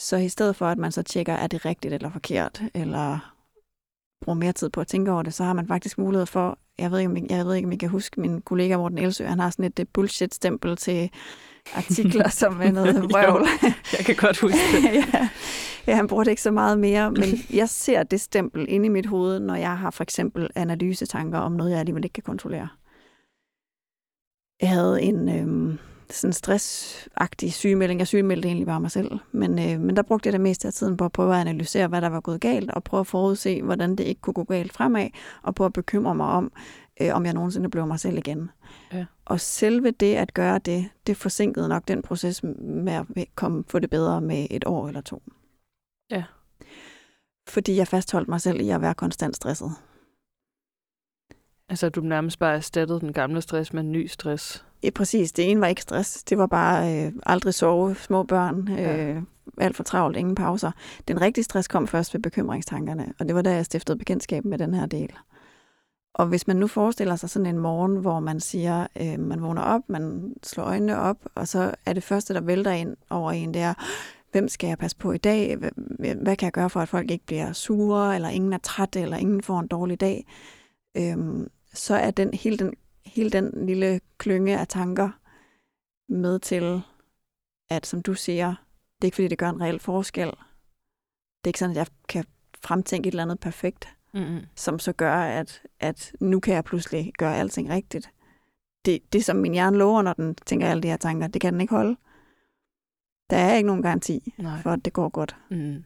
Så 0.00 0.16
i 0.16 0.28
stedet 0.28 0.57
for, 0.57 0.66
at 0.66 0.78
man 0.78 0.92
så 0.92 1.02
tjekker, 1.02 1.33
er 1.33 1.46
det 1.46 1.64
rigtigt 1.64 1.94
eller 1.94 2.11
forkert, 2.11 2.62
eller 2.74 3.35
bruger 4.24 4.38
mere 4.38 4.52
tid 4.52 4.70
på 4.70 4.80
at 4.80 4.87
tænke 4.87 5.12
over 5.12 5.22
det, 5.22 5.35
så 5.35 5.44
har 5.44 5.52
man 5.52 5.66
faktisk 5.66 5.98
mulighed 5.98 6.26
for, 6.26 6.59
jeg 6.78 6.90
ved 6.90 6.98
ikke, 6.98 7.11
om 7.11 7.16
I, 7.16 7.26
jeg 7.30 7.46
ved 7.46 7.54
ikke, 7.54 7.66
om 7.66 7.72
I 7.72 7.76
kan 7.76 7.88
huske, 7.88 8.20
min 8.20 8.42
kollega 8.42 8.76
Morten 8.76 8.98
Elsø, 8.98 9.26
han 9.26 9.38
har 9.38 9.50
sådan 9.50 9.64
et 9.64 9.78
øh, 9.78 9.87
bullshit-stempel 9.92 10.76
til 10.76 11.11
artikler, 11.74 12.29
som 12.29 12.61
er 12.62 12.72
noget 12.72 13.03
vrøvl. 13.11 13.46
Jeg 13.98 14.07
kan 14.07 14.16
godt 14.16 14.38
huske 14.38 14.59
det. 14.72 14.85
ja. 15.14 15.29
ja, 15.87 15.96
han 15.96 16.07
bruger 16.07 16.24
det 16.24 16.31
ikke 16.31 16.42
så 16.42 16.50
meget 16.50 16.79
mere, 16.79 17.11
men 17.11 17.29
jeg 17.50 17.68
ser 17.68 18.03
det 18.03 18.20
stempel 18.20 18.66
inde 18.68 18.87
i 18.87 18.88
mit 18.88 19.07
hoved, 19.07 19.40
når 19.40 19.55
jeg 19.55 19.79
har 19.79 19.90
for 19.90 20.03
eksempel 20.03 20.48
analysetanker 20.55 21.38
om 21.38 21.53
noget, 21.53 21.70
jeg 21.70 21.79
alligevel 21.79 22.05
ikke 22.05 22.14
kan 22.14 22.22
kontrollere. 22.22 22.68
Jeg 24.61 24.68
havde 24.70 25.03
en 25.03 25.29
øhm, 25.29 25.79
sådan 26.11 26.33
stressagtig 26.33 27.53
sygemelding. 27.53 28.00
Jeg 28.00 28.07
sygemeldte 28.07 28.48
egentlig 28.48 28.66
bare 28.66 28.81
mig 28.81 28.90
selv, 28.90 29.11
men, 29.33 29.59
øh, 29.59 29.81
men 29.81 29.96
der 29.96 30.03
brugte 30.03 30.27
jeg 30.27 30.33
det 30.33 30.40
meste 30.40 30.68
af 30.68 30.74
tiden 30.74 30.96
på 30.96 31.05
at 31.05 31.12
prøve 31.12 31.35
at 31.35 31.40
analysere, 31.40 31.87
hvad 31.87 32.00
der 32.00 32.09
var 32.09 32.20
gået 32.20 32.40
galt, 32.40 32.70
og 32.70 32.85
prøve 32.85 33.00
at 33.00 33.07
forudse, 33.07 33.62
hvordan 33.62 33.96
det 33.96 34.05
ikke 34.05 34.20
kunne 34.20 34.35
gå 34.35 34.44
galt 34.44 34.72
fremad, 34.72 35.09
og 35.42 35.55
prøve 35.55 35.66
at 35.66 35.72
bekymre 35.72 36.14
mig 36.14 36.27
om, 36.27 36.53
øh, 37.00 37.14
om 37.14 37.26
jeg 37.26 37.35
nogensinde 37.35 37.70
blev 37.70 37.87
mig 37.87 38.00
selv 38.00 38.18
igen. 38.18 38.50
Ja. 38.92 39.04
Og 39.24 39.40
selve 39.40 39.90
det 39.90 40.14
at 40.14 40.35
gøre 40.35 40.59
det, 40.59 40.88
det 41.07 41.16
forsinkede 41.16 41.68
nok 41.68 41.88
den 41.88 42.02
proces 42.02 42.42
med 42.59 42.92
at 42.92 43.07
komme, 43.35 43.64
få 43.68 43.78
det 43.78 43.90
bedre 43.90 44.20
med 44.20 44.46
et 44.50 44.64
år 44.66 44.88
eller 44.88 45.00
to. 45.00 45.22
Ja. 46.11 46.24
Fordi 47.48 47.76
jeg 47.76 47.88
fastholdt 47.88 48.28
mig 48.28 48.40
selv 48.40 48.61
i 48.61 48.70
at 48.70 48.80
være 48.80 48.94
konstant 48.94 49.37
stresset. 49.37 49.70
Altså, 51.68 51.88
du 51.88 52.00
nærmest 52.00 52.38
bare 52.38 52.54
erstattet 52.57 53.00
den 53.00 53.12
gamle 53.12 53.40
stress 53.42 53.72
med 53.72 53.83
en 53.83 53.92
ny 53.92 54.07
stress. 54.07 54.64
Ja, 54.83 54.90
præcis. 54.90 55.33
Det 55.33 55.50
ene 55.50 55.61
var 55.61 55.66
ikke 55.66 55.83
stress. 55.83 56.24
Det 56.24 56.38
var 56.38 56.46
bare 56.46 57.04
øh, 57.07 57.12
aldrig 57.26 57.54
sove, 57.54 57.94
små 57.94 58.22
børn, 58.22 58.68
øh, 58.72 58.78
Ja. 58.78 59.20
alt 59.59 59.76
for 59.76 59.83
travlt, 59.83 60.16
ingen 60.16 60.35
pauser. 60.35 60.70
Den 61.09 61.20
rigtige 61.20 61.44
stress 61.44 61.68
kom 61.68 61.87
først 61.87 62.14
ved 62.14 62.20
bekymringstankerne, 62.22 63.14
og 63.18 63.26
det 63.26 63.35
var 63.35 63.42
da 63.42 63.54
jeg 63.54 63.64
stiftede 63.64 63.98
bekendtskab 63.98 64.44
med 64.44 64.59
den 64.59 64.74
her 64.74 64.87
del. 64.87 65.12
Og 66.14 66.27
hvis 66.27 66.46
man 66.46 66.57
nu 66.57 66.66
forestiller 66.66 67.16
sig 67.16 67.31
sådan 67.31 67.46
en 67.46 67.59
morgen, 67.59 67.96
hvor 67.96 68.20
man 68.20 68.40
siger, 68.40 68.87
øh, 69.00 69.20
man 69.20 69.42
vågner 69.42 69.62
op, 69.62 69.83
man 69.88 70.35
slår 70.42 70.64
øjnene 70.64 70.98
op, 70.98 71.16
og 71.35 71.48
så 71.48 71.74
er 71.87 71.92
det 71.92 72.03
første, 72.03 72.35
der 72.35 72.40
vælter 72.40 72.70
ind 72.70 72.96
over 73.11 73.33
en, 73.33 73.55
det 73.55 73.62
er, 73.62 73.74
hvem 74.33 74.48
skal 74.48 74.68
jeg 74.68 74.79
passe 74.79 74.96
på 74.96 75.12
i 75.12 75.18
dag? 75.18 75.57
Hvad, 75.98 76.37
kan 76.37 76.46
jeg 76.46 76.53
gøre 76.53 76.70
for, 76.70 76.81
at 76.81 76.88
folk 76.88 77.11
ikke 77.11 77.27
bliver 77.27 77.53
sure, 77.53 78.14
eller 78.14 78.29
ingen 78.29 78.53
er 78.53 78.59
træt, 78.59 78.96
eller 78.96 79.16
ingen 79.16 79.42
får 79.42 79.61
en 79.61 79.66
dårlig 79.66 80.00
dag? 80.00 80.27
Øhm, 80.96 81.50
så 81.74 81.94
er 81.94 82.11
den 82.11 82.35
hele, 82.35 82.59
den 82.59 82.74
hele 83.07 83.31
den 83.31 83.66
lille 83.66 84.00
klynge 84.18 84.59
af 84.59 84.68
tanker 84.68 85.11
med 86.09 86.38
til, 86.38 86.83
at 87.70 87.87
som 87.87 88.03
du 88.03 88.14
siger, 88.14 88.48
det 88.96 89.05
er 89.05 89.07
ikke 89.07 89.14
fordi, 89.14 89.29
det 89.29 89.38
gør 89.38 89.48
en 89.48 89.61
reel 89.61 89.81
forskel. 89.81 90.27
Det 90.27 91.44
er 91.44 91.48
ikke 91.48 91.59
sådan, 91.59 91.70
at 91.70 91.77
jeg 91.77 91.87
kan 92.09 92.24
fremtænke 92.62 93.09
et 93.09 93.12
eller 93.12 93.22
andet 93.22 93.40
perfekt, 93.40 93.88
Mm-hmm. 94.14 94.46
som 94.57 94.79
så 94.79 94.92
gør, 94.92 95.14
at, 95.14 95.62
at 95.81 96.12
nu 96.20 96.40
kan 96.40 96.55
jeg 96.55 96.64
pludselig 96.64 97.12
gøre 97.18 97.37
alting 97.37 97.68
rigtigt. 97.70 98.11
Det, 98.85 99.12
det 99.12 99.24
som 99.24 99.37
min 99.37 99.53
hjerne 99.53 99.77
lover, 99.77 100.03
når 100.03 100.12
den 100.12 100.35
tænker 100.35 100.68
alle 100.68 100.83
de 100.83 100.88
her 100.88 100.96
tanker, 100.96 101.27
det 101.27 101.40
kan 101.40 101.53
den 101.53 101.61
ikke 101.61 101.74
holde. 101.74 101.96
Der 103.31 103.37
er 103.37 103.55
ikke 103.55 103.66
nogen 103.66 103.83
garanti 103.83 104.35
Nej. 104.38 104.62
for, 104.62 104.70
at 104.70 104.85
det 104.85 104.92
går 104.92 105.09
godt. 105.09 105.37
Mm. 105.50 105.85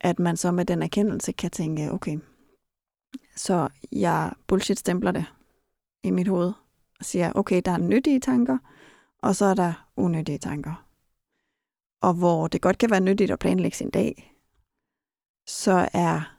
At 0.00 0.18
man 0.18 0.36
så 0.36 0.50
med 0.50 0.64
den 0.64 0.82
erkendelse 0.82 1.32
kan 1.32 1.50
tænke, 1.50 1.92
okay, 1.92 2.18
så 3.36 3.68
jeg 3.92 4.32
bullshit-stempler 4.46 5.10
det 5.10 5.24
i 6.04 6.10
mit 6.10 6.28
hoved 6.28 6.52
og 6.98 7.04
siger, 7.04 7.32
okay, 7.34 7.62
der 7.64 7.70
er 7.70 7.78
nyttige 7.78 8.20
tanker, 8.20 8.58
og 9.22 9.36
så 9.36 9.44
er 9.44 9.54
der 9.54 9.88
unødige 9.96 10.38
tanker. 10.38 10.86
Og 12.02 12.14
hvor 12.14 12.46
det 12.46 12.62
godt 12.62 12.78
kan 12.78 12.90
være 12.90 13.00
nyttigt 13.00 13.30
at 13.30 13.38
planlægge 13.38 13.76
sin 13.76 13.90
dag, 13.90 14.36
så 15.46 15.88
er 15.92 16.35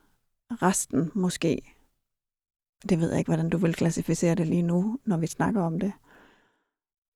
resten 0.51 1.11
måske, 1.13 1.61
det 2.89 2.99
ved 2.99 3.09
jeg 3.09 3.19
ikke, 3.19 3.29
hvordan 3.29 3.49
du 3.49 3.57
vil 3.57 3.73
klassificere 3.73 4.35
det 4.35 4.47
lige 4.47 4.61
nu, 4.61 4.99
når 5.05 5.17
vi 5.17 5.27
snakker 5.27 5.61
om 5.61 5.79
det, 5.79 5.93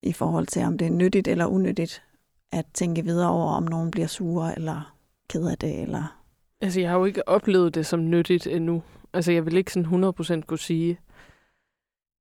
i 0.03 0.13
forhold 0.13 0.47
til, 0.47 0.61
om 0.63 0.77
det 0.77 0.87
er 0.87 0.91
nyttigt 0.91 1.27
eller 1.27 1.45
unyttigt 1.45 2.03
at 2.51 2.65
tænke 2.73 3.03
videre 3.03 3.29
over, 3.29 3.53
om 3.53 3.63
nogen 3.63 3.91
bliver 3.91 4.07
sure 4.07 4.55
eller 4.55 4.95
ked 5.29 5.47
af 5.47 5.57
det, 5.57 5.81
eller 5.81 6.21
Altså, 6.61 6.79
jeg 6.79 6.89
har 6.89 6.97
jo 6.97 7.05
ikke 7.05 7.27
oplevet 7.27 7.75
det 7.75 7.85
som 7.85 8.09
nyttigt 8.09 8.47
endnu. 8.47 8.83
Altså, 9.13 9.31
jeg 9.31 9.45
vil 9.45 9.57
ikke 9.57 9.73
sådan 9.73 10.03
100% 10.39 10.41
kunne 10.41 10.59
sige... 10.59 10.99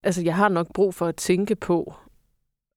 Altså, 0.03 0.23
jeg 0.23 0.37
har 0.37 0.49
nok 0.49 0.73
brug 0.73 0.95
for 0.95 1.07
at 1.07 1.17
tænke 1.17 1.57
på 1.57 1.95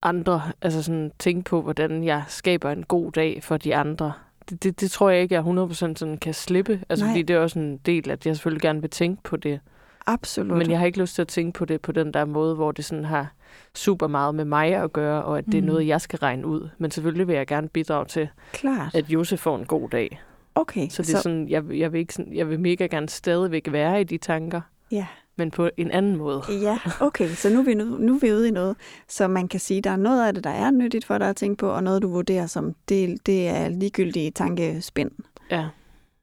andre. 0.02 0.52
Altså, 0.62 0.84
sådan 0.84 1.12
tænke 1.20 1.50
på, 1.50 1.62
hvordan 1.62 2.04
jeg 2.04 2.24
skaber 2.28 2.72
en 2.72 2.84
god 2.84 3.12
dag 3.12 3.44
for 3.44 3.58
de 3.58 3.76
andre. 3.76 4.14
Det, 4.50 4.64
det, 4.64 4.82
det 4.82 4.92
tror 4.92 5.10
jeg 5.10 5.22
ikke, 5.22 5.36
jeg 5.36 5.44
100% 5.44 5.74
sådan 5.74 6.18
kan 6.18 6.34
slippe. 6.34 6.80
Altså, 6.90 7.06
Nej. 7.06 7.14
fordi 7.14 7.22
det 7.22 7.36
er 7.36 7.40
også 7.40 7.60
en 7.60 7.78
del, 7.78 8.10
at 8.10 8.26
jeg 8.26 8.36
selvfølgelig 8.36 8.62
gerne 8.62 8.82
vil 8.82 8.90
tænke 8.90 9.24
på 9.24 9.38
det. 9.38 9.60
absolut. 10.08 10.58
Men 10.58 10.70
jeg 10.72 10.80
har 10.80 10.86
ikke 10.86 11.00
lyst 11.00 11.16
til 11.16 11.22
at 11.22 11.28
tænke 11.28 11.58
på 11.58 11.66
det 11.66 11.82
på 11.82 11.92
den 11.92 12.14
der 12.14 12.26
måde, 12.26 12.56
hvor 12.56 12.72
det 12.72 12.86
sådan 12.86 13.06
har 13.06 13.34
super 13.76 14.08
meget 14.08 14.36
med 14.36 14.46
mig 14.46 14.74
at 14.76 14.94
gøre, 14.94 15.24
og 15.24 15.38
at 15.38 15.46
det 15.46 15.56
er 15.56 15.62
Mm. 15.62 15.68
noget, 15.68 15.88
jeg 15.88 16.02
skal 16.02 16.20
regne 16.20 16.48
ud. 16.48 16.70
Men 16.78 16.92
selvfølgelig 16.92 17.28
vil 17.28 17.36
jeg 17.36 17.48
gerne 17.48 17.70
bidrage 17.70 18.06
til, 18.06 18.28
Klart. 18.54 18.96
at 18.96 19.06
Josef 19.10 19.40
får 19.40 19.58
en 19.58 19.66
god 19.66 19.90
dag. 19.90 20.22
Okay, 20.56 20.88
Så 20.90 21.02
det 21.04 21.14
er 21.14 21.18
sådan, 21.20 21.50
jeg, 21.50 21.64
jeg, 21.74 21.94
vil 21.94 22.00
ikke 22.00 22.14
sådan, 22.14 22.34
jeg 22.36 22.50
vil 22.50 22.60
mega 22.60 22.86
gerne 22.86 23.10
stadigvæk 23.10 23.72
være 23.72 24.02
i 24.02 24.04
de 24.04 24.18
tanker, 24.18 24.62
ja. 24.94 25.06
men 25.36 25.52
på 25.52 25.70
en 25.78 25.92
anden 25.92 26.16
måde. 26.16 26.42
Ja, 26.50 26.78
okay, 27.00 27.30
så 27.30 27.50
nu 27.50 27.60
er, 27.60 27.64
vi, 27.64 27.74
nu, 27.74 27.84
nu 27.86 28.16
er 28.16 28.20
vi 28.20 28.32
ude 28.34 28.48
i 28.48 28.52
noget, 28.52 28.76
så 29.08 29.28
man 29.28 29.48
kan 29.48 29.60
sige, 29.60 29.82
der 29.82 29.90
er 29.90 29.96
noget 29.96 30.28
af 30.28 30.34
det, 30.34 30.44
der 30.44 30.50
er 30.50 30.72
nyttigt 30.72 31.06
for 31.06 31.18
dig 31.18 31.30
at 31.30 31.36
tænke 31.36 31.58
på, 31.58 31.70
og 31.70 31.84
noget, 31.84 32.02
du 32.02 32.08
vurderer 32.10 32.46
som, 32.48 32.74
det, 32.90 33.26
det 33.26 33.48
er 33.48 33.70
ligegyldige 33.70 34.32
tankespind. 34.32 35.12
Ja. 35.52 35.66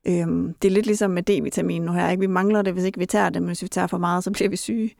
Øhm, 0.06 0.54
det 0.62 0.68
er 0.68 0.72
lidt 0.72 0.86
ligesom 0.86 1.10
med 1.10 1.22
D-vitamin 1.30 1.82
nu 1.82 1.92
her, 1.92 2.10
ikke? 2.10 2.20
Vi 2.20 2.26
mangler 2.26 2.62
det, 2.62 2.72
hvis 2.72 2.84
ikke 2.84 2.98
vi 2.98 3.06
tager 3.06 3.28
det, 3.30 3.42
men 3.42 3.46
hvis 3.46 3.62
vi 3.62 3.68
tager 3.68 3.86
for 3.86 3.98
meget, 3.98 4.24
så 4.24 4.30
bliver 4.30 4.48
vi 4.48 4.56
syge. 4.56 4.90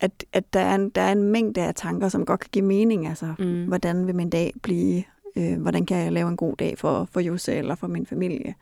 At, 0.00 0.24
at 0.32 0.52
der, 0.54 0.60
er 0.60 0.74
en, 0.74 0.90
der 0.90 1.00
er 1.02 1.12
en 1.12 1.22
mængde 1.22 1.60
af 1.62 1.74
tanker, 1.74 2.08
som 2.08 2.24
godt 2.26 2.40
kan 2.40 2.48
give 2.52 2.64
mening. 2.64 3.06
Altså, 3.06 3.34
Mm. 3.38 3.64
hvordan 3.64 4.06
vil 4.06 4.14
min 4.14 4.30
dag 4.30 4.52
blive? 4.62 5.02
Øh, 5.36 5.60
hvordan 5.60 5.86
kan 5.86 5.96
jeg 5.96 6.12
lave 6.12 6.28
en 6.28 6.36
god 6.36 6.56
dag 6.56 6.78
for, 6.78 7.08
for 7.12 7.20
Jose 7.20 7.54
eller 7.54 7.74
for 7.74 7.86
min 7.86 8.06
familie? 8.06 8.54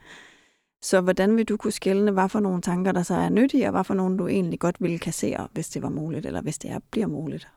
Så 0.82 1.00
hvordan 1.00 1.36
vil 1.36 1.44
du 1.48 1.56
kunne 1.56 1.72
skælne, 1.72 2.10
hvad 2.10 2.28
for 2.28 2.40
nogle 2.40 2.62
tanker, 2.62 2.92
der 2.92 3.02
så 3.02 3.14
er 3.14 3.28
nyttige, 3.28 3.66
og 3.66 3.70
hvad 3.70 3.84
for 3.84 3.94
nogle, 3.94 4.18
du 4.18 4.26
egentlig 4.26 4.60
godt 4.60 4.76
ville 4.80 4.98
kassere, 4.98 5.48
hvis 5.52 5.68
det 5.68 5.82
var 5.82 5.88
muligt, 5.88 6.26
eller 6.26 6.42
hvis 6.42 6.58
det 6.58 6.70
er, 6.70 6.78
bliver 6.90 7.06
muligt? 7.06 7.48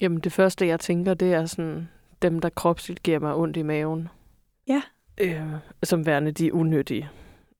Jamen 0.00 0.20
det 0.20 0.32
første, 0.32 0.66
jeg 0.66 0.80
tænker, 0.80 1.14
det 1.14 1.32
er 1.34 1.46
sådan 1.46 1.88
dem, 2.22 2.40
der 2.40 2.48
kropsligt 2.48 3.02
giver 3.02 3.18
mig 3.18 3.34
ondt 3.34 3.56
i 3.56 3.62
maven. 3.62 4.08
Ja. 4.68 4.82
Øh, 5.20 5.42
som 5.82 6.06
værende 6.06 6.32
de 6.32 6.54
unyttige. 6.54 7.10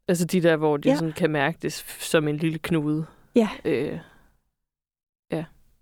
Altså 0.08 0.24
de 0.24 0.42
der, 0.42 0.56
hvor 0.56 0.76
de 0.76 0.88
Ja. 0.88 0.92
ja. 0.92 0.98
sådan 0.98 1.12
kan 1.12 1.30
mærke 1.30 1.58
det 1.62 1.72
som 1.98 2.28
en 2.28 2.36
lille 2.36 2.58
knude. 2.58 3.06
Ja. 3.34 3.48
Øh, 3.64 3.98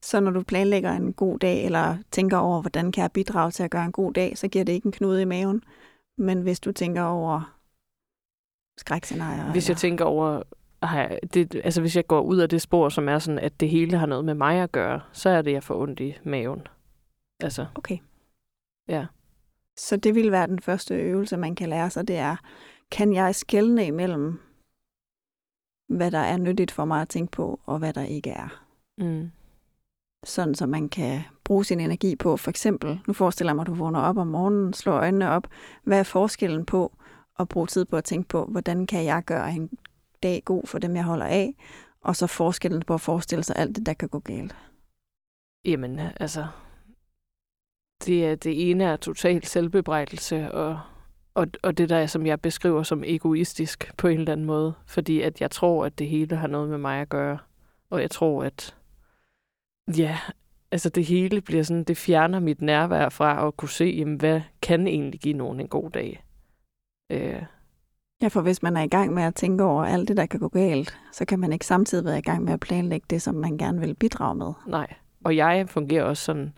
Så 0.03 0.20
når 0.20 0.31
du 0.31 0.43
planlægger 0.43 0.93
en 0.93 1.12
god 1.12 1.39
dag, 1.39 1.64
eller 1.64 1.97
tænker 2.11 2.37
over, 2.37 2.61
hvordan 2.61 2.93
kan 2.93 3.03
jeg 3.03 3.12
bidrage 3.12 3.51
til 3.51 3.62
at 3.62 3.70
gøre 3.70 3.85
en 3.85 3.93
god 3.93 4.12
dag, 4.12 4.39
så 4.39 4.49
giver 4.49 4.64
det 4.64 4.72
ikke 4.72 4.87
en 4.87 4.93
knude 4.93 5.22
i 5.22 5.24
maven. 5.24 5.62
Men 6.18 6.43
hvis 6.43 6.61
du 6.61 6.72
tænker 6.72 7.03
over 7.03 7.55
skrækscenarier, 8.79 9.53
hvis 9.53 9.68
jeg 9.68 9.72
eller... 9.72 9.79
tænker 9.79 10.05
over, 10.05 10.43
har 10.83 11.01
jeg, 11.01 11.18
det, 11.35 11.55
altså 11.64 11.81
hvis 11.81 11.97
jeg 11.97 12.07
går 12.07 12.20
ud 12.20 12.39
af 12.39 12.49
det 12.49 12.62
spor, 12.62 12.89
som 12.89 13.09
er 13.09 13.18
sådan, 13.18 13.39
at 13.39 13.61
det 13.61 13.68
hele 13.68 13.97
har 13.99 14.07
noget 14.07 14.24
med 14.24 14.35
mig 14.35 14.62
at 14.62 14.72
gøre, 14.72 15.01
så 15.12 15.29
er 15.31 15.43
det, 15.43 15.53
jeg 15.53 15.62
får 15.62 15.83
ondt 15.83 16.01
i 16.01 16.16
maven. 16.24 16.66
Altså, 17.41 17.66
Okay. 17.74 17.99
Ja. 18.89 19.07
Så 19.77 19.97
det 19.97 20.14
vil 20.14 20.33
være 20.33 20.47
den 20.47 20.61
første 20.61 20.95
øvelse, 20.95 21.37
man 21.37 21.55
kan 21.55 21.68
lære 21.68 21.91
sig, 21.91 22.09
det 22.09 22.16
er, 22.16 22.37
kan 22.91 23.14
jeg 23.14 23.35
skelne 23.35 23.87
imellem, 23.87 24.41
hvad 25.89 26.11
der 26.11 26.18
er 26.18 26.37
nyttigt 26.37 26.70
for 26.70 26.85
mig 26.85 27.03
at 27.03 27.09
tænke 27.09 27.31
på, 27.31 27.61
og 27.66 27.79
hvad 27.79 27.93
der 27.93 28.03
ikke 28.03 28.31
er? 28.31 28.62
mm, 28.99 29.31
sådan 30.24 30.55
så 30.55 30.66
man 30.66 30.89
kan 30.89 31.20
bruge 31.45 31.64
sin 31.64 31.81
energi 31.81 32.16
på. 32.16 32.37
For 32.37 32.51
eksempel, 32.51 33.01
nu 33.07 33.12
forestiller 33.12 33.51
jeg 33.51 33.57
mig, 33.57 33.62
at 33.62 33.66
du 33.66 33.74
vågner 33.74 34.01
op 34.01 34.18
om 34.18 34.27
morgenen, 34.27 34.72
slår 34.72 34.93
øjnene 34.93 35.31
op. 35.31 35.47
Hvad 35.85 35.99
er 35.99 36.03
forskellen 36.03 36.64
på 36.64 36.93
at 37.39 37.49
bruge 37.49 37.66
tid 37.66 37.84
på 37.84 37.97
at 37.97 38.05
tænke 38.05 38.28
på, 38.28 38.45
hvordan 38.45 38.87
kan 38.87 39.05
jeg 39.05 39.22
gøre 39.24 39.53
en 39.53 39.70
dag 40.22 40.43
god 40.45 40.66
for 40.66 40.78
dem, 40.78 40.97
jeg 40.97 41.05
holder 41.05 41.26
af? 41.26 41.55
Og 42.01 42.16
så 42.16 42.26
forskellen 42.26 42.82
på 42.82 42.95
at 42.95 43.01
forestille 43.01 43.45
sig 43.45 43.57
alt 43.57 43.76
det, 43.76 43.87
der 43.87 43.95
kan 43.95 44.09
gå 44.09 44.18
galt. 44.18 44.57
jamen, 45.64 45.99
øh, 45.99 46.11
altså, 46.20 46.47
det, 48.07 48.26
er, 48.26 48.34
det 48.34 48.70
ene 48.70 48.84
er 48.84 48.97
total 48.97 49.45
selvbebrejdelse, 49.45 50.53
og, 50.53 50.80
og, 51.34 51.47
og 51.62 51.78
det 51.78 51.89
der, 51.89 52.07
som 52.07 52.26
jeg 52.26 52.41
beskriver 52.41 52.82
som 52.82 53.05
egoistisk 53.07 53.93
på 53.97 54.09
en 54.09 54.18
eller 54.18 54.32
anden 54.32 54.47
måde, 54.47 54.74
fordi 54.87 55.20
at 55.20 55.41
jeg 55.41 55.51
tror, 55.51 55.84
at 55.84 55.99
det 55.99 56.09
hele 56.09 56.37
har 56.37 56.47
noget 56.47 56.68
med 56.68 56.78
mig 56.78 57.01
at 57.01 57.09
gøre. 57.09 57.39
Og 57.91 58.01
jeg 58.01 58.11
tror, 58.11 58.45
at 58.45 58.76
ja, 59.97 60.18
altså 60.70 60.89
det 60.89 61.05
hele 61.05 61.41
bliver 61.41 61.62
sådan, 61.62 61.84
det 61.84 61.97
fjerner 61.97 62.41
mit 62.41 62.62
nærvær 62.62 63.09
fra 63.09 63.47
at 63.47 63.57
kunne 63.57 63.68
se, 63.68 63.84
jamen, 63.84 64.16
hvad 64.16 64.41
kan 64.62 64.87
egentlig 64.87 65.20
give 65.20 65.34
nogen 65.37 65.61
en 65.61 65.68
god 65.68 65.91
dag. 65.91 66.26
Øh, 67.11 67.42
Ja, 68.22 68.28
for 68.28 68.40
hvis 68.40 68.62
man 68.62 68.76
er 68.76 68.82
i 68.82 68.88
gang 68.88 69.14
med 69.14 69.22
at 69.22 69.34
tænke 69.34 69.64
over 69.64 69.84
alt 69.84 70.09
det, 70.09 70.16
der 70.16 70.26
kan 70.26 70.40
gå 70.40 70.48
galt, 70.48 70.98
så 71.12 71.24
kan 71.24 71.38
man 71.38 71.52
ikke 71.52 71.66
samtidig 71.66 72.04
være 72.04 72.18
i 72.18 72.22
gang 72.22 72.44
med 72.44 72.52
at 72.52 72.61
planlægge 72.61 73.07
det, 73.11 73.22
som 73.22 73.34
man 73.34 73.59
gerne 73.59 73.80
vil 73.80 73.94
bidrage 73.94 74.34
med. 74.34 74.52
nej. 74.66 74.94
Og 75.24 75.36
jeg 75.36 75.68
fungerer 75.68 76.04
også 76.04 76.24
sådan, 76.24 76.52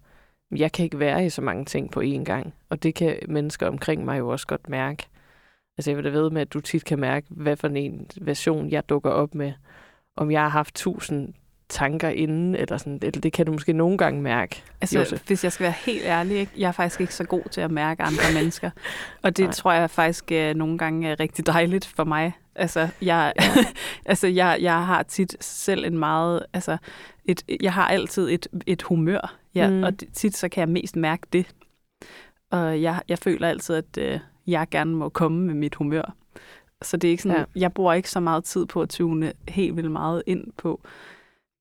jeg 0.50 0.72
kan 0.72 0.84
ikke 0.84 0.98
være 0.98 1.26
i 1.26 1.30
så 1.30 1.42
mange 1.42 1.64
ting 1.64 1.90
på 1.90 2.00
én 2.00 2.24
gang. 2.24 2.54
Og 2.68 2.82
det 2.82 2.94
kan 2.94 3.18
mennesker 3.28 3.66
omkring 3.66 4.04
mig 4.04 4.18
jo 4.18 4.28
også 4.28 4.46
godt 4.46 4.68
mærke. 4.68 5.06
Altså 5.78 5.90
jeg 5.90 5.96
vil 5.96 6.04
da 6.04 6.10
ved 6.10 6.30
med, 6.30 6.40
at 6.40 6.52
du 6.52 6.60
tit 6.60 6.84
kan 6.84 6.98
mærke, 6.98 7.26
hvad 7.30 7.56
for 7.56 7.68
en 7.68 8.06
version 8.20 8.70
jeg 8.70 8.88
dukker 8.88 9.10
op 9.10 9.34
med. 9.34 9.52
Om 10.16 10.30
jeg 10.30 10.42
har 10.42 10.48
haft 10.48 10.74
tusind 10.74 11.34
tanker 11.68 12.08
inden, 12.08 12.54
eller 12.54 12.76
sådan, 12.76 12.98
eller 13.02 13.20
det 13.20 13.32
kan 13.32 13.46
du 13.46 13.52
måske 13.52 13.72
nogle 13.72 13.98
gange 13.98 14.22
mærke. 14.22 14.62
Altså, 14.80 14.98
Josef. 14.98 15.26
hvis 15.26 15.44
jeg 15.44 15.52
skal 15.52 15.64
være 15.64 15.74
helt 15.86 16.04
ærlig, 16.04 16.36
ikke? 16.36 16.52
jeg 16.56 16.68
er 16.68 16.72
faktisk 16.72 17.00
ikke 17.00 17.14
så 17.14 17.24
god 17.24 17.42
til 17.50 17.60
at 17.60 17.70
mærke 17.70 18.02
andre 18.02 18.22
mennesker. 18.38 18.70
Og 19.22 19.36
det 19.36 19.44
Nej. 19.44 19.52
Tror 19.52 19.72
jeg 19.72 19.90
faktisk 19.90 20.24
uh, 20.32 20.54
nogle 20.56 20.78
gange 20.78 21.08
er 21.08 21.20
rigtig 21.20 21.46
dejligt 21.46 21.86
for 21.86 22.04
mig. 22.04 22.32
Altså, 22.54 22.88
jeg, 23.02 23.32
altså 24.06 24.26
jeg, 24.26 24.58
jeg 24.60 24.86
har 24.86 25.02
tit 25.02 25.36
selv 25.44 25.84
en 25.84 25.98
meget, 25.98 26.42
altså, 26.52 26.76
et, 27.24 27.42
jeg 27.60 27.72
har 27.72 27.88
altid 27.88 28.28
et, 28.30 28.46
et 28.66 28.82
humør, 28.82 29.34
ja, 29.54 29.70
Mm. 29.70 29.82
og 29.82 29.92
tit 30.12 30.36
så 30.36 30.48
kan 30.48 30.60
jeg 30.60 30.68
mest 30.68 30.96
mærke 30.96 31.26
det. 31.32 31.46
Og 32.50 32.82
jeg, 32.82 33.00
jeg 33.08 33.18
føler 33.18 33.48
altid, 33.48 33.74
at 33.74 34.14
uh, 34.14 34.20
jeg 34.46 34.66
gerne 34.70 34.94
må 34.96 35.08
komme 35.08 35.46
med 35.46 35.54
mit 35.54 35.74
humør. 35.74 36.14
Så 36.82 36.96
det 36.96 37.08
er 37.08 37.10
ikke 37.10 37.22
sådan, 37.22 37.38
ja. 37.38 37.60
jeg 37.60 37.72
bruger 37.72 37.92
ikke 37.92 38.10
så 38.10 38.20
meget 38.20 38.44
tid 38.44 38.66
på 38.66 38.82
at 38.82 38.88
tune 38.88 39.32
helt 39.48 39.76
vildt 39.76 39.90
meget 39.90 40.22
ind 40.26 40.44
på, 40.56 40.80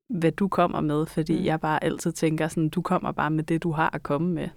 hvad 0.10 0.32
du 0.32 0.48
kommer 0.48 0.82
med, 0.82 1.06
fordi 1.06 1.40
Mm. 1.40 1.46
jeg 1.46 1.60
bare 1.62 1.84
altid 1.84 2.12
tænker 2.12 2.48
sådan, 2.48 2.70
du 2.70 2.82
kommer 2.82 3.12
bare 3.12 3.32
med 3.32 3.44
det, 3.44 3.64
du 3.64 3.72
har 3.72 3.90
at 3.94 4.04
komme 4.04 4.34
med. 4.34 4.48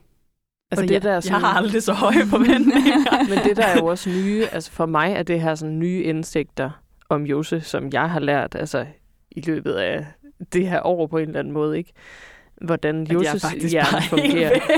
Altså, 0.71 0.85
Og 0.85 0.89
det 0.89 0.95
jeg, 0.95 1.03
der 1.03 1.09
er 1.09 1.13
jeg 1.15 1.23
sådan- 1.23 1.41
har 1.41 1.49
aldrig 1.57 1.83
så 1.83 1.93
høje 1.93 2.27
forventninger. 2.27 3.25
Men 3.35 3.39
det 3.45 3.57
der 3.57 3.67
er 3.67 3.77
jo 3.79 3.87
også 3.87 4.11
nye, 4.11 4.47
altså 4.53 4.71
for 4.73 4.87
mig 4.87 5.13
er 5.13 5.23
det 5.23 5.41
her 5.41 5.55
sådan 5.55 5.79
nye 5.79 6.03
indsigter 6.03 6.71
om 7.09 7.23
Jose, 7.27 7.61
som 7.61 7.91
jeg 7.93 8.11
har 8.11 8.21
lært 8.21 8.55
altså 8.55 8.87
i 9.31 9.41
løbet 9.41 9.73
af 9.73 10.07
det 10.53 10.69
her 10.69 10.87
år 10.87 11.07
på 11.07 11.19
en 11.19 11.27
eller 11.29 11.39
anden 11.41 11.53
måde, 11.55 11.79
ikke? 11.79 11.93
Hvordan 12.63 13.07
jeg 13.07 13.13
Joses 13.15 13.43
hjerne 13.73 14.03
fungerer. 14.09 14.61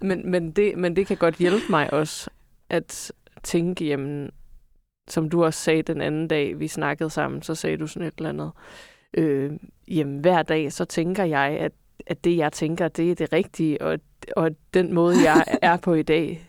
Men, 0.00 0.30
men, 0.30 0.50
det, 0.50 0.78
men 0.78 0.96
det 0.96 1.06
kan 1.06 1.16
godt 1.16 1.34
hjælpe 1.36 1.64
mig 1.70 1.92
også 1.92 2.30
at 2.70 3.12
tænke, 3.42 3.84
jamen, 3.86 4.30
som 5.12 5.30
du 5.30 5.44
også 5.44 5.60
sagde 5.60 5.82
den 5.82 6.00
anden 6.00 6.28
dag, 6.28 6.58
vi 6.60 6.68
snakkede 6.68 7.10
sammen, 7.10 7.42
så 7.42 7.54
sagde 7.54 7.76
du 7.76 7.86
sådan 7.86 8.08
et 8.08 8.14
eller 8.18 8.28
andet, 8.28 8.50
øh, 9.14 9.52
jamen 9.88 10.18
hver 10.18 10.42
dag, 10.42 10.72
så 10.72 10.84
tænker 10.84 11.24
jeg, 11.24 11.56
at, 11.60 11.72
at 12.06 12.24
det 12.24 12.36
jeg 12.36 12.52
tænker, 12.52 12.88
det 12.88 13.10
er 13.10 13.14
det 13.14 13.32
rigtige, 13.32 13.82
og, 13.82 13.98
og 14.36 14.50
den 14.74 14.94
måde, 14.94 15.16
jeg 15.24 15.44
er 15.62 15.76
på 15.76 15.94
i 15.94 16.02
dag, 16.02 16.44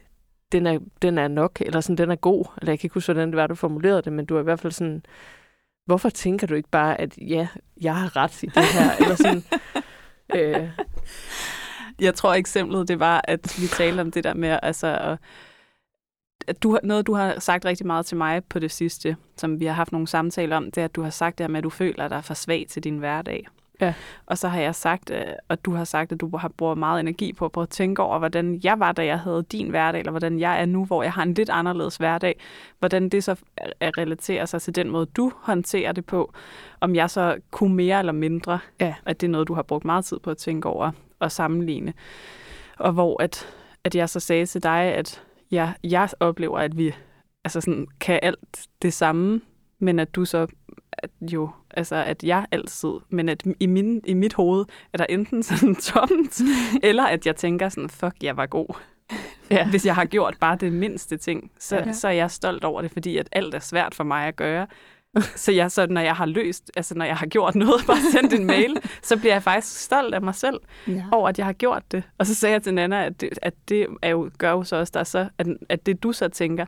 den 0.51 0.67
er, 0.67 0.79
den 1.01 1.17
er 1.17 1.27
nok, 1.27 1.61
eller 1.61 1.81
sådan, 1.81 1.97
den 1.97 2.11
er 2.11 2.15
god, 2.15 2.45
eller 2.61 2.71
jeg 2.71 2.79
kan 2.79 2.85
ikke 2.87 2.93
huske, 2.93 3.13
hvordan 3.13 3.27
det 3.29 3.37
var, 3.37 3.47
du 3.47 3.55
formulerede 3.55 4.01
det, 4.01 4.13
men 4.13 4.25
du 4.25 4.35
er 4.35 4.39
i 4.39 4.43
hvert 4.43 4.59
fald 4.59 4.73
sådan, 4.73 5.03
hvorfor 5.85 6.09
tænker 6.09 6.47
du 6.47 6.53
ikke 6.53 6.69
bare, 6.69 7.01
at 7.01 7.17
ja, 7.17 7.47
jeg 7.81 7.95
har 7.95 8.15
ret 8.15 8.43
i 8.43 8.45
det 8.45 8.63
her, 8.63 8.91
eller 8.99 9.15
sådan, 9.15 9.43
øh, 10.35 10.69
Jeg 12.01 12.15
tror 12.15 12.33
eksemplet, 12.33 12.87
det 12.87 12.99
var, 12.99 13.21
at 13.23 13.55
vi 13.61 13.67
talte 13.67 14.01
om 14.01 14.11
det 14.11 14.23
der 14.23 14.33
med, 14.33 14.59
altså, 14.63 14.87
at- 14.87 15.17
at 16.49 16.63
du, 16.63 16.79
noget, 16.83 17.07
du 17.07 17.13
har 17.13 17.39
sagt 17.39 17.65
rigtig 17.65 17.87
meget 17.87 18.05
til 18.05 18.17
mig 18.17 18.43
på 18.43 18.59
det 18.59 18.71
sidste, 18.71 19.15
som 19.37 19.59
vi 19.59 19.65
har 19.65 19.73
haft 19.73 19.91
nogle 19.91 20.07
samtaler 20.07 20.57
om, 20.57 20.65
det 20.65 20.77
er, 20.77 20.85
at 20.85 20.95
du 20.95 21.01
har 21.01 21.09
sagt 21.09 21.37
det 21.37 21.43
her 21.43 21.49
med, 21.49 21.57
at 21.57 21.63
du 21.63 21.69
føler 21.69 22.07
dig 22.07 22.23
for 22.23 22.33
svag 22.33 22.65
til 22.69 22.83
din 22.83 22.97
hverdag. 22.97 23.47
Ja. 23.81 23.93
Og 24.25 24.37
så 24.37 24.47
har 24.47 24.59
jeg 24.59 24.75
sagt, 24.75 25.11
øh, 25.11 25.21
og 25.47 25.65
du 25.65 25.73
har 25.73 25.83
sagt, 25.83 26.11
at 26.11 26.19
du 26.21 26.37
har 26.37 26.51
brugt 26.57 26.79
meget 26.79 26.99
energi 26.99 27.33
på 27.33 27.45
at 27.45 27.51
prøve 27.51 27.63
at 27.63 27.69
tænke 27.69 28.01
over, 28.01 28.19
hvordan 28.19 28.59
jeg 28.63 28.79
var, 28.79 28.91
da 28.91 29.05
jeg 29.05 29.19
havde 29.19 29.45
din 29.51 29.69
hverdag, 29.69 29.99
eller 29.99 30.11
hvordan 30.11 30.39
jeg 30.39 30.61
er 30.61 30.65
nu, 30.65 30.85
hvor 30.85 31.03
jeg 31.03 31.13
har 31.13 31.23
en 31.23 31.33
lidt 31.33 31.49
anderledes 31.49 31.97
hverdag. 31.97 32.39
Hvordan 32.79 33.09
det 33.09 33.23
så 33.23 33.35
er- 33.57 33.91
relaterer 33.97 34.45
sig 34.45 34.61
til 34.61 34.75
den 34.75 34.89
måde, 34.89 35.05
du 35.05 35.31
håndterer 35.41 35.91
det 35.91 36.05
på. 36.05 36.33
Om 36.81 36.95
jeg 36.95 37.09
så 37.09 37.37
kunne 37.51 37.75
mere 37.75 37.99
eller 37.99 38.11
mindre. 38.13 38.59
Ja. 38.79 38.95
At 39.05 39.21
det 39.21 39.27
er 39.27 39.31
noget, 39.31 39.47
du 39.47 39.53
har 39.53 39.61
brugt 39.61 39.85
meget 39.85 40.05
tid 40.05 40.19
på 40.19 40.31
at 40.31 40.37
tænke 40.37 40.69
over 40.69 40.91
og 41.19 41.31
sammenligne. 41.31 41.93
Og 42.79 42.91
hvor 42.91 43.23
at, 43.23 43.47
at 43.83 43.95
jeg 43.95 44.09
så 44.09 44.19
sagde 44.19 44.45
til 44.45 44.63
dig, 44.63 44.81
at 44.81 45.23
jeg, 45.51 45.73
jeg 45.83 46.09
oplever, 46.19 46.59
at 46.59 46.77
vi 46.77 46.93
altså 47.43 47.61
sådan, 47.61 47.87
kan 47.99 48.19
alt 48.21 48.67
det 48.81 48.93
samme, 48.93 49.41
men 49.79 49.99
at 49.99 50.15
du 50.15 50.25
så 50.25 50.47
at 50.93 51.09
jo, 51.21 51.49
altså 51.71 51.95
at 51.95 52.23
jeg 52.23 52.45
altid, 52.51 52.89
men 53.09 53.29
at 53.29 53.43
i, 53.59 53.65
min, 53.65 54.01
i 54.05 54.13
mit 54.13 54.33
hoved 54.33 54.65
er 54.93 54.97
der 54.97 55.05
enten 55.09 55.43
sådan 55.49 55.75
tomt, 55.75 56.41
eller 56.83 57.03
at 57.03 57.25
jeg 57.25 57.35
tænker 57.35 57.69
sådan, 57.69 57.89
fuck, 57.89 58.15
jeg 58.23 58.37
var 58.37 58.45
god. 58.45 58.75
Ja. 59.51 59.69
Hvis 59.71 59.85
jeg 59.85 59.95
har 59.95 60.05
gjort 60.05 60.37
bare 60.39 60.55
det 60.55 60.73
mindste 60.73 61.17
ting, 61.17 61.51
så, 61.59 61.75
Ja. 61.75 61.91
så 61.91 62.07
er 62.07 62.11
jeg 62.11 62.31
stolt 62.31 62.63
over 62.63 62.81
det, 62.81 62.91
fordi 62.91 63.17
at 63.17 63.29
alt 63.31 63.53
er 63.53 63.59
svært 63.59 63.95
for 63.95 64.03
mig 64.03 64.27
at 64.27 64.35
gøre. 64.35 64.67
så 65.35 65.51
jeg 65.51 65.71
så, 65.71 65.87
når 65.89 66.01
jeg 66.01 66.15
har 66.15 66.25
løst, 66.25 66.71
altså 66.75 66.95
når 66.95 67.05
jeg 67.05 67.17
har 67.17 67.25
gjort 67.25 67.55
noget, 67.55 67.83
bare 67.87 67.97
sendt 68.11 68.33
en 68.33 68.45
mail, 68.47 68.77
så 69.03 69.17
bliver 69.17 69.33
jeg 69.33 69.43
faktisk 69.43 69.79
stolt 69.81 70.13
af 70.15 70.21
mig 70.21 70.35
selv 70.35 70.59
Ja. 70.87 71.03
over, 71.11 71.29
at 71.29 71.37
jeg 71.37 71.45
har 71.45 71.53
gjort 71.53 71.83
det. 71.91 72.03
Og 72.17 72.25
så 72.25 72.35
sagde 72.35 72.53
jeg 72.53 72.63
til 72.63 72.73
Nana, 72.73 73.05
at 73.05 73.21
det, 73.21 73.29
at 73.41 73.53
det 73.69 73.87
er 74.01 74.09
jo, 74.09 74.31
gør 74.37 74.51
jo 74.51 74.63
så 74.63 74.75
også, 74.75 74.91
der 74.93 74.99
er 74.99 75.03
så, 75.03 75.27
at, 75.37 75.47
at 75.69 75.85
det 75.85 76.03
du 76.03 76.11
så 76.11 76.27
tænker, 76.27 76.65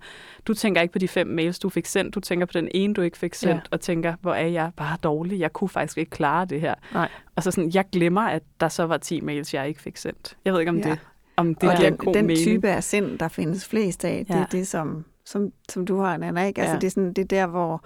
du 0.47 0.53
tænker 0.53 0.81
ikke 0.81 0.91
på 0.91 0.99
de 0.99 1.07
fem 1.07 1.27
mails, 1.27 1.59
du 1.59 1.69
fik 1.69 1.85
sendt, 1.85 2.15
du 2.15 2.19
tænker 2.19 2.45
på 2.45 2.53
den 2.53 2.67
ene, 2.73 2.93
du 2.93 3.01
ikke 3.01 3.17
fik 3.17 3.33
sendt, 3.33 3.55
Ja. 3.55 3.59
og 3.71 3.81
tænker, 3.81 4.13
hvor 4.21 4.33
er 4.33 4.47
jeg 4.47 4.71
bare 4.77 4.97
dårlig, 5.03 5.39
jeg 5.39 5.53
kunne 5.53 5.69
faktisk 5.69 5.97
ikke 5.97 6.11
klare 6.11 6.45
det 6.45 6.61
her. 6.61 6.75
Nej. 6.93 7.09
Og 7.35 7.43
så 7.43 7.51
sådan, 7.51 7.71
jeg 7.73 7.85
glemmer, 7.91 8.21
at 8.21 8.43
der 8.59 8.67
så 8.69 8.83
var 8.85 8.97
10 8.97 9.21
mails, 9.21 9.53
jeg 9.53 9.67
ikke 9.67 9.81
fik 9.81 9.97
sendt. 9.97 10.37
Jeg 10.45 10.53
ved 10.53 10.59
ikke, 10.59 10.69
om 10.69 10.77
Ja. 10.77 10.89
det, 10.89 10.99
om 11.37 11.55
det 11.55 11.69
og 11.69 11.77
giver 11.77 11.89
den, 11.89 11.97
god 11.97 12.13
den 12.13 12.25
mening. 12.25 12.43
type 12.47 12.69
af 12.69 12.83
sind, 12.83 13.19
der 13.19 13.27
findes 13.27 13.67
flest 13.67 14.05
af, 14.05 14.25
det 14.27 14.33
Ja. 14.35 14.39
er 14.41 14.45
det, 14.45 14.67
som, 14.67 15.05
som, 15.25 15.51
som 15.69 15.85
du 15.85 15.99
har, 16.01 16.17
Nana. 16.17 16.45
Ikke? 16.45 16.61
Altså, 16.61 16.73
Ja. 16.73 16.79
det, 16.79 16.87
er 16.87 16.91
sådan, 16.91 17.13
det 17.13 17.21
er 17.21 17.25
der, 17.27 17.47
hvor 17.47 17.83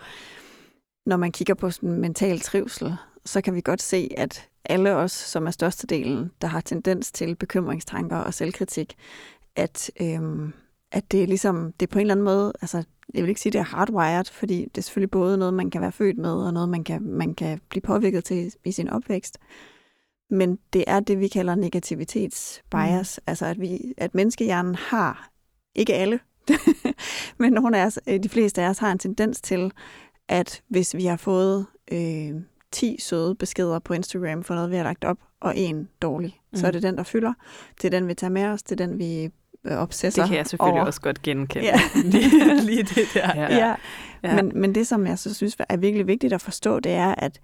når 1.06 1.18
man 1.18 1.32
kigger 1.32 1.54
på 1.54 1.70
sådan 1.70 2.02
mental 2.02 2.40
trivsel, 2.40 2.96
så 3.26 3.42
kan 3.42 3.56
vi 3.56 3.62
godt 3.62 3.82
se, 3.82 4.10
at 4.18 4.50
alle 4.66 4.96
os, 4.96 5.12
som 5.12 5.48
er 5.48 5.52
størstedelen, 5.52 6.32
der 6.42 6.48
har 6.48 6.62
tendens 6.62 7.12
til 7.12 7.36
bekymringstanker 7.36 8.18
og 8.18 8.34
selvkritik, 8.34 8.96
at, 9.56 9.92
øhm, 10.02 10.54
at 10.92 11.12
det 11.12 11.24
er 11.24 11.28
ligesom, 11.28 11.74
det 11.80 11.88
er 11.88 11.92
på 11.92 12.00
en 12.00 12.02
eller 12.02 12.14
anden 12.14 12.24
måde, 12.24 12.54
altså 12.62 12.84
jeg 13.14 13.24
vil 13.24 13.30
ikke 13.30 13.42
sige, 13.42 13.54
det 13.54 13.60
er 13.60 13.64
hardwired, 13.64 14.26
fordi 14.32 14.66
det 14.66 14.78
er 14.78 14.82
selvfølgelig 14.82 15.12
både 15.12 15.38
noget, 15.38 15.54
man 15.54 15.70
kan 15.70 15.82
være 15.82 15.92
født 15.92 16.18
med, 16.18 16.34
og 16.34 16.54
noget, 16.54 16.70
man 16.70 16.84
kan, 16.84 17.02
man 17.04 17.34
kan 17.36 17.62
blive 17.70 17.82
påvirket 17.82 18.24
til 18.24 18.52
i 18.66 18.72
sin 18.72 18.90
opvækst. 18.90 19.38
Men 20.30 20.60
det 20.74 20.84
er 20.88 21.00
det, 21.00 21.20
vi 21.20 21.28
kalder 21.28 21.56
negativitetsbias, 21.56 23.20
mm. 23.20 23.30
altså 23.30 23.46
at, 23.46 23.62
vi, 23.62 23.94
at 23.98 24.16
menneskehjernen 24.16 24.76
har, 24.76 25.30
ikke 25.76 25.94
alle, 25.94 26.20
men 27.40 27.54
nogle 27.54 27.78
af 27.78 27.86
os, 27.86 28.00
øh, 28.08 28.24
de 28.24 28.30
fleste 28.30 28.62
af 28.62 28.70
os 28.70 28.78
har 28.78 28.92
en 28.92 29.00
tendens 29.00 29.42
til, 29.42 29.72
at 30.30 30.62
hvis 30.68 30.96
vi 30.96 31.06
har 31.06 31.18
fået 31.18 31.66
øh, 31.92 32.32
10 32.72 32.98
søde 33.00 33.36
beskeder 33.36 33.80
på 33.80 33.94
Instagram 33.94 34.44
for 34.44 34.56
noget, 34.56 34.72
vi 34.72 34.76
har 34.76 34.84
lagt 34.84 35.04
op, 35.04 35.18
og 35.42 35.58
en 35.58 35.90
dårlig, 36.02 36.40
mm. 36.52 36.58
så 36.60 36.68
er 36.68 36.72
Mm. 36.72 36.74
det 36.74 36.84
den, 36.84 36.98
der 36.98 37.04
fylder. 37.04 37.34
Det 37.82 37.86
er 37.94 38.00
den, 38.00 38.08
vi 38.08 38.14
tager 38.14 38.32
med 38.32 38.46
os, 38.46 38.64
det 38.64 38.82
er 38.82 38.86
den, 38.88 39.00
vi 39.00 39.30
øh, 39.66 39.78
obsesser 39.78 40.22
Det 40.22 40.30
kan 40.30 40.38
jeg 40.38 40.48
selvfølgelig 40.48 40.80
over. 40.80 40.86
også 40.88 41.02
godt 41.02 41.22
genkende. 41.22 41.66
Ja. 41.66 41.80
lige, 42.12 42.62
lige 42.66 42.84
det 42.84 43.08
der. 43.14 43.32
Ja. 43.36 43.58
Ja. 43.58 43.76
Ja. 44.24 44.36
Men, 44.36 44.52
men 44.62 44.76
det, 44.76 44.88
som 44.88 45.08
jeg 45.08 45.20
så 45.20 45.34
synes 45.34 45.56
er 45.70 45.78
virkelig 45.78 46.08
vigtigt 46.08 46.34
at 46.34 46.42
forstå, 46.42 46.80
det 46.80 46.92
er, 46.92 47.16
at 47.18 47.40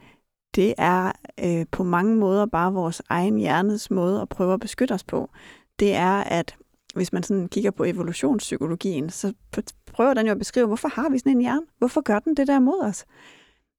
det 0.55 0.73
er 0.77 1.11
øh, 1.43 1.65
på 1.71 1.83
mange 1.83 2.15
måder 2.15 2.45
bare 2.45 2.73
vores 2.73 3.01
egen 3.09 3.37
hjernes 3.37 3.91
måde 3.91 4.21
at 4.21 4.29
prøve 4.29 4.53
at 4.53 4.59
beskytte 4.59 4.93
os 4.93 5.03
på. 5.03 5.29
Det 5.79 5.95
er, 5.95 6.11
at 6.23 6.55
hvis 6.95 7.13
man 7.13 7.23
sådan 7.23 7.47
kigger 7.47 7.71
på 7.71 7.83
evolutionspsykologien, 7.83 9.09
så 9.09 9.33
prøver 9.93 10.13
den 10.13 10.25
jo 10.25 10.31
at 10.31 10.37
beskrive, 10.37 10.67
hvorfor 10.67 10.89
har 10.89 11.09
vi 11.09 11.17
sådan 11.17 11.31
en 11.31 11.41
hjerne? 11.41 11.65
Hvorfor 11.77 12.01
gør 12.01 12.19
den 12.19 12.37
det 12.37 12.47
der 12.47 12.59
mod 12.59 12.81
os? 12.83 13.05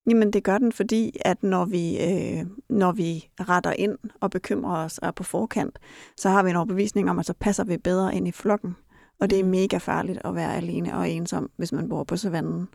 Jamen 0.06 0.32
det 0.32 0.44
gør 0.44 0.58
den, 0.58 0.72
fordi 0.72 1.16
at 1.24 1.42
når 1.42 1.64
vi, 1.64 1.98
øh, 2.00 2.46
når 2.68 2.92
vi 2.92 3.30
retter 3.40 3.72
ind 3.72 3.98
og 4.20 4.30
bekymrer 4.30 4.84
os 4.84 4.98
og 4.98 5.08
er 5.08 5.12
på 5.12 5.22
forkant, 5.22 5.78
så 6.16 6.28
har 6.28 6.42
vi 6.42 6.50
en 6.50 6.56
overbevisning 6.56 7.10
om, 7.10 7.18
at 7.18 7.26
så 7.26 7.34
passer 7.40 7.64
vi 7.64 7.76
bedre 7.76 8.14
ind 8.14 8.28
i 8.28 8.32
flokken. 8.32 8.76
Og 9.20 9.30
det 9.30 9.40
er 9.40 9.44
mega 9.44 9.76
farligt 9.76 10.18
at 10.24 10.34
være 10.34 10.56
alene 10.56 10.96
og 10.96 11.10
ensom, 11.10 11.50
hvis 11.56 11.72
man 11.72 11.88
bor 11.88 12.04
på 12.04 12.16
savannen 12.16 12.68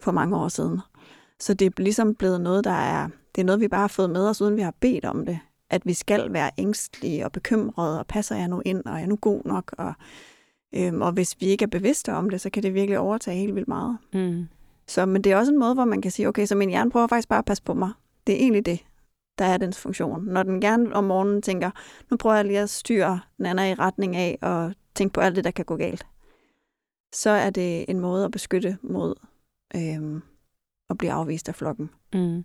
for 0.00 0.12
mange 0.12 0.36
år 0.36 0.48
siden. 0.48 0.80
Så 1.40 1.54
det 1.54 1.66
er 1.66 1.82
ligesom 1.82 2.14
blevet 2.14 2.40
noget, 2.40 2.64
der 2.64 2.70
er, 2.70 3.08
det 3.34 3.40
er 3.40 3.44
noget, 3.44 3.60
vi 3.60 3.68
bare 3.68 3.80
har 3.80 3.88
fået 3.88 4.10
med 4.10 4.28
os, 4.28 4.42
uden 4.42 4.56
vi 4.56 4.62
har 4.62 4.74
bedt 4.80 5.04
om 5.04 5.26
det. 5.26 5.38
At 5.70 5.86
vi 5.86 5.94
skal 5.94 6.32
være 6.32 6.50
ængstlige 6.58 7.24
og 7.24 7.32
bekymrede, 7.32 7.98
og 7.98 8.06
passer 8.06 8.36
jeg 8.36 8.48
nu 8.48 8.62
ind, 8.64 8.84
og 8.84 8.92
er 8.92 8.98
jeg 8.98 9.06
nu 9.06 9.16
god 9.16 9.42
nok? 9.44 9.74
Og, 9.78 9.92
øhm, 10.74 11.02
og 11.02 11.12
hvis 11.12 11.36
vi 11.40 11.46
ikke 11.46 11.62
er 11.62 11.66
bevidste 11.66 12.12
om 12.12 12.30
det, 12.30 12.40
så 12.40 12.50
kan 12.50 12.62
det 12.62 12.74
virkelig 12.74 12.98
overtage 12.98 13.36
helt 13.36 13.54
vildt 13.54 13.68
meget. 13.68 13.98
Mm. 14.12 14.48
Så, 14.86 15.06
men 15.06 15.24
det 15.24 15.32
er 15.32 15.36
også 15.36 15.52
en 15.52 15.58
måde, 15.58 15.74
hvor 15.74 15.84
man 15.84 16.02
kan 16.02 16.10
sige, 16.10 16.28
okay, 16.28 16.46
så 16.46 16.54
min 16.54 16.68
hjerne 16.68 16.90
prøver 16.90 17.06
faktisk 17.06 17.28
bare 17.28 17.38
at 17.38 17.44
passe 17.44 17.62
på 17.62 17.74
mig. 17.74 17.90
Det 18.26 18.34
er 18.34 18.38
egentlig 18.38 18.66
det, 18.66 18.80
der 19.38 19.44
er 19.44 19.56
dens 19.56 19.78
funktion. 19.78 20.24
Når 20.24 20.42
den 20.42 20.60
gerne 20.60 20.94
om 20.94 21.04
morgenen 21.04 21.42
tænker, 21.42 21.70
nu 22.10 22.16
prøver 22.16 22.36
jeg 22.36 22.44
lige 22.44 22.60
at 22.60 22.70
styre 22.70 23.20
Nana 23.38 23.70
i 23.70 23.74
retning 23.74 24.16
af 24.16 24.38
og 24.42 24.72
tænke 24.94 25.12
på 25.12 25.20
alt 25.20 25.36
det, 25.36 25.44
der 25.44 25.50
kan 25.50 25.64
gå 25.64 25.76
galt, 25.76 26.06
så 27.14 27.30
er 27.30 27.50
det 27.50 27.84
en 27.88 28.00
måde 28.00 28.24
at 28.24 28.30
beskytte 28.30 28.78
mod 28.82 29.14
øhm, 29.76 30.22
at 30.90 30.98
blive 30.98 31.12
afvist 31.12 31.48
af 31.48 31.54
flokken. 31.54 31.90
Mm. 32.12 32.44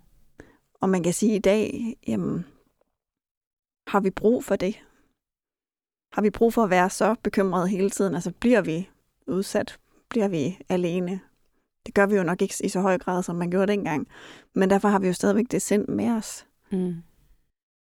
Og 0.81 0.89
man 0.89 1.03
kan 1.03 1.13
sige, 1.13 1.35
i 1.35 1.39
dag, 1.39 1.95
jamen, 2.07 2.45
har 3.87 3.99
vi 3.99 4.09
brug 4.09 4.43
for 4.43 4.55
det? 4.55 4.75
Har 6.13 6.21
vi 6.21 6.29
brug 6.29 6.53
for 6.53 6.63
at 6.63 6.69
være 6.69 6.89
så 6.89 7.15
bekymrede 7.23 7.67
hele 7.67 7.89
tiden? 7.89 8.15
Altså 8.15 8.31
bliver 8.39 8.61
vi 8.61 8.89
udsat? 9.27 9.79
Bliver 10.09 10.27
vi 10.27 10.59
alene? 10.69 11.19
Det 11.85 11.93
gør 11.93 12.05
vi 12.05 12.15
jo 12.15 12.23
nok 12.23 12.41
ikke 12.41 12.55
i 12.63 12.69
så 12.69 12.81
høj 12.81 12.97
grad, 12.97 13.23
som 13.23 13.35
man 13.35 13.51
gjorde 13.51 13.71
dengang. 13.71 14.07
Men 14.53 14.69
derfor 14.69 14.87
har 14.87 14.99
vi 14.99 15.07
jo 15.07 15.13
stadigvæk 15.13 15.45
det 15.51 15.61
sind 15.61 15.87
med 15.87 16.09
os. 16.09 16.45
Mm. 16.71 16.95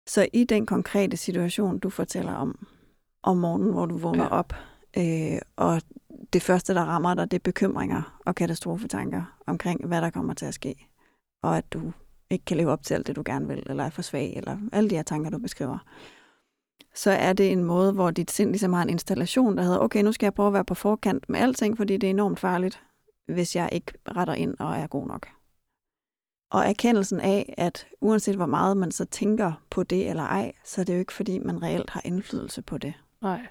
Så 0.07 0.29
i 0.33 0.45
den 0.45 0.67
konkrete 0.67 1.17
situation, 1.17 1.79
du 1.79 1.91
fortæller 1.91 2.35
om, 2.35 2.67
om 3.23 3.37
morgenen, 3.37 3.73
hvor 3.73 3.87
du 3.87 3.99
vågner 3.99 4.25
ja. 4.25 4.31
op, 4.31 4.55
øh, 4.97 5.39
og 5.57 5.83
det 6.33 6.43
første, 6.43 6.75
der 6.75 6.85
rammer 6.85 7.15
dig, 7.15 7.31
det 7.31 7.37
er 7.37 7.43
bekymringer 7.43 8.21
og 8.27 8.35
katastrofetanker 8.35 9.39
omkring, 9.47 9.87
hvad 9.87 10.03
der 10.03 10.11
kommer 10.11 10.35
til 10.35 10.47
at 10.47 10.55
ske, 10.55 10.89
og 11.43 11.57
at 11.57 11.73
du 11.73 11.93
ikke 12.33 12.45
kan 12.45 12.57
leve 12.57 12.71
op 12.71 12.83
til 12.83 12.95
alt 12.95 13.07
det, 13.07 13.17
du 13.17 13.23
gerne 13.27 13.49
vil, 13.49 13.63
eller 13.67 13.85
er 13.85 13.91
for 13.91 14.03
svag, 14.03 14.33
eller 14.37 14.59
alle 14.73 14.91
de 14.91 14.97
her 14.97 15.03
tanker, 15.03 15.31
du 15.31 15.39
beskriver, 15.39 15.79
så 16.95 17.11
er 17.11 17.33
det 17.33 17.53
en 17.53 17.65
måde, 17.65 17.93
hvor 17.93 18.11
dit 18.11 18.31
sind 18.31 18.51
ligesom 18.51 18.73
har 18.73 18.83
en 18.83 18.91
installation, 18.91 19.57
der 19.57 19.63
hedder, 19.63 19.79
okay, 19.79 20.03
nu 20.03 20.13
skal 20.13 20.27
jeg 20.27 20.35
prøve 20.35 20.47
at 20.47 20.53
være 20.53 20.65
på 20.65 20.75
forkant 20.75 21.29
med 21.29 21.41
alting, 21.41 21.77
fordi 21.77 21.97
det 21.97 22.07
er 22.07 22.11
enormt 22.11 22.41
farligt, 22.41 22.83
hvis 23.27 23.57
jeg 23.57 23.69
ikke 23.73 23.93
retter 24.17 24.35
ind 24.35 24.57
og 24.59 24.77
er 24.77 24.87
god 24.87 25.07
nok. 25.07 25.29
Og 26.51 26.65
erkendelsen 26.69 27.21
af, 27.21 27.55
at 27.59 27.87
uanset 28.01 28.37
hvor 28.37 28.47
meget 28.47 28.77
man 28.77 28.93
så 28.93 29.05
tænker 29.05 29.53
på 29.71 29.83
det 29.83 30.11
eller 30.11 30.23
ej, 30.23 30.53
så 30.65 30.81
er 30.81 30.85
det 30.85 30.95
jo 30.95 30.99
ikke, 30.99 31.13
fordi 31.13 31.39
man 31.39 31.63
reelt 31.63 31.91
har 31.91 32.03
indflydelse 32.05 32.63
på 32.63 32.79
det. 32.79 32.95
Nej. 33.23 33.47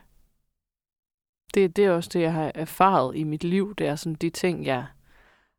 Det, 1.53 1.75
det 1.75 1.85
er 1.85 1.91
også 1.91 2.09
det, 2.13 2.21
jeg 2.21 2.33
har 2.33 2.51
erfaret 2.55 3.15
i 3.15 3.23
mit 3.23 3.43
liv. 3.43 3.75
Det 3.75 3.87
er 3.87 3.95
sådan 3.95 4.15
de 4.15 4.29
ting, 4.29 4.65
jeg 4.65 4.85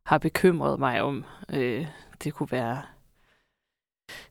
har 0.07 0.19
bekymret 0.19 0.79
mig 0.79 1.03
om. 1.03 1.25
Øh, 1.53 1.87
det 2.25 2.35
kunne 2.35 2.51
være 2.51 2.83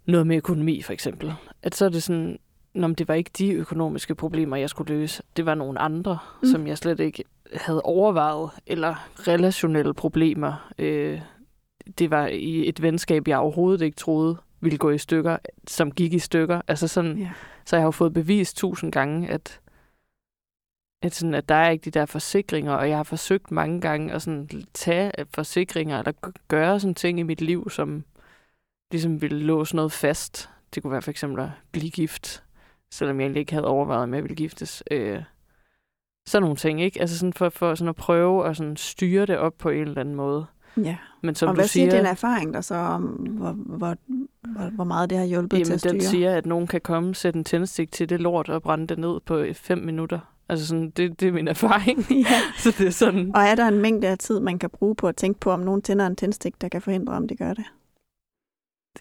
noget 0.06 0.28
med 0.28 0.38
økonomi, 0.38 0.82
for 0.82 0.94
eksempel. 0.94 1.34
At 1.64 1.76
så 1.76 1.86
er 1.86 1.90
det 1.90 2.04
sådan, 2.04 2.40
men 2.74 2.94
det 2.94 3.08
var 3.08 3.14
ikke 3.14 3.32
de 3.38 3.52
økonomiske 3.52 4.16
problemer, 4.16 4.58
jeg 4.58 4.70
skulle 4.70 4.94
løse. 4.96 5.24
Det 5.38 5.46
var 5.46 5.56
nogle 5.56 5.80
andre, 5.80 6.18
Mm. 6.44 6.48
som 6.50 6.68
jeg 6.68 6.78
slet 6.78 7.00
ikke 7.00 7.24
havde 7.54 7.82
overvejet. 7.82 8.50
Eller 8.68 9.10
relationelle 9.28 9.94
problemer. 9.94 10.72
Øh, 10.78 11.22
det 12.00 12.10
var 12.12 12.28
i 12.28 12.70
et 12.70 12.82
venskab, 12.82 13.28
jeg 13.28 13.38
overhovedet 13.38 13.86
ikke 13.86 13.98
troede 13.98 14.38
ville 14.60 14.78
gå 14.78 14.90
i 14.90 14.98
stykker, 14.98 15.38
som 15.68 15.92
gik 15.92 16.14
i 16.14 16.20
stykker. 16.20 16.62
Altså 16.68 16.88
sådan, 16.88 17.18
Ja. 17.18 17.30
så 17.66 17.76
jeg 17.76 17.82
har 17.82 17.88
jo 17.88 17.92
fået 17.92 18.14
bevist 18.14 18.58
tusind 18.58 18.92
gange, 18.92 19.30
at, 19.30 19.60
at, 21.04 21.14
sådan, 21.16 21.34
at 21.34 21.50
der 21.50 21.56
er 21.56 21.70
ikke 21.70 21.86
de 21.86 21.92
der 21.92 22.06
forsikringer, 22.06 22.74
og 22.74 22.90
jeg 22.90 22.98
har 22.98 23.04
forsøgt 23.04 23.52
mange 23.52 23.82
gange 23.82 24.14
at 24.14 24.22
sådan 24.22 24.50
tage 24.74 25.12
forsikringer, 25.34 26.00
eller 26.00 26.12
gøre 26.48 26.80
sådan 26.80 26.96
ting 26.96 27.20
i 27.20 27.24
mit 27.24 27.42
liv, 27.42 27.70
som 27.70 28.04
ligesom 28.92 29.22
ville 29.22 29.40
låse 29.40 29.76
noget 29.76 29.92
fast. 29.92 30.50
Det 30.76 30.84
kunne 30.84 30.92
være 30.92 31.02
for 31.02 31.12
eksempel 31.12 31.44
at 31.44 31.50
blive 31.72 31.90
gift, 31.90 32.44
selvom 32.92 33.20
jeg 33.20 33.26
egentlig 33.26 33.40
ikke 33.40 33.54
havde 33.54 33.68
overvejet, 33.68 34.04
om 34.04 34.14
jeg 34.14 34.24
ville 34.24 34.36
giftes. 34.36 34.84
Øh, 34.92 35.24
sådan 36.28 36.42
nogle 36.42 36.56
ting, 36.56 36.82
ikke? 36.82 37.02
Altså 37.02 37.18
sådan 37.18 37.34
for, 37.34 37.50
for 37.50 37.76
sådan 37.76 37.90
at 37.90 37.96
prøve 37.96 38.48
at 38.48 38.58
sådan 38.58 38.78
styre 38.78 39.26
det 39.26 39.38
op 39.38 39.54
på 39.58 39.70
en 39.70 39.82
eller 39.82 40.02
anden 40.02 40.16
måde. 40.16 40.46
ja. 40.78 40.98
Men 41.24 41.36
som 41.36 41.50
og 41.50 41.56
du 41.56 41.60
hvad 41.60 41.68
siger 41.68 41.92
siger, 41.92 42.02
din 42.02 42.10
erfaring 42.10 42.54
der 42.54 42.62
så 42.62 42.76
om, 42.76 43.02
hvor, 43.04 43.52
hvor, 43.52 43.96
hvor, 44.42 44.70
hvor 44.70 44.84
meget 44.84 45.10
det 45.10 45.18
har 45.18 45.26
hjulpet 45.26 45.58
til 45.58 45.60
Jamen, 45.60 45.74
at 45.74 45.80
styre? 45.80 45.94
den 45.94 46.02
siger, 46.02 46.36
at 46.36 46.46
nogen 46.46 46.68
kan 46.68 46.82
komme, 46.82 47.16
sætte 47.16 47.38
en 47.38 47.44
tændstik 47.44 47.92
til 47.92 48.10
det 48.10 48.20
lort 48.20 48.50
og 48.50 48.62
brænde 48.62 48.88
det 48.88 49.00
ned 49.00 49.20
på 49.26 49.46
fem 49.54 49.78
minutter. 49.78 50.20
Altså 50.50 50.68
sådan, 50.68 50.90
det, 50.90 51.20
det 51.20 51.28
er 51.28 51.32
min 51.32 51.48
erfaring. 51.48 52.00
ja. 52.30 52.42
Så 52.64 52.76
det 52.78 52.88
er 52.88 52.92
sådan... 52.92 53.32
Og 53.36 53.42
er 53.42 53.56
der 53.56 53.68
en 53.68 53.80
mængde 53.80 54.08
af 54.08 54.18
tid, 54.18 54.40
man 54.40 54.60
kan 54.60 54.70
bruge 54.70 54.96
på 54.96 55.08
at 55.08 55.16
tænke 55.16 55.40
på, 55.40 55.52
om 55.52 55.60
nogen 55.60 55.82
tænder 55.82 56.08
en 56.08 56.16
tændstik, 56.16 56.62
der 56.62 56.70
kan 56.70 56.82
forhindre, 56.82 57.14
om 57.14 57.28
de 57.28 57.36
gør 57.36 57.54
det? 57.54 57.66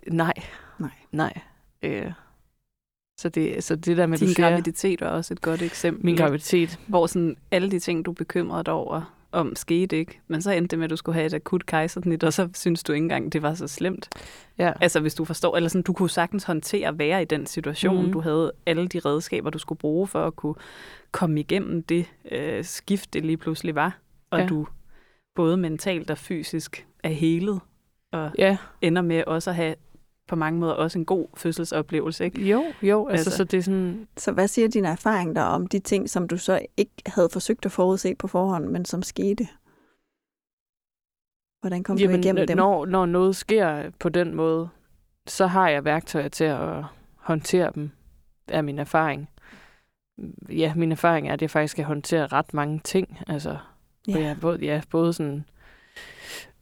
Nej. 0.06 0.32
Nej. 0.78 0.90
Nej. 1.12 1.40
Øh. 1.82 2.12
Så, 3.20 3.28
det, 3.28 3.64
så 3.64 3.76
det 3.76 3.96
der 3.96 4.06
med, 4.06 4.18
Din 4.18 4.28
du 4.28 4.34
siger, 4.34 4.50
graviditet 4.50 5.00
var 5.00 5.06
også 5.06 5.34
et 5.34 5.40
godt 5.40 5.62
eksempel. 5.62 6.04
min 6.04 6.16
graviditet. 6.16 6.80
Hvor 6.86 7.06
sådan 7.06 7.36
alle 7.50 7.70
de 7.70 7.78
ting, 7.78 8.04
du 8.04 8.12
bekymrede 8.12 8.64
dig 8.64 8.72
over, 8.72 9.14
om 9.32 9.56
skete 9.56 9.98
ikke. 9.98 10.20
Men 10.28 10.42
så 10.42 10.50
endte 10.50 10.70
det 10.70 10.78
med, 10.78 10.84
at 10.84 10.90
du 10.90 10.96
skulle 10.96 11.14
have 11.14 11.26
et 11.26 11.34
akut 11.34 11.66
kejsersnit, 11.66 12.24
og 12.24 12.32
så 12.32 12.48
synes 12.54 12.82
du 12.82 12.92
ikke 12.92 13.04
engang, 13.04 13.32
det 13.32 13.42
var 13.42 13.54
så 13.54 13.68
slemt. 13.68 14.08
Ja. 14.58 14.72
Altså 14.80 15.00
hvis 15.00 15.14
du 15.14 15.24
forstår, 15.24 15.56
eller 15.56 15.68
sådan, 15.68 15.82
du 15.82 15.92
kunne 15.92 16.10
sagtens 16.10 16.44
håndtere 16.44 16.88
at 16.88 16.98
være 16.98 17.22
i 17.22 17.24
den 17.24 17.46
situation. 17.46 18.06
Mm. 18.06 18.12
Du 18.12 18.20
havde 18.20 18.52
alle 18.66 18.88
de 18.88 18.98
redskaber, 18.98 19.50
du 19.50 19.58
skulle 19.58 19.78
bruge 19.78 20.06
for 20.06 20.26
at 20.26 20.36
kunne 20.36 20.54
komme 21.10 21.40
igennem 21.40 21.82
det 21.82 22.06
øh, 22.32 22.64
skift, 22.64 23.12
det 23.12 23.24
lige 23.24 23.36
pludselig 23.36 23.74
var. 23.74 23.98
Og 24.30 24.38
ja. 24.40 24.46
du 24.46 24.66
både 25.34 25.56
mentalt 25.56 26.10
og 26.10 26.18
fysisk 26.18 26.86
er 27.02 27.08
helet, 27.08 27.60
og 28.12 28.30
Ja, 28.38 28.56
ender 28.80 29.02
med 29.02 29.24
også 29.26 29.50
at 29.50 29.56
have 29.56 29.74
på 30.28 30.36
mange 30.36 30.60
måder 30.60 30.72
også 30.72 30.98
en 30.98 31.04
god 31.04 31.26
fødselsoplevelse. 31.36 32.24
Ikke? 32.24 32.42
jo, 32.50 32.64
jo. 32.82 33.08
Altså, 33.08 33.30
Altså. 33.30 33.36
så 33.36 33.44
det 33.44 33.58
er 33.58 33.62
sådan... 33.62 34.08
Så 34.16 34.32
hvad 34.32 34.48
siger 34.48 34.68
din 34.68 34.84
erfaring 34.84 35.36
der 35.36 35.42
om 35.42 35.66
de 35.66 35.78
ting, 35.78 36.10
som 36.10 36.28
du 36.28 36.36
så 36.38 36.66
ikke 36.76 36.92
havde 37.06 37.28
forsøgt 37.32 37.66
at 37.66 37.72
forudse 37.72 38.14
på 38.14 38.28
forhånd, 38.28 38.66
men 38.66 38.84
som 38.84 39.02
skete? 39.02 39.48
Hvordan 41.60 41.82
kom 41.82 41.96
Jamen, 41.96 42.16
du 42.16 42.20
igennem 42.20 42.46
dem? 42.46 42.56
Når, 42.56 42.86
når 42.86 43.06
noget 43.06 43.36
sker 43.36 43.90
på 43.98 44.08
den 44.08 44.34
måde, 44.34 44.68
så 45.26 45.46
har 45.46 45.68
jeg 45.68 45.84
værktøjer 45.84 46.28
til 46.28 46.44
at 46.44 46.84
håndtere 47.16 47.72
dem 47.74 47.90
af 48.48 48.64
min 48.64 48.78
erfaring. 48.78 49.28
Ja, 50.48 50.74
min 50.76 50.92
erfaring 50.92 51.28
er, 51.28 51.32
at 51.32 51.42
jeg 51.42 51.50
faktisk 51.50 51.76
kan 51.76 51.84
håndtere 51.84 52.26
ret 52.26 52.54
mange 52.54 52.80
ting. 52.84 53.18
Altså, 53.26 53.58
ja. 54.08 54.18
Jeg, 54.20 54.36
både, 54.40 54.58
ja, 54.64 54.82
både 54.90 55.12
sådan, 55.12 55.44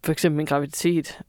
for 0.05 0.13
eksempel 0.13 0.37
min 0.37 0.47
graviditet, 0.47 1.21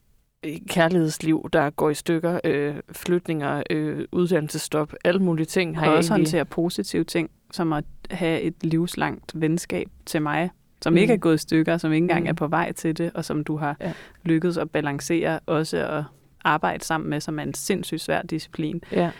kærlighedsliv, 0.68 1.48
der 1.52 1.70
går 1.70 1.90
i 1.90 1.94
stykker, 1.94 2.40
øh, 2.44 2.76
flytninger, 2.92 3.62
øh, 3.70 4.04
uddannelsestop, 4.12 4.94
alle 5.04 5.22
mulige 5.22 5.46
ting. 5.46 5.78
Har 5.78 5.86
jeg 5.86 5.94
også 5.94 6.12
egentlig... 6.12 6.26
håndtere 6.26 6.44
positive 6.44 7.04
ting, 7.04 7.30
som 7.52 7.72
at 7.72 7.84
have 8.10 8.40
et 8.40 8.54
livslangt 8.60 9.40
venskab 9.40 9.88
til 10.06 10.22
mig, 10.22 10.50
som 10.82 10.92
mm. 10.92 10.96
ikke 10.96 11.12
er 11.12 11.18
gået 11.18 11.34
i 11.34 11.38
stykker, 11.38 11.78
som 11.78 11.92
ikke 11.92 12.04
engang 12.04 12.22
mm. 12.22 12.28
er 12.28 12.32
på 12.32 12.46
vej 12.46 12.72
til 12.72 12.98
det, 12.98 13.10
og 13.14 13.24
som 13.24 13.44
du 13.44 13.56
har 13.56 13.76
ja. 13.80 13.92
lykkedes 14.22 14.56
at 14.56 14.70
balancere 14.70 15.40
også 15.46 15.76
at 15.76 16.04
arbejde 16.44 16.84
sammen 16.84 17.10
med, 17.10 17.20
som 17.20 17.38
er 17.38 17.42
en 17.42 17.54
sindssygt 17.54 18.00
svær 18.00 18.22
disciplin. 18.22 18.82
Ja. 18.92 19.10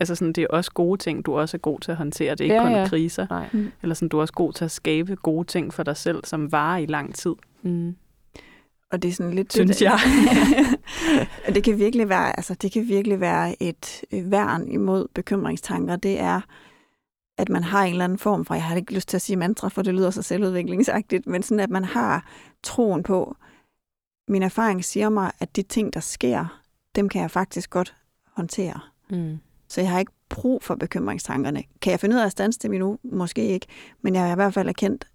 Altså 0.00 0.14
sådan, 0.14 0.32
det 0.32 0.42
er 0.42 0.48
også 0.50 0.72
gode 0.72 0.98
ting, 0.98 1.26
du 1.26 1.38
også 1.38 1.56
er 1.56 1.58
god 1.58 1.80
til 1.80 1.90
at 1.90 1.96
håndtere. 1.96 2.34
Det 2.34 2.40
er 2.40 2.44
ikke 2.44 2.54
ja, 2.54 2.62
kun 2.62 2.72
ja. 2.72 2.86
kriser. 2.88 3.26
Nej. 3.30 3.48
Mm. 3.52 3.72
Eller 3.82 3.94
sådan, 3.94 4.08
du 4.08 4.16
er 4.16 4.20
også 4.20 4.34
god 4.34 4.52
til 4.52 4.64
at 4.64 4.70
skabe 4.70 5.16
gode 5.16 5.46
ting 5.46 5.74
for 5.74 5.82
dig 5.82 5.96
selv, 5.96 6.24
som 6.24 6.52
varer 6.52 6.78
i 6.78 6.86
lang 6.86 7.14
tid. 7.14 7.34
Mm. 7.62 7.96
Og 8.92 9.02
det 9.02 9.08
er 9.08 9.12
sådan 9.12 9.34
lidt... 9.34 9.52
Synes 9.52 9.82
jeg. 9.82 9.98
og 11.46 11.54
det 11.54 11.64
kan 11.64 11.78
virkelig 11.78 12.08
være, 12.08 12.36
altså 12.36 12.54
det 12.54 12.72
kan 12.72 12.88
virkelig 12.88 13.20
være 13.20 13.62
et 13.62 14.04
værn 14.12 14.68
imod 14.68 15.08
bekymringstanker. 15.14 15.96
Det 15.96 16.20
er, 16.20 16.40
at 17.38 17.48
man 17.48 17.62
har 17.62 17.84
en 17.84 17.92
eller 17.92 18.04
anden 18.04 18.18
form 18.18 18.44
for, 18.44 18.54
jeg 18.54 18.64
har 18.64 18.76
ikke 18.76 18.94
lyst 18.94 19.08
til 19.08 19.16
at 19.16 19.22
sige 19.22 19.36
mantra, 19.36 19.68
for 19.68 19.82
det 19.82 19.94
lyder 19.94 20.10
så 20.10 20.22
selvudviklingsagtigt, 20.22 21.26
men 21.26 21.42
sådan, 21.42 21.60
at 21.60 21.70
man 21.70 21.84
har 21.84 22.26
troen 22.62 23.02
på, 23.02 23.36
min 24.28 24.42
erfaring 24.42 24.84
siger 24.84 25.08
mig, 25.08 25.32
at 25.38 25.56
de 25.56 25.62
ting, 25.62 25.94
der 25.94 26.00
sker, 26.00 26.62
dem 26.94 27.08
kan 27.08 27.22
jeg 27.22 27.30
faktisk 27.30 27.70
godt 27.70 27.96
håndtere. 28.36 28.80
Mm. 29.10 29.38
Så 29.68 29.80
jeg 29.80 29.90
har 29.90 29.98
ikke 29.98 30.12
brug 30.28 30.62
for 30.62 30.74
bekymringstankerne. 30.74 31.62
Kan 31.80 31.90
jeg 31.90 32.00
finde 32.00 32.16
ud 32.16 32.20
af 32.20 32.26
at 32.26 32.32
stanse 32.32 32.58
dem 32.58 32.72
endnu? 32.72 32.98
Måske 33.04 33.48
ikke. 33.48 33.66
Men 34.02 34.14
jeg 34.14 34.22
har 34.22 34.32
i 34.32 34.34
hvert 34.34 34.54
fald 34.54 34.68
erkendt, 34.68 35.04
at 35.04 35.10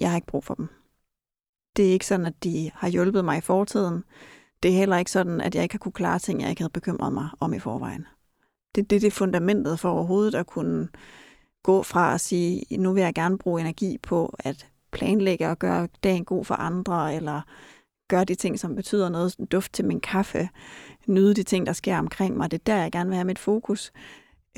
jeg 0.00 0.10
har 0.10 0.16
ikke 0.16 0.26
brug 0.26 0.44
for 0.44 0.54
dem. 0.54 0.68
Det 1.80 1.88
er 1.88 1.92
ikke 1.92 2.06
sådan, 2.06 2.26
at 2.26 2.44
de 2.44 2.70
har 2.74 2.88
hjulpet 2.88 3.24
mig 3.24 3.38
i 3.38 3.40
fortiden. 3.40 4.04
Det 4.62 4.70
er 4.70 4.74
heller 4.74 4.96
ikke 4.96 5.10
sådan, 5.10 5.40
at 5.40 5.54
jeg 5.54 5.62
ikke 5.62 5.74
har 5.74 5.78
kunne 5.78 5.92
klare 5.92 6.18
ting, 6.18 6.40
jeg 6.40 6.50
ikke 6.50 6.62
havde 6.62 6.72
bekymret 6.72 7.12
mig 7.12 7.28
om 7.40 7.54
i 7.54 7.58
forvejen. 7.58 8.06
Det, 8.74 8.90
det, 8.90 9.02
det 9.02 9.06
er 9.06 9.10
fundamentet 9.10 9.80
for 9.80 9.90
overhovedet 9.90 10.34
at 10.34 10.46
kunne 10.46 10.88
gå 11.62 11.82
fra 11.82 12.14
at 12.14 12.20
sige, 12.20 12.78
nu 12.78 12.92
vil 12.92 13.02
jeg 13.02 13.14
gerne 13.14 13.38
bruge 13.38 13.60
energi 13.60 13.98
på 14.02 14.36
at 14.38 14.68
planlægge 14.92 15.48
og 15.48 15.58
gøre 15.58 15.88
dagen 16.04 16.24
god 16.24 16.44
for 16.44 16.54
andre, 16.54 17.14
eller 17.14 17.40
gøre 18.08 18.24
de 18.24 18.34
ting, 18.34 18.60
som 18.60 18.76
betyder 18.76 19.08
noget, 19.08 19.36
duft 19.52 19.72
til 19.72 19.84
min 19.84 20.00
kaffe, 20.00 20.48
nyde 21.06 21.34
de 21.34 21.42
ting, 21.42 21.66
der 21.66 21.72
sker 21.72 21.98
omkring 21.98 22.36
mig. 22.36 22.50
Det 22.50 22.58
er 22.58 22.64
der, 22.74 22.82
jeg 22.82 22.92
gerne 22.92 23.08
vil 23.08 23.16
have 23.16 23.26
mit 23.26 23.38
fokus. 23.38 23.92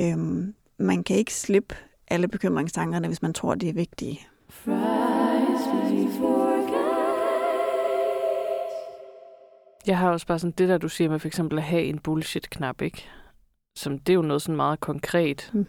Øhm, 0.00 0.54
man 0.78 1.04
kan 1.04 1.16
ikke 1.16 1.34
slippe 1.34 1.74
alle 2.08 2.28
bekymringstankerne, 2.28 3.06
hvis 3.06 3.22
man 3.22 3.32
tror, 3.32 3.54
de 3.54 3.68
er 3.68 3.72
vigtige. 3.72 4.20
Jeg 9.86 9.98
har 9.98 10.10
også 10.10 10.26
bare 10.26 10.38
sådan 10.38 10.54
det 10.58 10.68
der, 10.68 10.78
du 10.78 10.88
siger 10.88 11.10
med 11.10 11.18
for 11.18 11.28
eksempel 11.28 11.58
at 11.58 11.64
have 11.64 11.82
en 11.82 11.98
bullshit-knap, 11.98 12.82
ikke? 12.82 13.08
Som 13.76 13.98
det 13.98 14.12
er 14.12 14.14
jo 14.14 14.22
noget 14.22 14.42
sådan 14.42 14.56
meget 14.56 14.80
konkret. 14.80 15.50
Mm. 15.54 15.66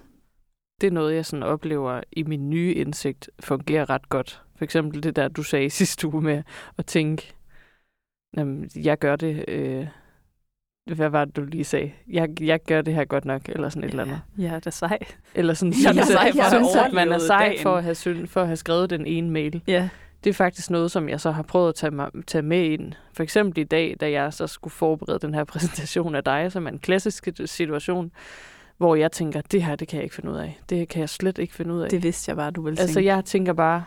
Det 0.81 0.87
er 0.87 0.91
noget, 0.91 1.15
jeg 1.15 1.25
sådan 1.25 1.43
oplever 1.43 2.01
i 2.11 2.23
min 2.23 2.49
nye 2.49 2.73
indsigt 2.73 3.29
fungerer 3.39 3.89
ret 3.89 4.09
godt. 4.09 4.41
For 4.55 4.63
eksempel 4.63 5.03
det 5.03 5.15
der, 5.15 5.27
du 5.27 5.43
sagde 5.43 5.69
sidste 5.79 6.07
uge 6.07 6.21
med 6.21 6.43
at 6.77 6.85
tænke, 6.85 7.33
jamen, 8.37 8.69
jeg 8.75 8.99
gør 8.99 9.15
det... 9.15 9.45
Øh, 9.47 9.87
hvad 10.95 11.09
var 11.09 11.25
det, 11.25 11.35
du 11.35 11.43
lige 11.43 11.63
sagde? 11.63 11.91
Jeg, 12.07 12.41
jeg 12.41 12.59
gør 12.63 12.81
det 12.81 12.93
her 12.93 13.05
godt 13.05 13.25
nok, 13.25 13.49
eller 13.49 13.69
sådan 13.69 13.83
et 13.83 13.89
eller 13.89 14.03
andet. 14.03 14.21
Ja, 14.37 14.55
det 14.55 14.67
er 14.67 14.71
sej. 14.71 14.99
Eller 15.35 15.53
sådan, 15.53 15.73
jeg 15.83 15.97
er 15.97 16.05
sej 16.05 16.31
for, 16.31 16.49
synes, 16.49 16.75
at 16.75 16.93
man 16.93 17.11
er 17.11 17.17
sej 17.17 17.57
for 17.61 17.75
at, 17.75 17.83
have, 17.83 18.27
for 18.27 18.41
at 18.41 18.47
have 18.47 18.55
skrevet 18.55 18.89
den 18.89 19.05
ene 19.05 19.31
mail. 19.31 19.61
Ja. 19.67 19.89
Det 20.23 20.29
er 20.29 20.33
faktisk 20.33 20.69
noget, 20.69 20.91
som 20.91 21.09
jeg 21.09 21.21
så 21.21 21.31
har 21.31 21.43
prøvet 21.43 21.69
at 21.69 21.75
tage, 21.75 21.91
mig, 21.91 22.09
tage 22.27 22.41
med 22.41 22.63
ind. 22.63 22.93
For 23.13 23.23
eksempel 23.23 23.61
i 23.61 23.63
dag, 23.63 23.95
da 23.99 24.11
jeg 24.11 24.33
så 24.33 24.47
skulle 24.47 24.71
forberede 24.71 25.19
den 25.19 25.33
her 25.33 25.43
præsentation 25.53 26.15
af 26.15 26.23
dig, 26.23 26.51
som 26.51 26.65
er 26.65 26.71
en 26.71 26.79
klassisk 26.79 27.27
situation, 27.45 28.11
hvor 28.77 28.95
jeg 28.95 29.11
tænker, 29.11 29.41
det 29.41 29.63
her, 29.63 29.75
det 29.75 29.87
kan 29.87 29.97
jeg 29.97 30.03
ikke 30.03 30.15
finde 30.15 30.31
ud 30.31 30.37
af. 30.37 30.59
Det 30.69 30.89
kan 30.89 30.99
jeg 30.99 31.09
slet 31.09 31.37
ikke 31.37 31.53
finde 31.53 31.73
ud 31.73 31.81
af. 31.81 31.89
Det 31.89 32.03
vidste 32.03 32.29
jeg 32.29 32.37
bare, 32.37 32.51
du 32.51 32.61
ville 32.61 32.79
Altså, 32.79 32.93
tænke. 32.93 33.07
jeg 33.07 33.25
tænker 33.25 33.53
bare, 33.53 33.83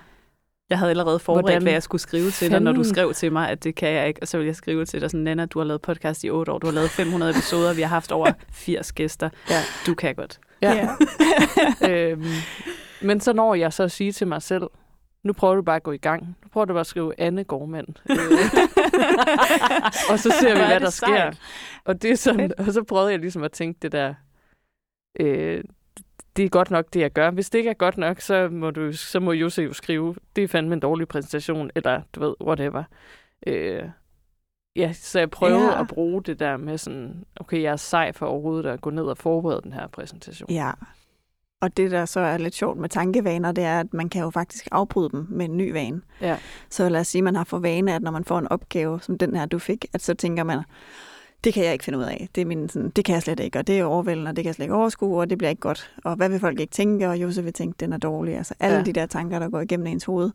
jeg 0.71 0.79
havde 0.79 0.91
allerede 0.91 1.19
forberedt, 1.19 1.45
Hvordan 1.45 1.63
hvad 1.63 1.73
jeg 1.73 1.83
skulle 1.83 2.03
skrive 2.03 2.31
til 2.31 2.51
dig, 2.51 2.61
når 2.61 2.73
du 2.73 2.85
skrev 2.85 3.15
til 3.15 3.33
mig, 3.33 3.51
at 3.51 3.65
det 3.65 3.75
kan 3.75 3.89
jeg 3.89 4.09
ikke. 4.09 4.23
Og 4.23 4.29
så 4.29 4.39
ville 4.39 4.49
jeg 4.49 4.57
skrive 4.57 4.85
til 4.85 5.01
dig 5.01 5.11
sådan, 5.11 5.25
Nana, 5.25 5.47
du 5.47 5.59
har 5.59 5.65
lavet 5.67 5.83
podcast 5.83 6.25
i 6.25 6.31
otte 6.31 6.53
år, 6.53 6.59
du 6.59 6.67
har 6.67 6.75
lavet 6.75 6.91
500 6.91 7.31
episoder, 7.31 7.75
vi 7.75 7.83
har 7.83 7.89
haft 7.89 8.13
over 8.13 8.33
80 8.51 8.93
gæster. 8.93 9.31
Ja. 9.51 9.61
Du 9.87 9.95
kan 9.95 10.15
godt. 10.15 10.41
Ja. 10.63 10.89
ja. 11.83 11.89
øhm, 12.11 12.25
men 13.03 13.21
så 13.21 13.33
når 13.33 13.55
jeg 13.55 13.73
så 13.73 13.83
at 13.83 13.93
sige 13.93 14.13
til 14.13 14.27
mig 14.27 14.43
selv, 14.43 14.63
nu 15.27 15.33
prøver 15.33 15.55
du 15.55 15.63
bare 15.63 15.77
at 15.77 15.83
gå 15.83 15.93
i 15.93 15.97
gang. 15.97 16.37
Nu 16.43 16.49
prøver 16.53 16.65
du 16.65 16.73
bare 16.73 16.81
at 16.81 16.87
skrive 16.87 17.21
Anne 17.21 17.45
Gormand. 17.45 17.89
og 20.11 20.19
så 20.19 20.35
ser 20.41 20.55
vi, 20.55 20.67
hvad 20.67 20.81
der 20.81 20.91
sker. 20.91 21.33
Og, 21.85 22.03
det 22.03 22.11
er 22.11 22.17
sådan, 22.17 22.53
og 22.59 22.73
så 22.73 22.83
prøvede 22.83 23.11
jeg 23.11 23.19
ligesom 23.19 23.43
at 23.43 23.53
tænke 23.53 23.79
det 23.83 23.93
der, 23.93 24.15
øh, 25.21 25.65
det 26.37 26.45
er 26.45 26.49
godt 26.49 26.71
nok, 26.71 26.87
det 26.93 27.01
jeg 27.01 27.13
gør. 27.13 27.31
Hvis 27.31 27.51
det 27.51 27.59
ikke 27.59 27.71
er 27.71 27.75
godt 27.75 27.99
nok, 27.99 28.21
så 28.21 28.49
må, 28.49 28.71
du, 28.71 28.93
så 28.93 29.21
må 29.21 29.33
Jose 29.33 29.63
jo 29.63 29.73
skrive, 29.73 30.15
det 30.37 30.45
er 30.45 30.49
fandme 30.49 30.75
en 30.75 30.81
dårlig 30.81 31.09
præsentation, 31.09 31.71
eller 31.75 32.03
du 32.15 32.21
ved, 32.21 32.35
whatever. 32.41 32.85
Øh, 33.47 33.83
ja, 34.77 34.93
så 34.93 35.19
jeg 35.19 35.31
prøvede 35.31 35.73
ja. 35.73 35.81
at 35.81 35.89
bruge 35.89 36.23
det 36.23 36.41
der 36.41 36.57
med 36.57 36.79
sådan, 36.79 37.25
okay, 37.41 37.63
jeg 37.63 37.73
er 37.73 37.77
sej 37.77 38.13
for 38.13 38.27
overhovedet 38.27 38.71
at 38.71 38.81
gå 38.81 38.91
ned 38.91 39.05
og 39.05 39.19
forberede 39.19 39.61
den 39.63 39.73
her 39.73 39.87
præsentation. 39.87 40.51
Ja, 40.51 40.71
og 41.61 41.77
det, 41.77 41.91
der 41.91 42.05
så 42.05 42.21
er 42.21 42.39
lidt 42.39 42.55
sjovt 42.55 42.79
med 42.79 42.89
tankevaner, 42.89 43.53
det 43.53 43.65
er, 43.65 43.81
at 43.81 43.95
man 43.95 44.09
kan 44.09 44.23
jo 44.23 44.31
faktisk 44.31 44.69
afbryde 44.73 45.11
dem 45.11 45.27
med 45.31 45.45
en 45.45 45.57
ny 45.57 45.73
vane. 45.73 46.01
Ja. 46.21 46.37
Så 46.71 46.89
lad 46.89 47.01
os 47.01 47.07
sige, 47.07 47.21
at 47.21 47.25
man 47.25 47.37
har 47.37 47.45
for 47.45 47.59
vane, 47.59 47.95
at 47.95 48.03
når 48.03 48.11
man 48.11 48.25
får 48.25 48.39
en 48.39 48.49
opgave, 48.49 49.01
som 49.01 49.19
den 49.19 49.37
her, 49.37 49.47
du 49.47 49.59
fik, 49.59 49.85
at 49.93 50.03
så 50.03 50.15
tænker 50.15 50.45
man, 50.45 50.63
det 51.45 51.55
kan 51.55 51.65
jeg 51.65 51.73
ikke 51.73 51.85
finde 51.85 51.99
ud 51.99 52.05
af. 52.05 52.29
Det, 52.35 52.41
er 52.41 52.45
min, 52.45 52.69
sådan, 52.69 52.91
det 52.91 53.05
kan 53.05 53.15
jeg 53.15 53.23
slet 53.23 53.41
ikke, 53.41 53.59
og 53.59 53.67
det 53.67 53.79
er 53.79 53.85
overvældende, 53.85 54.29
og 54.29 54.37
det 54.37 54.43
kan 54.43 54.49
jeg 54.49 54.55
slet 54.55 54.65
ikke 54.65 54.75
overskue, 54.75 55.21
og 55.21 55.31
det 55.31 55.39
bliver 55.39 55.51
ikke 55.51 55.61
godt. 55.61 55.95
Og 56.05 56.17
hvad 56.17 56.29
vil 56.29 56.41
folk 56.41 56.61
ikke 56.61 56.71
tænke, 56.71 57.09
og 57.09 57.17
Josef 57.17 57.45
vil 57.45 57.53
tænke, 57.53 57.77
den 57.81 57.93
er 57.93 57.99
dårlig. 57.99 58.37
Altså 58.37 58.55
alle 58.61 58.77
ja. 58.77 58.83
de 58.83 58.93
der 58.93 59.07
tanker, 59.07 59.39
der 59.39 59.49
går 59.49 59.61
igennem 59.61 59.87
ens 59.87 60.05
hoved. 60.05 60.31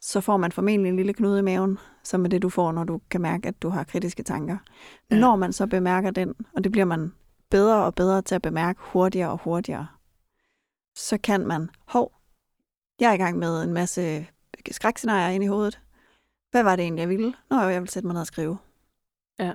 Så 0.00 0.20
får 0.20 0.36
man 0.36 0.52
formentlig 0.52 0.88
en 0.88 0.96
lille 0.96 1.12
knude 1.12 1.38
i 1.38 1.42
maven, 1.42 1.78
som 2.04 2.24
er 2.24 2.28
det, 2.28 2.42
du 2.42 2.48
får, 2.48 2.72
når 2.72 2.84
du 2.84 3.00
kan 3.10 3.20
mærke, 3.20 3.48
at 3.48 3.62
du 3.62 3.68
har 3.68 3.84
kritiske 3.84 4.22
tanker. 4.22 4.56
Ja. 5.10 5.18
Når 5.18 5.36
man 5.36 5.52
så 5.52 5.66
bemærker 5.66 6.10
den, 6.10 6.34
og 6.56 6.64
det 6.64 6.72
bliver 6.72 6.84
man 6.84 7.12
bedre 7.50 7.84
og 7.84 7.94
bedre 7.94 8.22
til 8.22 8.34
at 8.34 8.42
bemærke 8.42 8.80
hurtigere 8.82 9.30
og 9.30 9.40
hurtigere, 9.44 9.86
så 10.98 11.18
kan 11.18 11.46
man, 11.46 11.70
hov, 11.86 12.12
jeg 13.00 13.10
er 13.10 13.14
i 13.14 13.16
gang 13.16 13.38
med 13.38 13.62
en 13.62 13.72
masse 13.72 14.26
skrækscenarier 14.70 15.28
ind 15.28 15.44
i 15.44 15.46
hovedet. 15.46 15.80
Hvad 16.50 16.62
var 16.62 16.76
det 16.76 16.82
egentlig, 16.82 17.00
jeg 17.00 17.08
ville? 17.08 17.34
Nå 17.50 17.60
jo, 17.60 17.68
jeg 17.68 17.80
vil 17.80 17.88
sætte 17.88 18.06
mig 18.06 18.14
ned 18.14 18.20
og 18.20 18.26
skrive. 18.26 18.58
Ja. 19.38 19.52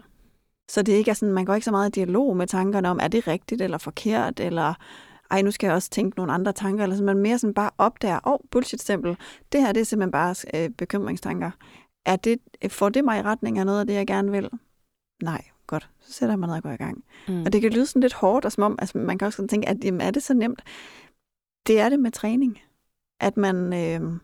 Så 0.70 0.82
det 0.82 0.94
ikke 0.94 1.12
er 1.12 1.16
sådan, 1.16 1.34
man 1.34 1.46
går 1.46 1.54
ikke 1.54 1.66
så 1.66 1.72
meget 1.72 1.90
i 1.90 2.00
dialog 2.00 2.38
med 2.38 2.48
tankerne 2.48 2.90
om, 2.90 3.00
er 3.02 3.08
det 3.08 3.28
rigtigt 3.28 3.62
eller 3.62 3.78
forkert, 3.78 4.40
eller 4.40 4.74
ej, 5.32 5.42
nu 5.42 5.52
skal 5.52 5.68
jeg 5.68 5.76
også 5.76 5.90
tænke 5.90 6.18
nogle 6.18 6.34
andre 6.34 6.54
tanker, 6.54 6.84
eller 6.84 6.96
sådan, 6.96 7.06
man 7.06 7.18
mere 7.18 7.40
sådan 7.40 7.54
bare 7.54 7.70
opdager, 7.78 8.20
åh, 8.26 8.34
oh, 8.34 8.40
bullshit-stempel, 8.52 9.18
det 9.52 9.62
her 9.62 9.72
det 9.72 9.82
er 9.82 9.86
simpelthen 9.86 10.12
bare 10.12 10.36
øh, 10.54 10.70
bekymringstanker. 10.70 11.52
Er 12.06 12.16
det, 12.16 12.40
får 12.70 12.90
det 12.90 13.06
mig 13.06 13.20
i 13.20 13.22
retning 13.22 13.60
af 13.60 13.66
noget 13.66 13.80
af 13.80 13.88
det, 13.88 13.94
jeg 13.94 14.08
gerne 14.08 14.32
vil? 14.32 14.50
Nej, 15.24 15.42
godt, 15.68 15.90
så 16.02 16.14
sætter 16.14 16.36
man 16.36 16.50
ned 16.50 16.56
og 16.56 16.64
går 16.64 16.72
i 16.72 16.76
gang. 16.76 17.04
Mm. 17.28 17.42
Og 17.46 17.54
det 17.54 17.62
kan 17.62 17.72
lyde 17.72 17.86
sådan 17.86 18.02
lidt 18.02 18.14
hårdt, 18.14 18.46
og 18.46 18.52
som 18.52 18.64
om, 18.64 18.76
altså, 18.80 18.98
man 18.98 19.18
kan 19.18 19.26
også 19.26 19.48
tænke, 19.48 19.70
at 19.70 19.78
jamen, 19.84 20.02
er 20.02 20.12
det 20.12 20.24
så 20.24 20.34
nemt? 20.34 20.64
Det 21.68 21.80
er 21.80 21.90
det 21.90 22.00
med 22.00 22.12
træning. 22.12 22.60
At 23.20 23.38
man, 23.38 23.74
øh, 23.74 24.20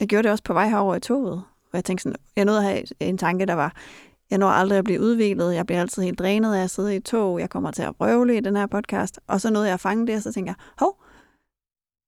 jeg 0.00 0.08
gjorde 0.08 0.22
det 0.22 0.30
også 0.30 0.44
på 0.44 0.52
vej 0.52 0.68
herover 0.68 0.94
i 0.94 1.00
toget, 1.00 1.42
og 1.72 1.72
jeg 1.72 1.84
tænkte 1.84 2.02
sådan, 2.02 2.16
jeg 2.36 2.44
nåede 2.44 2.60
at 2.60 2.64
have 2.64 2.82
en 3.00 3.18
tanke, 3.18 3.46
der 3.46 3.54
var, 3.54 3.76
jeg 4.30 4.38
når 4.38 4.48
aldrig 4.48 4.78
at 4.78 4.84
blive 4.84 5.00
udviklet. 5.00 5.54
Jeg 5.54 5.66
bliver 5.66 5.80
altid 5.80 6.02
helt 6.02 6.18
drænet 6.18 6.54
af 6.54 6.62
at 6.62 6.70
sidde 6.70 6.94
i 6.94 6.96
et 6.96 7.04
tog. 7.04 7.40
Jeg 7.40 7.50
kommer 7.50 7.70
til 7.70 7.82
at 7.82 8.00
røvle 8.00 8.36
i 8.36 8.40
den 8.40 8.56
her 8.56 8.66
podcast. 8.66 9.20
Og 9.26 9.40
så 9.40 9.50
nåede 9.50 9.66
jeg 9.66 9.74
at 9.74 9.80
fange 9.80 10.06
det, 10.06 10.16
og 10.16 10.22
så 10.22 10.32
tænker 10.32 10.50
jeg, 10.52 10.64
hov, 10.78 11.02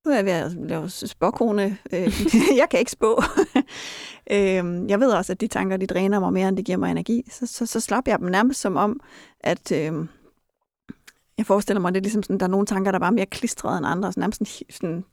nu 0.05 0.11
er 0.11 0.17
jeg 0.17 0.25
ved 0.25 0.33
at 0.33 0.53
lave 0.53 0.89
spåkone. 0.91 1.79
Øh, 1.93 2.13
jeg 2.61 2.67
kan 2.71 2.79
ikke 2.79 2.91
spå. 2.91 3.23
Øhm, 4.31 4.89
jeg 4.89 5.01
ved 5.01 5.11
også, 5.11 5.33
at 5.33 5.41
de 5.41 5.47
tanker, 5.47 5.77
de 5.77 5.87
dræner 5.87 6.21
mig 6.21 6.33
mere, 6.33 6.49
end 6.49 6.57
det 6.57 6.65
giver 6.65 6.79
mig 6.79 6.91
energi. 6.91 7.23
Så, 7.31 7.47
så, 7.47 7.67
så 7.67 7.81
slap 7.81 8.09
jeg 8.09 8.19
dem 8.19 8.29
nærmest 8.29 8.61
som 8.61 8.77
om, 8.77 9.01
at 9.41 9.73
øh, 9.73 9.93
jeg 11.39 11.47
forestiller 11.47 11.81
mig, 11.81 11.95
det 11.95 12.01
er 12.01 12.03
ligesom 12.03 12.23
sådan, 12.23 12.41
der 12.41 12.47
er 12.47 12.51
nogle 12.51 12.67
tanker, 12.67 12.91
der 12.91 12.99
er 12.99 13.01
bare 13.01 13.13
mere 13.13 13.27
klistrede 13.27 13.79
end 13.79 13.87
andre, 13.87 14.13
så 14.13 14.21
nærmest 14.21 14.39
sådan, 14.39 14.65
sådan 14.71 15.05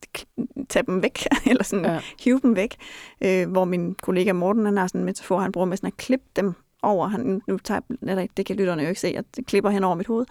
tage 0.69 0.83
dem 0.83 1.01
væk, 1.03 1.27
eller 1.49 1.63
sådan 1.63 1.85
ja. 1.85 1.99
hive 2.19 2.39
dem 2.43 2.55
væk. 2.55 2.75
Øh, 3.23 3.49
hvor 3.51 3.65
min 3.65 3.95
kollega 3.95 4.33
Morten, 4.33 4.65
han 4.65 4.77
har 4.77 4.87
sådan 4.87 5.01
en 5.01 5.05
metafor, 5.05 5.39
han 5.39 5.51
bruger 5.51 5.65
med 5.67 5.77
sådan 5.77 5.87
at 5.87 5.97
klippe 5.97 6.25
dem 6.35 6.53
over, 6.81 7.07
han, 7.07 7.41
nu 7.47 7.57
tager, 7.57 7.81
eller, 8.01 8.27
det 8.37 8.45
kan 8.45 8.55
lytterne 8.55 8.81
jo 8.81 8.89
ikke 8.89 9.01
se, 9.01 9.07
at 9.07 9.25
det 9.35 9.45
klipper 9.45 9.69
hen 9.69 9.83
over 9.83 9.95
mit 9.95 10.07
hoved, 10.07 10.25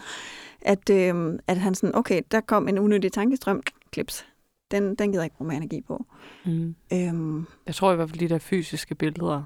at, 0.61 0.91
øh, 0.91 1.39
at 1.47 1.57
han 1.59 1.75
sådan, 1.75 1.95
okay, 1.95 2.23
der 2.31 2.41
kom 2.41 2.69
en 2.69 2.79
unødig 2.79 3.13
tankestrøm, 3.13 3.63
klips. 3.91 4.27
Den, 4.71 4.95
den 4.95 5.13
gider 5.13 5.23
jeg 5.23 5.27
ikke 5.27 5.37
bruge 5.37 5.49
mere 5.49 5.57
energi 5.57 5.81
på. 5.81 6.07
Mm. 6.45 6.75
Øhm, 6.93 7.47
jeg 7.67 7.75
tror 7.75 7.93
i 7.93 7.97
hvert 7.97 8.11
fald, 8.11 8.21
de 8.21 8.29
der 8.29 8.39
fysiske 8.39 8.95
billeder, 8.95 9.43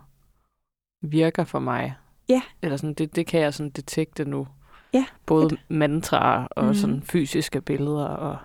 virker 1.03 1.45
for 1.45 1.59
mig. 1.59 1.95
Ja. 2.29 2.43
Eller 2.63 2.77
sådan, 2.77 2.95
det, 2.95 3.17
det 3.17 3.27
kan 3.27 3.41
jeg 3.41 3.55
sådan 3.55 3.71
detekte 3.71 4.25
nu. 4.25 4.47
Ja, 4.95 5.07
Både 5.27 5.49
fedt. 5.51 5.71
mantraer 5.71 6.47
og 6.47 6.65
mm. 6.65 6.75
sådan 6.75 7.03
fysiske 7.03 7.61
billeder. 7.61 8.07
Og, 8.07 8.39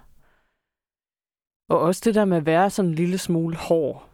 og 1.70 1.80
også 1.80 2.02
det 2.06 2.16
der 2.16 2.26
med 2.26 2.38
at 2.38 2.46
være 2.46 2.70
sådan 2.70 2.90
en 2.90 2.96
lille 2.96 3.18
smule 3.18 3.56
hård 3.56 4.10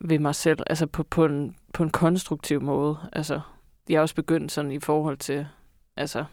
ved 0.00 0.18
mig 0.18 0.34
selv. 0.34 0.58
Altså 0.66 0.86
på, 0.86 1.02
på, 1.02 1.24
en, 1.24 1.56
på 1.74 1.82
en 1.82 1.90
konstruktiv 1.90 2.60
måde. 2.62 2.96
Altså, 3.12 3.40
jeg 3.88 3.96
er 3.96 4.00
også 4.00 4.14
begyndt 4.14 4.52
sådan 4.52 4.72
i 4.72 4.80
forhold 4.80 5.16
til, 5.16 5.46
altså, 5.96 6.24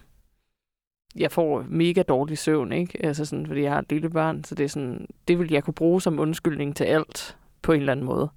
jeg 1.15 1.31
får 1.31 1.65
mega 1.69 2.01
dårlig 2.01 2.37
søvn, 2.37 2.71
ikke? 2.71 3.05
Altså 3.05 3.25
sådan, 3.25 3.47
fordi 3.47 3.61
jeg 3.61 3.71
har 3.71 3.79
et 3.79 3.91
lille 3.91 4.09
barn, 4.09 4.43
så 4.43 4.55
det 4.55 4.63
er 4.63 4.69
sådan, 4.69 5.07
det 5.27 5.39
vil 5.39 5.51
jeg 5.51 5.63
kunne 5.63 5.73
bruge 5.73 6.01
som 6.01 6.19
undskyldning 6.19 6.75
til 6.75 6.83
alt, 6.83 7.37
på 7.61 7.71
en 7.71 7.79
eller 7.79 7.91
anden 7.91 8.05
måde. 8.05 8.29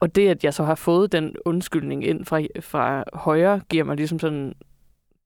Og 0.00 0.14
det, 0.14 0.28
at 0.28 0.44
jeg 0.44 0.54
så 0.54 0.64
har 0.64 0.74
fået 0.74 1.12
den 1.12 1.36
undskyldning 1.44 2.04
ind 2.04 2.24
fra, 2.24 2.42
fra 2.60 3.04
højre, 3.12 3.60
giver 3.68 3.84
mig 3.84 3.96
ligesom 3.96 4.18
sådan 4.18 4.54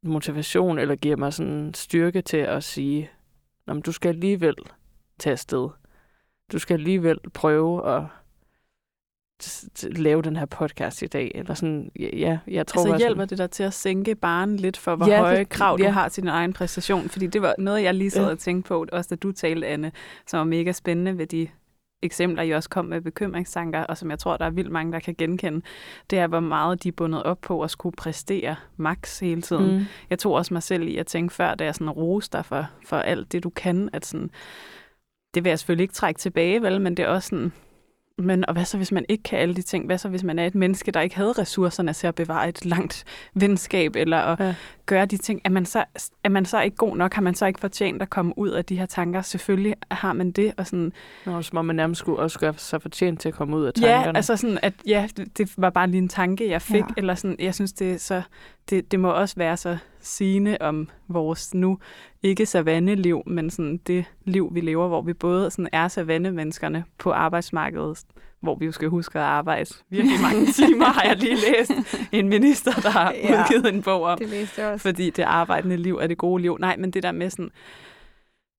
motivation, 0.03 0.79
eller 0.79 0.95
giver 0.97 1.17
mig 1.17 1.33
sådan 1.33 1.75
styrke 1.75 2.23
til 2.23 2.37
at 2.37 2.65
sige, 2.65 3.11
men 3.67 3.81
du 3.81 3.93
skal 3.93 4.09
alligevel 4.09 4.55
tage 5.19 5.33
afsted. 5.33 5.69
Du 6.53 6.59
skal 6.59 6.75
alligevel 6.75 7.19
prøve 7.35 7.97
at 7.97 8.03
lave 9.83 10.23
den 10.23 10.37
her 10.37 10.47
podcast 10.47 11.03
i 11.03 11.07
dag. 11.07 11.33
Eller 11.35 11.55
sådan, 11.55 11.91
ja, 12.01 12.39
jeg 12.47 12.67
tror... 12.67 12.81
Altså 12.83 12.97
hjælper 12.99 13.15
sådan, 13.23 13.29
det 13.29 13.39
dig 13.39 13.51
til 13.51 13.63
at 13.63 13.75
sænke 13.75 14.15
barn 14.15 14.57
lidt 14.57 14.77
for, 14.77 14.97
hvor 14.97 15.07
Ja, 15.07 15.13
ja, 15.13 15.19
det- 15.19 15.27
høje 15.27 15.45
krav 15.45 15.77
du 15.79 15.83
ja. 15.85 15.91
har 15.91 16.09
til 16.09 16.23
din 16.23 16.29
egen 16.31 16.53
præstation? 16.53 17.09
Fordi 17.09 17.27
det 17.27 17.43
var 17.43 17.55
noget, 17.59 17.83
jeg 17.83 17.95
lige 17.95 18.11
sad 18.11 18.25
Ja. 18.25 18.31
og 18.31 18.39
tænkte 18.39 18.69
på, 18.69 18.87
også 18.93 19.09
da 19.09 19.15
du 19.15 19.33
talte, 19.33 19.67
Anne, 19.67 19.93
som 20.27 20.39
var 20.39 20.45
mega 20.45 20.73
spændende 20.73 21.19
ved 21.19 21.27
de 21.27 21.49
eksempler, 22.03 22.43
I 22.43 22.51
også 22.51 22.69
kom 22.69 22.85
med 22.85 23.01
bekymringstanker, 23.01 23.81
og 23.81 23.97
som 23.97 24.11
jeg 24.11 24.19
tror, 24.19 24.37
der 24.37 24.45
er 24.45 24.51
vildt 24.51 24.71
mange, 24.71 24.93
der 24.93 24.99
kan 25.01 25.15
genkende, 25.19 25.63
det 26.11 26.19
er, 26.19 26.27
hvor 26.27 26.41
meget 26.41 26.83
de 26.83 26.89
er 26.89 26.93
bundet 26.93 27.23
op 27.23 27.41
på 27.41 27.63
at 27.63 27.71
skulle 27.71 27.97
præstere 27.97 28.57
max 28.77 29.21
hele 29.21 29.43
tiden. 29.43 29.79
Mm. 29.79 29.85
Jeg 30.11 30.19
tog 30.19 30.33
også 30.33 30.55
mig 30.55 30.63
selv 30.63 30.83
i 30.89 30.97
at 30.97 31.07
tænke 31.07 31.35
før, 31.35 31.55
da 31.55 31.65
jeg 31.65 31.75
sådan 31.75 31.91
roste 31.91 32.37
dig 32.37 32.45
for, 32.45 32.67
for 32.87 32.97
alt 32.97 33.33
det, 33.33 33.45
du 33.45 33.51
kan, 33.51 33.91
at 33.93 34.07
sådan, 34.07 34.31
det 35.35 35.45
vil 35.45 35.51
jeg 35.51 35.59
selvfølgelig 35.59 35.85
ikke 35.85 35.95
trække 35.95 36.19
tilbage, 36.19 36.63
vel, 36.63 36.81
men 36.81 36.97
det 36.97 37.03
er 37.03 37.09
også 37.09 37.29
sådan, 37.29 37.53
men 38.21 38.47
og 38.49 38.53
hvad 38.53 38.65
så, 38.65 38.77
hvis 38.77 38.93
man 38.93 39.05
ikke 39.09 39.23
kan 39.23 39.39
alle 39.39 39.55
de 39.55 39.63
ting? 39.63 39.87
Hvad 39.87 39.99
så, 39.99 40.09
hvis 40.09 40.25
man 40.25 40.39
er 40.39 40.47
et 40.47 40.55
menneske, 40.55 40.91
der 40.91 41.01
ikke 41.01 41.17
havde 41.17 41.33
ressourcerne 41.33 41.93
til 41.93 42.07
at 42.07 42.15
bevare 42.15 42.49
et 42.49 42.65
langt 42.65 43.05
venskab, 43.35 43.97
eller 43.97 44.17
at 44.19 44.41
Ja. 44.41 44.45
ja. 44.47 44.55
gøre 44.87 45.07
de 45.07 45.17
ting? 45.17 45.41
Er 45.45 45.51
man, 45.51 45.67
så, 45.67 45.85
er 46.25 46.29
man 46.29 46.45
så 46.45 46.61
ikke 46.61 46.77
god 46.77 46.97
nok? 46.97 47.15
Har 47.15 47.23
man 47.23 47.35
så 47.35 47.47
ikke 47.47 47.61
fortjent 47.61 48.03
at 48.03 48.11
komme 48.11 48.39
ud 48.39 48.49
af 48.49 48.65
de 48.65 48.79
her 48.79 48.87
tanker? 48.87 49.23
Selvfølgelig 49.23 49.75
har 49.91 50.13
man 50.13 50.31
det, 50.31 50.53
og 50.57 50.67
sådan, 50.67 50.93
Nå, 51.27 51.43
som 51.43 51.59
om 51.59 51.65
man 51.65 51.77
nærmest 51.77 51.99
skulle 51.99 52.19
også 52.19 52.39
gøre 52.39 52.55
sig 52.57 52.83
fortjent 52.83 53.21
til 53.21 53.29
at 53.29 53.35
komme 53.35 53.57
ud 53.57 53.65
af 53.65 53.73
Ja, 53.81 53.87
tankerne. 53.87 54.17
altså 54.19 54.37
sådan, 54.37 54.59
at 54.63 54.75
ja, 54.87 55.09
det, 55.39 55.53
var 55.57 55.71
bare 55.71 55.87
lige 55.87 55.99
en 56.03 56.09
tanke, 56.09 56.51
jeg 56.51 56.63
fik, 56.63 56.75
Ja. 56.75 56.79
ja. 56.79 56.95
eller 56.97 57.15
sådan, 57.15 57.37
jeg 57.39 57.55
synes, 57.55 57.73
det 57.73 57.93
er 57.93 57.99
så, 57.99 58.23
det, 58.71 58.91
det 58.93 59.01
må 59.01 59.11
også 59.11 59.35
være 59.37 59.57
så 59.57 59.79
sigende 60.01 60.57
om 60.61 60.89
vores 61.09 61.55
nu, 61.55 61.79
ikke 62.23 62.47
savanneliv, 62.47 63.23
men 63.27 63.51
sådan 63.51 63.77
det 63.77 64.05
liv, 64.25 64.49
vi 64.55 64.61
lever, 64.61 64.89
hvor 64.89 65.03
vi 65.03 65.13
både 65.13 65.51
sådan 65.51 65.69
er 65.73 65.89
savannemenneskerne 65.89 66.85
på 66.99 67.13
arbejdsmarkedet, 67.13 67.99
hvor 68.41 68.55
vi 68.55 68.67
jo 68.67 68.73
skal 68.73 68.89
huske 68.89 69.19
at 69.19 69.25
arbejde 69.25 69.71
virkelig 69.91 70.21
mange 70.33 70.47
timer, 70.47 70.85
har 70.85 71.03
jeg 71.09 71.17
lige 71.17 71.35
læst 71.37 71.73
en 72.13 72.29
minister, 72.29 72.73
der 72.73 72.91
har 72.91 73.13
Ja. 73.13 73.41
udgivet 73.43 73.75
en 73.75 73.83
bog 73.83 74.03
om, 74.03 74.19
Det 74.19 74.29
læste 74.29 74.63
jeg 74.63 74.73
også. 74.73 74.83
fordi 74.83 75.11
det 75.11 75.23
arbejdende 75.23 75.77
liv 75.77 75.97
er 76.03 76.07
det 76.07 76.19
gode 76.19 76.43
liv. 76.43 76.57
Nej, 76.61 76.77
men 76.77 76.91
det 76.91 77.03
der 77.03 77.13
med 77.13 77.31
sådan, 77.31 77.51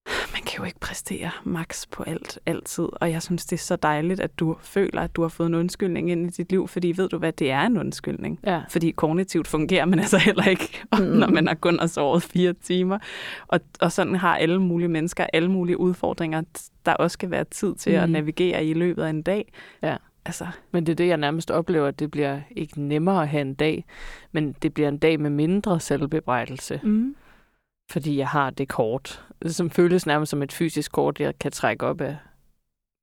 man 0.07 0.41
kan 0.45 0.57
jo 0.57 0.63
ikke 0.63 0.79
præstere 0.79 1.31
max 1.43 1.85
på 1.91 2.03
alt, 2.03 2.39
altid. 2.45 2.87
Og 2.91 3.11
jeg 3.11 3.21
synes, 3.21 3.45
det 3.45 3.55
er 3.55 3.61
så 3.61 3.75
dejligt, 3.75 4.19
at 4.19 4.39
du 4.39 4.57
føler, 4.61 5.01
at 5.01 5.15
du 5.15 5.21
har 5.21 5.29
fået 5.29 5.47
en 5.47 5.55
undskyldning 5.55 6.11
ind 6.11 6.27
i 6.27 6.29
dit 6.29 6.51
liv, 6.51 6.67
fordi 6.67 6.93
ved 6.97 7.09
du 7.09 7.17
hvad, 7.17 7.31
det 7.31 7.51
er 7.51 7.61
en 7.61 7.77
undskyldning. 7.77 8.39
ja. 8.45 8.61
Fordi 8.69 8.91
kognitivt 8.91 9.47
fungerer 9.47 9.85
man 9.85 9.99
altså 9.99 10.17
heller 10.17 10.47
ikke, 10.47 10.81
mm. 10.99 11.05
når 11.05 11.27
man 11.27 11.47
har 11.47 11.55
kun 11.55 11.79
har 11.79 11.87
sovet 11.87 12.23
fire 12.23 12.53
timer. 12.53 12.97
Og, 13.47 13.59
og 13.81 13.91
sådan 13.91 14.15
har 14.15 14.37
alle 14.37 14.61
mulige 14.61 14.89
mennesker 14.89 15.25
alle 15.33 15.51
mulige 15.51 15.79
udfordringer, 15.79 16.41
der 16.85 16.93
også 16.93 17.13
skal 17.13 17.31
være 17.31 17.43
tid 17.43 17.75
til 17.75 17.91
mm. 17.91 18.03
at 18.03 18.09
navigere 18.09 18.65
i 18.65 18.73
løbet 18.73 19.03
af 19.03 19.09
en 19.09 19.21
dag. 19.21 19.51
Ja. 19.81 19.97
Altså, 20.25 20.47
Men 20.71 20.85
det 20.85 20.91
er 20.91 20.95
det, 20.95 21.07
jeg 21.07 21.17
nærmest 21.17 21.51
oplever, 21.51 21.87
at 21.87 21.99
det 21.99 22.11
bliver 22.11 22.39
ikke 22.55 22.81
nemmere 22.81 23.21
at 23.21 23.29
have 23.29 23.41
en 23.41 23.53
dag, 23.53 23.85
men 24.31 24.55
det 24.61 24.73
bliver 24.73 24.89
en 24.89 24.97
dag 24.97 25.19
med 25.19 25.29
mindre 25.29 25.79
selvbebrejdelse, 25.79 26.79
mm. 26.83 27.15
Fordi 27.91 28.17
jeg 28.17 28.27
har 28.27 28.49
det 28.49 28.67
kort, 28.67 29.25
som 29.47 29.69
føles 29.69 30.05
nærmest 30.05 30.29
som 30.29 30.41
et 30.43 30.51
fysisk 30.53 30.91
kort, 30.91 31.19
jeg 31.19 31.33
kan 31.39 31.51
trække 31.51 31.85
op 31.85 32.01
af 32.01 32.17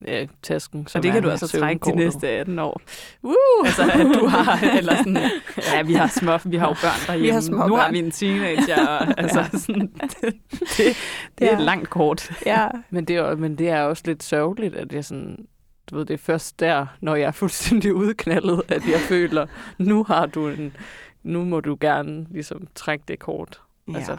øh, 0.08 0.28
tasken. 0.42 0.86
og 0.94 1.02
det 1.02 1.12
kan 1.12 1.22
du 1.22 1.30
altså 1.30 1.58
trække 1.58 1.90
de 1.90 1.96
næste 1.96 2.28
18 2.28 2.58
år. 2.58 2.80
Uh! 3.22 3.32
Altså, 3.64 3.82
at 3.82 4.06
du 4.20 4.26
har, 4.26 4.76
eller 4.78 4.96
sådan, 4.96 5.16
ja, 5.74 5.82
vi 5.82 5.92
har 5.94 6.06
små, 6.06 6.38
vi 6.44 6.56
har 6.56 6.68
jo 6.68 6.74
børn 6.74 7.06
derhjemme. 7.06 7.22
Vi 7.26 7.28
har 7.30 7.40
små 7.40 7.66
nu 7.66 7.76
har 7.76 7.90
vi 7.90 7.98
en 7.98 8.10
teenager, 8.10 8.86
og, 8.98 9.20
altså, 9.20 9.44
sådan, 9.66 9.92
det, 10.00 10.10
det, 10.22 10.96
det 11.38 11.46
er 11.46 11.46
Ja. 11.46 11.58
et 11.58 11.60
langt 11.64 11.90
kort. 11.90 12.30
Ja, 12.46 12.68
Men 12.90 13.04
det, 13.04 13.16
er, 13.16 13.36
men 13.36 13.58
det 13.58 13.68
er 13.68 13.82
også 13.82 14.02
lidt 14.06 14.22
sørgeligt, 14.22 14.74
at 14.74 14.92
jeg 14.92 15.04
sådan, 15.04 15.46
du 15.90 15.96
ved, 15.96 16.04
det 16.06 16.14
er 16.14 16.18
først 16.18 16.60
der, 16.60 16.86
når 17.00 17.14
jeg 17.16 17.26
er 17.26 17.32
fuldstændig 17.32 17.94
udknaldet, 17.94 18.62
at 18.68 18.82
jeg 18.92 19.00
føler, 19.00 19.46
nu 19.78 20.04
har 20.04 20.26
du 20.26 20.48
en, 20.48 20.76
nu 21.22 21.44
må 21.44 21.60
du 21.60 21.76
gerne 21.80 22.26
ligesom 22.30 22.66
trække 22.74 23.04
det 23.08 23.18
kort. 23.18 23.60
ja. 23.92 23.96
Altså, 23.96 24.16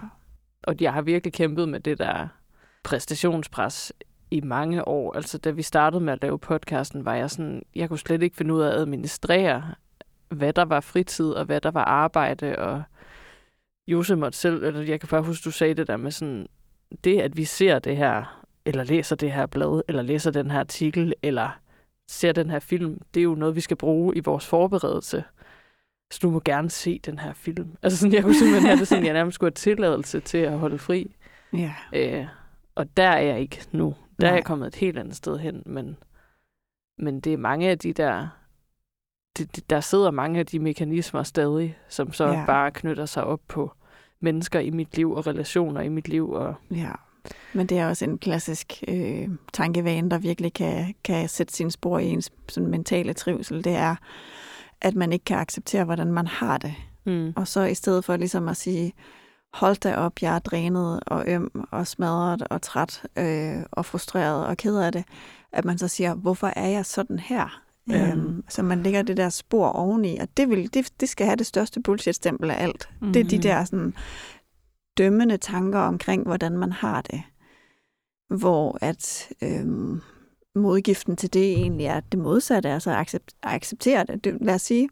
og 0.63 0.75
jeg 0.81 0.93
har 0.93 1.01
virkelig 1.01 1.33
kæmpet 1.33 1.69
med 1.69 1.79
det 1.79 1.97
der 1.97 2.27
præstationspres 2.83 3.93
i 4.31 4.41
mange 4.41 4.87
år. 4.87 5.15
Altså, 5.15 5.37
da 5.37 5.49
vi 5.49 5.61
startede 5.61 6.03
med 6.03 6.13
at 6.13 6.21
lave 6.21 6.39
podcasten, 6.39 7.05
var 7.05 7.15
jeg 7.15 7.29
sådan, 7.29 7.63
jeg 7.75 7.89
kunne 7.89 7.99
slet 7.99 8.23
ikke 8.23 8.35
finde 8.35 8.53
ud 8.53 8.61
af 8.61 8.67
at 8.67 8.75
administrere, 8.75 9.73
hvad 10.29 10.53
der 10.53 10.65
var 10.65 10.79
fritid, 10.79 11.31
og 11.31 11.45
hvad 11.45 11.61
der 11.61 11.71
var 11.71 11.83
arbejde, 11.83 12.55
og 12.55 12.83
Jose 13.87 14.15
måtte 14.15 14.37
selv, 14.37 14.63
eller 14.63 14.81
jeg 14.81 14.99
kan 14.99 15.09
bare 15.09 15.21
huske, 15.21 15.45
du 15.45 15.51
sagde 15.51 15.73
det 15.73 15.87
der 15.87 15.97
med 15.97 16.11
sådan, 16.11 16.47
det 17.03 17.21
at 17.21 17.37
vi 17.37 17.45
ser 17.45 17.79
det 17.79 17.97
her, 17.97 18.43
eller 18.65 18.83
læser 18.83 19.15
det 19.15 19.31
her 19.31 19.45
blad, 19.45 19.81
eller 19.87 20.01
læser 20.01 20.31
den 20.31 20.51
her 20.51 20.59
artikel, 20.59 21.13
eller 21.21 21.59
ser 22.09 22.31
den 22.31 22.49
her 22.49 22.59
film, 22.59 23.01
det 23.13 23.19
er 23.19 23.23
jo 23.23 23.35
noget, 23.35 23.55
vi 23.55 23.61
skal 23.61 23.77
bruge 23.77 24.15
i 24.15 24.19
vores 24.19 24.47
forberedelse. 24.47 25.23
Så 26.13 26.19
du 26.21 26.29
må 26.29 26.41
gerne 26.45 26.69
se 26.69 26.99
den 27.05 27.19
her 27.19 27.33
film. 27.33 27.77
Altså 27.83 27.97
sådan, 27.99 28.13
jeg 28.13 28.23
kunne 28.23 28.35
simpelthen 28.35 28.65
have 28.67 28.79
det 28.79 28.87
sådan, 28.87 29.05
jeg 29.05 29.13
nærmest 29.19 29.35
skulle 29.35 29.47
have 29.49 29.55
tilladelse 29.75 30.19
til 30.19 30.37
at 30.37 30.59
holde 30.59 30.77
fri. 30.77 31.15
ja. 31.53 31.73
Øh, 31.93 32.25
og 32.75 32.97
der 32.97 33.07
er 33.07 33.19
jeg 33.21 33.39
ikke 33.39 33.61
nu. 33.71 33.95
Der 34.21 34.27
er 34.27 34.31
Nej. 34.31 34.35
jeg 34.35 34.45
kommet 34.45 34.67
et 34.67 34.75
helt 34.75 34.99
andet 34.99 35.15
sted 35.15 35.37
hen, 35.37 35.63
men, 35.65 35.97
men 36.97 37.19
det 37.19 37.33
er 37.33 37.37
mange 37.37 37.69
af 37.69 37.79
de 37.79 37.93
der, 37.93 38.27
det, 39.37 39.55
det, 39.55 39.69
der 39.69 39.79
sidder 39.79 40.11
mange 40.11 40.39
af 40.39 40.45
de 40.45 40.59
mekanismer 40.59 41.23
stadig, 41.23 41.77
som 41.89 42.13
så 42.13 42.25
Ja. 42.27 42.39
ja. 42.39 42.45
bare 42.45 42.71
knytter 42.71 43.05
sig 43.05 43.23
op 43.23 43.41
på 43.47 43.71
mennesker 44.19 44.59
i 44.59 44.69
mit 44.69 44.95
liv 44.95 45.11
og 45.11 45.27
relationer 45.27 45.81
i 45.81 45.89
mit 45.89 46.07
liv. 46.07 46.31
Og, 46.31 46.55
Ja, 46.71 46.91
men 47.53 47.67
det 47.67 47.79
er 47.79 47.87
også 47.87 48.05
en 48.05 48.17
klassisk 48.17 48.83
øh, 48.87 49.29
tankevane, 49.53 50.09
der 50.09 50.17
virkelig 50.17 50.53
kan, 50.53 50.95
kan 51.03 51.29
sætte 51.29 51.53
sine 51.53 51.71
spor 51.71 51.99
i 51.99 52.05
ens 52.07 52.31
sådan, 52.49 52.69
mentale 52.69 53.13
trivsel. 53.13 53.63
Det 53.63 53.75
er, 53.75 53.95
at 54.81 54.95
man 54.95 55.11
ikke 55.13 55.25
kan 55.25 55.37
acceptere, 55.37 55.83
hvordan 55.83 56.11
man 56.11 56.27
har 56.27 56.57
det. 56.57 56.73
mm, 57.05 57.33
Og 57.35 57.47
så 57.47 57.61
i 57.63 57.73
stedet 57.73 58.05
for 58.05 58.17
ligesom 58.17 58.49
at 58.49 58.57
sige, 58.57 58.93
hold 59.53 59.75
da 59.79 59.95
op, 59.95 60.21
jeg 60.21 60.35
er 60.35 60.39
drænet 60.39 60.99
og 61.07 61.23
øm 61.27 61.65
og 61.71 61.87
smadret 61.87 62.41
og 62.49 62.61
træt 62.61 63.03
øh, 63.17 63.57
og 63.71 63.85
frustreret 63.85 64.45
og 64.45 64.57
ked 64.57 64.77
af 64.77 64.91
det, 64.91 65.03
at 65.51 65.65
man 65.65 65.77
så 65.77 65.87
siger, 65.87 66.13
hvorfor 66.13 66.47
er 66.55 66.67
jeg 66.67 66.85
sådan 66.85 67.19
her? 67.19 67.61
Ja. 67.89 68.11
Øhm, 68.11 68.43
så 68.49 68.63
man 68.63 68.83
lægger 68.83 69.01
det 69.01 69.17
der 69.17 69.29
spor 69.29 69.67
oveni, 69.67 70.17
og 70.17 70.27
det, 70.37 70.49
vil, 70.49 70.73
det, 70.73 70.93
det 70.99 71.09
skal 71.09 71.25
have 71.25 71.35
det 71.35 71.45
største 71.45 71.81
bullshit-stempel 71.81 72.51
af 72.51 72.63
alt. 72.63 72.89
Mm-hmm. 72.91 73.13
Det 73.13 73.19
er 73.19 73.23
de 73.23 73.35
Mhm. 73.35 73.41
der 73.41 73.63
sådan, 73.63 73.93
dømmende 74.97 75.37
tanker 75.37 75.79
omkring, 75.79 76.23
hvordan 76.23 76.57
man 76.57 76.71
har 76.71 77.01
det. 77.01 77.21
Hvor 78.39 78.77
at 78.81 79.29
øhm, 79.43 80.01
modgiften 80.55 81.15
til 81.15 81.33
det 81.33 81.51
egentlig 81.51 81.85
er 81.85 81.99
det 81.99 82.19
modsatte, 82.19 82.69
altså 82.69 82.91
at 82.91 82.97
accept, 82.97 83.33
at 83.43 83.51
acceptere 83.51 84.03
det. 84.03 84.23
det. 84.23 84.37
Lad 84.41 84.55
os 84.55 84.61
sige, 84.61 84.89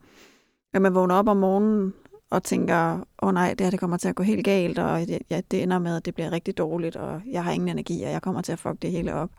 at 0.74 0.82
man 0.82 0.95
vågner 0.95 1.16
op 1.16 1.28
om 1.28 1.38
morgenen 1.38 1.93
og 2.30 2.43
tænker, 2.43 2.93
åh 2.95 3.28
oh, 3.28 3.34
nej, 3.34 3.49
det 3.53 3.66
her 3.66 3.72
det 3.72 3.80
kommer 3.80 3.97
til 3.97 4.10
at 4.10 4.16
gå 4.16 4.24
helt 4.24 4.45
galt, 4.45 4.80
og 4.80 4.99
det, 4.99 5.20
ja, 5.30 5.41
det 5.51 5.64
ender 5.64 5.80
med, 5.80 5.97
at 5.97 6.05
det 6.05 6.16
bliver 6.16 6.32
rigtig 6.32 6.58
dårligt, 6.58 6.95
og 6.95 7.22
jeg 7.32 7.43
har 7.43 7.51
ingen 7.51 7.70
energi, 7.70 8.03
og 8.03 8.12
jeg 8.12 8.22
kommer 8.22 8.41
til 8.41 8.51
at 8.51 8.60
fuck 8.60 8.82
det 8.82 8.91
hele 8.91 9.14
op. 9.14 9.30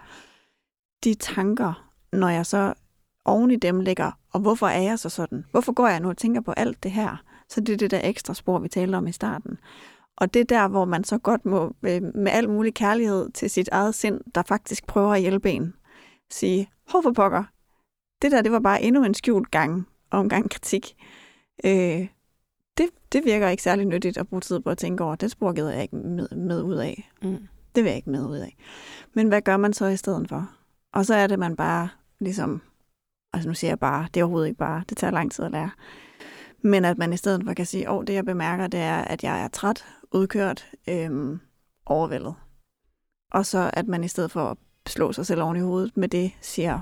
De 1.05 1.15
tanker, 1.15 1.89
når 2.13 2.29
jeg 2.29 2.47
så 2.47 2.75
oven 3.25 3.51
i 3.51 3.57
dem 3.57 3.81
ligger, 3.81 4.11
og 4.33 4.41
hvorfor 4.41 4.67
er 4.67 4.83
jeg 4.83 4.99
så 4.99 5.09
sådan? 5.09 5.45
Hvorfor 5.51 5.73
går 5.73 5.89
jeg 5.89 6.01
nu 6.01 6.09
og 6.09 6.17
tænker 6.17 6.41
på 6.41 6.53
alt 6.53 6.83
det 6.83 6.91
her? 6.91 7.23
Så 7.49 7.61
det 7.61 7.73
er 7.73 7.77
det 7.77 7.91
der 7.91 8.01
ekstra 8.05 8.35
spor, 8.35 8.59
vi 8.59 8.69
talte 8.69 8.97
om 8.97 9.07
i 9.07 9.13
starten. 9.13 9.59
Og 10.17 10.35
det 10.35 10.41
er 10.41 10.45
der, 10.45 10.69
hvor 10.69 10.85
man 10.85 11.05
så 11.05 11.19
godt 11.19 11.47
må, 11.47 11.75
øh, 11.83 12.03
med 12.15 12.33
al 12.33 12.49
mulig 12.51 12.75
kærlighed 12.75 13.31
til 13.31 13.51
sit 13.51 13.69
eget 13.73 13.95
sind, 13.95 14.21
der 14.35 14.43
faktisk 14.43 14.87
prøver 14.87 15.15
at 15.15 15.21
hjælpe 15.21 15.51
en, 15.51 15.75
sige, 16.31 16.71
hov 16.89 17.03
for 17.03 17.13
pokker, 17.13 17.45
det 18.23 18.33
der, 18.33 18.43
det 18.43 18.53
var 18.53 18.61
bare 18.61 18.83
endnu 18.83 19.05
en 19.05 19.15
skjult 19.15 19.51
gang 19.51 19.89
og 20.11 20.21
en 20.21 20.29
gang 20.29 20.51
kritik. 20.51 20.95
Øh, 21.65 22.09
det, 22.79 22.87
det 23.13 23.25
virker 23.25 23.49
ikke 23.49 23.63
særlig 23.63 23.85
nyttigt 23.85 24.19
at 24.19 24.29
bruge 24.29 24.41
tid 24.41 24.61
på 24.61 24.71
at 24.71 24.79
tænke 24.79 25.05
over, 25.05 25.15
det 25.15 25.31
spor 25.31 25.53
gider 25.53 25.73
jeg 25.73 25.83
ikke 25.83 25.97
med, 25.97 26.29
med 26.29 26.63
ud 26.63 26.77
af. 26.77 27.11
mm, 27.23 27.49
Det 27.75 27.85
vil 27.85 27.91
jeg 27.91 27.97
ikke 27.97 28.11
med 28.11 28.27
ud 28.27 28.37
af. 28.37 28.57
Men 29.15 29.29
hvad 29.29 29.43
gør 29.43 29.57
man 29.57 29.73
så 29.73 29.87
i 29.87 29.97
stedet 29.97 30.29
for? 30.29 30.51
Og 30.93 31.07
så 31.07 31.15
er 31.15 31.27
det, 31.27 31.39
man 31.39 31.57
bare 31.57 31.89
ligesom, 32.21 32.63
altså 33.33 33.49
nu 33.49 33.55
siger 33.55 33.71
jeg 33.71 33.79
bare, 33.79 34.09
det 34.15 34.21
er 34.21 34.25
overhovedet 34.25 34.49
ikke 34.49 34.59
bare, 34.59 34.85
det 34.89 34.97
tager 34.97 35.11
lang 35.11 35.33
tid 35.33 35.45
at 35.45 35.51
lære. 35.51 35.71
Men 36.63 36.85
at 36.85 36.99
man 36.99 37.13
i 37.13 37.17
stedet 37.17 37.45
for 37.45 37.55
kan 37.55 37.67
sige, 37.67 37.91
åh, 37.91 38.05
det 38.07 38.15
jeg 38.15 38.25
bemærker, 38.25 38.67
det 38.67 38.81
er, 38.81 38.97
at 38.99 39.25
jeg 39.25 39.45
er 39.45 39.49
træt, 39.49 39.87
udkørt, 40.13 40.67
øhm, 40.89 41.41
overvældet. 41.87 42.35
Og 43.33 43.47
så 43.47 43.71
at 43.73 43.89
man 43.89 44.05
i 44.05 44.09
stedet 44.09 44.31
for 44.31 44.59
slå 44.89 45.13
sig 45.13 45.27
selv 45.27 45.43
oven 45.43 45.57
i 45.57 45.61
hovedet 45.61 45.97
med 45.97 46.09
det, 46.09 46.33
siger, 46.41 46.81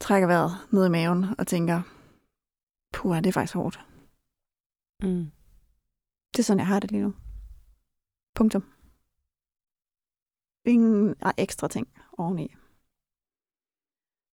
trækker 0.00 0.26
vejret 0.26 0.50
ned 0.72 0.86
i 0.86 0.90
maven 0.90 1.26
og 1.38 1.46
tænker, 1.46 1.82
puh, 2.92 3.16
det 3.16 3.26
er 3.26 3.32
faktisk 3.32 3.54
hårdt. 3.54 3.80
Mm. 5.02 5.30
Det 6.32 6.38
er 6.38 6.42
sådan, 6.42 6.58
jeg 6.58 6.66
har 6.66 6.80
det 6.80 6.90
lige 6.90 7.02
nu. 7.02 7.14
Punktum. 8.34 8.64
Ingen 10.64 11.14
ekstra 11.38 11.68
ting 11.68 11.88
oveni. 12.18 12.54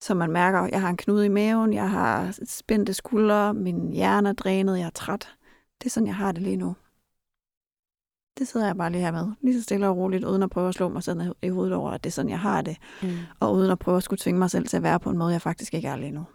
Så 0.01 0.13
man 0.13 0.31
mærker, 0.31 0.59
at 0.59 0.71
jeg 0.71 0.81
har 0.81 0.89
en 0.89 0.97
knude 0.97 1.25
i 1.25 1.29
maven, 1.29 1.73
jeg 1.73 1.91
har 1.91 2.39
spændte 2.45 2.93
skuldre, 2.93 3.53
min 3.53 3.91
hjerne 3.91 4.29
er 4.29 4.33
drænet, 4.33 4.79
jeg 4.79 4.85
er 4.85 4.89
træt. 4.89 5.37
Det 5.79 5.85
er 5.85 5.89
sådan, 5.89 6.07
jeg 6.07 6.15
har 6.15 6.31
det 6.31 6.41
lige 6.41 6.57
nu. 6.57 6.75
Det 8.37 8.47
sidder 8.47 8.65
jeg 8.65 8.77
bare 8.77 8.91
lige 8.91 9.01
her 9.01 9.11
med. 9.11 9.27
Lige 9.41 9.57
så 9.57 9.63
stille 9.63 9.87
og 9.87 9.97
roligt, 9.97 10.25
uden 10.25 10.43
at 10.43 10.49
prøve 10.49 10.67
at 10.67 10.73
slå 10.73 10.89
mig 10.89 11.03
selv 11.03 11.35
i 11.41 11.49
hovedet 11.49 11.73
over, 11.73 11.91
at 11.91 12.03
det 12.03 12.09
er 12.09 12.13
sådan, 12.13 12.31
jeg 12.31 12.39
har 12.39 12.61
det. 12.61 12.77
Mm. 13.03 13.09
Og 13.39 13.53
uden 13.53 13.71
at 13.71 13.79
prøve 13.79 13.97
at 13.97 14.03
skulle 14.03 14.19
tvinge 14.19 14.39
mig 14.39 14.51
selv 14.51 14.67
til 14.67 14.77
at 14.77 14.83
være 14.83 14.99
på 14.99 15.09
en 15.09 15.17
måde, 15.17 15.31
jeg 15.33 15.41
faktisk 15.41 15.73
ikke 15.73 15.87
er 15.87 15.95
lige 15.95 16.11
nu. 16.11 16.25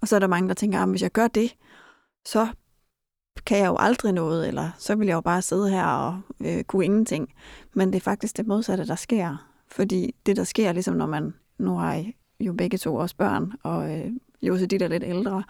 Og 0.00 0.08
så 0.08 0.16
er 0.16 0.20
der 0.20 0.26
mange, 0.26 0.48
der 0.48 0.54
tænker, 0.54 0.80
at 0.80 0.88
hvis 0.88 1.02
jeg 1.02 1.10
gør 1.10 1.28
det, 1.28 1.56
så 2.26 2.48
kan 3.46 3.58
jeg 3.58 3.66
jo 3.66 3.76
aldrig 3.78 4.12
noget, 4.12 4.48
eller 4.48 4.70
så 4.78 4.94
vil 4.94 5.06
jeg 5.06 5.14
jo 5.14 5.20
bare 5.20 5.42
sidde 5.42 5.70
her 5.70 5.84
og 5.84 6.20
øh, 6.40 6.64
kunne 6.64 6.84
ingenting. 6.84 7.34
Men 7.74 7.88
det 7.88 7.96
er 7.96 8.00
faktisk 8.00 8.36
det 8.36 8.46
modsatte, 8.46 8.86
der 8.86 8.94
sker. 8.94 9.48
Fordi 9.68 10.14
det, 10.26 10.36
der 10.36 10.44
sker, 10.44 10.72
ligesom 10.72 10.94
når 10.94 11.06
man, 11.06 11.34
nu 11.58 11.76
har 11.76 11.94
I 11.94 12.16
jo 12.40 12.52
begge 12.52 12.78
to 12.78 12.94
også 12.94 13.16
børn, 13.16 13.52
og 13.62 13.98
øh, 13.98 14.10
Jose, 14.42 14.66
de 14.66 14.78
der 14.78 14.88
lidt 14.88 15.04
ældre, 15.04 15.42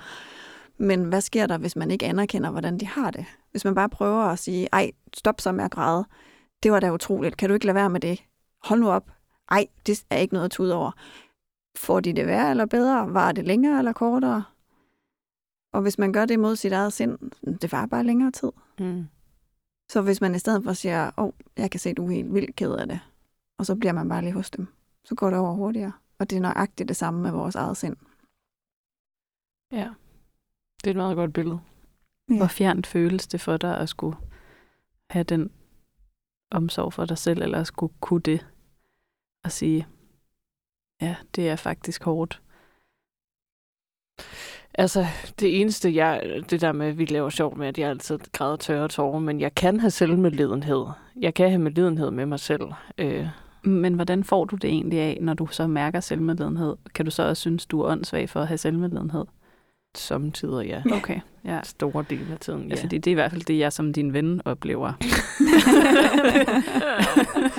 men 0.78 1.04
hvad 1.04 1.20
sker 1.20 1.46
der, 1.46 1.58
hvis 1.58 1.76
man 1.76 1.90
ikke 1.90 2.06
anerkender, 2.06 2.50
hvordan 2.50 2.78
de 2.78 2.86
har 2.86 3.10
det? 3.10 3.24
Hvis 3.58 3.64
man 3.64 3.74
bare 3.74 3.88
prøver 3.88 4.22
at 4.22 4.38
sige, 4.38 4.68
ej, 4.72 4.90
stop 5.14 5.40
så 5.40 5.52
med 5.52 5.64
at 5.64 5.70
græde. 5.70 6.06
Det 6.62 6.72
var 6.72 6.80
da 6.80 6.92
utroligt. 6.92 7.36
Kan 7.36 7.48
du 7.48 7.54
ikke 7.54 7.66
lade 7.66 7.74
være 7.74 7.90
med 7.90 8.00
det? 8.00 8.24
Hold 8.64 8.80
nu 8.80 8.90
op. 8.90 9.10
Ej, 9.50 9.66
det 9.86 10.04
er 10.10 10.16
ikke 10.16 10.34
noget 10.34 10.44
at 10.44 10.50
tude 10.50 10.74
over. 10.74 10.90
Får 11.76 12.00
de 12.00 12.12
det 12.12 12.26
værre 12.26 12.50
eller 12.50 12.66
bedre? 12.66 13.14
Var 13.14 13.32
det 13.32 13.44
længere 13.44 13.78
eller 13.78 13.92
kortere? 13.92 14.44
Og 15.72 15.82
hvis 15.82 15.98
man 15.98 16.12
gør 16.12 16.24
det 16.24 16.40
mod 16.40 16.56
sit 16.56 16.72
eget 16.72 16.92
sind, 16.92 17.18
det 17.60 17.72
var 17.72 17.86
bare 17.86 18.04
længere 18.04 18.30
tid. 18.30 18.52
Mm. 18.78 19.06
Så 19.88 20.02
hvis 20.02 20.20
man 20.20 20.34
i 20.34 20.38
stedet 20.38 20.64
for 20.64 20.72
siger, 20.72 21.10
åh, 21.16 21.24
oh, 21.24 21.32
jeg 21.56 21.70
kan 21.70 21.80
se, 21.80 21.94
du 21.94 22.06
er 22.06 22.10
helt 22.10 22.34
vildt 22.34 22.56
ked 22.56 22.72
af 22.72 22.86
det, 22.86 23.00
og 23.58 23.66
så 23.66 23.74
bliver 23.74 23.92
man 23.92 24.08
bare 24.08 24.22
lige 24.22 24.32
hos 24.32 24.50
dem, 24.50 24.66
så 25.04 25.14
går 25.14 25.30
det 25.30 25.38
over 25.38 25.52
hurtigere. 25.54 25.92
Og 26.18 26.30
det 26.30 26.36
er 26.36 26.40
nøjagtigt 26.40 26.88
det 26.88 26.96
samme 26.96 27.22
med 27.22 27.30
vores 27.30 27.54
eget 27.54 27.76
sind. 27.76 27.96
Ja, 29.72 29.90
det 30.84 30.86
er 30.86 30.90
et 30.90 30.96
meget 30.96 31.16
godt 31.16 31.32
billede. 31.32 31.60
Ja. 32.30 32.36
Hvor 32.36 32.46
fjernt 32.46 32.86
føles 32.86 33.26
det 33.26 33.40
for 33.40 33.56
dig 33.56 33.78
at 33.78 33.88
skulle 33.88 34.16
have 35.10 35.24
den 35.24 35.50
omsorg 36.50 36.92
for 36.92 37.04
dig 37.04 37.18
selv, 37.18 37.42
eller 37.42 37.60
at 37.60 37.66
skulle 37.66 37.92
kunne 38.00 38.20
det, 38.20 38.46
og 39.44 39.52
sige, 39.52 39.86
ja, 41.00 41.16
det 41.34 41.48
er 41.48 41.56
faktisk 41.56 42.04
hårdt. 42.04 42.42
Altså, 44.74 45.06
det 45.40 45.60
eneste, 45.60 45.94
jeg, 45.94 46.42
det 46.50 46.60
der 46.60 46.72
med, 46.72 46.86
at 46.86 46.98
vi 46.98 47.04
laver 47.04 47.30
sjov 47.30 47.58
med, 47.58 47.66
at 47.66 47.78
jeg 47.78 47.90
altid 47.90 48.18
græder 48.32 48.56
tørre 48.56 48.88
tårer, 48.88 49.18
men 49.18 49.40
jeg 49.40 49.54
kan 49.54 49.80
have 49.80 49.90
selvmedlidenhed. 49.90 50.86
Jeg 51.20 51.34
kan 51.34 51.48
have 51.48 51.60
medlidenhed 51.60 52.10
med 52.10 52.26
mig 52.26 52.40
selv. 52.40 52.62
Øh. 52.98 53.26
Men 53.62 53.94
hvordan 53.94 54.24
får 54.24 54.44
du 54.44 54.56
det 54.56 54.70
egentlig 54.70 55.00
af, 55.00 55.18
når 55.20 55.34
du 55.34 55.46
så 55.46 55.66
mærker 55.66 56.00
selvmedlidenhed? 56.00 56.76
Kan 56.94 57.04
du 57.04 57.10
så 57.10 57.22
også 57.22 57.40
synes, 57.40 57.66
du 57.66 57.80
er 57.80 57.90
åndssvag 57.90 58.28
for 58.28 58.40
at 58.40 58.48
have 58.48 58.58
selvmedlidenhed? 58.58 59.24
Samtidig, 59.96 60.66
ja. 60.66 60.82
Okay, 60.92 61.20
ja. 61.44 61.60
Store 61.62 62.04
del 62.10 62.32
af 62.32 62.38
tiden, 62.38 62.68
ja. 62.68 62.74
ja. 62.74 62.82
Fordi 62.82 62.98
det 62.98 63.10
er 63.10 63.12
i 63.12 63.14
hvert 63.14 63.30
fald 63.30 63.42
det, 63.42 63.58
jeg 63.58 63.72
som 63.72 63.92
din 63.92 64.12
ven 64.12 64.42
oplever. 64.44 64.92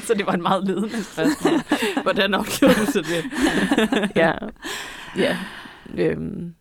så 0.07 0.13
det 0.13 0.25
var 0.25 0.33
en 0.33 0.41
meget 0.41 0.67
ledende 0.67 1.03
spørgsmål. 1.03 1.59
Hvordan 2.03 2.33
oplever 2.33 2.73
du 2.73 2.85
så 2.85 3.01
det? 3.01 3.23
ja, 4.15 4.33
ja. 5.17 5.37
Øhm, 5.97 6.55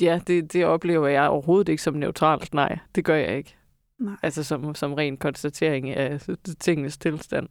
ja 0.00 0.20
det, 0.26 0.52
det 0.52 0.64
oplever 0.64 1.08
jeg 1.08 1.28
overhovedet 1.28 1.68
ikke 1.68 1.82
som 1.82 1.94
neutralt. 1.94 2.54
Nej, 2.54 2.78
det 2.94 3.04
gør 3.04 3.16
jeg 3.16 3.36
ikke. 3.36 3.56
Nej. 3.98 4.14
Altså 4.22 4.44
som, 4.44 4.74
som 4.74 4.94
ren 4.94 5.16
konstatering 5.16 5.90
af 5.90 6.20
tingens 6.60 6.98
tilstand. 6.98 7.48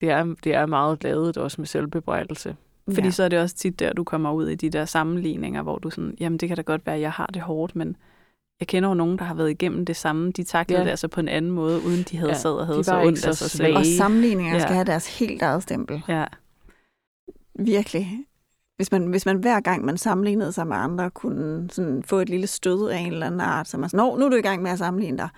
Det 0.00 0.10
er, 0.10 0.34
det 0.44 0.54
er 0.54 0.66
meget 0.66 1.04
lavet 1.04 1.36
også 1.36 1.60
med 1.60 1.66
selvbebrejdelse. 1.66 2.56
Fordi 2.94 3.06
ja. 3.06 3.10
så 3.10 3.22
er 3.22 3.28
det 3.28 3.38
også 3.38 3.56
tit 3.56 3.78
der, 3.78 3.92
du 3.92 4.04
kommer 4.04 4.32
ud 4.32 4.48
i 4.48 4.54
de 4.54 4.70
der 4.70 4.84
sammenligninger, 4.84 5.62
hvor 5.62 5.78
du 5.78 5.90
sådan, 5.90 6.14
jamen 6.20 6.38
det 6.38 6.48
kan 6.48 6.56
da 6.56 6.62
godt 6.62 6.86
være, 6.86 6.94
at 6.94 7.00
jeg 7.00 7.12
har 7.12 7.26
det 7.26 7.42
hårdt, 7.42 7.76
men 7.76 7.96
jeg 8.60 8.68
kender 8.68 8.88
jo 8.88 8.94
nogen, 8.94 9.18
der 9.18 9.24
har 9.24 9.34
været 9.34 9.50
igennem 9.50 9.86
det 9.86 9.96
samme. 9.96 10.30
De 10.32 10.42
taklede 10.42 10.80
ja. 10.80 10.84
det 10.84 10.90
altså 10.90 11.08
på 11.08 11.20
en 11.20 11.28
anden 11.28 11.50
måde, 11.50 11.80
uden 11.86 12.02
de 12.02 12.16
havde 12.16 12.32
ja, 12.32 12.38
sad 12.38 12.52
og 12.52 12.66
havde 12.66 12.84
så 12.84 13.02
ondt 13.02 13.26
af 13.26 13.34
sig 13.34 13.50
selv. 13.50 13.76
Og 13.76 13.86
sammenligninger 13.86 14.54
ja. 14.54 14.60
skal 14.60 14.74
have 14.74 14.84
deres 14.84 15.18
helt 15.18 15.42
eget 15.42 15.62
stempel. 15.62 16.02
Ja. 16.08 16.24
Virkelig. 17.58 18.26
Hvis 18.76 18.92
man, 18.92 19.06
hvis 19.06 19.26
man 19.26 19.36
hver 19.36 19.60
gang 19.60 19.84
man 19.84 19.98
sammenlignede 19.98 20.52
sig 20.52 20.66
med 20.66 20.76
andre, 20.76 21.10
kunne 21.10 21.70
sådan 21.70 22.02
få 22.02 22.18
et 22.18 22.28
lille 22.28 22.46
stød 22.46 22.88
af 22.88 22.98
en 22.98 23.12
eller 23.12 23.26
anden 23.26 23.40
art, 23.40 23.68
så 23.68 23.78
man 23.78 23.90
sådan, 23.90 24.18
nu 24.18 24.24
er 24.24 24.28
du 24.28 24.36
i 24.36 24.42
gang 24.42 24.62
med 24.62 24.70
at 24.70 24.78
sammenligne 24.78 25.18
dig. 25.18 25.28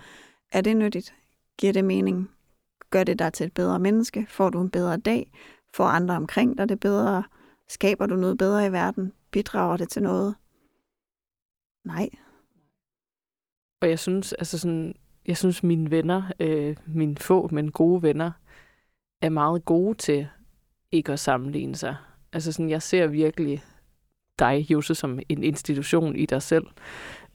Er 0.51 0.61
det 0.61 0.77
nyttigt? 0.77 1.13
Giver 1.59 1.73
det 1.73 1.85
mening? 1.85 2.29
Gør 2.89 3.03
det 3.03 3.19
dig 3.19 3.33
til 3.33 3.45
et 3.45 3.53
bedre 3.53 3.79
menneske? 3.79 4.25
Får 4.29 4.49
du 4.49 4.61
en 4.61 4.69
bedre 4.69 4.97
dag? 4.97 5.31
Får 5.75 5.85
andre 5.85 6.15
omkring 6.15 6.57
dig 6.57 6.69
det 6.69 6.79
bedre? 6.79 7.23
Skaber 7.69 8.05
du 8.05 8.15
noget 8.15 8.37
bedre 8.37 8.67
i 8.67 8.71
verden? 8.71 9.13
Bidrager 9.31 9.77
det 9.77 9.89
til 9.89 10.03
noget? 10.03 10.35
Nej. 11.85 12.09
Og 13.81 13.89
jeg 13.89 13.99
synes, 13.99 14.33
altså 14.33 14.59
sådan, 14.59 14.95
jeg 15.25 15.37
synes 15.37 15.63
mine 15.63 15.91
venner, 15.91 16.31
øh, 16.39 16.77
mine 16.85 17.17
få, 17.17 17.47
men 17.51 17.71
gode 17.71 18.03
venner, 18.03 18.31
er 19.21 19.29
meget 19.29 19.65
gode 19.65 19.97
til 19.97 20.27
ikke 20.91 21.11
at 21.11 21.19
sammenligne 21.19 21.75
sig. 21.75 21.95
Altså 22.33 22.51
sådan, 22.51 22.69
jeg 22.69 22.81
ser 22.81 23.07
virkelig 23.07 23.63
dig, 24.39 24.71
Jose, 24.71 24.95
som 24.95 25.19
en 25.29 25.43
institution 25.43 26.15
i 26.15 26.25
dig 26.25 26.41
selv. 26.41 26.65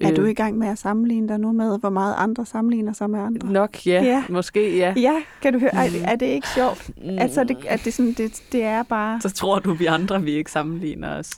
Er 0.00 0.14
du 0.14 0.22
øh. 0.22 0.30
i 0.30 0.34
gang 0.34 0.58
med 0.58 0.68
at 0.68 0.78
sammenligne 0.78 1.28
dig 1.28 1.38
nu 1.38 1.52
med, 1.52 1.78
hvor 1.78 1.90
meget 1.90 2.14
andre 2.18 2.46
sammenligner 2.46 2.92
sig 2.92 3.10
med 3.10 3.20
andre? 3.20 3.52
Nok, 3.52 3.86
ja. 3.86 4.02
ja. 4.02 4.24
Måske, 4.28 4.76
ja. 4.76 4.94
Ja, 4.96 5.22
kan 5.42 5.52
du 5.52 5.58
høre? 5.58 5.74
Er, 5.74 5.88
er 6.04 6.16
det 6.16 6.26
ikke 6.26 6.48
sjovt? 6.48 6.90
Mm. 6.96 7.18
Altså, 7.18 7.44
det, 7.44 7.56
er 7.66 7.76
det, 7.76 7.94
sådan, 7.94 8.12
det, 8.12 8.42
det 8.52 8.62
er 8.62 8.82
bare... 8.82 9.20
Så 9.20 9.30
tror 9.30 9.58
du, 9.58 9.74
vi 9.74 9.86
andre, 9.86 10.22
vi 10.22 10.30
ikke 10.30 10.50
sammenligner 10.50 11.18
os. 11.18 11.30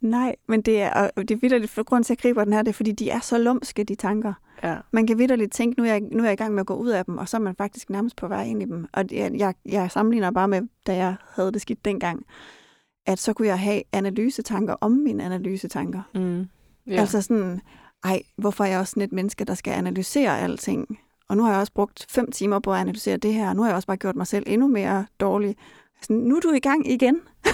Nej, 0.00 0.36
men 0.48 0.62
det 0.62 0.82
er, 0.82 1.08
og 1.16 1.28
det 1.28 1.30
er 1.30 1.38
vidderligt, 1.40 1.70
for 1.70 1.82
grund 1.82 2.04
til, 2.04 2.12
at 2.12 2.18
jeg 2.18 2.22
griber 2.22 2.44
den 2.44 2.52
her, 2.52 2.62
det 2.62 2.68
er, 2.68 2.74
fordi 2.74 2.92
de 2.92 3.10
er 3.10 3.20
så 3.20 3.38
lumske, 3.38 3.84
de 3.84 3.94
tanker. 3.94 4.32
Ja. 4.62 4.76
Man 4.90 5.06
kan 5.06 5.18
vidderligt 5.18 5.52
tænke, 5.52 5.80
nu 5.80 5.86
er, 5.86 5.90
jeg, 5.90 6.00
nu 6.00 6.18
er 6.18 6.24
jeg 6.24 6.32
i 6.32 6.36
gang 6.36 6.54
med 6.54 6.60
at 6.60 6.66
gå 6.66 6.74
ud 6.74 6.88
af 6.88 7.04
dem, 7.04 7.18
og 7.18 7.28
så 7.28 7.36
er 7.36 7.40
man 7.40 7.54
faktisk 7.54 7.90
nærmest 7.90 8.16
på 8.16 8.28
vej 8.28 8.44
ind 8.44 8.62
i 8.62 8.64
dem. 8.64 8.86
Og 8.92 9.04
jeg, 9.12 9.32
jeg, 9.34 9.54
jeg 9.66 9.90
sammenligner 9.90 10.30
bare 10.30 10.48
med, 10.48 10.62
da 10.86 10.96
jeg 10.96 11.14
havde 11.34 11.52
det 11.52 11.60
skidt 11.60 11.84
dengang, 11.84 12.26
at 13.06 13.18
så 13.18 13.32
kunne 13.32 13.48
jeg 13.48 13.58
have 13.58 13.82
analysetanker 13.92 14.74
om 14.80 14.92
mine 14.92 15.24
analysetanker. 15.24 16.02
Mm. 16.14 16.46
Ja. 16.86 17.00
Altså 17.00 17.22
sådan, 17.22 17.60
ej, 18.04 18.22
hvorfor 18.36 18.64
er 18.64 18.68
jeg 18.68 18.78
også 18.78 18.90
sådan 18.90 19.02
et 19.02 19.12
menneske, 19.12 19.44
der 19.44 19.54
skal 19.54 19.72
analysere 19.72 20.40
alting? 20.40 20.98
Og 21.28 21.36
nu 21.36 21.42
har 21.42 21.50
jeg 21.50 21.60
også 21.60 21.72
brugt 21.72 22.06
fem 22.08 22.32
timer 22.32 22.58
på 22.58 22.72
at 22.72 22.80
analysere 22.80 23.16
det 23.16 23.34
her, 23.34 23.48
og 23.48 23.56
nu 23.56 23.62
har 23.62 23.68
jeg 23.68 23.76
også 23.76 23.86
bare 23.86 23.96
gjort 23.96 24.16
mig 24.16 24.26
selv 24.26 24.44
endnu 24.46 24.68
mere 24.68 25.06
dårlig. 25.20 25.56
Sådan, 26.02 26.16
nu 26.16 26.36
er 26.36 26.40
du 26.40 26.52
i 26.52 26.58
gang 26.58 26.90
igen. 26.90 27.20
Ja. 27.46 27.50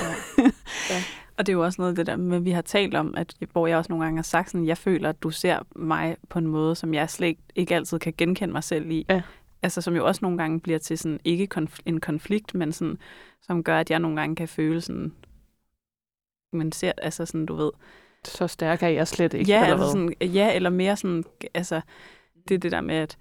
ja. 0.91 1.03
Og 1.39 1.47
det 1.47 1.53
er 1.53 1.57
jo 1.57 1.65
også 1.65 1.83
noget 1.83 1.93
af 1.93 1.97
det 1.97 2.07
der 2.07 2.17
med, 2.17 2.41
vi 2.41 2.51
har 2.51 2.63
talt 2.63 2.95
om, 2.95 3.15
at, 3.17 3.35
hvor 3.53 3.67
jeg 3.67 3.79
også 3.79 3.93
nogle 3.93 4.05
gange 4.05 4.19
har 4.19 4.23
sagt 4.23 4.51
sådan, 4.51 4.67
jeg 4.67 4.79
føler, 4.79 5.09
at 5.09 5.23
du 5.23 5.31
ser 5.31 5.59
mig 5.77 6.17
på 6.29 6.39
en 6.39 6.47
måde, 6.47 6.75
som 6.75 6.95
jeg 6.95 7.11
slet 7.11 7.29
ikke, 7.29 7.43
ikke 7.55 7.75
altid 7.75 7.99
kan 7.99 8.15
genkende 8.19 8.53
mig 8.53 8.65
selv 8.65 8.91
i. 8.91 9.07
Ja. 9.09 9.23
Altså 9.63 9.81
som 9.81 9.97
jo 9.97 10.07
også 10.07 10.19
nogle 10.23 10.39
gange 10.39 10.61
bliver 10.61 10.79
til 10.79 10.99
sådan, 10.99 11.21
ikke 11.25 11.49
konf- 11.59 11.83
en 11.87 12.01
konflikt, 12.01 12.55
men 12.55 12.73
sådan, 12.73 12.99
som 13.43 13.63
gør, 13.63 13.79
at 13.79 13.91
jeg 13.91 13.99
nogle 13.99 14.21
gange 14.21 14.37
kan 14.37 14.49
føle 14.49 14.81
sådan, 14.81 15.13
man 16.53 16.73
ser, 16.73 16.93
altså 16.99 17.27
sådan, 17.27 17.47
du 17.47 17.55
ved, 17.55 17.71
så 18.27 18.47
stærk 18.47 18.83
er 18.83 18.89
jeg 18.89 19.09
slet 19.09 19.35
ikke. 19.35 19.53
Ja, 19.53 19.63
eller, 19.63 19.77
altså 19.77 19.93
sådan, 19.93 20.15
ja, 20.21 20.55
eller 20.55 20.71
mere 20.71 20.97
sådan, 20.97 21.25
altså, 21.55 21.81
det 22.49 22.55
er 22.55 22.59
det 22.59 22.73
der 22.73 22.81
med, 22.81 22.97
at, 22.97 23.17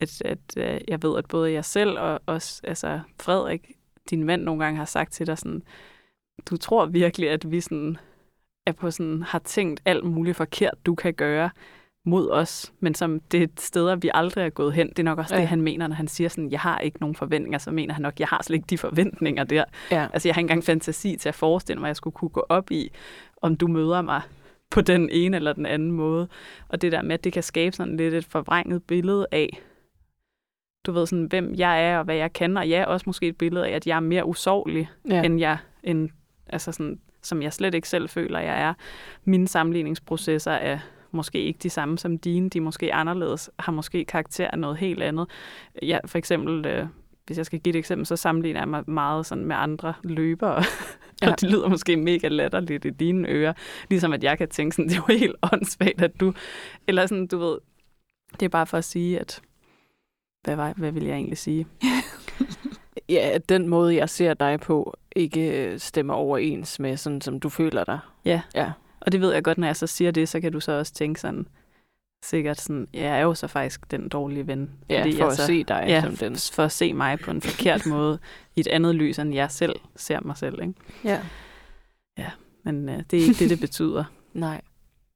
at, 0.00 0.22
at, 0.24 0.38
øh, 0.56 0.80
jeg 0.88 1.02
ved, 1.02 1.18
at 1.18 1.28
både 1.28 1.52
jeg 1.52 1.64
selv 1.64 1.98
og 1.98 2.20
også, 2.26 2.60
altså 2.64 3.00
Frederik, 3.20 3.72
din 4.10 4.24
mand, 4.24 4.42
nogle 4.42 4.64
gange 4.64 4.78
har 4.78 4.84
sagt 4.84 5.12
til 5.12 5.26
dig 5.26 5.38
sådan, 5.38 5.62
du 6.50 6.56
tror 6.56 6.86
virkelig, 6.86 7.30
at 7.30 7.50
vi 7.50 7.60
sådan 7.60 7.98
er 8.66 8.72
på 8.72 8.90
sådan, 8.90 9.22
har 9.22 9.38
tænkt 9.38 9.82
alt 9.84 10.04
muligt 10.04 10.36
forkert, 10.36 10.74
du 10.86 10.94
kan 10.94 11.14
gøre 11.14 11.50
mod 12.04 12.30
os, 12.30 12.72
men 12.80 12.94
som 12.94 13.20
det 13.20 13.42
er 13.42 13.46
steder, 13.58 13.96
vi 13.96 14.10
aldrig 14.14 14.44
er 14.44 14.50
gået 14.50 14.72
hen. 14.72 14.88
Det 14.88 14.98
er 14.98 15.02
nok 15.02 15.18
også 15.18 15.34
ja. 15.34 15.40
det, 15.40 15.48
han 15.48 15.62
mener, 15.62 15.86
når 15.86 15.94
han 15.94 16.08
siger 16.08 16.28
sådan, 16.28 16.50
jeg 16.50 16.60
har 16.60 16.78
ikke 16.78 17.00
nogen 17.00 17.16
forventninger, 17.16 17.58
så 17.58 17.70
mener 17.70 17.94
han 17.94 18.02
nok, 18.02 18.20
jeg 18.20 18.28
har 18.28 18.42
slet 18.42 18.56
ikke 18.56 18.66
de 18.70 18.78
forventninger 18.78 19.44
der. 19.44 19.64
Ja. 19.90 20.06
Altså, 20.12 20.28
jeg 20.28 20.34
har 20.34 20.40
ikke 20.40 20.44
engang 20.44 20.64
fantasi 20.64 21.16
til 21.16 21.28
at 21.28 21.34
forestille 21.34 21.80
mig, 21.80 21.86
at 21.86 21.88
jeg 21.88 21.96
skulle 21.96 22.14
kunne 22.14 22.28
gå 22.28 22.44
op 22.48 22.70
i, 22.70 22.90
om 23.42 23.56
du 23.56 23.66
møder 23.66 24.02
mig 24.02 24.22
på 24.70 24.80
den 24.80 25.10
ene 25.10 25.36
eller 25.36 25.52
den 25.52 25.66
anden 25.66 25.92
måde. 25.92 26.28
Og 26.68 26.82
det 26.82 26.92
der 26.92 27.02
med, 27.02 27.14
at 27.14 27.24
det 27.24 27.32
kan 27.32 27.42
skabe 27.42 27.76
sådan 27.76 27.96
lidt 27.96 28.14
et 28.14 28.24
forvrænget 28.24 28.82
billede 28.82 29.26
af, 29.32 29.60
du 30.86 30.92
ved 30.92 31.06
sådan, 31.06 31.24
hvem 31.24 31.54
jeg 31.54 31.84
er 31.84 31.98
og 31.98 32.04
hvad 32.04 32.16
jeg 32.16 32.32
kan, 32.32 32.56
og 32.56 32.68
ja, 32.68 32.84
også 32.84 33.04
måske 33.06 33.26
et 33.26 33.36
billede 33.36 33.66
af, 33.66 33.70
at 33.70 33.86
jeg 33.86 33.96
er 33.96 34.00
mere 34.00 34.26
usårlig, 34.26 34.88
ja. 35.08 35.22
end 35.22 35.40
jeg, 35.40 35.58
end, 35.82 36.08
altså 36.46 36.72
sådan, 36.72 37.00
som 37.22 37.42
jeg 37.42 37.52
slet 37.52 37.74
ikke 37.74 37.88
selv 37.88 38.08
føler, 38.08 38.40
jeg 38.40 38.60
er. 38.60 38.74
Mine 39.24 39.48
sammenligningsprocesser 39.48 40.52
er 40.52 40.78
måske 41.12 41.42
ikke 41.42 41.58
de 41.62 41.70
samme 41.70 41.98
som 41.98 42.18
dine, 42.18 42.48
de 42.48 42.58
er 42.58 42.62
måske 42.62 42.94
anderledes, 42.94 43.50
har 43.58 43.72
måske 43.72 44.04
karakter 44.04 44.48
af 44.48 44.58
noget 44.58 44.76
helt 44.76 45.02
andet. 45.02 45.26
Ja, 45.82 45.98
for 46.06 46.18
eksempel, 46.18 46.66
øh, 46.66 46.86
hvis 47.26 47.38
jeg 47.38 47.46
skal 47.46 47.60
give 47.60 47.74
et 47.74 47.78
eksempel, 47.78 48.06
så 48.06 48.16
sammenligner 48.16 48.60
jeg 48.60 48.68
mig 48.68 48.84
meget 48.86 49.26
sådan 49.26 49.44
med 49.44 49.56
andre 49.58 49.94
løbere. 50.02 50.64
Ja. 51.22 51.30
og 51.30 51.40
det 51.40 51.50
lyder 51.50 51.68
måske 51.68 51.96
mega 51.96 52.28
latterligt 52.28 52.84
i 52.84 52.90
dine 52.90 53.28
ører. 53.28 53.52
Ligesom 53.90 54.12
at 54.12 54.24
jeg 54.24 54.38
kan 54.38 54.48
tænke 54.48 54.76
sådan, 54.76 54.88
det 54.88 54.96
er 54.96 55.02
jo 55.08 55.18
helt 55.18 55.36
åndssvagt, 55.52 56.02
at 56.02 56.20
du... 56.20 56.32
Eller 56.86 57.06
sådan, 57.06 57.26
du 57.26 57.38
ved, 57.38 57.58
det 58.32 58.42
er 58.42 58.48
bare 58.48 58.66
for 58.66 58.78
at 58.78 58.84
sige, 58.84 59.20
at... 59.20 59.40
Hvad, 60.44 60.56
var, 60.56 60.72
hvad 60.76 60.92
vil 60.92 61.04
jeg 61.04 61.14
egentlig 61.14 61.38
sige? 61.38 61.66
ja, 63.08 63.30
at 63.32 63.48
den 63.48 63.68
måde, 63.68 63.96
jeg 63.96 64.08
ser 64.08 64.34
dig 64.34 64.60
på, 64.60 64.96
ikke 65.16 65.64
øh, 65.64 65.78
stemmer 65.78 66.14
overens 66.14 66.78
med 66.78 66.96
sådan, 66.96 67.20
som 67.20 67.40
du 67.40 67.48
føler 67.48 67.84
dig. 67.84 67.98
Ja. 68.24 68.40
ja. 68.54 68.72
Og 69.00 69.12
det 69.12 69.20
ved 69.20 69.32
jeg 69.32 69.44
godt, 69.44 69.58
når 69.58 69.66
jeg 69.66 69.76
så 69.76 69.86
siger 69.86 70.10
det, 70.10 70.28
så 70.28 70.40
kan 70.40 70.52
du 70.52 70.60
så 70.60 70.72
også 70.72 70.92
tænke 70.92 71.20
sådan, 71.20 71.46
sikkert 72.24 72.60
sådan, 72.60 72.88
jeg 72.92 73.18
er 73.18 73.22
jo 73.22 73.34
så 73.34 73.46
faktisk 73.46 73.90
den 73.90 74.08
dårlige 74.08 74.46
ven. 74.46 74.70
Ja, 74.88 75.00
fordi 75.00 75.12
for 75.12 75.18
jeg 75.18 75.30
at 75.30 75.36
så, 75.36 75.46
se 75.46 75.64
dig 75.64 75.84
ja, 75.86 76.00
som 76.00 76.16
den. 76.16 76.36
for 76.36 76.64
at 76.64 76.72
se 76.72 76.92
mig 76.92 77.18
på 77.18 77.30
en 77.30 77.40
forkert 77.40 77.86
måde, 77.94 78.18
i 78.56 78.60
et 78.60 78.66
andet 78.66 78.94
lys, 78.94 79.18
end 79.18 79.34
jeg 79.34 79.50
selv 79.50 79.76
ser 79.96 80.20
mig 80.20 80.36
selv. 80.36 80.62
Ikke? 80.62 80.74
Ja. 81.04 81.20
Ja, 82.18 82.30
men 82.64 82.88
øh, 82.88 83.02
det 83.10 83.18
er 83.18 83.22
ikke 83.22 83.38
det, 83.38 83.50
det 83.50 83.60
betyder. 83.68 84.04
Nej. 84.34 84.60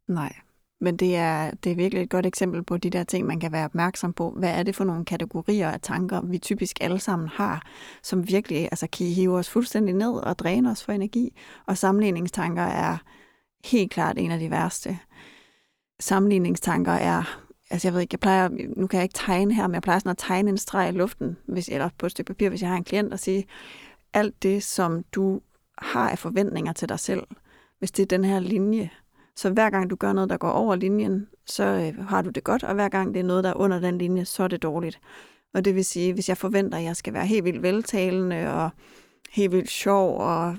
Nej. 0.09 0.33
Men 0.81 0.97
det 0.97 1.17
er, 1.17 1.51
det 1.51 1.73
er 1.73 1.77
virkelig 1.77 2.03
et 2.03 2.11
godt 2.11 2.27
eksempel 2.27 2.63
på 2.63 2.77
de 2.77 2.91
der 2.91 3.05
ting, 3.05 3.27
man 3.27 3.41
kan 3.41 3.53
være 3.53 3.65
opmærksom 3.65 4.13
på. 4.13 4.31
Hvad 4.31 4.51
er 4.51 4.63
det 4.63 4.77
for 4.77 4.85
nogle 4.85 5.05
kategorier 5.05 5.71
af 5.71 5.81
tanker, 5.81 6.21
vi 6.21 6.39
typisk 6.39 6.77
alle 6.81 6.99
sammen 6.99 7.29
har, 7.29 7.67
som 8.03 8.29
virkelig 8.29 8.59
altså, 8.59 8.87
kan 8.93 9.07
hive 9.07 9.39
os 9.39 9.51
fuldstændig 9.51 9.95
ned 9.95 10.13
og 10.13 10.39
dræne 10.39 10.71
os 10.71 10.85
for 10.85 10.93
energi. 10.93 11.37
Og 11.67 11.79
sammenligningstanker 11.79 12.63
er 12.63 12.97
helt 13.65 13.91
klart 13.91 14.19
en 14.19 14.31
af 14.31 14.39
de 14.39 14.51
værste. 14.51 14.99
Sammenligningstanker 16.01 16.93
er, 16.93 17.41
altså 17.71 17.89
jeg 17.89 17.95
ved 17.95 18.01
ikke, 18.01 18.15
jeg 18.15 18.21
plejer, 18.21 18.49
nu 18.77 18.87
kan 18.87 18.97
jeg 18.97 19.05
ikke 19.05 19.19
tegne 19.19 19.55
her, 19.55 19.67
men 19.67 19.75
jeg 19.75 19.83
plejer 19.83 19.99
sådan 19.99 20.11
at 20.11 20.19
tegne 20.19 20.51
en 20.51 20.59
streg 20.59 20.89
i 20.89 20.97
luften, 20.97 21.37
hvis, 21.47 21.69
eller 21.69 21.89
på 21.99 22.07
et 22.07 22.13
stykke 22.13 22.29
papir, 22.29 22.49
hvis 22.49 22.63
jeg 22.63 22.71
har 22.71 22.77
en 22.77 22.85
klient, 22.85 23.13
og 23.13 23.19
sige, 23.19 23.45
alt 24.13 24.43
det, 24.43 24.63
som 24.63 25.05
du 25.13 25.41
har 25.79 26.11
af 26.11 26.19
forventninger 26.19 26.73
til 26.73 26.89
dig 26.89 27.01
selv, 27.01 27.23
hvis 27.79 27.91
det 27.91 28.03
er 28.03 28.07
den 28.07 28.25
her 28.25 28.41
linje, 28.41 28.91
så 29.37 29.51
hver 29.51 29.71
gang 29.71 29.91
du 29.91 29.97
gør 29.97 30.13
noget, 30.13 30.31
der 30.31 30.37
går 30.37 30.51
over 30.51 30.77
linjen, 30.77 31.29
så 31.47 31.65
øh, 31.65 32.07
har 32.07 32.23
du 32.23 32.31
det 32.31 32.45
godt, 32.45 32.65
og 32.65 32.75
hver 32.75 32.89
gang 32.89 33.15
det 33.15 33.21
er 33.21 33.25
noget, 33.25 33.45
der 33.45 33.51
er 33.51 33.55
under 33.55 33.81
den 33.81 33.99
linje, 33.99 34.25
så 34.25 34.43
er 34.43 34.49
det 34.49 34.63
dårligt. 34.63 35.01
Og 35.55 35.65
det 35.65 35.75
vil 35.75 35.85
sige, 35.85 36.13
hvis 36.13 36.29
jeg 36.29 36.37
forventer, 36.37 36.79
at 36.79 36.85
jeg 36.85 36.97
skal 36.97 37.13
være 37.13 37.27
helt 37.27 37.45
vildt 37.45 37.63
veltalende 37.63 38.53
og 38.53 38.71
helt 39.35 39.53
vildt 39.53 39.71
sjov 39.71 40.19
og 40.21 40.57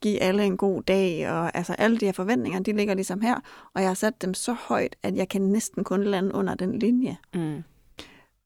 give 0.00 0.22
alle 0.22 0.44
en 0.44 0.56
god 0.56 0.82
dag, 0.82 1.30
og 1.30 1.56
altså 1.56 1.72
alle 1.72 1.98
de 1.98 2.04
her 2.04 2.12
forventninger, 2.12 2.60
de 2.60 2.72
ligger 2.72 2.94
ligesom 2.94 3.20
her, 3.20 3.40
og 3.74 3.80
jeg 3.80 3.90
har 3.90 3.94
sat 3.94 4.22
dem 4.22 4.34
så 4.34 4.52
højt, 4.52 4.96
at 5.02 5.16
jeg 5.16 5.28
kan 5.28 5.42
næsten 5.42 5.84
kun 5.84 6.04
lande 6.04 6.34
under 6.34 6.54
den 6.54 6.78
linje. 6.78 7.16
Mm. 7.34 7.62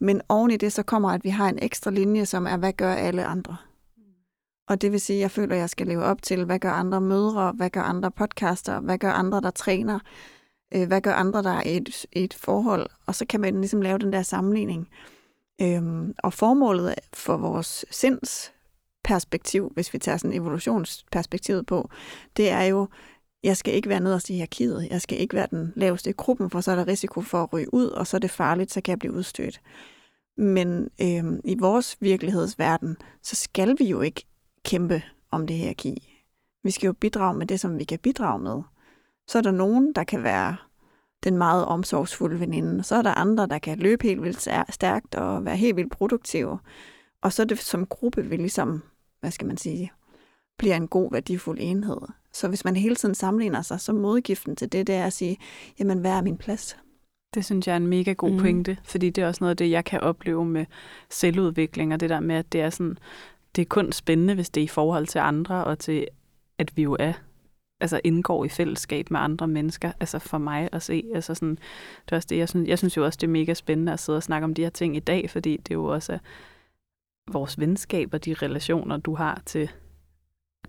Men 0.00 0.20
oven 0.28 0.50
i 0.50 0.56
det, 0.56 0.72
så 0.72 0.82
kommer, 0.82 1.10
at 1.10 1.24
vi 1.24 1.28
har 1.28 1.48
en 1.48 1.58
ekstra 1.62 1.90
linje, 1.90 2.26
som 2.26 2.46
er, 2.46 2.56
hvad 2.56 2.72
gør 2.72 2.92
alle 2.92 3.24
andre? 3.24 3.56
Og 4.68 4.80
det 4.80 4.92
vil 4.92 5.00
sige, 5.00 5.16
at 5.16 5.20
jeg 5.20 5.30
føler, 5.30 5.54
at 5.54 5.60
jeg 5.60 5.70
skal 5.70 5.86
leve 5.86 6.04
op 6.04 6.22
til, 6.22 6.44
hvad 6.44 6.58
gør 6.58 6.70
andre 6.70 7.00
mødre, 7.00 7.52
hvad 7.52 7.70
gør 7.70 7.82
andre 7.82 8.10
podcaster, 8.10 8.80
hvad 8.80 8.98
gør 8.98 9.12
andre, 9.12 9.40
der 9.40 9.50
træner, 9.50 9.98
øh, 10.74 10.86
hvad 10.86 11.00
gør 11.00 11.12
andre, 11.12 11.42
der 11.42 11.50
er 11.50 11.62
i 11.62 11.76
et, 11.76 12.06
et 12.12 12.34
forhold. 12.34 12.90
Og 13.06 13.14
så 13.14 13.26
kan 13.26 13.40
man 13.40 13.54
ligesom 13.54 13.82
lave 13.82 13.98
den 13.98 14.12
der 14.12 14.22
sammenligning. 14.22 14.88
Øhm, 15.62 16.14
og 16.18 16.32
formålet 16.32 16.94
for 17.12 17.36
vores 17.36 17.84
sinds 17.90 18.52
perspektiv, 19.04 19.70
hvis 19.74 19.92
vi 19.92 19.98
tager 19.98 20.18
sådan 20.18 20.36
evolutionsperspektivet 20.36 21.66
på, 21.66 21.90
det 22.36 22.50
er 22.50 22.62
jo, 22.62 22.88
jeg 23.42 23.56
skal 23.56 23.74
ikke 23.74 23.88
være 23.88 24.00
nederst 24.00 24.30
i 24.30 24.32
hierarkiet, 24.32 24.88
jeg 24.90 25.00
skal 25.00 25.20
ikke 25.20 25.36
være 25.36 25.48
den 25.50 25.72
laveste 25.76 26.10
i 26.10 26.12
gruppen, 26.12 26.50
for 26.50 26.60
så 26.60 26.70
er 26.70 26.76
der 26.76 26.86
risiko 26.86 27.20
for 27.20 27.42
at 27.42 27.52
ryge 27.52 27.74
ud, 27.74 27.86
og 27.86 28.06
så 28.06 28.16
er 28.16 28.18
det 28.18 28.30
farligt, 28.30 28.72
så 28.72 28.80
kan 28.80 28.90
jeg 28.92 28.98
blive 28.98 29.14
udstødt. 29.14 29.60
Men 30.36 30.90
øh, 31.00 31.24
i 31.44 31.56
vores 31.58 31.96
virkelighedsverden, 32.00 32.96
så 33.22 33.36
skal 33.36 33.78
vi 33.78 33.84
jo 33.84 34.00
ikke 34.00 34.26
kæmpe 34.64 35.02
om 35.30 35.46
det 35.46 35.56
hierarki. 35.56 36.16
Vi 36.62 36.70
skal 36.70 36.86
jo 36.86 36.92
bidrage 36.92 37.34
med 37.34 37.46
det, 37.46 37.60
som 37.60 37.78
vi 37.78 37.84
kan 37.84 37.98
bidrage 37.98 38.38
med. 38.38 38.62
Så 39.28 39.38
er 39.38 39.42
der 39.42 39.50
nogen, 39.50 39.92
der 39.92 40.04
kan 40.04 40.22
være 40.22 40.56
den 41.24 41.38
meget 41.38 41.64
omsorgsfulde 41.64 42.40
veninde, 42.40 42.82
så 42.82 42.96
er 42.96 43.02
der 43.02 43.14
andre, 43.14 43.46
der 43.46 43.58
kan 43.58 43.78
løbe 43.78 44.02
helt 44.02 44.22
vildt 44.22 44.48
stærkt 44.74 45.14
og 45.14 45.44
være 45.44 45.56
helt 45.56 45.76
vildt 45.76 45.92
produktive. 45.92 46.58
Og 47.22 47.32
så 47.32 47.42
er 47.42 47.46
det 47.46 47.58
som 47.58 47.86
gruppe, 47.86 48.26
vi 48.26 48.36
ligesom, 48.36 48.82
hvad 49.20 49.30
skal 49.30 49.46
man 49.46 49.56
sige, 49.56 49.92
bliver 50.58 50.76
en 50.76 50.88
god, 50.88 51.12
værdifuld 51.12 51.58
enhed. 51.60 52.00
Så 52.32 52.48
hvis 52.48 52.64
man 52.64 52.76
hele 52.76 52.94
tiden 52.94 53.14
sammenligner 53.14 53.62
sig, 53.62 53.80
så 53.80 53.92
modgiften 53.92 54.56
til 54.56 54.72
det, 54.72 54.86
det 54.86 54.94
er 54.94 55.06
at 55.06 55.12
sige, 55.12 55.38
jamen 55.78 55.98
hvad 55.98 56.10
er 56.10 56.22
min 56.22 56.36
plads? 56.36 56.76
Det 57.34 57.44
synes 57.44 57.66
jeg 57.66 57.72
er 57.72 57.76
en 57.76 57.86
mega 57.86 58.12
god 58.12 58.30
mm. 58.30 58.38
pointe, 58.38 58.78
fordi 58.84 59.10
det 59.10 59.24
er 59.24 59.28
også 59.28 59.44
noget 59.44 59.50
af 59.50 59.56
det, 59.56 59.70
jeg 59.70 59.84
kan 59.84 60.00
opleve 60.00 60.44
med 60.44 60.66
selvudvikling, 61.10 61.94
og 61.94 62.00
det 62.00 62.10
der 62.10 62.20
med, 62.20 62.36
at 62.36 62.52
det 62.52 62.60
er 62.60 62.70
sådan, 62.70 62.98
det 63.56 63.62
er 63.62 63.66
kun 63.66 63.92
spændende, 63.92 64.34
hvis 64.34 64.50
det 64.50 64.60
er 64.60 64.64
i 64.64 64.68
forhold 64.68 65.06
til 65.06 65.18
andre, 65.18 65.64
og 65.64 65.78
til, 65.78 66.06
at 66.58 66.76
vi 66.76 66.82
jo 66.82 66.96
er, 66.98 67.12
altså 67.80 68.00
indgår 68.04 68.44
i 68.44 68.48
fællesskab 68.48 69.10
med 69.10 69.20
andre 69.20 69.48
mennesker, 69.48 69.92
altså 70.00 70.18
for 70.18 70.38
mig 70.38 70.68
at 70.72 70.82
se, 70.82 71.04
altså 71.14 71.34
sådan, 71.34 71.58
det 72.04 72.12
er 72.12 72.16
også 72.16 72.28
det, 72.30 72.38
jeg 72.38 72.48
synes, 72.48 72.68
jeg 72.68 72.78
synes 72.78 72.96
jo 72.96 73.04
også, 73.04 73.16
det 73.16 73.26
er 73.26 73.30
mega 73.30 73.54
spændende 73.54 73.92
at 73.92 74.00
sidde 74.00 74.16
og 74.16 74.22
snakke 74.22 74.44
om 74.44 74.54
de 74.54 74.62
her 74.62 74.70
ting 74.70 74.96
i 74.96 75.00
dag, 75.00 75.30
fordi 75.30 75.56
det 75.56 75.70
er 75.70 75.78
jo 75.78 75.84
også 75.84 76.18
vores 77.32 77.58
venskab 77.60 78.14
og 78.14 78.24
de 78.24 78.34
relationer, 78.34 78.96
du 78.96 79.14
har 79.14 79.42
til 79.46 79.70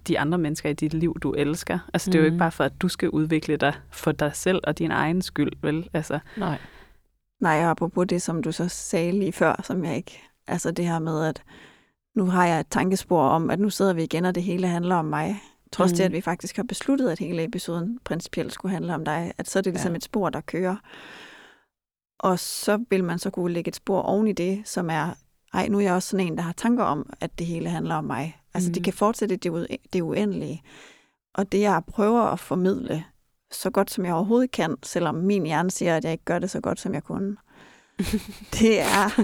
de 0.07 0.19
andre 0.19 0.37
mennesker 0.37 0.69
i 0.69 0.73
dit 0.73 0.93
liv, 0.93 1.17
du 1.23 1.31
elsker. 1.33 1.79
Altså, 1.93 2.11
det 2.11 2.15
er 2.15 2.19
jo 2.19 2.25
ikke 2.25 2.33
Mhm. 2.35 2.39
bare 2.39 2.51
for, 2.51 2.63
at 2.63 2.81
du 2.81 2.87
skal 2.87 3.09
udvikle 3.09 3.57
dig 3.57 3.73
for 3.91 4.11
dig 4.11 4.35
selv 4.35 4.59
og 4.63 4.77
din 4.79 4.91
egen 4.91 5.21
skyld, 5.21 5.51
vel? 5.61 5.89
Altså, 5.93 6.19
Nej. 6.37 6.57
Nej, 7.39 7.57
og 7.65 7.69
apropos 7.71 8.07
det, 8.07 8.21
som 8.21 8.43
du 8.43 8.51
så 8.51 8.67
sagde 8.67 9.11
lige 9.11 9.31
før, 9.31 9.61
som 9.63 9.85
jeg 9.85 9.95
ikke... 9.95 10.21
Altså 10.47 10.71
det 10.71 10.85
her 10.87 10.99
med, 10.99 11.25
at 11.25 11.43
nu 12.15 12.25
har 12.25 12.45
jeg 12.47 12.59
et 12.59 12.67
tankespor 12.69 13.21
om, 13.23 13.49
at 13.49 13.59
nu 13.59 13.69
sidder 13.69 13.93
vi 13.93 14.03
igen, 14.03 14.25
og 14.25 14.35
det 14.35 14.43
hele 14.43 14.67
handler 14.67 14.95
om 14.95 15.05
mig. 15.05 15.41
Trods 15.71 15.91
mm. 15.91 15.95
til, 15.95 16.03
Mhm. 16.03 16.05
at 16.05 16.11
vi 16.17 16.21
faktisk 16.21 16.55
har 16.55 16.63
besluttet, 16.63 17.09
at 17.09 17.19
hele 17.19 17.43
episoden 17.43 17.99
principielt 18.03 18.53
skulle 18.53 18.71
handle 18.71 18.95
om 18.95 19.05
dig, 19.05 19.31
at 19.37 19.49
så 19.49 19.59
er 19.59 19.63
det 19.63 19.73
ligesom 19.73 19.91
ja. 19.91 19.95
et 19.97 20.03
spor, 20.03 20.29
der 20.29 20.41
kører. 20.41 20.75
Og 22.19 22.39
så 22.39 22.83
vil 22.89 23.03
man 23.03 23.19
så 23.19 23.29
kunne 23.29 23.53
lægge 23.53 23.69
et 23.69 23.75
spor 23.75 24.01
oven 24.01 24.27
i 24.27 24.31
det, 24.33 24.61
som 24.65 24.89
er, 24.89 25.13
ej, 25.53 25.67
nu 25.67 25.77
er 25.77 25.81
jeg 25.81 25.93
også 25.93 26.09
sådan 26.09 26.27
en, 26.27 26.37
der 26.37 26.43
har 26.43 26.53
tanker 26.53 26.83
om, 26.83 27.09
at 27.21 27.39
det 27.39 27.47
hele 27.47 27.69
handler 27.69 27.95
om 27.95 28.03
mig. 28.03 28.41
Altså 28.53 28.69
mm. 28.69 28.73
det 28.73 28.83
kan 28.83 28.93
fortsætte 28.93 29.35
det, 29.35 29.67
det 29.93 30.01
uendelige. 30.01 30.63
Og 31.33 31.51
det, 31.51 31.59
jeg 31.59 31.81
prøver 31.87 32.21
at 32.21 32.39
formidle, 32.39 33.05
så 33.51 33.69
godt 33.69 33.91
som 33.91 34.05
jeg 34.05 34.13
overhovedet 34.13 34.51
kan, 34.51 34.75
selvom 34.83 35.15
min 35.15 35.45
hjerne 35.45 35.71
siger, 35.71 35.97
at 35.97 36.03
jeg 36.03 36.11
ikke 36.11 36.25
gør 36.25 36.39
det 36.39 36.49
så 36.49 36.61
godt, 36.61 36.79
som 36.79 36.93
jeg 36.93 37.03
kunne, 37.03 37.37
det 38.59 38.81
er, 38.81 39.23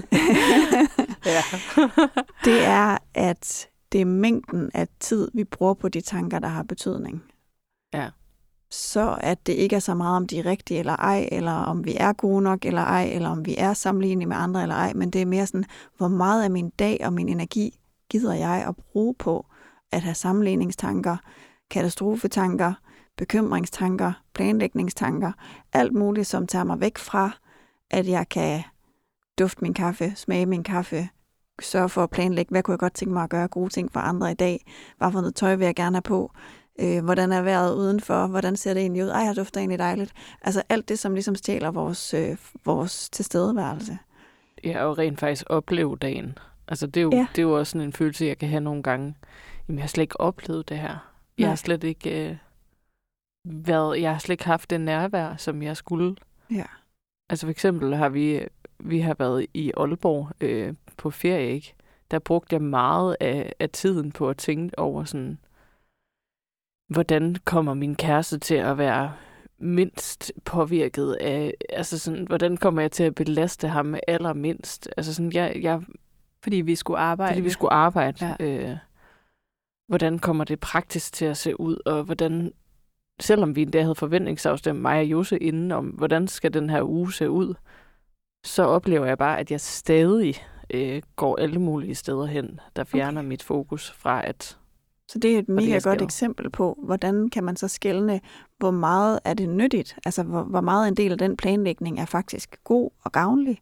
det 2.44 2.64
er, 2.64 2.98
at 3.14 3.68
det 3.92 4.00
er 4.00 4.04
mængden 4.04 4.70
af 4.74 4.88
tid, 5.00 5.30
vi 5.34 5.44
bruger 5.44 5.74
på 5.74 5.88
de 5.88 6.00
tanker, 6.00 6.38
der 6.38 6.48
har 6.48 6.62
betydning. 6.62 7.24
Ja. 7.94 8.10
Så 8.70 9.18
at 9.20 9.46
det 9.46 9.52
ikke 9.52 9.76
er 9.76 9.80
så 9.80 9.94
meget, 9.94 10.16
om 10.16 10.26
de 10.26 10.38
er 10.38 10.46
rigtige 10.46 10.78
eller 10.78 10.96
ej, 10.96 11.28
eller 11.32 11.52
om 11.52 11.84
vi 11.84 11.94
er 11.96 12.12
gode 12.12 12.42
nok 12.42 12.64
eller 12.64 12.82
ej, 12.82 13.10
eller 13.12 13.28
om 13.28 13.46
vi 13.46 13.54
er 13.58 13.72
sammenlignelige 13.72 14.28
med 14.28 14.36
andre 14.36 14.62
eller 14.62 14.74
ej, 14.74 14.92
men 14.94 15.10
det 15.10 15.22
er 15.22 15.26
mere 15.26 15.46
sådan, 15.46 15.64
hvor 15.96 16.08
meget 16.08 16.44
af 16.44 16.50
min 16.50 16.70
dag 16.70 17.00
og 17.04 17.12
min 17.12 17.28
energi 17.28 17.80
gider 18.10 18.34
jeg 18.34 18.64
at 18.68 18.76
bruge 18.76 19.14
på 19.14 19.46
at 19.92 20.02
have 20.02 20.14
sammenligningstanker, 20.14 21.16
katastrofetanker, 21.70 22.74
bekymringstanker, 23.16 24.12
planlægningstanker, 24.34 25.32
alt 25.72 25.92
muligt, 25.92 26.26
som 26.26 26.46
tager 26.46 26.64
mig 26.64 26.80
væk 26.80 26.98
fra, 26.98 27.30
at 27.90 28.08
jeg 28.08 28.28
kan 28.28 28.62
dufte 29.38 29.62
min 29.62 29.74
kaffe, 29.74 30.12
smage 30.16 30.46
min 30.46 30.62
kaffe, 30.62 31.08
sørge 31.62 31.88
for 31.88 32.02
at 32.02 32.10
planlægge, 32.10 32.50
hvad 32.50 32.62
kunne 32.62 32.72
jeg 32.72 32.78
godt 32.78 32.94
tænke 32.94 33.12
mig 33.14 33.22
at 33.22 33.30
gøre 33.30 33.48
gode 33.48 33.68
ting 33.68 33.92
for 33.92 34.00
andre 34.00 34.30
i 34.30 34.34
dag, 34.34 34.66
hvad 34.98 35.12
for 35.12 35.20
noget 35.20 35.34
tøj 35.34 35.54
vil 35.54 35.64
jeg 35.64 35.74
gerne 35.74 35.96
have 35.96 36.02
på, 36.02 36.32
øh, 36.78 37.04
hvordan 37.04 37.32
er 37.32 37.42
vejret 37.42 37.74
udenfor, 37.74 38.26
hvordan 38.26 38.56
ser 38.56 38.74
det 38.74 38.80
egentlig 38.80 39.04
ud, 39.04 39.08
ej, 39.08 39.20
jeg 39.20 39.36
dufter 39.36 39.60
egentlig 39.60 39.78
dejligt. 39.78 40.12
Altså 40.42 40.62
alt 40.68 40.88
det, 40.88 40.98
som 40.98 41.14
ligesom 41.14 41.34
stjæler 41.34 41.70
vores, 41.70 42.14
øh, 42.14 42.36
vores 42.64 43.10
tilstedeværelse. 43.10 43.98
Ja, 44.64 44.84
og 44.84 44.98
rent 44.98 45.20
faktisk 45.20 45.44
opleve 45.50 45.96
dagen. 45.96 46.38
Altså, 46.68 46.86
det 46.86 46.96
er, 46.96 47.02
jo, 47.02 47.10
Ja. 47.12 47.26
det 47.36 47.38
er 47.38 47.42
jo 47.42 47.58
også 47.58 47.70
sådan 47.70 47.86
en 47.86 47.92
følelse, 47.92 48.24
jeg 48.26 48.38
kan 48.38 48.48
have 48.48 48.60
nogle 48.60 48.82
gange. 48.82 49.14
Jamen, 49.68 49.78
jeg 49.78 49.82
har 49.82 49.88
slet 49.88 50.02
ikke 50.02 50.20
oplevet 50.20 50.68
det 50.68 50.78
her. 50.78 50.88
Jeg 51.38 51.44
Nej. 51.44 51.48
har 51.48 51.56
slet 51.56 51.84
ikke 51.84 52.28
øh, 52.30 52.36
været, 53.44 54.00
jeg 54.00 54.12
har 54.12 54.18
slet 54.18 54.32
ikke 54.32 54.44
haft 54.44 54.70
det 54.70 54.80
nærvær, 54.80 55.36
som 55.36 55.62
jeg 55.62 55.76
skulle. 55.76 56.16
Ja. 56.50 56.64
Altså 57.30 57.46
for 57.46 57.50
eksempel 57.50 57.94
har 57.96 58.08
vi, 58.08 58.40
vi 58.78 59.00
har 59.00 59.16
været 59.18 59.46
i 59.54 59.72
Aalborg 59.76 60.28
øh, 60.40 60.74
på 60.96 61.10
ferie, 61.10 61.50
ikke? 61.54 61.74
Der 62.10 62.18
brugte 62.18 62.54
jeg 62.54 62.62
meget 62.62 63.16
af, 63.20 63.52
af 63.60 63.70
tiden 63.70 64.12
på 64.12 64.28
at 64.30 64.36
tænke 64.36 64.78
over 64.78 65.04
sådan, 65.04 65.38
hvordan 66.88 67.36
kommer 67.44 67.74
min 67.74 67.94
kæreste 67.94 68.38
til 68.38 68.54
at 68.54 68.78
være 68.78 69.12
mindst 69.58 70.32
påvirket 70.44 71.12
af, 71.12 71.54
altså 71.70 71.98
sådan, 71.98 72.24
hvordan 72.26 72.56
kommer 72.56 72.80
jeg 72.82 72.92
til 72.92 73.02
at 73.02 73.14
belaste 73.14 73.68
ham 73.68 73.94
allermindst? 74.08 74.88
Altså 74.96 75.14
sådan, 75.14 75.32
jeg, 75.32 75.56
jeg 75.62 75.82
fordi 76.42 76.56
vi 76.56 76.74
skulle 76.74 77.00
arbejde. 77.00 77.32
fordi 77.32 77.40
vi 77.40 77.50
skulle 77.50 77.72
arbejde. 77.72 78.36
Ja. 78.40 78.46
Øh, 78.70 78.76
hvordan 79.88 80.18
kommer 80.18 80.44
det 80.44 80.60
praktisk 80.60 81.12
til 81.12 81.24
at 81.24 81.36
se 81.36 81.60
ud, 81.60 81.76
og 81.86 82.02
hvordan, 82.04 82.52
selvom 83.20 83.56
vi 83.56 83.62
endda 83.62 83.82
havde 83.82 83.94
forventningsafstemt 83.94 84.80
mig 84.80 84.98
og 84.98 85.04
Jose 85.04 85.38
inden 85.38 85.72
om, 85.72 85.86
hvordan 85.86 86.28
skal 86.28 86.54
den 86.54 86.70
her 86.70 86.82
uge 86.82 87.12
se 87.12 87.30
ud, 87.30 87.54
så 88.44 88.62
oplever 88.62 89.06
jeg 89.06 89.18
bare, 89.18 89.38
at 89.38 89.50
jeg 89.50 89.60
stadig 89.60 90.34
øh, 90.70 91.02
går 91.16 91.36
alle 91.36 91.58
mulige 91.58 91.94
steder 91.94 92.26
hen, 92.26 92.60
der 92.76 92.84
fjerner 92.84 93.20
okay. 93.20 93.28
mit 93.28 93.42
fokus 93.42 93.90
fra 93.90 94.26
at 94.26 94.57
Så 95.08 95.18
det 95.18 95.34
er 95.34 95.38
et 95.38 95.48
mega 95.48 95.78
godt 95.84 96.02
eksempel 96.02 96.50
på, 96.50 96.78
hvordan 96.84 97.28
kan 97.30 97.44
man 97.44 97.56
så 97.56 97.68
skælne, 97.68 98.20
hvor 98.58 98.70
meget 98.70 99.20
er 99.24 99.34
det 99.34 99.48
nyttigt, 99.48 99.98
altså 100.06 100.22
hvor, 100.22 100.42
hvor 100.42 100.60
meget 100.60 100.88
en 100.88 100.94
del 100.94 101.12
af 101.12 101.18
den 101.18 101.36
planlægning 101.36 102.00
er 102.00 102.04
faktisk 102.04 102.56
god 102.64 102.90
og 103.04 103.12
gavnlig, 103.12 103.58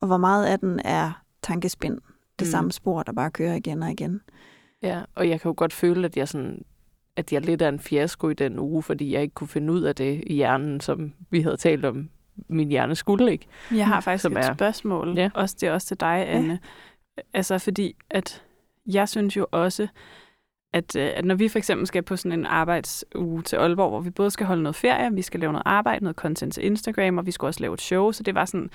og 0.00 0.06
hvor 0.06 0.16
meget 0.16 0.46
af 0.46 0.58
den 0.58 0.80
er 0.84 1.22
tankespind, 1.42 1.94
det 1.94 2.00
Mm. 2.40 2.44
mm. 2.46 2.50
samme 2.50 2.72
spor, 2.72 3.02
der 3.02 3.12
bare 3.12 3.30
kører 3.30 3.54
igen 3.54 3.82
og 3.82 3.90
igen. 3.90 4.20
Ja, 4.82 5.00
og 5.14 5.28
jeg 5.28 5.40
kan 5.40 5.48
jo 5.48 5.54
godt 5.56 5.72
føle, 5.72 6.04
at 6.06 6.16
jeg 6.16 6.28
sådan 6.28 6.64
at 7.16 7.32
jeg 7.32 7.40
lidt 7.44 7.62
er 7.62 7.68
en 7.68 7.78
fiasko 7.78 8.28
i 8.28 8.34
den 8.34 8.58
uge, 8.58 8.82
fordi 8.82 9.12
jeg 9.12 9.22
ikke 9.22 9.34
kunne 9.34 9.48
finde 9.48 9.72
ud 9.72 9.82
af 9.82 9.94
det 9.94 10.24
i 10.26 10.34
hjernen, 10.34 10.80
som 10.80 11.12
vi 11.30 11.40
havde 11.40 11.56
talt 11.56 11.84
om, 11.84 12.08
min 12.48 12.68
hjerne 12.68 12.94
skulle 12.94 13.32
ikke. 13.32 13.46
Jeg 13.74 13.86
har 13.86 14.00
faktisk 14.00 14.22
Som 14.22 14.32
et 14.36 14.38
er- 14.48 14.54
spørgsmål. 14.54 15.14
Ja. 15.18 15.30
Også, 15.34 15.56
det 15.60 15.68
er 15.68 15.72
også 15.72 15.86
til 15.86 16.00
dig, 16.00 16.24
Anne. 16.28 16.58
Altså 17.34 17.58
fordi, 17.58 17.96
at 18.10 18.42
jeg 18.86 19.08
synes 19.08 19.36
jo 19.36 19.46
også, 19.50 19.88
at, 20.72 20.96
øh, 20.96 21.10
at 21.14 21.24
når 21.24 21.34
vi 21.34 21.48
for 21.48 21.58
eksempel 21.58 21.86
skal 21.86 22.02
på 22.02 22.16
sådan 22.16 22.38
en 22.38 22.46
arbejdsuge 22.46 23.42
til 23.42 23.56
Aalborg, 23.56 23.90
hvor 23.90 24.00
vi 24.00 24.10
både 24.10 24.30
skal 24.30 24.46
holde 24.46 24.62
noget 24.62 24.76
ferie, 24.76 25.14
vi 25.14 25.22
skal 25.22 25.40
lave 25.40 25.52
noget 25.52 25.62
arbejde, 25.66 26.04
noget 26.04 26.16
content 26.16 26.54
til 26.54 26.64
Instagram, 26.64 27.18
og 27.18 27.26
vi 27.26 27.30
skulle 27.30 27.48
også 27.48 27.60
lave 27.60 27.74
et 27.74 27.80
show, 27.80 28.12
så 28.12 28.22
det 28.22 28.34
var 28.34 28.44
sådan 28.44 28.70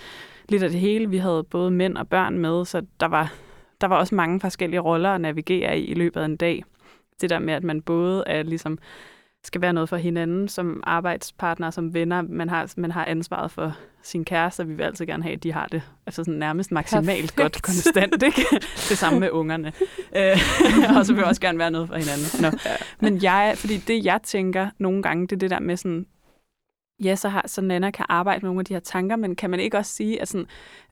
lidt 0.50 0.64
af 0.64 0.70
det 0.70 0.80
hele. 0.80 1.10
Vi 1.10 1.18
havde 1.18 1.44
både 1.44 1.72
mænd 1.72 1.98
og 1.98 2.08
børn 2.08 2.40
med, 2.40 2.66
så 2.66 2.82
der 3.00 3.08
var, 3.08 3.34
der 3.82 3.88
var 3.88 3.98
også 3.98 4.16
mange 4.16 4.40
forskellige 4.40 4.80
roller 4.80 5.10
at 5.10 5.22
navigere 5.22 5.80
i 5.80 5.86
i 5.86 5.94
løbet 5.94 6.22
af 6.22 6.26
en 6.26 6.38
dag. 6.38 6.64
Det 7.22 7.30
der 7.30 7.40
med, 7.40 7.54
at 7.54 7.64
man 7.64 7.82
både 7.82 8.24
er 8.28 8.44
ligesom 8.44 8.78
skal 9.46 9.62
være 9.62 9.74
noget 9.74 9.90
for 9.90 9.98
hinanden 9.98 10.48
som 10.48 10.84
arbejdspartner, 10.84 11.70
som 11.70 11.94
venner. 11.94 12.22
Man 12.22 12.50
har, 12.50 12.74
man 12.78 12.92
har 12.92 13.06
ansvaret 13.06 13.52
for 13.52 13.78
sin 14.04 14.26
kæreste, 14.26 14.62
og 14.62 14.70
vi 14.70 14.74
vil 14.74 14.84
altid 14.84 15.06
gerne 15.06 15.24
have, 15.24 15.34
at 15.34 15.44
de 15.44 15.54
har 15.54 15.68
det 15.72 15.82
altså 16.06 16.24
sådan 16.24 16.40
nærmest 16.40 16.72
maksimalt 16.72 17.22
Perfekt. 17.22 17.36
godt 17.36 17.62
konstant. 17.62 18.24
Ikke? 18.24 18.46
det 18.90 18.98
samme 18.98 19.20
med 19.20 19.30
ungerne. 19.30 19.74
Øh, 20.16 20.38
og 20.98 21.06
så 21.06 21.14
vil 21.14 21.22
vi 21.22 21.26
også 21.26 21.42
gerne 21.42 21.60
være 21.60 21.72
noget 21.72 21.88
for 21.88 21.96
hinanden. 21.96 22.42
Nå. 22.42 22.60
Men 23.00 23.24
jeg, 23.24 23.54
fordi 23.56 23.78
det, 23.78 24.06
jeg 24.06 24.20
tænker 24.24 24.70
nogle 24.80 25.04
gange, 25.04 25.28
det 25.28 25.32
er 25.36 25.40
det 25.40 25.50
der 25.50 25.60
med 25.60 25.78
sådan, 25.78 26.06
ja, 27.04 27.16
så, 27.16 27.30
har, 27.30 27.44
så 27.46 27.62
Nana 27.62 27.92
kan 27.92 28.06
arbejde 28.10 28.42
med 28.42 28.50
nogle 28.50 28.60
af 28.60 28.66
de 28.66 28.74
her 28.74 28.80
tanker, 28.80 29.16
men 29.16 29.36
kan 29.36 29.50
man 29.50 29.60
ikke 29.60 29.78
også 29.78 29.92
sige, 29.92 30.22
at, 30.22 30.28
sådan, 30.28 30.48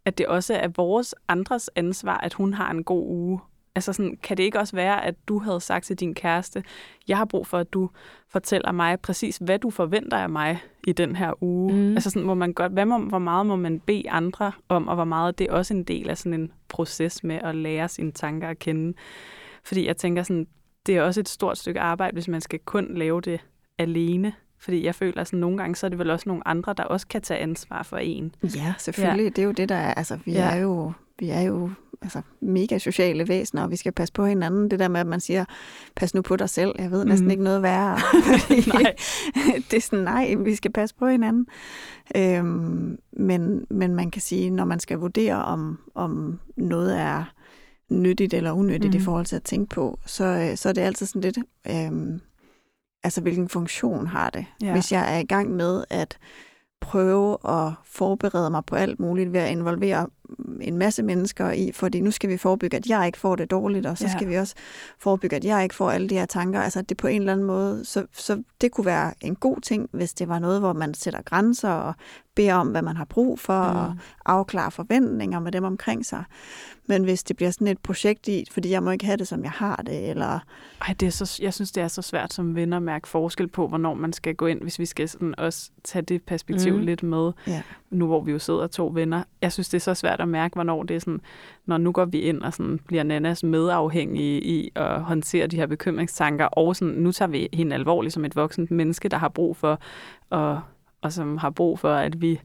at 0.06 0.18
det 0.18 0.26
også 0.26 0.54
er 0.54 0.68
vores 0.68 1.16
andres 1.28 1.70
ansvar, 1.76 2.18
at 2.18 2.34
hun 2.34 2.54
har 2.54 2.72
en 2.72 2.84
god 2.84 3.08
uge? 3.08 3.40
Altså 3.76 3.94
sådan, 3.94 4.18
kan 4.24 4.38
det 4.38 4.44
ikke 4.44 4.60
også 4.60 4.76
være, 4.76 5.06
at 5.06 5.16
du 5.28 5.40
havde 5.40 5.62
sagt 5.62 5.86
til 5.86 6.00
din 6.00 6.14
kæreste, 6.14 6.64
jeg 7.08 7.18
har 7.18 7.26
brug 7.26 7.48
for, 7.48 7.58
at 7.58 7.74
du 7.74 7.90
fortæller 8.30 8.72
mig 8.72 9.00
præcis, 9.00 9.38
hvad 9.38 9.60
du 9.60 9.70
forventer 9.70 10.18
af 10.18 10.30
mig 10.30 10.60
i 10.88 10.92
den 10.92 11.16
her 11.16 11.44
uge? 11.44 11.74
Mm. 11.74 11.92
Altså 11.94 12.10
sådan, 12.10 12.26
må 12.26 12.34
man 12.34 12.54
godt, 12.54 12.72
hvad 12.72 12.86
må, 12.86 12.98
hvor 12.98 13.20
meget 13.20 13.46
må 13.46 13.56
man 13.56 13.80
bede 13.80 14.10
andre 14.10 14.52
om, 14.70 14.88
og 14.88 14.96
hvor 14.96 15.04
meget 15.04 15.40
det 15.40 15.48
er 15.50 15.54
også 15.54 15.74
en 15.74 15.84
del 15.84 16.10
af 16.10 16.18
sådan 16.18 16.42
en 16.42 16.52
proces 16.70 17.24
med 17.24 17.40
at 17.44 17.56
lære 17.56 17.90
sine 17.90 18.12
tanker 18.12 18.50
at 18.50 18.60
kende? 18.60 18.94
Fordi 19.64 19.88
jeg 19.88 19.98
tænker 19.98 20.24
sådan, 20.24 20.48
det 20.86 20.98
er 20.98 21.02
også 21.02 21.20
et 21.20 21.30
stort 21.30 21.58
stykke 21.58 21.80
arbejde, 21.80 22.14
hvis 22.14 22.28
man 22.28 22.42
skal 22.42 22.60
kun 22.60 22.98
lave 22.98 23.22
det 23.22 23.42
alene. 23.78 24.34
Fordi 24.60 24.86
jeg 24.86 24.96
føler, 24.96 25.22
at 25.22 25.34
nogle 25.34 25.58
gange, 25.58 25.76
så 25.76 25.88
er 25.88 25.90
det 25.90 26.00
vel 26.00 26.10
også 26.10 26.30
nogle 26.30 26.48
andre, 26.48 26.74
der 26.78 26.84
også 26.84 27.08
kan 27.08 27.22
tage 27.22 27.40
ansvar 27.40 27.84
for 27.84 27.98
en. 27.98 28.36
Ja, 28.44 28.74
selvfølgelig. 28.78 29.24
Ja. 29.24 29.30
Det 29.30 29.40
er 29.40 29.44
jo 29.44 29.52
det, 29.52 29.70
der 29.70 29.76
er. 29.76 29.94
Altså, 29.94 30.20
vi 30.26 30.32
ja. 30.32 30.56
er 30.56 30.56
jo, 30.56 30.92
vi 31.20 31.30
er 31.30 31.42
jo 31.42 31.70
altså, 32.02 32.22
mega 32.42 32.78
sociale 32.78 33.28
væsener, 33.28 33.64
og 33.64 33.72
vi 33.72 33.76
skal 33.76 33.92
passe 33.92 34.14
på 34.14 34.26
hinanden. 34.26 34.72
Det 34.72 34.80
der 34.80 34.88
med, 34.88 35.00
at 35.00 35.08
man 35.08 35.20
siger, 35.20 35.46
pas 35.96 36.14
nu 36.14 36.22
på 36.22 36.36
dig 36.36 36.50
selv. 36.50 36.76
Jeg 36.80 36.92
ved 36.92 37.06
næsten 37.06 37.26
Mhm. 37.26 37.32
ikke 37.32 37.44
noget 37.44 37.62
værre. 37.64 37.98
Nej. 38.74 38.96
det 39.72 39.78
er 39.78 39.82
sådan, 39.82 40.04
nej, 40.04 40.36
vi 40.40 40.56
skal 40.56 40.72
passe 40.72 40.96
på 40.96 41.08
hinanden. 41.08 41.48
Øhm, 42.18 42.98
men, 43.14 43.66
men 43.70 43.96
man 43.96 44.12
kan 44.12 44.22
sige, 44.22 44.50
når 44.50 44.66
man 44.66 44.80
skal 44.80 44.98
vurdere, 44.98 45.44
om, 45.46 45.80
om 45.96 46.40
noget 46.58 47.00
er 47.00 47.24
nyttigt 47.90 48.34
eller 48.34 48.52
unyttigt 48.52 48.92
mm. 48.94 48.96
i 48.96 48.98
Mhm. 48.98 49.06
forhold 49.06 49.26
til 49.26 49.36
at 49.36 49.44
tænke 49.44 49.70
på, 49.76 50.00
så, 50.06 50.24
øh, 50.26 50.58
så 50.58 50.70
er 50.70 50.74
det 50.74 50.82
altid 50.82 51.06
sådan 51.06 51.22
lidt, 51.22 51.38
øhm, 51.70 52.20
altså 53.04 53.22
hvilken 53.22 53.50
funktion 53.50 54.08
har 54.08 54.30
det? 54.30 54.46
Ja. 54.62 54.72
Hvis 54.72 54.92
jeg 54.92 55.16
er 55.16 55.20
i 55.20 55.24
gang 55.26 55.52
med 55.52 55.84
at 55.90 56.18
prøve 56.82 57.38
at 57.50 57.72
forberede 57.86 58.50
mig 58.50 58.66
på 58.66 58.76
alt 58.76 59.00
muligt 59.00 59.34
ved 59.34 59.40
at 59.40 59.52
involvere 59.52 60.08
en 60.62 60.78
masse 60.78 61.04
mennesker 61.04 61.52
i, 61.52 61.72
fordi 61.72 62.02
nu 62.02 62.12
skal 62.12 62.30
vi 62.30 62.38
forebygge, 62.38 62.78
at 62.78 62.88
jeg 62.88 63.06
ikke 63.06 63.18
får 63.18 63.36
det 63.36 63.52
dårligt, 63.52 63.86
og 63.86 63.98
så 63.98 64.06
Ja. 64.06 64.12
skal 64.12 64.30
vi 64.30 64.36
også 64.36 64.56
forebygge, 65.00 65.36
at 65.36 65.46
jeg 65.46 65.64
ikke 65.64 65.76
får 65.76 65.92
alle 65.92 66.10
de 66.10 66.16
her 66.16 66.26
tanker. 66.26 66.62
Altså 66.62 66.82
det 66.82 66.98
på 66.98 67.08
en 67.08 67.22
eller 67.22 67.34
anden 67.34 67.46
måde, 67.48 67.86
så, 67.86 68.06
så 68.14 68.44
det 68.62 68.72
kunne 68.72 68.86
være 68.86 69.14
en 69.22 69.36
god 69.36 69.62
ting, 69.62 69.90
hvis 69.92 70.14
det 70.14 70.28
var 70.28 70.40
noget, 70.40 70.60
hvor 70.60 70.74
man 70.74 70.94
sætter 70.94 71.22
grænser 71.22 71.70
og 71.70 71.94
beder 72.36 72.54
om, 72.54 72.68
hvad 72.68 72.82
man 72.82 72.98
har 72.98 73.06
brug 73.06 73.40
for, 73.40 73.72
mm. 73.72 73.78
og 73.80 73.96
afklare 74.26 74.72
forventninger 74.72 75.40
med 75.40 75.52
dem 75.52 75.64
omkring 75.64 76.06
sig. 76.06 76.24
Men 76.88 77.04
hvis 77.04 77.24
det 77.24 77.36
bliver 77.36 77.52
sådan 77.52 77.68
et 77.68 77.78
projekt 77.78 78.28
i, 78.28 78.46
fordi 78.52 78.70
jeg 78.70 78.84
må 78.84 78.92
ikke 78.92 79.06
have 79.06 79.18
det, 79.18 79.28
som 79.28 79.44
jeg 79.44 79.52
har 79.52 79.76
det, 79.76 80.10
eller 80.10 80.40
Ej, 80.88 80.94
det 81.00 81.06
er 81.06 81.10
så, 81.10 81.40
jeg 81.42 81.54
synes, 81.54 81.72
det 81.72 81.84
er 81.84 81.88
så 81.88 82.02
svært 82.02 82.34
som 82.34 82.56
venner 82.56 82.78
at 82.78 82.84
mærke 82.84 83.08
forskel 83.08 83.48
på, 83.48 83.68
hvornår 83.68 83.94
man 83.94 84.14
skal 84.14 84.36
gå 84.36 84.46
ind, 84.48 84.62
hvis 84.62 84.80
vi 84.80 84.86
skal 84.86 85.10
sådan 85.10 85.36
også 85.38 85.70
tage 85.84 86.02
det 86.02 86.24
perspektiv 86.24 86.74
mm. 86.76 86.82
lidt 86.82 87.04
med, 87.04 87.32
Ja. 87.48 87.62
nu 87.90 88.08
hvor 88.08 88.22
vi 88.22 88.32
jo 88.32 88.40
sidder 88.40 88.68
to 88.68 88.92
venner. 88.94 89.24
Jeg 89.42 89.52
synes, 89.52 89.70
det 89.70 89.78
er 89.78 89.82
så 89.82 89.94
svært 89.94 90.22
at 90.24 90.30
mærke, 90.30 90.54
hvornår 90.54 90.84
det 90.84 90.96
er 90.96 91.00
sådan, 91.00 91.22
når 91.66 91.78
nu 91.78 91.92
går 91.92 92.06
vi 92.06 92.20
ind 92.20 92.42
og 92.42 92.54
sådan 92.54 92.80
bliver 92.88 93.04
Nannas 93.04 93.44
medafhængige 93.44 94.42
i 94.42 94.72
at 94.76 95.02
håndtere 95.02 95.48
de 95.48 95.56
her 95.56 95.66
bekymringstanker, 95.66 96.46
og 96.46 96.76
sådan, 96.76 96.94
nu 96.94 97.12
tager 97.12 97.30
vi 97.30 97.50
hende 97.54 97.76
alvorligt 97.76 98.14
som 98.14 98.26
et 98.26 98.36
voksent 98.36 98.72
menneske, 98.72 99.10
der 99.10 99.18
har 99.18 99.30
brug 99.30 99.58
for, 99.58 99.80
og, 100.30 100.62
og 101.02 101.14
som 101.14 101.38
har 101.38 101.50
brug 101.50 101.80
for, 101.80 101.94
at 101.94 102.22
vi 102.22 102.42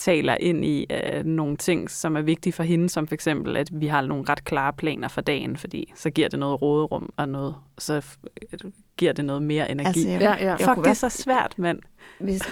taler 0.00 0.36
ind 0.40 0.64
i 0.64 0.86
øh, 0.90 1.24
nogle 1.24 1.56
ting, 1.56 1.90
som 1.90 2.16
er 2.16 2.20
vigtige 2.22 2.52
for 2.52 2.62
hende, 2.62 2.88
som 2.88 3.06
for 3.06 3.14
eksempel, 3.14 3.56
at 3.56 3.80
vi 3.80 3.86
har 3.86 4.00
nogle 4.02 4.24
ret 4.28 4.44
klare 4.44 4.72
planer 4.72 5.08
for 5.08 5.20
dagen, 5.20 5.56
fordi 5.56 5.92
så 5.96 6.10
giver 6.10 6.28
det 6.28 6.38
noget 6.38 6.62
råderum 6.62 7.12
og 7.16 7.28
noget, 7.28 7.54
så 7.78 7.98
f- 7.98 8.70
giver 8.96 9.12
det 9.12 9.24
noget 9.24 9.42
mere 9.42 9.70
energi. 9.70 9.88
Altså, 9.88 10.08
jeg- 10.08 10.20
Ja, 10.20 10.44
ja. 10.46 10.54
Fuck, 10.54 10.64
kunne 10.64 10.74
det 10.74 10.78
er 10.78 10.82
være- 10.82 10.94
så 10.94 11.08
svært, 11.08 11.54
mand. 11.58 11.78
hvis, 12.20 12.42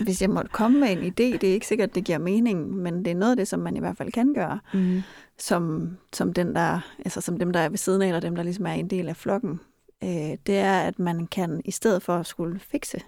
hvis 0.00 0.22
jeg 0.22 0.30
måtte 0.30 0.50
komme 0.50 0.80
med 0.80 0.88
en 0.92 0.98
idé, 0.98 1.38
det 1.38 1.44
er 1.44 1.52
ikke 1.52 1.66
sikkert, 1.66 1.88
at 1.88 1.94
det 1.94 2.04
giver 2.04 2.18
mening, 2.18 2.70
men 2.76 3.04
det 3.04 3.10
er 3.10 3.14
noget 3.14 3.30
af 3.30 3.36
det, 3.36 3.48
som 3.48 3.60
man 3.60 3.76
i 3.76 3.80
hvert 3.80 3.96
fald 3.96 4.12
kan 4.12 4.34
gøre, 4.34 4.58
Mm. 4.74 5.02
som, 5.38 5.88
som, 6.12 6.32
den 6.32 6.54
der, 6.54 6.80
altså 6.98 7.20
som 7.20 7.38
dem, 7.38 7.52
der 7.52 7.60
er 7.60 7.68
ved 7.68 7.78
siden 7.78 8.02
af, 8.02 8.06
eller 8.06 8.20
dem, 8.20 8.36
der 8.36 8.42
ligesom 8.42 8.66
er 8.66 8.72
en 8.72 8.90
del 8.90 9.08
af 9.08 9.16
flokken. 9.16 9.60
Øh, 10.04 10.10
det 10.46 10.58
er, 10.58 10.78
at 10.80 10.98
man 10.98 11.26
kan, 11.26 11.60
i 11.64 11.70
stedet 11.70 12.02
for 12.02 12.14
at 12.16 12.26
skulle 12.26 12.60
fikse, 12.60 13.00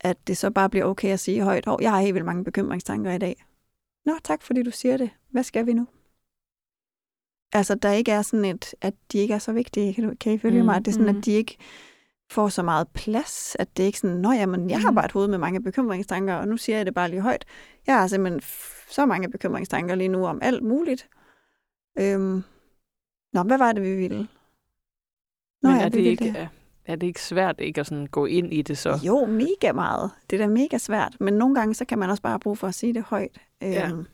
at 0.00 0.26
det 0.26 0.36
så 0.36 0.50
bare 0.50 0.70
bliver 0.70 0.84
okay 0.84 1.08
at 1.12 1.20
sige 1.20 1.42
højt, 1.42 1.66
hov, 1.66 1.78
jeg 1.82 1.90
har 1.90 2.00
helt 2.00 2.14
vildt 2.14 2.26
mange 2.26 2.44
bekymringstanker 2.44 3.12
i 3.12 3.18
dag. 3.18 3.44
Nå, 4.06 4.12
tak 4.24 4.42
fordi 4.42 4.62
du 4.62 4.70
siger 4.70 4.96
det. 4.96 5.10
Hvad 5.30 5.42
skal 5.42 5.66
vi 5.66 5.72
nu? 5.72 5.86
Altså, 7.52 7.74
der 7.74 7.92
ikke 7.92 8.12
er 8.12 8.22
sådan 8.22 8.44
et, 8.44 8.74
at 8.80 8.94
de 9.12 9.18
ikke 9.18 9.34
er 9.34 9.38
så 9.38 9.52
vigtige. 9.52 9.94
Kan, 9.94 10.04
du, 10.08 10.14
kan 10.20 10.32
I 10.32 10.38
følge 10.38 10.60
Mm, 10.60 10.66
mig? 10.66 10.78
Det 10.78 10.88
er 10.88 10.92
sådan, 10.92 11.12
mm. 11.12 11.18
at 11.18 11.24
de 11.24 11.32
ikke 11.32 11.56
får 12.30 12.48
så 12.48 12.62
meget 12.62 12.88
plads, 12.88 13.56
at 13.58 13.76
det 13.76 13.82
ikke 13.82 13.98
sådan, 13.98 14.16
nå 14.16 14.32
jamen, 14.32 14.70
jeg 14.70 14.80
har 14.80 14.90
Mm. 14.90 14.94
bare 14.94 15.04
et 15.04 15.12
hoved 15.12 15.28
med 15.28 15.38
mange 15.38 15.62
bekymringstanker, 15.62 16.34
og 16.34 16.48
nu 16.48 16.56
siger 16.56 16.76
jeg 16.76 16.86
det 16.86 16.94
bare 16.94 17.08
lige 17.10 17.20
højt. 17.20 17.44
Jeg 17.86 17.98
har 18.00 18.06
simpelthen 18.06 18.40
så 18.90 19.06
mange 19.06 19.30
bekymringstanker 19.30 19.94
lige 19.94 20.08
nu 20.08 20.26
om 20.26 20.38
alt 20.42 20.62
muligt. 20.62 21.08
Øhm, 21.98 22.42
nå, 23.32 23.42
hvad 23.42 23.58
var 23.58 23.72
det, 23.72 23.82
vi 23.82 23.94
ville? 23.96 24.28
Nå, 25.62 25.68
Men 25.70 25.78
ja, 25.78 25.84
er, 25.84 25.90
vi 25.90 25.98
det 25.98 26.04
ikke, 26.10 26.28
er, 26.28 26.46
er 26.90 26.96
det 26.96 27.06
ikke 27.06 27.22
svært 27.22 27.56
ikke 27.58 27.80
at 27.80 27.86
sådan 27.86 28.06
gå 28.06 28.26
ind 28.26 28.52
i 28.54 28.62
det 28.62 28.78
så? 28.78 28.98
Jo, 29.06 29.26
mega 29.26 29.72
meget. 29.72 30.10
Det 30.30 30.40
er 30.40 30.46
da 30.46 30.52
mega 30.52 30.78
svært. 30.78 31.16
Men 31.20 31.34
nogle 31.34 31.54
gange, 31.54 31.74
så 31.74 31.84
kan 31.84 31.98
man 31.98 32.10
også 32.10 32.22
bare 32.22 32.38
bruge 32.40 32.56
for 32.56 32.66
at 32.66 32.74
sige 32.74 32.94
det 32.94 33.02
højt. 33.02 33.38
Ja. 33.62 33.88
Øhm, 33.90 34.06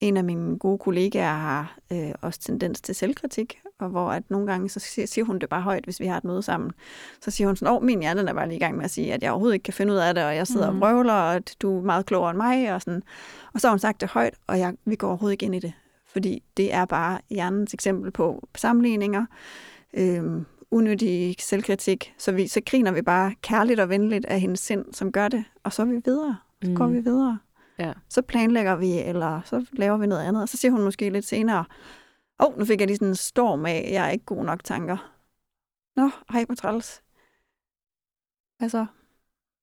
en 0.00 0.16
af 0.16 0.24
mine 0.24 0.58
gode 0.58 0.78
kollegaer 0.78 1.32
har 1.34 1.78
øh, 1.92 2.10
også 2.22 2.40
tendens 2.40 2.80
til 2.80 2.94
selvkritik, 2.94 3.58
og 3.80 3.88
hvor 3.88 4.10
at 4.10 4.22
nogle 4.30 4.46
gange, 4.46 4.68
så 4.68 4.80
siger, 4.80 5.06
siger 5.06 5.24
hun 5.24 5.38
det 5.38 5.48
bare 5.48 5.62
højt, 5.62 5.84
hvis 5.84 6.00
vi 6.00 6.06
har 6.06 6.16
et 6.16 6.24
møde 6.24 6.42
sammen. 6.42 6.70
Så 7.22 7.30
siger 7.30 7.48
hun 7.48 7.56
sådan, 7.56 7.74
åh, 7.74 7.82
min 7.82 8.00
hjerne 8.00 8.28
er 8.30 8.34
bare 8.34 8.48
lige 8.48 8.56
i 8.56 8.60
gang 8.60 8.76
med 8.76 8.84
at 8.84 8.90
sige, 8.90 9.14
at 9.14 9.22
jeg 9.22 9.30
overhovedet 9.30 9.54
ikke 9.54 9.64
kan 9.64 9.74
finde 9.74 9.92
ud 9.92 9.98
af 9.98 10.14
det, 10.14 10.24
og 10.24 10.36
jeg 10.36 10.46
sidder 10.46 10.70
Mhm. 10.70 10.82
og 10.82 10.88
vrøvler, 10.88 11.12
og 11.12 11.34
at 11.34 11.56
du 11.62 11.78
er 11.78 11.82
meget 11.82 12.06
klogere 12.06 12.30
end 12.30 12.36
mig, 12.36 12.74
og 12.74 12.82
sådan. 12.82 13.02
Og 13.54 13.60
så 13.60 13.66
har 13.66 13.72
hun 13.72 13.78
sagt 13.78 14.00
det 14.00 14.08
højt, 14.08 14.34
og 14.46 14.58
jeg, 14.58 14.74
vi 14.84 14.96
går 14.96 15.08
overhovedet 15.08 15.32
ikke 15.32 15.46
ind 15.46 15.54
i 15.54 15.58
det. 15.58 15.72
Fordi 16.06 16.42
det 16.56 16.74
er 16.74 16.84
bare 16.84 17.18
hjernens 17.30 17.74
eksempel 17.74 18.10
på 18.10 18.48
sammenligninger, 18.56 19.26
øhm, 19.94 20.46
unødig 20.70 21.36
selvkritik. 21.38 22.14
Så, 22.18 22.32
vi, 22.32 22.46
så 22.46 22.60
griner 22.66 22.92
vi 22.92 23.02
bare 23.02 23.34
kærligt 23.42 23.80
og 23.80 23.88
venligt 23.88 24.26
af 24.26 24.40
hendes 24.40 24.60
sind, 24.60 24.84
som 24.92 25.12
gør 25.12 25.28
det, 25.28 25.44
og 25.62 25.72
så 25.72 25.82
er 25.82 25.86
vi 25.86 26.00
videre. 26.04 26.36
Så 26.64 26.72
går 26.74 26.86
vi 26.86 27.00
videre. 27.00 27.38
Ja. 27.78 27.92
Så 28.08 28.22
planlægger 28.22 28.76
vi, 28.76 28.98
eller 28.98 29.40
så 29.44 29.66
laver 29.72 29.96
vi 29.96 30.06
noget 30.06 30.22
andet. 30.22 30.42
Og 30.42 30.48
så 30.48 30.56
siger 30.56 30.72
hun 30.72 30.84
måske 30.84 31.10
lidt 31.10 31.24
senere, 31.24 31.64
åh, 32.40 32.46
oh, 32.46 32.58
nu 32.58 32.64
fik 32.64 32.80
jeg 32.80 32.86
lige 32.86 32.96
sådan 32.96 33.08
en 33.08 33.14
storm 33.14 33.66
af, 33.66 33.88
jeg 33.92 34.06
er 34.06 34.10
ikke 34.10 34.24
god 34.24 34.44
nok 34.44 34.64
tanker. 34.64 35.14
Nå, 35.96 36.10
hej 36.32 36.44
på 36.44 36.54
træls. 36.54 37.02
Hvad 38.58 38.68
så? 38.68 38.86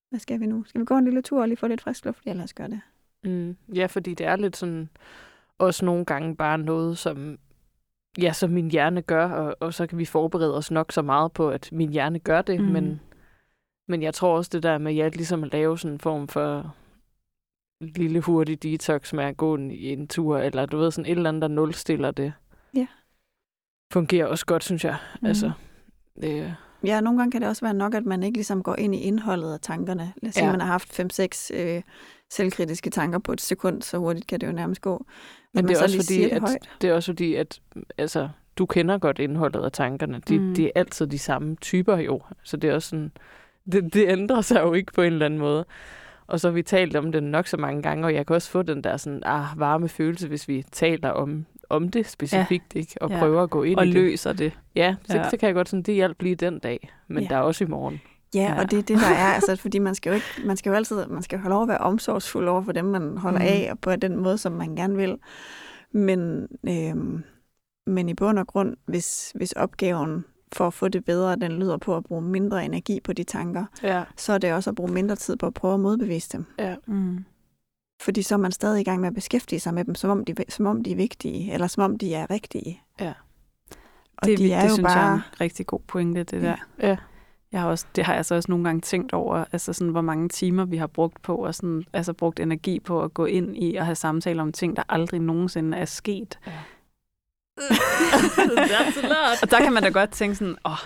Hvad 0.09 0.19
skal 0.19 0.39
vi 0.39 0.45
nu? 0.45 0.63
Skal 0.63 0.81
vi 0.81 0.85
gå 0.85 0.97
en 0.97 1.05
lille 1.05 1.21
tur 1.21 1.41
og 1.41 1.47
lige 1.47 1.57
få 1.57 1.67
lidt 1.67 1.81
frisk 1.81 2.05
luft? 2.05 2.25
Ja, 2.25 2.33
lad 2.33 2.43
os 2.43 2.53
gøre 2.53 2.67
det. 2.67 2.81
Mm. 3.23 3.57
Ja, 3.73 3.85
fordi 3.85 4.13
det 4.13 4.25
er 4.25 4.35
lidt 4.35 4.57
sådan, 4.57 4.89
også 5.57 5.85
nogle 5.85 6.05
gange 6.05 6.35
bare 6.35 6.57
noget, 6.57 6.97
som 6.97 7.37
ja, 8.21 8.33
som 8.33 8.49
min 8.49 8.71
hjerne 8.71 9.01
gør, 9.01 9.29
og, 9.29 9.55
og 9.59 9.73
så 9.73 9.87
kan 9.87 9.97
vi 9.97 10.05
forberede 10.05 10.57
os 10.57 10.71
nok 10.71 10.91
så 10.91 11.01
meget 11.01 11.31
på, 11.33 11.49
at 11.49 11.69
min 11.71 11.89
hjerne 11.89 12.19
gør 12.19 12.41
det, 12.41 12.59
Mm. 12.61 12.65
men, 12.67 13.01
men 13.87 14.03
jeg 14.03 14.13
tror 14.13 14.37
også 14.37 14.49
det 14.53 14.63
der 14.63 14.77
med, 14.77 14.93
ja, 14.93 15.07
ligesom 15.07 15.43
at 15.43 15.51
lave 15.53 15.77
sådan 15.77 15.93
en 15.95 15.99
form 15.99 16.27
for 16.27 16.75
lille 17.81 18.21
hurtig 18.21 18.63
detox 18.63 19.13
med 19.13 19.23
at 19.23 19.37
gå 19.37 19.53
en, 19.55 19.71
en 19.71 20.07
tur, 20.07 20.37
eller 20.37 20.65
du 20.65 20.77
ved, 20.77 20.91
sådan 20.91 21.11
et 21.11 21.15
eller 21.17 21.29
andet, 21.29 21.41
der 21.41 21.47
nulstiller 21.47 22.11
det. 22.11 22.33
Ja. 22.73 22.87
Fungerer 23.93 24.27
også 24.27 24.45
godt, 24.45 24.63
synes 24.63 24.85
jeg. 24.85 24.97
Mm. 25.21 25.27
Altså, 25.27 25.51
det, 26.21 26.55
Ja, 26.83 27.01
nogle 27.01 27.19
gange 27.19 27.31
kan 27.31 27.41
det 27.41 27.49
også 27.49 27.65
være 27.65 27.73
nok, 27.73 27.95
at 27.95 28.05
man 28.05 28.23
ikke 28.23 28.37
ligesom 28.37 28.63
går 28.63 28.75
ind 28.75 28.95
i 28.95 28.99
indholdet 28.99 29.53
af 29.53 29.59
tankerne. 29.59 30.13
Lad 30.21 30.29
os 30.29 30.33
sige, 30.33 30.43
Ja. 30.45 30.49
at 30.49 30.53
man 30.53 30.61
har 30.61 30.67
haft 30.71 30.99
5-6 31.53 31.53
øh, 31.53 31.81
selvkritiske 32.29 32.89
tanker 32.89 33.19
på 33.19 33.31
et 33.31 33.41
sekund, 33.41 33.81
så 33.81 33.97
hurtigt 33.97 34.27
kan 34.27 34.39
det 34.41 34.47
jo 34.47 34.51
nærmest 34.51 34.81
gå. 34.81 35.05
Men 35.53 35.65
man 35.65 35.69
det 35.69 35.71
er 35.71 35.77
så 35.77 35.83
også 35.83 35.97
fordi, 35.97 36.23
det 36.23 36.29
at 36.31 36.41
højt. 36.41 36.69
det 36.81 36.89
er 36.89 36.93
også 36.93 37.11
fordi, 37.11 37.35
at 37.35 37.59
altså, 37.97 38.29
du 38.57 38.65
kender 38.65 38.97
godt 38.97 39.19
indholdet 39.19 39.61
af 39.61 39.71
tankerne. 39.71 40.21
De, 40.27 40.39
mm. 40.39 40.55
Det 40.55 40.65
er 40.65 40.69
altid 40.75 41.07
de 41.07 41.19
samme 41.19 41.55
typer 41.55 41.97
jo. 41.97 42.21
Så 42.43 42.57
det 42.57 42.69
er 42.69 42.73
også 42.73 42.89
sådan, 42.89 43.11
det, 43.71 43.93
det 43.93 44.07
ændrer 44.09 44.41
sig 44.41 44.61
jo 44.61 44.73
ikke 44.73 44.93
på 44.93 45.01
en 45.01 45.13
eller 45.13 45.25
anden 45.25 45.39
måde. 45.39 45.65
Og 46.27 46.39
så 46.39 46.47
har 46.47 46.53
vi 46.53 46.61
talt 46.63 46.95
om 46.95 47.11
det 47.11 47.23
nok 47.23 47.47
så 47.47 47.57
mange 47.57 47.81
gange, 47.81 48.05
og 48.05 48.13
jeg 48.13 48.27
kan 48.27 48.35
også 48.35 48.49
få 48.49 48.61
den 48.61 48.83
der 48.83 48.97
sådan, 48.97 49.21
ah, 49.25 49.45
varme 49.57 49.89
følelse, 49.89 50.27
hvis 50.27 50.47
vi 50.47 50.65
taler 50.71 51.09
om, 51.09 51.45
om 51.69 51.89
det 51.89 52.07
specifikt, 52.09 52.75
ja. 52.75 52.79
ikke? 52.79 52.95
Og 53.01 53.09
Ja. 53.09 53.19
prøver 53.19 53.43
at 53.43 53.49
gå 53.49 53.63
ind 53.63 53.77
Og 53.77 53.83
i 53.85 53.87
det. 53.87 53.93
løser 53.93 54.33
det. 54.33 54.59
Ja, 54.75 54.95
så, 55.05 55.17
Ja. 55.17 55.29
så 55.29 55.37
kan 55.37 55.47
jeg 55.47 55.55
godt 55.55 55.69
sådan, 55.69 55.83
det 55.83 55.93
hjælp 55.93 56.21
lige 56.21 56.35
den 56.35 56.59
dag, 56.59 56.89
men 57.07 57.23
Ja. 57.23 57.29
der 57.29 57.35
er 57.35 57.41
også 57.41 57.63
i 57.63 57.67
morgen. 57.67 58.01
Ja, 58.35 58.39
Ja. 58.41 58.59
og 58.61 58.71
det 58.71 58.79
er 58.79 58.83
det, 58.83 58.97
der 58.99 59.07
er, 59.07 59.33
altså, 59.33 59.55
fordi 59.55 59.79
man 59.79 59.95
skal 59.95 60.09
jo 60.09 60.15
ikke, 60.15 60.25
man 60.45 60.57
skal 60.57 60.69
jo 60.69 60.75
altid, 60.75 61.05
man 61.07 61.21
skal 61.23 61.37
jo 61.37 61.41
have 61.41 61.49
lov 61.49 61.61
at 61.61 61.67
være 61.67 61.77
omsorgsfuld 61.77 62.47
over 62.47 62.61
for 62.63 62.71
dem, 62.71 62.85
man 62.85 63.17
holder 63.17 63.39
mm. 63.39 63.45
af, 63.45 63.67
og 63.71 63.79
på 63.79 63.95
den 63.95 64.17
måde, 64.17 64.37
som 64.37 64.51
man 64.51 64.75
gerne 64.75 64.95
vil. 64.95 65.17
Men, 65.91 66.47
øhm, 66.69 67.23
men 67.87 68.09
i 68.09 68.13
bund 68.13 68.39
og 68.39 68.47
grund, 68.47 68.75
hvis, 68.85 69.31
hvis 69.35 69.51
opgaven 69.51 70.25
for 70.53 70.67
at 70.67 70.73
få 70.73 70.87
det 70.87 71.05
bedre, 71.05 71.35
den 71.35 71.51
lyder 71.51 71.77
på 71.77 71.95
at 71.97 72.03
bruge 72.03 72.21
mindre 72.21 72.65
energi 72.65 72.99
på 73.03 73.13
de 73.13 73.23
tanker, 73.23 73.65
Ja. 73.83 74.03
så 74.17 74.33
er 74.33 74.37
det 74.37 74.53
også 74.53 74.69
at 74.69 74.75
bruge 74.75 74.91
mindre 74.91 75.15
tid 75.15 75.35
på 75.37 75.45
at 75.47 75.53
prøve 75.53 75.73
at 75.73 75.79
modbevise 75.79 76.29
dem. 76.37 76.45
ja. 76.59 76.75
Mm. 76.87 77.25
Fordi 78.01 78.21
så 78.21 78.35
er 78.35 78.39
man 78.39 78.51
stadig 78.51 78.81
i 78.81 78.83
gang 78.83 78.99
med 78.99 79.07
at 79.07 79.13
beskæftige 79.13 79.59
sig 79.59 79.73
med 79.73 79.85
dem, 79.85 79.95
som 79.95 80.09
om 80.09 80.25
de, 80.25 80.35
som 80.49 80.65
om 80.65 80.83
de 80.83 80.91
er 80.91 80.95
vigtige, 80.95 81.53
eller 81.53 81.67
som 81.67 81.83
om 81.83 81.97
de 81.97 82.13
er 82.13 82.29
rigtige. 82.29 82.81
Ja. 82.99 83.13
Og 84.17 84.27
det, 84.27 84.37
de 84.37 84.53
er 84.53 84.61
det 84.61 84.69
jo 84.69 84.73
synes 84.73 84.83
jeg 84.83 84.91
er 84.91 85.05
bare... 85.05 85.15
en 85.15 85.41
rigtig 85.41 85.65
god 85.65 85.79
pointe, 85.87 86.23
det 86.23 86.41
der. 86.41 86.55
Ja. 86.81 86.97
Jeg 87.51 87.61
har 87.61 87.69
også, 87.69 87.85
det 87.95 88.05
har 88.05 88.13
jeg 88.13 88.25
så 88.25 88.35
også 88.35 88.51
nogle 88.51 88.65
gange 88.65 88.81
tænkt 88.81 89.13
over, 89.13 89.45
altså 89.51 89.73
sådan, 89.73 89.91
hvor 89.91 90.01
mange 90.01 90.29
timer 90.29 90.65
vi 90.65 90.77
har 90.77 90.87
brugt 90.87 91.21
på, 91.21 91.35
og 91.35 91.55
sådan, 91.55 91.83
altså 91.93 92.13
brugt 92.13 92.39
energi 92.39 92.79
på 92.79 93.03
at 93.03 93.13
gå 93.13 93.25
ind 93.25 93.57
i 93.57 93.75
og 93.75 93.85
have 93.85 93.95
samtaler 93.95 94.41
om 94.41 94.51
ting, 94.51 94.75
der 94.75 94.83
aldrig 94.89 95.19
nogensinde 95.19 95.77
er 95.77 95.85
sket. 95.85 96.39
Ja. 96.47 96.51
That's 98.73 99.05
a 99.05 99.07
lot. 99.07 99.43
Og 99.43 99.51
der 99.51 99.59
kan 99.63 99.73
man 99.73 99.83
da 99.83 99.89
godt 99.89 100.11
tænke 100.11 100.35
sådan, 100.35 100.57
åh, 100.65 100.71
oh, 100.71 100.77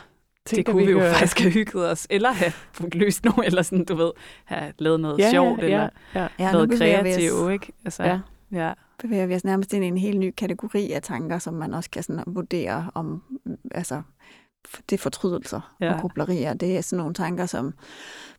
det 0.44 0.56
Tænker 0.56 0.72
kunne 0.72 0.86
vi, 0.86 0.92
jo 0.92 0.98
gøre. 0.98 1.14
faktisk 1.14 1.40
have 1.40 1.52
hygget 1.52 1.92
os, 1.92 2.08
eller 2.10 2.32
have 2.32 2.54
løst 2.94 3.26
noget, 3.26 3.46
eller 3.48 3.62
sådan, 3.62 3.86
du 3.86 3.96
ved, 3.96 4.12
have 4.46 4.74
lavet 4.80 5.00
noget 5.00 5.20
ja, 5.20 5.32
sjovt, 5.32 5.60
ja, 5.60 5.64
eller 5.66 5.90
ja. 6.16 6.28
Ja, 6.40 6.52
noget 6.52 6.70
vi 6.70 6.74
os- 6.74 6.80
kreativt, 6.80 7.52
ikke? 7.52 7.74
Altså, 7.86 8.04
Ja. 8.04 8.20
ja. 8.52 8.74
bevæger 9.00 9.26
vi 9.26 9.36
os 9.36 9.44
nærmest 9.44 9.74
ind 9.74 9.84
i 9.84 9.88
en 9.88 9.98
helt 9.98 10.20
ny 10.20 10.34
kategori 10.38 10.92
af 10.92 11.02
tanker, 11.02 11.40
som 11.40 11.54
man 11.54 11.74
også 11.74 11.90
kan 11.90 12.04
sådan 12.04 12.24
vurdere 12.28 12.92
om, 12.96 13.24
altså, 13.72 14.02
det 14.90 14.96
er 14.98 15.02
fortrydelser 15.02 15.76
Ja. 15.82 15.86
ja. 15.86 15.94
og 15.94 16.00
grublerier. 16.02 16.54
Det 16.54 16.78
er 16.78 16.82
sådan 16.82 16.98
nogle 16.98 17.14
tanker 17.14 17.46
som, 17.46 17.74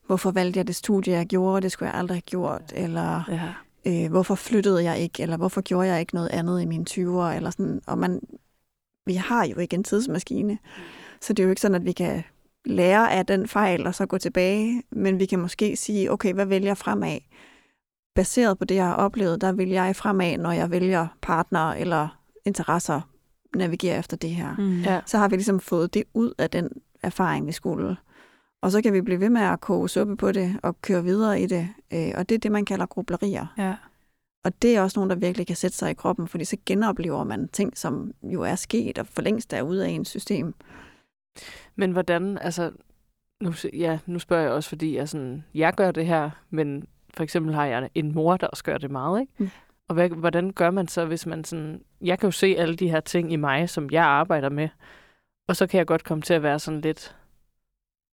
hvorfor 0.07 0.31
valgte 0.31 0.59
jeg 0.59 0.67
det 0.67 0.77
studie, 0.77 1.13
jeg 1.13 1.27
gjorde, 1.27 1.63
det 1.63 1.73
skulle 1.73 1.91
jeg 1.91 1.99
aldrig 1.99 2.15
have 2.17 2.21
gjort, 2.23 2.73
eller 2.75 3.23
ja. 3.87 4.05
øh, 4.05 4.11
hvorfor 4.11 4.35
flyttede 4.35 4.85
jeg 4.85 4.99
ikke, 4.99 5.23
eller 5.23 5.37
hvorfor 5.37 5.61
gjorde 5.61 5.89
jeg 5.89 6.01
ikke 6.01 6.15
noget 6.15 6.29
andet 6.29 6.63
i 6.63 6.65
mine 6.65 6.85
20'er, 6.91 7.37
eller 7.37 7.51
sådan, 7.51 7.81
og 7.87 7.99
man, 7.99 8.21
vi 9.07 9.15
har 9.15 9.45
jo 9.47 9.57
ikke 9.59 9.75
en 9.75 9.85
tidsmaskine, 9.85 10.59
så 11.23 11.33
det 11.33 11.43
er 11.43 11.45
jo 11.45 11.51
ikke 11.51 11.61
sådan, 11.61 11.75
at 11.75 11.85
vi 11.85 11.93
kan 11.93 12.23
lære 12.65 13.13
af 13.13 13.27
den 13.27 13.49
fejl 13.49 13.87
og 13.87 13.95
så 13.95 14.07
gå 14.07 14.19
tilbage, 14.19 14.83
men 14.91 15.19
vi 15.19 15.27
kan 15.27 15.39
måske 15.39 15.77
sige, 15.77 16.13
okay, 16.13 16.35
hvad 16.35 16.47
vælger 16.47 16.69
jeg 16.69 16.77
fremad? 16.79 17.19
Baseret 18.15 18.59
på 18.59 18.65
det, 18.65 18.75
jeg 18.75 18.85
har 18.87 18.95
oplevet, 18.95 19.41
der 19.41 19.53
vil 19.53 19.69
jeg 19.69 19.97
fremad, 19.97 20.39
når 20.39 20.53
jeg 20.53 20.71
vælger 20.71 21.07
partner 21.23 21.71
eller 21.73 22.19
interesser, 22.45 23.01
navigere 23.57 23.99
efter 23.99 24.17
det 24.17 24.31
her. 24.31 24.57
Mm. 24.59 24.81
Ja. 24.81 25.01
Så 25.07 25.19
har 25.19 25.29
vi 25.29 25.37
ligesom 25.37 25.61
fået 25.61 25.95
det 25.95 26.05
ud 26.15 26.33
af 26.39 26.51
den 26.51 26.69
erfaring, 27.03 27.47
vi 27.47 27.53
skulle. 27.53 27.97
Og 28.63 28.71
så 28.71 28.83
kan 28.83 28.93
vi 28.93 29.01
blive 29.01 29.21
ved 29.21 29.31
med 29.31 29.41
at 29.43 29.61
koge 29.61 29.89
suppe 29.89 30.17
på 30.17 30.33
det 30.33 30.57
og 30.63 30.83
køre 30.83 31.05
videre 31.05 31.41
i 31.41 31.47
det. 31.47 31.69
Øh, 31.93 32.13
Og 32.15 32.29
det 32.29 32.35
er 32.35 32.39
det, 32.39 32.53
man 32.53 32.65
kalder 32.65 32.87
grublerier. 32.87 33.47
ja. 33.59 33.75
Og 34.45 34.63
det 34.63 34.77
er 34.77 34.81
også 34.83 34.99
nogen, 34.99 35.11
der 35.11 35.17
virkelig 35.17 35.47
kan 35.47 35.57
sætte 35.57 35.77
sig 35.77 35.91
i 35.91 35.95
kroppen, 35.95 36.29
fordi 36.29 36.45
så 36.45 36.57
genoplever 36.67 37.25
man 37.25 37.49
ting, 37.49 37.79
som 37.79 38.13
jo 38.23 38.43
er 38.43 38.55
sket 38.55 38.99
og 38.99 39.07
for 39.07 39.23
længst 39.23 39.53
er 39.53 39.63
ude 39.63 39.85
af 39.87 39.91
ens 39.91 40.09
system. 40.09 40.55
Men 41.77 41.93
hvordan, 41.93 42.39
altså, 42.39 42.73
nu, 43.41 43.53
ja, 43.73 43.99
nu 44.07 44.19
spørger 44.19 44.43
jeg 44.43 44.53
også, 44.53 44.69
fordi 44.69 44.97
jeg, 44.97 45.09
sådan, 45.09 45.45
jeg 45.55 45.75
gør 45.75 45.91
det 45.91 46.07
her, 46.07 46.31
men 46.51 46.87
for 47.15 47.23
eksempel 47.23 47.55
har 47.55 47.67
jeg 47.67 47.91
en 47.95 48.15
mor, 48.15 48.37
der 48.37 48.47
også 48.47 48.65
gør 48.65 48.79
det 48.79 48.91
meget, 48.91 49.21
ikke? 49.21 49.33
Mm. 49.39 49.51
Og 49.89 49.95
hvad, 49.95 50.09
hvordan 50.09 50.53
gør 50.53 50.71
man 50.71 50.89
så, 50.89 51.05
hvis 51.05 51.27
man 51.27 51.45
sådan... 51.45 51.83
Jeg 52.01 52.19
kan 52.19 52.27
jo 52.27 52.31
se 52.31 52.55
alle 52.59 52.77
de 52.77 52.91
her 52.91 53.01
ting 53.01 53.33
i 53.33 53.37
mig, 53.37 53.69
som 53.69 53.91
jeg 53.91 54.05
arbejder 54.05 54.49
med, 54.49 54.69
og 55.49 55.57
så 55.57 55.67
kan 55.67 55.79
jeg 55.79 55.87
godt 55.87 56.05
komme 56.05 56.23
til 56.23 56.35
at 56.35 56.43
være 56.43 56.59
sådan 56.59 56.81
lidt... 56.81 57.17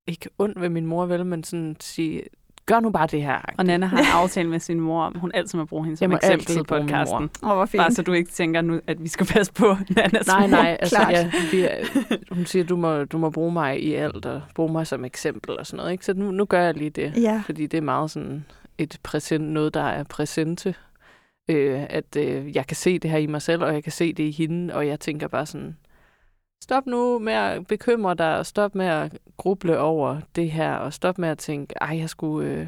Ikke 0.08 0.30
ond 0.38 0.60
ved 0.60 0.70
min 0.70 0.86
mor, 0.86 1.06
vel, 1.06 1.26
men 1.26 1.44
sådan 1.44 1.76
sige, 1.80 2.24
gør 2.66 2.80
nu 2.80 2.90
bare 2.90 3.08
det 3.08 3.22
her. 3.22 3.40
Og 3.58 3.66
Nana 3.66 3.86
har 3.86 3.98
en 4.02 4.06
aftale 4.14 4.50
med 4.50 4.60
sin 4.60 4.80
mor 4.80 5.04
om, 5.04 5.16
hun 5.20 5.32
altid 5.34 5.60
må 5.60 5.66
bruge 5.66 5.84
hende 5.86 5.98
som 5.98 6.12
eksempel 6.12 6.58
i 6.58 6.64
podcasten. 6.64 7.30
Åh, 7.44 7.56
hvor 7.56 7.66
fint. 7.66 7.82
Bare 7.82 7.92
så 7.92 8.02
du 8.02 8.14
ikke 8.14 8.32
tænker 8.32 8.62
nu, 8.62 8.80
at 8.88 9.04
vi 9.04 9.08
skal 9.08 9.26
passe 9.26 9.54
på 9.54 9.66
Nanas 9.96 10.28
Nej, 10.28 10.40
mor. 10.40 10.48
nej, 10.48 10.78
altså, 10.80 10.96
klart. 10.96 11.14
ja, 11.14 11.32
vi 11.52 11.62
er, 11.62 11.78
hun 12.32 12.46
siger, 12.46 12.66
du 12.66 12.76
må, 12.76 13.04
du 13.04 13.18
må 13.18 13.30
bruge 13.30 13.52
mig 13.52 13.84
i 13.84 13.94
alt, 13.94 14.26
og 14.26 14.42
bruge 14.56 14.72
mig 14.72 14.88
som 14.88 15.06
eksempel 15.06 15.60
og 15.60 15.68
sådan 15.68 15.78
noget, 15.78 15.92
ikke? 15.92 16.06
Så 16.06 16.14
nu, 16.14 16.32
nu 16.32 16.46
gør 16.46 16.62
jeg 16.62 16.74
lige 16.74 16.90
det. 16.90 17.14
Ja, 17.22 17.44
fordi 17.46 17.68
det 17.68 17.78
er 17.78 17.82
meget 17.82 18.12
sådan 18.12 18.46
et 18.78 19.00
præsent, 19.04 19.44
noget, 19.44 19.74
der 19.74 19.84
er 19.84 20.04
præsente. 20.04 20.76
Øh, 21.50 21.86
at 21.90 22.16
øh, 22.18 22.56
jeg 22.56 22.68
kan 22.68 22.76
se 22.76 23.00
det 23.00 23.12
her 23.12 23.18
i 23.18 23.28
mig 23.28 23.42
selv, 23.42 23.64
og 23.64 23.74
jeg 23.74 23.84
kan 23.84 23.92
se 23.92 24.14
det 24.14 24.24
i 24.24 24.32
hende, 24.32 24.74
og 24.74 24.88
jeg 24.88 25.00
tænker 25.00 25.28
bare 25.28 25.46
sådan, 25.46 25.78
stop 26.66 26.86
nu 26.88 27.20
med 27.20 27.34
at 27.34 27.68
bekymre 27.68 28.16
dig, 28.16 28.38
og 28.38 28.46
stop 28.46 28.76
med 28.76 28.86
at 28.86 29.18
gruble 29.38 29.80
over 29.80 30.22
det 30.36 30.52
her, 30.52 30.76
og 30.76 30.94
stop 30.94 31.18
med 31.18 31.30
at 31.30 31.38
tænke, 31.38 31.74
ej, 31.82 31.98
jeg 31.98 32.10
skulle 32.10 32.50
øh, 32.50 32.68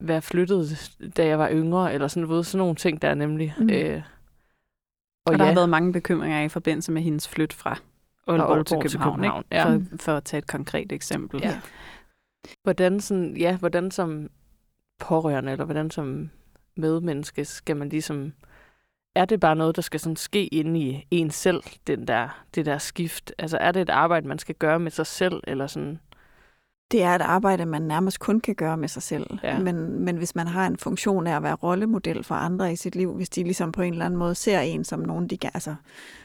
være 0.00 0.22
flyttet, 0.22 0.90
da 1.16 1.26
jeg 1.26 1.38
var 1.38 1.50
yngre, 1.50 1.94
eller 1.94 2.08
sådan, 2.08 2.28
ved, 2.28 2.44
sådan 2.44 2.58
nogle 2.58 2.74
ting, 2.74 3.02
der 3.02 3.08
er 3.08 3.14
nemlig. 3.14 3.54
Mm. 3.58 3.70
Øh, 3.70 4.02
Og, 5.26 5.32
og 5.32 5.38
der 5.38 5.44
ja, 5.44 5.48
har 5.48 5.54
været 5.54 5.68
mange 5.68 5.92
bekymringer 5.92 6.42
i 6.42 6.48
forbindelse 6.48 6.92
med 6.92 7.02
hendes 7.02 7.28
flyt 7.28 7.52
fra 7.52 7.78
Aalborg, 8.26 8.50
Aalborg 8.50 8.66
til 8.66 8.90
til 8.90 8.90
København, 8.90 9.16
København, 9.16 9.44
ikke? 9.44 9.56
ja. 9.56 9.64
For, 9.64 9.82
for 9.96 10.16
at 10.16 10.24
tage 10.24 10.38
et 10.38 10.46
konkret 10.46 10.92
eksempel. 10.92 11.40
Ja. 11.42 11.60
Hvordan, 12.62 13.00
sådan, 13.00 13.36
ja, 13.36 13.56
hvordan 13.56 13.90
som 13.90 14.30
pårørende, 15.00 15.52
eller 15.52 15.64
hvordan 15.64 15.90
som 15.90 16.30
medmenneske, 16.76 17.44
skal 17.44 17.76
man 17.76 17.88
ligesom... 17.88 18.32
Er 19.14 19.24
det 19.24 19.40
bare 19.40 19.56
noget, 19.56 19.76
der 19.76 19.82
skal 19.82 20.00
sådan 20.00 20.16
ske 20.16 20.46
inde 20.46 20.80
i 20.80 21.06
en 21.10 21.30
selv, 21.30 21.62
den 21.86 22.08
der, 22.08 22.44
det 22.54 22.66
der 22.66 22.78
skift? 22.78 23.32
Altså 23.38 23.58
er 23.60 23.72
det 23.72 23.82
et 23.82 23.90
arbejde, 23.90 24.28
man 24.28 24.38
skal 24.38 24.54
gøre 24.54 24.78
med 24.80 24.90
sig 24.90 25.06
selv, 25.06 25.40
eller 25.46 25.66
sådan... 25.66 25.98
det 26.90 27.02
er 27.02 27.14
et 27.14 27.22
arbejde, 27.22 27.66
man 27.66 27.82
nærmest 27.82 28.20
kun 28.20 28.40
kan 28.40 28.54
gøre 28.54 28.76
med 28.76 28.88
sig 28.88 29.02
selv. 29.02 29.26
Ja. 29.42 29.58
Men, 29.58 30.04
men 30.04 30.16
hvis 30.16 30.34
man 30.34 30.46
har 30.46 30.66
en 30.66 30.76
funktion 30.76 31.26
af 31.26 31.36
at 31.36 31.42
være 31.42 31.54
rollemodel 31.54 32.24
for 32.24 32.34
andre 32.34 32.72
i 32.72 32.76
sit 32.76 32.96
liv, 32.96 33.12
hvis 33.14 33.28
de 33.28 33.42
ligesom 33.42 33.72
på 33.72 33.82
en 33.82 33.92
eller 33.92 34.04
anden 34.04 34.18
måde 34.18 34.34
ser 34.34 34.60
en 34.60 34.84
som 34.84 35.00
nogen, 35.00 35.28
de 35.28 35.36
kan, 35.36 35.50
altså, 35.54 35.74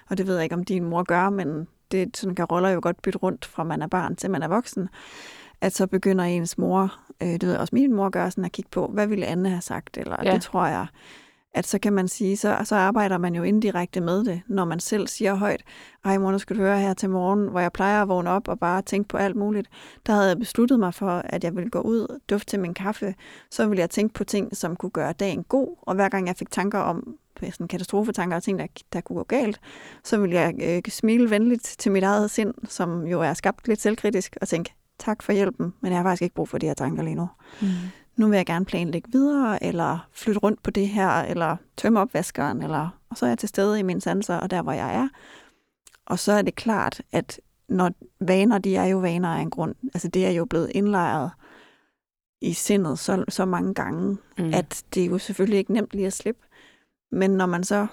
og 0.09 0.17
det 0.17 0.27
ved 0.27 0.35
jeg 0.35 0.43
ikke, 0.43 0.55
om 0.55 0.63
din 0.63 0.83
mor 0.83 1.03
gør, 1.03 1.29
men 1.29 1.67
det 1.91 2.17
sådan 2.17 2.35
kan 2.35 2.45
roller 2.45 2.69
jo 2.69 2.79
godt 2.83 3.01
bytte 3.01 3.19
rundt 3.19 3.45
fra 3.45 3.63
man 3.63 3.81
er 3.81 3.87
barn 3.87 4.15
til 4.15 4.31
man 4.31 4.43
er 4.43 4.47
voksen, 4.47 4.89
at 5.61 5.73
så 5.75 5.87
begynder 5.87 6.23
ens 6.23 6.57
mor, 6.57 6.95
øh, 7.21 7.27
det 7.27 7.43
ved 7.43 7.51
jeg 7.51 7.59
også 7.59 7.75
min 7.75 7.93
mor 7.93 8.09
gør, 8.09 8.29
sådan 8.29 8.45
at 8.45 8.51
kigge 8.51 8.69
på, 8.71 8.87
hvad 8.87 9.07
ville 9.07 9.25
Anne 9.25 9.49
have 9.49 9.61
sagt, 9.61 9.97
eller 9.97 10.15
Ja. 10.23 10.29
ja. 10.29 10.33
det 10.33 10.41
tror 10.41 10.65
jeg, 10.65 10.87
at 11.53 11.67
så 11.67 11.79
kan 11.79 11.93
man 11.93 12.07
sige, 12.07 12.37
så, 12.37 12.57
så 12.63 12.75
arbejder 12.75 13.17
man 13.17 13.35
jo 13.35 13.43
indirekte 13.43 14.01
med 14.01 14.23
det, 14.23 14.41
når 14.47 14.65
man 14.65 14.79
selv 14.79 15.07
siger 15.07 15.35
højt, 15.35 15.63
ej 16.05 16.17
mor, 16.17 16.31
nu 16.31 16.39
skal 16.39 16.55
du 16.55 16.61
høre 16.61 16.79
her 16.79 16.93
til 16.93 17.09
morgen, 17.09 17.47
hvor 17.47 17.59
jeg 17.59 17.71
plejer 17.71 18.01
at 18.01 18.07
vågne 18.07 18.29
op 18.29 18.47
og 18.47 18.59
bare 18.59 18.81
tænke 18.81 19.07
på 19.07 19.17
alt 19.17 19.35
muligt. 19.35 19.69
Der 20.05 20.13
havde 20.13 20.27
jeg 20.27 20.39
besluttet 20.39 20.79
mig 20.79 20.93
for, 20.93 21.09
at 21.09 21.43
jeg 21.43 21.55
ville 21.55 21.69
gå 21.69 21.81
ud, 21.81 22.19
dufte 22.29 22.45
til 22.45 22.59
min 22.59 22.73
kaffe, 22.73 23.15
så 23.51 23.67
ville 23.67 23.81
jeg 23.81 23.89
tænke 23.89 24.13
på 24.13 24.23
ting, 24.23 24.57
som 24.57 24.75
kunne 24.75 24.89
gøre 24.89 25.13
dagen 25.13 25.43
god, 25.43 25.77
og 25.81 25.95
hver 25.95 26.09
gang 26.09 26.27
jeg 26.27 26.35
fik 26.35 26.51
tanker 26.51 26.79
om 26.79 27.15
øh, 27.43 27.51
sådan 27.51 27.67
katastrofetanker 27.67 28.35
og 28.35 28.43
ting, 28.43 28.59
der, 28.59 28.67
der 28.93 29.01
kunne 29.01 29.17
gå 29.17 29.23
galt, 29.23 29.59
så 30.03 30.17
ville 30.17 30.35
jeg 30.35 30.53
øh, 30.61 30.91
smile 30.91 31.29
venligt 31.29 31.63
til 31.63 31.91
mit 31.91 32.03
eget 32.03 32.31
sind, 32.31 32.53
som 32.67 33.07
jo 33.07 33.21
er 33.21 33.33
skabt 33.33 33.67
lidt 33.67 33.81
selvkritisk, 33.81 34.37
og 34.41 34.47
tænke, 34.47 34.73
tak 34.99 35.23
for 35.23 35.33
hjælpen, 35.33 35.73
men 35.81 35.91
jeg 35.91 35.99
har 35.99 36.03
faktisk 36.03 36.21
ikke 36.21 36.35
brug 36.35 36.49
for 36.49 36.57
de 36.57 36.67
her 36.67 36.73
tanker 36.73 37.03
lige 37.03 37.15
nu. 37.15 37.27
Mm. 37.61 37.67
Nu 38.19 38.27
vil 38.27 38.35
jeg 38.37 38.45
gerne 38.45 38.65
planlægge 38.65 39.11
videre, 39.11 39.63
eller 39.63 40.07
flytte 40.11 40.39
rundt 40.39 40.63
på 40.63 40.71
det 40.71 40.87
her, 40.87 41.09
eller 41.09 41.57
tømme 41.77 41.99
opvaskeren, 41.99 42.61
eller, 42.63 42.89
og 43.09 43.17
så 43.17 43.25
er 43.25 43.29
jeg 43.29 43.37
til 43.37 43.49
stede 43.49 43.79
i 43.79 43.83
mine 43.83 44.01
sanser, 44.01 44.35
og 44.35 44.51
der, 44.51 44.61
hvor 44.61 44.71
jeg 44.71 44.95
er. 44.95 45.07
Og 46.05 46.19
så 46.19 46.31
er 46.31 46.41
det 46.41 46.55
klart, 46.55 47.01
at 47.11 47.41
når 47.69 47.91
vaner, 48.21 48.57
de 48.57 48.75
er 48.75 48.85
jo 48.85 48.97
vaner 48.97 49.29
af 49.29 49.41
en 49.41 49.49
grund. 49.49 49.75
Altså 49.93 50.07
det 50.07 50.25
er 50.25 50.31
jo 50.31 50.45
blevet 50.45 50.71
indlejret 50.75 51.31
i 52.41 52.53
sindet 52.53 52.99
så, 52.99 53.25
så 53.29 53.45
mange 53.45 53.73
gange, 53.73 54.17
Mm. 54.37 54.53
at 54.53 54.83
det 54.93 55.03
er 55.03 55.07
jo 55.07 55.17
selvfølgelig 55.17 55.57
ikke 55.57 55.73
nemt 55.73 55.93
lige 55.93 56.07
at 56.07 56.13
slippe. 56.13 56.41
Men 57.11 57.31
når 57.31 57.45
man 57.45 57.63
så 57.63 57.87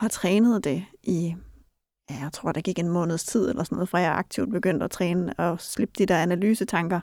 har 0.00 0.08
trænet 0.08 0.64
det 0.64 0.84
i 1.02 1.34
ja, 2.10 2.14
jeg 2.22 2.32
tror, 2.32 2.52
der 2.52 2.60
gik 2.60 2.78
en 2.78 2.88
måneds 2.88 3.24
tid 3.24 3.48
eller 3.48 3.64
sådan 3.64 3.76
noget, 3.76 3.88
fra 3.88 3.98
jeg 3.98 4.12
aktivt 4.12 4.50
begyndte 4.50 4.84
at 4.84 4.90
træne 4.90 5.34
og 5.38 5.60
slippe 5.60 5.94
de 5.98 6.06
der 6.06 6.18
analysetanker, 6.18 7.00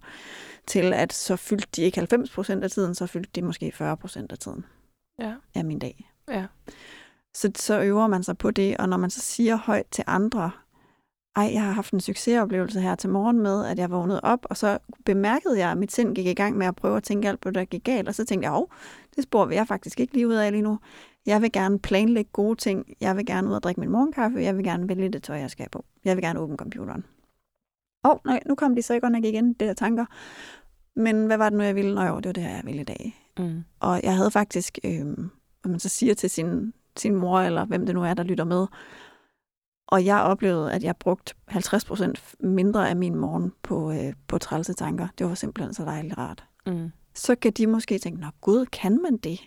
til 0.68 0.94
at 0.94 1.14
så 1.14 1.36
fyldte 1.36 1.68
de 1.76 1.82
ikke 1.82 1.98
90 1.98 2.30
procent 2.32 2.64
af 2.64 2.72
tiden, 2.72 2.96
så 2.96 3.08
fyldte 3.08 3.30
de 3.36 3.42
måske 3.42 3.72
40 3.72 3.98
procent 3.98 4.32
af 4.32 4.38
tiden 4.38 4.66
Ja. 5.20 5.34
af 5.56 5.66
min 5.66 5.80
dag. 5.80 6.12
Ja. 6.30 6.46
Så, 7.36 7.52
så 7.56 7.82
øver 7.82 8.08
man 8.08 8.24
sig 8.24 8.38
på 8.38 8.52
det, 8.52 8.78
og 8.78 8.90
når 8.90 8.98
man 8.98 9.10
så 9.10 9.20
siger 9.20 9.56
højt 9.56 9.86
til 9.92 10.04
andre, 10.08 10.52
ej, 11.36 11.50
jeg 11.54 11.62
har 11.62 11.72
haft 11.72 11.94
en 11.94 12.00
succesoplevelse 12.00 12.82
her 12.82 12.96
til 12.96 13.10
morgen 13.10 13.40
med, 13.40 13.66
at 13.66 13.80
jeg 13.80 13.92
vågnede 13.92 14.22
op, 14.22 14.40
og 14.44 14.58
så 14.58 14.78
bemærkede 15.06 15.60
jeg, 15.60 15.72
at 15.72 15.78
mit 15.78 15.92
sind 15.92 16.16
gik 16.16 16.26
i 16.26 16.34
gang 16.34 16.58
med 16.58 16.68
at 16.68 16.76
prøve 16.76 16.98
at 16.98 17.04
tænke 17.04 17.30
alt 17.30 17.42
på, 17.42 17.50
det, 17.50 17.56
der 17.56 17.66
gik 17.66 17.84
galt, 17.84 18.08
og 18.08 18.16
så 18.16 18.26
tænkte 18.26 18.50
jeg, 18.50 18.58
åh, 18.58 18.68
det 19.16 19.24
spor 19.24 19.46
vil 19.46 19.56
jeg 19.56 19.68
faktisk 19.68 20.00
ikke 20.00 20.14
lige 20.14 20.28
ud 20.28 20.34
af 20.34 20.52
lige 20.52 20.62
nu. 20.62 20.80
Jeg 21.26 21.42
vil 21.42 21.52
gerne 21.52 21.80
planlægge 21.80 22.32
gode 22.34 22.56
ting. 22.56 22.86
Jeg 23.02 23.18
vil 23.18 23.26
gerne 23.26 23.50
ud 23.50 23.54
og 23.54 23.64
drikke 23.64 23.82
min 23.82 23.90
morgenkaffe. 23.90 24.40
Jeg 24.40 24.58
vil 24.58 24.64
gerne 24.64 24.90
vælge 24.90 25.10
det 25.10 25.24
tøj, 25.24 25.38
jeg 25.38 25.50
skal 25.50 25.64
have 25.64 25.70
på. 25.70 25.86
Jeg 26.06 26.16
vil 26.16 26.24
gerne 26.24 26.40
åbne 26.40 26.58
computeren. 26.58 27.06
Åh, 28.06 28.12
oh, 28.12 28.18
nej, 28.26 28.40
nu 28.46 28.56
kom 28.56 28.76
de 28.76 28.82
så 28.82 29.00
godt 29.00 29.14
nok 29.14 29.24
igen, 29.24 29.48
det 29.48 29.60
der 29.60 29.74
tanker. 29.74 30.06
Men 30.96 31.26
hvad 31.26 31.38
var 31.38 31.50
det 31.50 31.58
nu, 31.58 31.64
jeg 31.64 31.76
ville? 31.76 31.96
Nå 31.96 32.02
jo, 32.02 32.16
det 32.16 32.26
var 32.26 32.34
det 32.34 32.44
her, 32.44 32.56
jeg 32.56 32.66
ville 32.66 32.82
i 32.82 32.86
dag. 32.86 33.32
Mm. 33.40 33.64
Og 33.80 34.00
jeg 34.04 34.16
havde 34.16 34.32
faktisk, 34.32 34.80
øh, 34.84 35.06
hvad 35.62 35.70
man 35.70 35.80
så 35.80 35.90
siger 35.90 36.14
til 36.14 36.30
sin, 36.30 36.74
sin 36.98 37.16
mor, 37.16 37.40
eller 37.40 37.66
hvem 37.66 37.86
det 37.86 37.96
nu 37.96 38.04
er, 38.04 38.14
der 38.14 38.24
lytter 38.24 38.44
med, 38.44 38.68
og 39.88 40.06
jeg 40.06 40.22
oplevede, 40.22 40.74
at 40.74 40.84
jeg 40.84 40.96
brugte 40.96 41.34
50% 41.52 42.36
mindre 42.40 42.90
af 42.90 42.96
min 42.96 43.16
morgen 43.16 43.54
på, 43.64 43.92
øh, 43.92 44.14
på 44.28 44.38
trælse 44.38 44.74
tanker. 44.74 45.08
Det 45.18 45.28
var 45.28 45.34
simpelthen 45.34 45.74
så 45.74 45.86
dejligt 45.86 46.18
rart. 46.18 46.46
Mm. 46.68 46.92
Så 47.14 47.36
kan 47.36 47.52
de 47.52 47.68
måske 47.68 47.98
tænke, 47.98 48.22
nå 48.22 48.28
gud, 48.42 48.66
kan 48.66 49.02
man 49.02 49.18
det? 49.18 49.40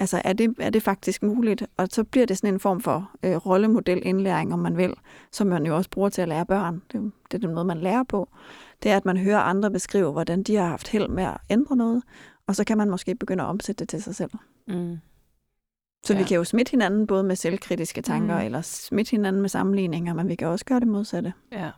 Altså, 0.00 0.22
er 0.24 0.32
det, 0.32 0.54
er 0.58 0.70
det 0.70 0.82
faktisk 0.82 1.22
muligt? 1.22 1.66
Og 1.76 1.88
så 1.90 2.04
bliver 2.04 2.26
det 2.26 2.36
sådan 2.38 2.54
en 2.54 2.60
form 2.60 2.80
for 2.80 3.10
øh, 3.22 3.36
rollemodelindlæring, 3.36 4.52
om 4.52 4.58
man 4.58 4.76
vil, 4.76 4.94
som 5.32 5.46
man 5.46 5.66
jo 5.66 5.76
også 5.76 5.90
bruger 5.90 6.08
til 6.08 6.22
at 6.22 6.28
lære 6.28 6.46
børn. 6.46 6.82
Det, 6.92 7.12
det 7.30 7.34
er 7.34 7.46
den 7.46 7.54
måde, 7.54 7.64
man 7.64 7.78
lærer 7.78 8.02
på. 8.02 8.28
Det 8.82 8.90
er, 8.90 8.96
at 8.96 9.04
man 9.04 9.16
hører 9.16 9.38
andre 9.38 9.70
beskrive, 9.70 10.12
hvordan 10.12 10.42
de 10.42 10.56
har 10.56 10.66
haft 10.66 10.88
held 10.88 11.08
med 11.08 11.24
at 11.24 11.36
ændre 11.50 11.76
noget, 11.76 12.02
og 12.46 12.56
så 12.56 12.64
kan 12.64 12.78
man 12.78 12.90
måske 12.90 13.14
begynde 13.14 13.42
at 13.42 13.46
omsætte 13.48 13.78
det 13.84 13.88
til 13.88 14.02
sig 14.02 14.14
selv. 14.14 14.30
Mm. 14.68 14.98
Så 16.06 16.12
ja. 16.14 16.18
vi 16.18 16.24
kan 16.24 16.36
jo 16.36 16.44
smitte 16.44 16.70
hinanden 16.70 17.06
både 17.06 17.22
med 17.22 17.36
selvkritiske 17.36 18.02
tanker, 18.02 18.38
Mm. 18.38 18.44
eller 18.44 18.60
smitte 18.60 19.10
hinanden 19.10 19.42
med 19.42 19.48
sammenligninger, 19.48 20.14
men 20.14 20.28
vi 20.28 20.34
kan 20.34 20.48
også 20.48 20.64
gøre 20.64 20.80
det 20.80 20.88
modsatte. 20.88 21.32
Ja. 21.52 21.70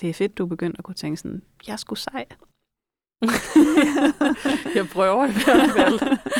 Det 0.00 0.10
er 0.10 0.14
fedt, 0.14 0.38
du 0.38 0.42
er 0.44 0.48
begyndt 0.48 0.78
at 0.78 0.84
kunne 0.84 0.94
tænke 0.94 1.16
sådan, 1.16 1.42
jeg 1.68 1.78
sgu 1.78 1.94
sej. 1.94 2.24
jeg 4.74 4.88
prøver 4.92 5.26
i 5.26 5.30
hvert 5.32 5.70
fald. 5.76 5.98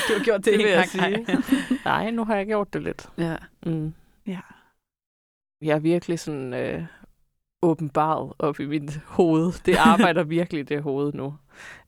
Du 0.09 0.19
har 0.19 0.25
gjort 0.25 0.45
det, 0.45 0.53
Det 0.53 0.59
vil 0.59 0.71
jeg 0.71 0.89
sige. 0.89 1.27
Nej, 1.85 2.11
nu 2.11 2.25
har 2.25 2.37
jeg 2.37 2.47
gjort 2.47 2.73
det 2.73 2.83
lidt. 2.83 3.09
Ja. 3.19 3.37
Mm. 3.67 3.95
Ja. 4.27 4.39
Jeg 5.63 5.75
er 5.75 5.79
virkelig 5.79 6.19
sådan 6.21 6.55
øh, 6.55 6.83
åbenbaret 7.63 8.33
op 8.39 8.61
i 8.61 8.67
mit 8.67 9.01
hoved. 9.07 9.53
Det 9.67 9.77
arbejder 9.77 10.23
virkelig 10.39 10.69
det 10.69 10.83
hoved 10.83 11.13
nu. 11.13 11.35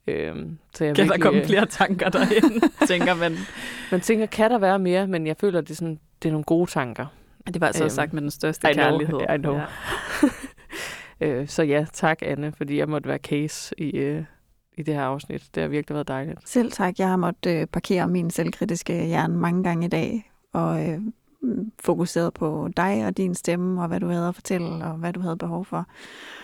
Øhm, 0.06 0.58
så 0.74 0.84
jeg 0.84 0.96
Kan 0.96 1.04
der 1.08 1.12
virkelig, 1.12 1.22
komme 1.22 1.40
øh, 1.40 1.46
flere 1.46 1.66
tanker 1.66 2.08
derhen, 2.08 2.60
tænker 2.88 3.14
man. 3.14 3.36
Man 3.90 4.00
tænker, 4.00 4.26
kan 4.26 4.50
der 4.50 4.58
være 4.58 4.78
mere? 4.78 5.06
Men 5.06 5.26
jeg 5.26 5.36
føler, 5.36 5.60
det 5.60 5.70
er, 5.70 5.74
sådan, 5.74 6.00
det 6.22 6.28
er 6.28 6.32
nogle 6.32 6.44
gode 6.44 6.70
tanker. 6.70 7.06
Det 7.46 7.60
var 7.60 7.66
altså 7.66 7.84
Øhm, 7.84 7.90
sagt 7.90 8.12
med 8.12 8.22
den 8.22 8.30
største 8.30 8.70
I 8.70 8.72
know, 8.72 8.84
kærlighed. 8.84 9.20
I 9.34 9.38
know. 9.38 9.54
Ja. 9.56 9.64
øh, 11.20 11.48
så 11.48 11.62
ja, 11.62 11.86
tak 11.92 12.18
Anne, 12.22 12.52
fordi 12.52 12.78
jeg 12.78 12.88
måtte 12.88 13.08
være 13.08 13.18
case 13.18 13.74
i, 13.80 13.90
øh, 13.96 14.24
i 14.80 14.82
det 14.82 14.94
her 14.94 15.02
afsnit. 15.02 15.48
Det 15.54 15.60
har 15.62 15.68
virkelig 15.68 15.94
været 15.94 16.08
dejligt. 16.08 16.48
Selv 16.48 16.72
tak. 16.72 16.98
Jeg 16.98 17.08
har 17.08 17.16
måttet 17.16 17.60
øh, 17.60 17.66
parkere 17.66 18.08
min 18.08 18.30
selvkritiske 18.30 19.06
hjerne 19.06 19.36
mange 19.36 19.62
gange 19.62 19.86
i 19.86 19.88
dag, 19.88 20.30
og 20.52 20.88
øh, 20.88 21.00
mm, 21.42 21.72
fokuseret 21.80 22.34
på 22.34 22.68
dig 22.76 23.06
og 23.06 23.16
din 23.16 23.34
stemme, 23.34 23.82
og 23.82 23.88
hvad 23.88 24.00
du 24.00 24.08
havde 24.08 24.28
at 24.28 24.34
fortælle, 24.34 24.84
og 24.84 24.92
hvad 24.92 25.12
du 25.12 25.20
havde 25.20 25.36
behov 25.36 25.64
for. 25.64 25.86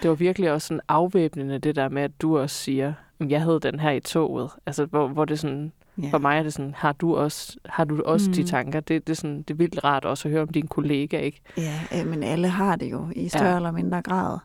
Det 0.02 0.10
var 0.10 0.16
virkelig 0.16 0.52
også 0.52 0.66
sådan 0.66 0.80
afvæbnende, 0.88 1.58
det 1.58 1.76
der 1.76 1.88
med, 1.88 2.02
at 2.02 2.22
du 2.22 2.38
også 2.38 2.56
siger, 2.56 2.92
at 3.20 3.30
jeg 3.30 3.42
havde 3.42 3.60
den 3.60 3.80
her 3.80 3.90
i 3.90 4.00
toget. 4.00 4.50
Altså, 4.66 4.84
hvor, 4.84 5.08
hvor 5.08 5.24
det 5.24 5.38
sådan, 5.38 5.72
Ja. 6.02 6.08
for 6.10 6.18
mig 6.18 6.38
er 6.38 6.42
det 6.42 6.52
sådan, 6.52 6.74
har 6.76 6.92
du 6.92 7.16
også, 7.16 7.56
har 7.64 7.84
du 7.84 8.02
også 8.02 8.30
mm. 8.30 8.34
de 8.34 8.44
tanker? 8.44 8.80
Det, 8.80 9.06
det, 9.06 9.12
er 9.12 9.16
sådan, 9.16 9.38
det 9.42 9.50
er 9.50 9.58
vildt 9.58 9.84
rart 9.84 10.04
også 10.04 10.28
at 10.28 10.32
høre 10.32 10.42
om 10.42 10.48
din 10.48 10.66
kollega, 10.66 11.18
ikke? 11.18 11.40
Ja, 11.56 11.80
øh, 12.00 12.06
men 12.06 12.22
alle 12.22 12.48
har 12.48 12.76
det 12.76 12.90
jo 12.90 13.08
i 13.16 13.28
større 13.28 13.50
ja. 13.50 13.56
eller 13.56 13.70
mindre 13.70 14.02
grad. 14.02 14.38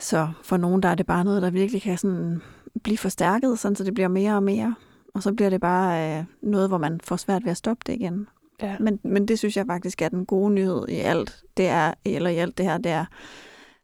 Så 0.00 0.28
for 0.42 0.56
nogen, 0.56 0.82
der 0.82 0.88
er 0.88 0.94
det 0.94 1.06
bare 1.06 1.24
noget, 1.24 1.42
der 1.42 1.50
virkelig 1.50 1.82
kan 1.82 1.98
sådan 1.98 2.42
blive 2.82 2.98
forstærket, 2.98 3.58
sådan, 3.58 3.76
så 3.76 3.84
det 3.84 3.94
bliver 3.94 4.08
mere 4.08 4.34
og 4.34 4.42
mere. 4.42 4.74
Og 5.14 5.22
så 5.22 5.32
bliver 5.32 5.50
det 5.50 5.60
bare 5.60 6.18
øh, 6.18 6.24
noget, 6.42 6.68
hvor 6.68 6.78
man 6.78 7.00
får 7.04 7.16
svært 7.16 7.44
ved 7.44 7.50
at 7.50 7.56
stoppe 7.56 7.82
det 7.86 7.92
igen. 7.92 8.28
Ja. 8.62 8.76
Men, 8.80 9.00
men 9.02 9.28
det 9.28 9.38
synes 9.38 9.56
jeg 9.56 9.66
faktisk 9.66 10.02
er 10.02 10.08
den 10.08 10.26
gode 10.26 10.50
nyhed 10.52 10.88
i 10.88 10.94
alt. 10.94 11.42
Det 11.56 11.68
er, 11.68 11.94
eller 12.04 12.30
i 12.30 12.36
alt 12.36 12.58
det 12.58 12.66
her, 12.66 12.78
det 12.78 12.92
er, 12.92 13.04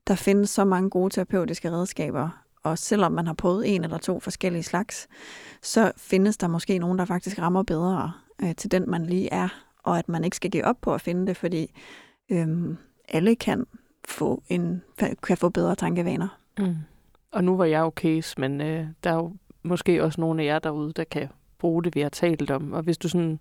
der 0.07 0.15
findes 0.15 0.51
så 0.51 0.65
mange 0.65 0.91
gode 0.91 1.15
terapeutiske 1.15 1.71
redskaber. 1.71 2.29
Og 2.63 2.79
selvom 2.79 3.13
man 3.13 3.27
har 3.27 3.35
prøvet 3.35 3.75
en 3.75 3.85
eller 3.85 3.99
to 3.99 4.21
forskellige 4.21 4.63
slags, 4.63 5.09
så 5.63 5.93
findes 5.97 6.37
der 6.37 6.49
måske 6.49 6.79
nogen, 6.79 6.99
der 6.99 7.05
faktisk 7.05 7.39
rammer 7.39 7.63
bedre 7.63 8.13
øh, 8.43 8.55
til 8.55 8.71
den, 8.71 8.91
man 8.91 9.07
lige 9.07 9.33
er. 9.33 9.49
Og 9.83 9.99
at 9.99 10.09
man 10.09 10.25
ikke 10.25 10.37
skal 10.37 10.51
give 10.51 10.65
op 10.65 10.77
på 10.81 10.95
at 10.95 11.01
finde 11.01 11.27
det, 11.27 11.37
fordi 11.37 11.75
øhm, 12.31 12.77
alle 13.09 13.37
kan 13.37 13.67
få, 14.09 14.43
en, 14.49 14.83
kan 15.23 15.37
få 15.37 15.49
bedre 15.49 15.75
tankevaner. 15.75 16.29
Mm. 16.59 16.75
Og 17.37 17.45
nu 17.45 17.57
var 17.57 17.65
jeg 17.65 17.81
jo 17.81 17.93
case, 17.97 18.41
men 18.41 18.61
øh, 18.61 18.87
der 19.05 19.11
er 19.11 19.15
jo 19.15 19.33
måske 19.63 20.05
også 20.05 20.21
nogle 20.21 20.43
af 20.43 20.47
jer 20.47 20.59
derude, 20.59 20.93
der 20.93 21.05
kan 21.05 21.29
bruge 21.59 21.85
det, 21.85 21.95
vi 21.95 22.01
har 22.01 22.09
talt 22.09 22.51
om. 22.51 22.73
Og 22.73 22.83
hvis 22.83 22.99
du 22.99 23.09
sådan 23.09 23.41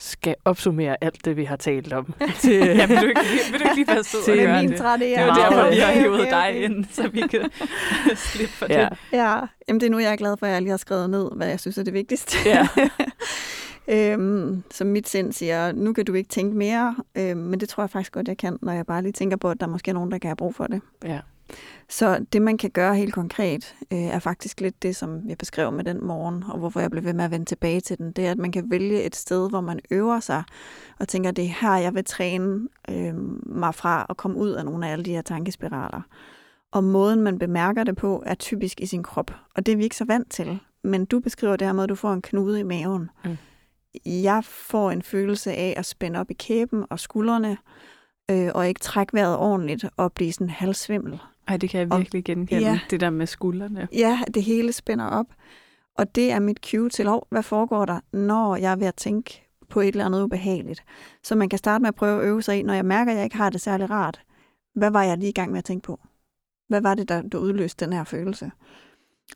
skal 0.00 0.34
opsummere 0.44 0.96
alt 1.00 1.24
det, 1.24 1.36
vi 1.36 1.44
har 1.44 1.56
talt 1.56 1.92
om. 1.92 2.14
Til, 2.42 2.52
ja, 2.52 2.86
vil 2.86 2.96
du 2.96 3.06
ikke, 3.06 3.20
vil 3.50 3.60
du 3.60 3.64
ikke 3.64 3.74
lige 3.74 3.86
passe 3.86 4.18
ud 4.18 4.22
Til 4.34 4.46
og 4.46 4.60
min 4.60 4.70
det? 4.70 4.78
trætte 4.78 5.06
Det 5.06 5.18
er 5.18 5.20
jo 5.20 5.32
Meget 5.32 5.52
derfor, 5.52 5.70
vi 5.70 5.76
har 5.76 6.08
okay, 6.20 6.30
dig 6.30 6.64
ind, 6.64 6.84
så 6.90 7.08
vi 7.08 7.20
kan 7.20 7.50
slippe 8.16 8.54
for 8.54 8.66
ja. 8.70 8.88
det. 8.90 8.98
Ja, 9.12 9.40
jamen 9.68 9.80
det 9.80 9.86
er 9.86 9.90
nu, 9.90 9.98
jeg 9.98 10.12
er 10.12 10.16
glad 10.16 10.36
for, 10.36 10.46
at 10.46 10.52
jeg 10.52 10.62
lige 10.62 10.70
har 10.70 10.76
skrevet 10.76 11.10
ned, 11.10 11.30
hvad 11.36 11.48
jeg 11.48 11.60
synes 11.60 11.78
er 11.78 11.82
det 11.82 11.94
vigtigste. 11.94 12.36
Ja. 12.48 12.68
øhm, 14.12 14.62
som 14.70 14.86
mit 14.86 15.08
sind 15.08 15.32
siger, 15.32 15.72
nu 15.72 15.92
kan 15.92 16.04
du 16.04 16.14
ikke 16.14 16.28
tænke 16.28 16.56
mere, 16.56 16.96
øhm, 17.18 17.40
men 17.40 17.60
det 17.60 17.68
tror 17.68 17.82
jeg 17.82 17.90
faktisk 17.90 18.12
godt, 18.12 18.28
jeg 18.28 18.36
kan, 18.36 18.58
når 18.62 18.72
jeg 18.72 18.86
bare 18.86 19.02
lige 19.02 19.12
tænker 19.12 19.36
på, 19.36 19.50
at 19.50 19.60
der 19.60 19.66
måske 19.66 19.88
er 19.88 19.94
nogen, 19.94 20.10
der 20.10 20.18
kan 20.18 20.28
have 20.28 20.36
brug 20.36 20.54
for 20.54 20.66
det. 20.66 20.80
ja. 21.04 21.18
Så 21.88 22.24
det, 22.32 22.42
man 22.42 22.58
kan 22.58 22.70
gøre 22.70 22.96
helt 22.96 23.14
konkret, 23.14 23.74
øh, 23.92 23.98
er 23.98 24.18
faktisk 24.18 24.60
lidt 24.60 24.82
det, 24.82 24.96
som 24.96 25.28
jeg 25.28 25.38
beskrev 25.38 25.72
med 25.72 25.84
den 25.84 26.04
morgen, 26.06 26.44
og 26.48 26.58
hvorfor 26.58 26.80
jeg 26.80 26.90
blev 26.90 27.04
ved 27.04 27.12
med 27.12 27.24
at 27.24 27.30
vende 27.30 27.46
tilbage 27.46 27.80
til 27.80 27.98
den. 27.98 28.12
Det 28.12 28.26
er, 28.26 28.30
at 28.30 28.38
man 28.38 28.52
kan 28.52 28.70
vælge 28.70 29.02
et 29.02 29.16
sted, 29.16 29.48
hvor 29.48 29.60
man 29.60 29.80
øver 29.90 30.20
sig, 30.20 30.42
og 30.98 31.08
tænker, 31.08 31.30
det 31.30 31.44
er 31.44 31.54
her, 31.60 31.76
jeg 31.76 31.94
vil 31.94 32.04
træne 32.04 32.68
øh, 32.90 33.14
mig 33.46 33.74
fra 33.74 34.06
at 34.08 34.16
komme 34.16 34.36
ud 34.36 34.50
af 34.50 34.64
nogle 34.64 34.88
af 34.88 34.92
alle 34.92 35.04
de 35.04 35.10
her 35.10 35.22
tankespiraler. 35.22 36.02
Og 36.72 36.84
måden, 36.84 37.22
man 37.22 37.38
bemærker 37.38 37.84
det 37.84 37.96
på, 37.96 38.22
er 38.26 38.34
typisk 38.34 38.80
i 38.80 38.86
sin 38.86 39.02
krop. 39.02 39.30
Og 39.54 39.66
det 39.66 39.72
er 39.72 39.76
vi 39.76 39.84
ikke 39.84 39.96
så 39.96 40.04
vant 40.04 40.30
til. 40.30 40.58
Men 40.84 41.04
du 41.04 41.20
beskriver 41.20 41.56
det 41.56 41.66
her 41.66 41.72
med, 41.72 41.82
at 41.82 41.88
du 41.88 41.94
får 41.94 42.12
en 42.12 42.22
knude 42.22 42.60
i 42.60 42.62
maven. 42.62 43.10
Mm. 43.24 43.36
Jeg 44.04 44.44
får 44.44 44.90
en 44.90 45.02
følelse 45.02 45.52
af 45.52 45.74
at 45.76 45.86
spænde 45.86 46.20
op 46.20 46.30
i 46.30 46.34
kæben 46.34 46.84
og 46.90 47.00
skuldrene, 47.00 47.56
øh, 48.30 48.50
og 48.54 48.68
ikke 48.68 48.80
trække 48.80 49.14
vejret 49.14 49.36
ordentligt 49.36 49.84
og 49.96 50.12
blive 50.12 50.32
sådan 50.32 50.50
halvsvimmel. 50.50 51.20
Ej, 51.48 51.56
det 51.56 51.70
kan 51.70 51.80
jeg 51.80 51.92
Og- 51.92 51.98
virkelig 51.98 52.24
genkende, 52.24 52.62
Ja. 52.70 52.80
det 52.90 53.00
der 53.00 53.10
med 53.10 53.26
skuldrene. 53.26 53.88
Ja, 53.92 54.20
det 54.34 54.42
hele 54.42 54.72
spænder 54.72 55.06
op. 55.06 55.26
Og 55.98 56.14
det 56.14 56.32
er 56.32 56.38
mit 56.40 56.58
cue 56.70 56.88
til, 56.88 57.08
oh, 57.08 57.20
hvad 57.30 57.42
foregår 57.42 57.84
der, 57.84 58.00
når 58.12 58.56
jeg 58.56 58.72
er 58.72 58.76
ved 58.76 58.86
at 58.86 58.94
tænke 58.94 59.48
på 59.68 59.80
et 59.80 59.88
eller 59.88 60.04
andet 60.06 60.22
ubehageligt. 60.22 60.84
Så 61.22 61.34
man 61.34 61.48
kan 61.48 61.58
starte 61.58 61.82
med 61.82 61.88
at 61.88 61.94
prøve 61.94 62.20
at 62.22 62.26
øve 62.28 62.42
sig 62.42 62.58
i, 62.58 62.62
når 62.62 62.74
jeg 62.74 62.84
mærker, 62.84 63.12
at 63.12 63.16
jeg 63.16 63.24
ikke 63.24 63.36
har 63.36 63.50
det 63.50 63.60
særlig 63.60 63.90
rart. 63.90 64.20
Hvad 64.74 64.90
var 64.90 65.02
jeg 65.02 65.18
lige 65.18 65.28
i 65.28 65.32
gang 65.32 65.50
med 65.50 65.58
at 65.58 65.64
tænke 65.64 65.82
på? 65.86 66.00
Hvad 66.68 66.80
var 66.80 66.94
det, 66.94 67.08
der, 67.08 67.22
der 67.22 67.38
udløste 67.38 67.84
den 67.84 67.92
her 67.92 68.04
følelse? 68.04 68.50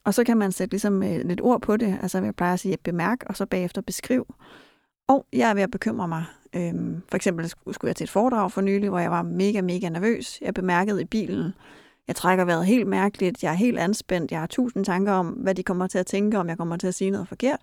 Og 0.05 0.15
så 0.15 0.25
kan 0.25 0.37
man 0.37 0.53
sætte 0.53 0.73
ligesom 0.73 1.03
øh, 1.03 1.21
lidt 1.25 1.41
ord 1.41 1.61
på 1.63 1.77
det. 1.77 1.99
Altså 2.03 2.23
jeg 2.23 2.35
plejer 2.37 2.53
at 2.53 2.61
sige, 2.61 2.77
bemærk, 2.85 3.19
og 3.27 3.37
så 3.37 3.47
bagefter 3.47 3.81
beskriv. 3.83 4.35
Og 5.09 5.27
jeg 5.33 5.51
er 5.51 5.55
ved 5.55 5.63
at 5.63 5.71
bekymre 5.71 6.09
mig. 6.09 6.25
Øhm, 6.57 7.03
for 7.09 7.17
eksempel 7.17 7.49
skulle 7.49 7.75
jeg 7.83 7.97
til 7.97 8.05
et 8.05 8.11
foredrag 8.11 8.53
for 8.53 8.61
nylig, 8.61 8.89
hvor 8.89 8.99
jeg 8.99 9.11
var 9.11 9.23
mega, 9.23 9.61
mega 9.61 9.89
nervøs. 9.89 10.39
Jeg 10.41 10.55
bemærkede 10.55 11.03
i 11.03 11.05
bilen, 11.05 11.53
jeg 12.09 12.17
trækker 12.17 12.45
vejret 12.45 12.67
helt 12.67 12.87
mærkeligt, 12.87 13.43
jeg 13.43 13.51
er 13.53 13.57
helt 13.57 13.79
anspændt, 13.79 14.31
jeg 14.31 14.41
har 14.41 14.47
tusind 14.47 14.85
tanker 14.85 15.13
om, 15.13 15.27
hvad 15.27 15.55
de 15.55 15.63
kommer 15.63 15.87
til 15.87 15.99
at 15.99 16.07
tænke, 16.07 16.39
om 16.39 16.49
jeg 16.49 16.57
kommer 16.57 16.77
til 16.77 16.87
at 16.87 16.95
sige 16.95 17.11
noget 17.11 17.29
forkert. 17.29 17.61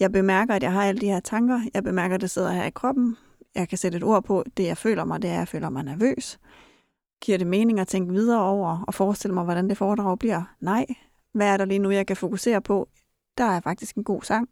Jeg 0.00 0.12
bemærker, 0.12 0.54
at 0.54 0.62
jeg 0.62 0.72
har 0.72 0.84
alle 0.84 1.00
de 1.00 1.06
her 1.06 1.20
tanker. 1.20 1.60
Jeg 1.74 1.84
bemærker, 1.84 2.14
at 2.14 2.20
det 2.20 2.30
sidder 2.30 2.52
her 2.52 2.64
i 2.64 2.70
kroppen. 2.70 3.16
Jeg 3.54 3.68
kan 3.68 3.78
sætte 3.78 3.96
et 3.96 4.02
ord 4.02 4.24
på, 4.24 4.44
det 4.56 4.64
jeg 4.64 4.78
føler 4.78 5.04
mig, 5.04 5.22
det 5.22 5.30
er, 5.30 5.34
at 5.34 5.38
jeg 5.38 5.48
føler 5.48 5.70
mig 5.70 5.84
nervøs. 5.84 6.38
Giver 7.24 7.38
det 7.38 7.46
mening 7.46 7.80
at 7.80 7.88
tænke 7.88 8.12
videre 8.12 8.42
over 8.42 8.84
og 8.86 8.94
forestille 8.94 9.34
mig, 9.34 9.44
hvordan 9.44 9.68
det 9.68 9.78
foredrag 9.78 10.18
bliver? 10.18 10.42
Nej. 10.60 10.86
Hvad 11.34 11.46
er 11.46 11.56
der 11.56 11.64
lige 11.64 11.78
nu, 11.78 11.90
jeg 11.90 12.06
kan 12.06 12.16
fokusere 12.16 12.62
på? 12.62 12.88
Der 13.38 13.44
er 13.44 13.60
faktisk 13.60 13.96
en 13.96 14.04
god 14.04 14.22
sang. 14.22 14.48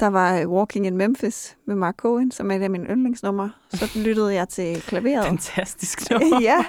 Der 0.00 0.06
var 0.06 0.40
øh, 0.40 0.48
Walking 0.48 0.86
in 0.86 0.96
Memphis 0.96 1.56
med 1.64 1.74
Mark 1.74 1.96
Cohen, 1.96 2.30
som 2.30 2.50
er 2.50 2.56
et 2.56 2.62
af 2.62 2.70
mine 2.70 2.86
yndlingsnumre. 2.86 3.52
Så 3.70 3.90
lyttede 4.06 4.34
jeg 4.34 4.48
til 4.48 4.82
klaveret. 4.82 5.24
Fantastisk 5.24 6.00
nummer. 6.10 6.40
ja, 6.40 6.64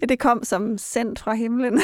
ja, 0.00 0.06
det 0.06 0.18
kom 0.18 0.44
som 0.44 0.78
sendt 0.78 1.18
fra 1.18 1.34
himlen. 1.34 1.80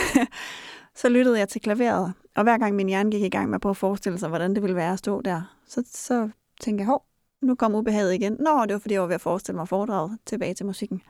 så 1.00 1.08
lyttede 1.08 1.38
jeg 1.38 1.48
til 1.48 1.60
klaveret, 1.60 2.12
og 2.36 2.42
hver 2.42 2.58
gang 2.58 2.74
min 2.74 2.88
hjerne 2.88 3.10
gik 3.10 3.22
i 3.22 3.28
gang 3.28 3.50
med 3.50 3.54
at 3.54 3.60
prøve 3.60 3.70
at 3.70 3.76
forestille 3.76 4.18
sig, 4.18 4.28
hvordan 4.28 4.54
det 4.54 4.62
ville 4.62 4.76
være 4.76 4.92
at 4.92 4.98
stå 4.98 5.20
der, 5.20 5.56
så, 5.66 5.82
så 5.92 6.28
tænkte 6.60 6.82
jeg, 6.82 6.86
hov, 6.86 7.04
nu 7.42 7.54
kom 7.54 7.74
ubehaget 7.74 8.14
igen. 8.14 8.32
Nå, 8.32 8.62
det 8.62 8.72
var 8.72 8.78
fordi, 8.78 8.94
jeg 8.94 9.00
var 9.00 9.06
ved 9.06 9.14
at 9.14 9.20
forestille 9.20 9.56
mig 9.56 9.68
foredraget 9.68 10.18
tilbage 10.26 10.54
til 10.54 10.66
musikken. 10.66 11.02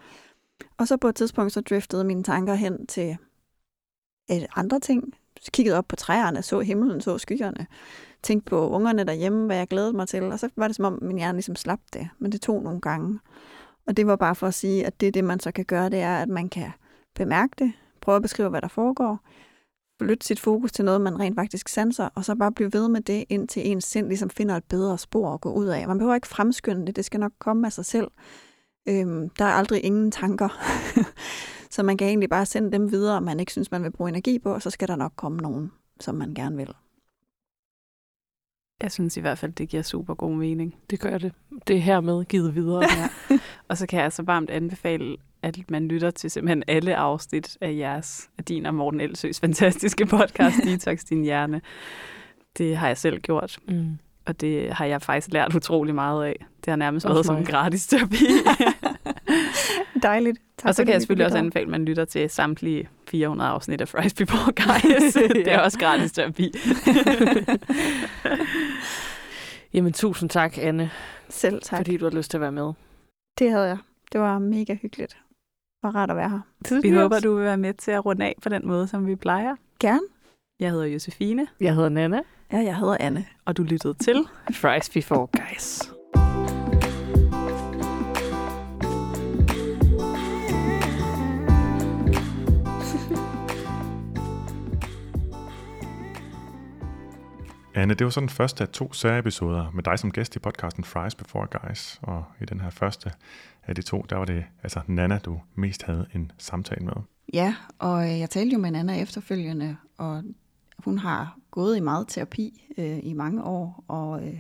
Og 0.79 0.89
så 0.89 0.97
på 0.97 1.09
et 1.09 1.15
tidspunkt, 1.15 1.53
så 1.53 1.61
driftede 1.61 2.05
mine 2.05 2.23
tanker 2.23 2.55
hen 2.55 2.87
til 2.87 3.17
et 4.29 4.47
andre 4.57 4.81
ting. 4.81 5.15
Så 5.41 5.51
kiggede 5.53 5.79
op 5.79 5.89
på 5.89 5.97
træerne, 5.97 6.43
så 6.43 6.61
himlen, 6.61 7.01
så 7.01 7.19
skyerne. 7.19 7.67
Tænkte 8.27 8.51
på 8.51 8.69
ungerne 8.69 9.05
derhjemme, 9.05 9.47
hvad 9.47 9.57
jeg 9.57 9.69
glædede 9.69 9.93
mig 9.93 10.09
til. 10.09 10.23
Og 10.23 10.39
så 10.39 10.49
var 10.57 10.67
det 10.67 10.77
som 10.77 10.85
om, 10.85 10.99
min 11.03 11.17
hjerne 11.17 11.37
ligesom 11.37 11.57
slap 11.57 11.81
det. 11.93 12.09
Men 12.19 12.33
det 12.33 12.41
tog 12.41 12.63
nogle 12.63 12.81
gange. 12.81 13.19
Og 13.87 13.97
det 13.97 14.07
var 14.07 14.17
bare 14.17 14.35
for 14.35 14.47
at 14.47 14.55
sige, 14.55 14.87
at 14.87 15.01
det, 15.01 15.15
det 15.15 15.25
man 15.25 15.41
så 15.41 15.53
kan 15.53 15.65
gøre, 15.65 15.89
det 15.89 16.01
er, 16.01 16.17
at 16.17 16.29
man 16.29 16.49
kan 16.49 16.71
bemærke 17.15 17.53
det, 17.59 17.73
prøve 18.01 18.17
at 18.17 18.23
beskrive, 18.23 18.49
hvad 18.49 18.63
der 18.63 18.69
foregår, 18.69 19.19
flytte 20.03 20.27
sit 20.27 20.41
fokus 20.41 20.73
til 20.73 20.85
noget, 20.85 21.01
man 21.01 21.21
rent 21.21 21.37
faktisk 21.37 21.69
sanser, 21.69 22.09
og 22.15 22.25
så 22.25 22.35
bare 22.35 22.53
blive 22.53 22.73
ved 22.73 22.89
med 22.89 23.01
det, 23.01 23.25
indtil 23.29 23.71
ens 23.71 23.85
sind 23.85 24.09
ligesom 24.09 24.31
finder 24.31 24.57
et 24.57 24.65
bedre 24.65 24.99
spor 24.99 25.35
at 25.35 25.41
gå 25.41 25.53
ud 25.53 25.67
af. 25.67 25.89
Man 25.89 25.99
behøver 25.99 26.15
ikke 26.15 26.29
fremskynde 26.29 26.87
det, 26.87 26.97
det 26.97 27.05
skal 27.05 27.21
nok 27.21 27.33
komme 27.39 27.67
af 27.67 27.73
sig 27.73 27.85
selv. 27.85 28.09
Øhm, 28.89 29.29
der 29.29 29.45
er 29.45 29.53
aldrig 29.53 29.85
ingen 29.85 30.11
tanker. 30.11 30.49
så 31.75 31.83
man 31.83 31.97
kan 31.97 32.09
egentlig 32.09 32.31
bare 32.31 32.47
sende 32.47 32.73
dem 32.73 32.91
videre, 32.91 33.21
man 33.21 33.41
ikke 33.41 33.53
synes, 33.53 33.71
man 33.71 33.83
vil 33.83 33.93
bruge 33.93 34.09
energi 34.09 34.39
på, 34.39 34.55
og 34.55 34.63
så 34.63 34.71
skal 34.71 34.89
der 34.89 34.97
nok 34.97 35.13
komme 35.17 35.39
nogen, 35.39 35.73
som 36.01 36.15
man 36.15 36.35
gerne 36.35 36.57
vil. 36.57 36.75
Jeg 38.83 38.93
synes 38.93 39.17
i 39.17 39.21
hvert 39.21 39.39
fald, 39.39 39.53
det 39.53 39.69
giver 39.69 39.83
super 39.83 40.15
god 40.15 40.35
mening. 40.37 40.75
Det 40.91 41.01
gør 41.01 41.19
det. 41.19 41.33
Det 41.69 41.77
er 41.77 41.81
hermed 41.81 42.25
givet 42.25 42.55
videre. 42.55 42.83
Ja. 43.31 43.39
og 43.69 43.77
så 43.77 43.87
kan 43.87 44.01
jeg 44.01 44.13
så 44.13 44.23
varmt 44.23 44.51
anbefale, 44.51 45.17
at 45.43 45.59
man 45.71 45.89
lytter 45.89 46.11
til 46.11 46.31
simpelthen 46.31 46.63
alle 46.67 46.97
afsnit 46.97 47.57
af 47.61 47.77
jeres, 47.77 48.31
af 48.39 48.45
din 48.45 48.67
og 48.67 48.75
Morten 48.75 49.01
Elsøs 49.01 49.41
fantastiske 49.41 50.07
podcast, 50.07 50.57
Detox 50.67 51.05
Din 51.05 51.23
Hjerne. 51.23 51.61
Det 52.59 52.77
har 52.77 52.87
jeg 52.87 52.97
selv 52.99 53.21
gjort. 53.21 53.59
Mm. 53.69 53.99
Og 54.27 54.41
det 54.41 54.73
har 54.73 54.85
jeg 54.85 55.03
faktisk 55.03 55.33
lært 55.33 55.55
utrolig 55.55 55.95
meget 55.95 56.25
af. 56.25 56.47
Det 56.65 56.71
har 56.71 56.77
nærmest 56.77 57.09
været 57.09 57.27
som 57.27 57.37
en 57.37 57.45
gratis 57.45 57.87
terapi. 57.87 58.25
Dejligt. 60.07 60.39
Tak 60.59 60.69
og 60.69 60.75
så 60.75 60.85
kan 60.85 60.93
jeg 60.93 61.01
selvfølgelig 61.01 61.27
også 61.27 61.39
anbefale, 61.39 61.63
at 61.63 61.71
man 61.71 61.85
lytter 61.85 62.05
til 62.05 62.31
samtlige 62.31 62.89
400 63.09 63.51
afsnit 63.51 63.81
af 63.81 63.89
Fries 63.89 64.15
Before 64.15 64.53
Guys. 64.53 65.13
det 65.45 65.53
er 65.53 65.59
også 65.59 65.79
gratis 65.79 66.13
terapi. 66.13 66.53
Jamen, 69.75 69.93
tusind 69.93 70.31
tak, 70.31 70.59
Anne. 70.59 70.91
Selv 71.29 71.63
tak. 71.63 71.79
Fordi 71.79 71.97
du 71.97 72.05
har 72.05 72.13
lyst 72.17 72.31
til 72.31 72.37
at 72.37 72.41
være 72.41 72.53
med. 72.53 72.73
Det 73.39 73.51
havde 73.51 73.67
jeg. 73.67 73.79
Det 74.13 74.21
var 74.21 74.39
mega 74.39 74.75
hyggeligt. 74.75 75.17
Og 75.83 75.95
rart 75.95 76.11
at 76.11 76.17
være 76.17 76.31
her. 76.31 76.41
Det 76.69 76.83
vi 76.83 76.91
håber, 76.91 77.21
du 77.21 77.35
vil 77.35 77.45
være 77.45 77.57
med 77.57 77.75
til 77.75 77.91
at 77.91 78.07
runde 78.07 78.25
af 78.25 78.35
på 78.43 78.49
den 78.49 78.67
måde, 78.67 78.89
som 78.89 79.07
vi 79.07 79.17
plejer. 79.17 79.57
Gerne. 79.81 80.01
Jeg 80.61 80.71
hedder 80.71 80.87
Josefine. 80.87 81.47
Jeg 81.61 81.75
hedder 81.75 81.89
Nana. 81.89 82.21
Ja, 82.53 82.59
jeg 82.59 82.77
hedder 82.77 82.97
Anne. 83.01 83.25
Og 83.45 83.57
du 83.57 83.63
lyttede 83.63 83.95
til 83.95 84.25
Fries 84.53 84.91
Before 84.91 85.27
Guys. 85.27 85.96
Anne, 97.77 97.95
det 97.95 98.05
var 98.05 98.11
så 98.11 98.21
den 98.21 98.29
første 98.29 98.65
af 98.65 98.69
to 98.69 98.93
særiepisoder 98.93 99.71
med 99.71 99.83
dig 99.83 99.99
som 99.99 100.11
gæst 100.11 100.37
i 100.37 100.39
podcasten 100.39 100.85
Fries 100.85 101.15
Before 101.15 101.47
Guys. 101.59 101.99
Og 102.03 102.25
i 102.41 102.45
den 102.45 102.61
her 102.61 102.71
første 102.71 103.13
af 103.67 103.75
de 103.75 103.83
to, 103.83 104.07
der 104.11 104.17
var 104.17 104.25
det 104.25 104.45
altså 104.63 104.81
Nana, 104.87 105.19
du 105.19 105.41
mest 105.55 105.83
havde 105.83 106.07
en 106.15 106.33
samtale 106.39 106.85
med. 106.85 106.93
Ja, 107.33 107.55
og 107.79 108.19
jeg 108.19 108.31
talte 108.31 108.55
jo 108.55 108.59
med 108.59 108.71
Nana 108.71 109.01
efterfølgende, 109.03 109.77
og 109.99 110.23
hun 110.79 110.99
har 110.99 111.39
gået 111.51 111.77
i 111.77 111.81
meget 111.81 112.09
terapi 112.09 112.73
øh, 112.79 112.99
i 113.03 113.13
mange 113.13 113.43
år, 113.43 113.85
og 113.89 114.27
øh, 114.27 114.39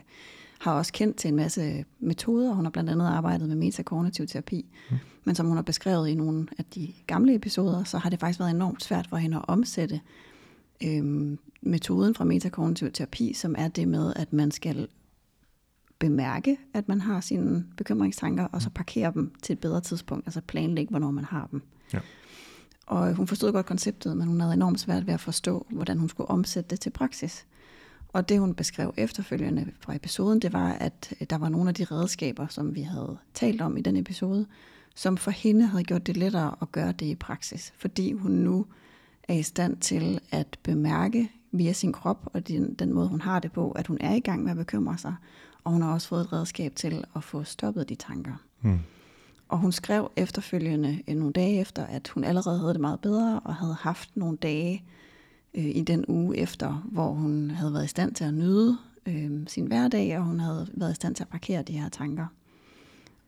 har 0.58 0.72
også 0.72 0.92
kendt 0.92 1.16
til 1.16 1.28
en 1.28 1.36
masse 1.36 1.84
metoder. 1.98 2.54
Hun 2.54 2.64
har 2.64 2.70
blandt 2.70 2.90
andet 2.90 3.06
arbejdet 3.06 3.48
med 3.48 3.56
metakognitiv 3.56 4.26
terapi. 4.26 4.66
Mm. 4.90 4.96
Men 5.24 5.34
som 5.34 5.46
hun 5.46 5.56
har 5.56 5.62
beskrevet 5.62 6.08
i 6.08 6.14
nogle 6.14 6.46
af 6.58 6.64
de 6.64 6.92
gamle 7.06 7.34
episoder, 7.34 7.84
så 7.84 7.98
har 7.98 8.10
det 8.10 8.20
faktisk 8.20 8.40
været 8.40 8.50
enormt 8.50 8.82
svært 8.82 9.06
for 9.06 9.16
hende 9.16 9.36
at 9.36 9.44
omsætte 9.48 10.00
øh, 10.84 11.36
metoden 11.62 12.14
fra 12.14 12.24
metakognitiv 12.24 12.92
terapi, 12.92 13.32
som 13.32 13.54
er 13.58 13.68
det 13.68 13.88
med, 13.88 14.12
at 14.16 14.32
man 14.32 14.50
skal 14.50 14.88
bemærke, 15.98 16.56
at 16.74 16.88
man 16.88 17.00
har 17.00 17.20
sine 17.20 17.66
bekymringstanker, 17.76 18.44
og 18.44 18.62
så 18.62 18.70
parkere 18.70 19.12
dem 19.14 19.32
til 19.42 19.52
et 19.52 19.60
bedre 19.60 19.80
tidspunkt, 19.80 20.26
altså 20.26 20.40
planlægge, 20.40 20.90
hvornår 20.90 21.10
man 21.10 21.24
har 21.24 21.48
dem. 21.50 21.62
Ja. 21.92 21.98
Og 22.86 23.14
hun 23.14 23.26
forstod 23.26 23.52
godt 23.52 23.66
konceptet, 23.66 24.16
men 24.16 24.28
hun 24.28 24.40
havde 24.40 24.54
enormt 24.54 24.80
svært 24.80 25.06
ved 25.06 25.14
at 25.14 25.20
forstå, 25.20 25.66
hvordan 25.70 25.98
hun 25.98 26.08
skulle 26.08 26.30
omsætte 26.30 26.70
det 26.70 26.80
til 26.80 26.90
praksis. 26.90 27.46
Og 28.08 28.28
det 28.28 28.40
hun 28.40 28.54
beskrev 28.54 28.94
efterfølgende 28.96 29.66
fra 29.80 29.94
episoden, 29.94 30.40
det 30.40 30.52
var, 30.52 30.72
at 30.72 31.14
der 31.30 31.38
var 31.38 31.48
nogle 31.48 31.68
af 31.68 31.74
de 31.74 31.84
redskaber, 31.84 32.46
som 32.46 32.74
vi 32.74 32.80
havde 32.80 33.18
talt 33.34 33.60
om 33.60 33.76
i 33.76 33.80
den 33.80 33.96
episode, 33.96 34.46
som 34.94 35.16
for 35.16 35.30
hende 35.30 35.66
havde 35.66 35.84
gjort 35.84 36.06
det 36.06 36.16
lettere 36.16 36.56
at 36.62 36.72
gøre 36.72 36.92
det 36.92 37.06
i 37.06 37.14
praksis, 37.14 37.72
fordi 37.78 38.12
hun 38.12 38.30
nu 38.30 38.66
er 39.28 39.34
i 39.34 39.42
stand 39.42 39.76
til 39.76 40.20
at 40.30 40.58
bemærke 40.62 41.30
via 41.52 41.72
sin 41.72 41.92
krop 41.92 42.30
og 42.32 42.48
den, 42.48 42.74
den 42.74 42.92
måde, 42.92 43.08
hun 43.08 43.20
har 43.20 43.40
det 43.40 43.52
på, 43.52 43.70
at 43.70 43.86
hun 43.86 43.98
er 44.00 44.14
i 44.14 44.20
gang 44.20 44.42
med 44.42 44.50
at 44.50 44.56
bekymre 44.56 44.98
sig. 44.98 45.14
Og 45.64 45.72
hun 45.72 45.82
har 45.82 45.92
også 45.92 46.08
fået 46.08 46.20
et 46.20 46.32
redskab 46.32 46.74
til 46.74 47.04
at 47.16 47.24
få 47.24 47.44
stoppet 47.44 47.88
de 47.88 47.94
tanker. 47.94 48.42
Hmm. 48.60 48.78
Og 49.48 49.58
hun 49.58 49.72
skrev 49.72 50.10
efterfølgende 50.16 51.02
øh, 51.08 51.16
nogle 51.16 51.32
dage 51.32 51.60
efter, 51.60 51.86
at 51.86 52.08
hun 52.08 52.24
allerede 52.24 52.58
havde 52.58 52.72
det 52.72 52.80
meget 52.80 53.00
bedre, 53.00 53.40
og 53.44 53.54
havde 53.54 53.74
haft 53.74 54.16
nogle 54.16 54.36
dage 54.36 54.84
øh, 55.54 55.64
i 55.64 55.80
den 55.80 56.04
uge 56.08 56.36
efter, 56.36 56.88
hvor 56.92 57.12
hun 57.12 57.50
havde 57.50 57.72
været 57.72 57.84
i 57.84 57.88
stand 57.88 58.14
til 58.14 58.24
at 58.24 58.34
nyde 58.34 58.78
øh, 59.06 59.30
sin 59.46 59.66
hverdag, 59.66 60.18
og 60.18 60.24
hun 60.24 60.40
havde 60.40 60.68
været 60.74 60.92
i 60.92 60.94
stand 60.94 61.14
til 61.14 61.24
at 61.24 61.28
parkere 61.28 61.62
de 61.62 61.78
her 61.80 61.88
tanker. 61.88 62.26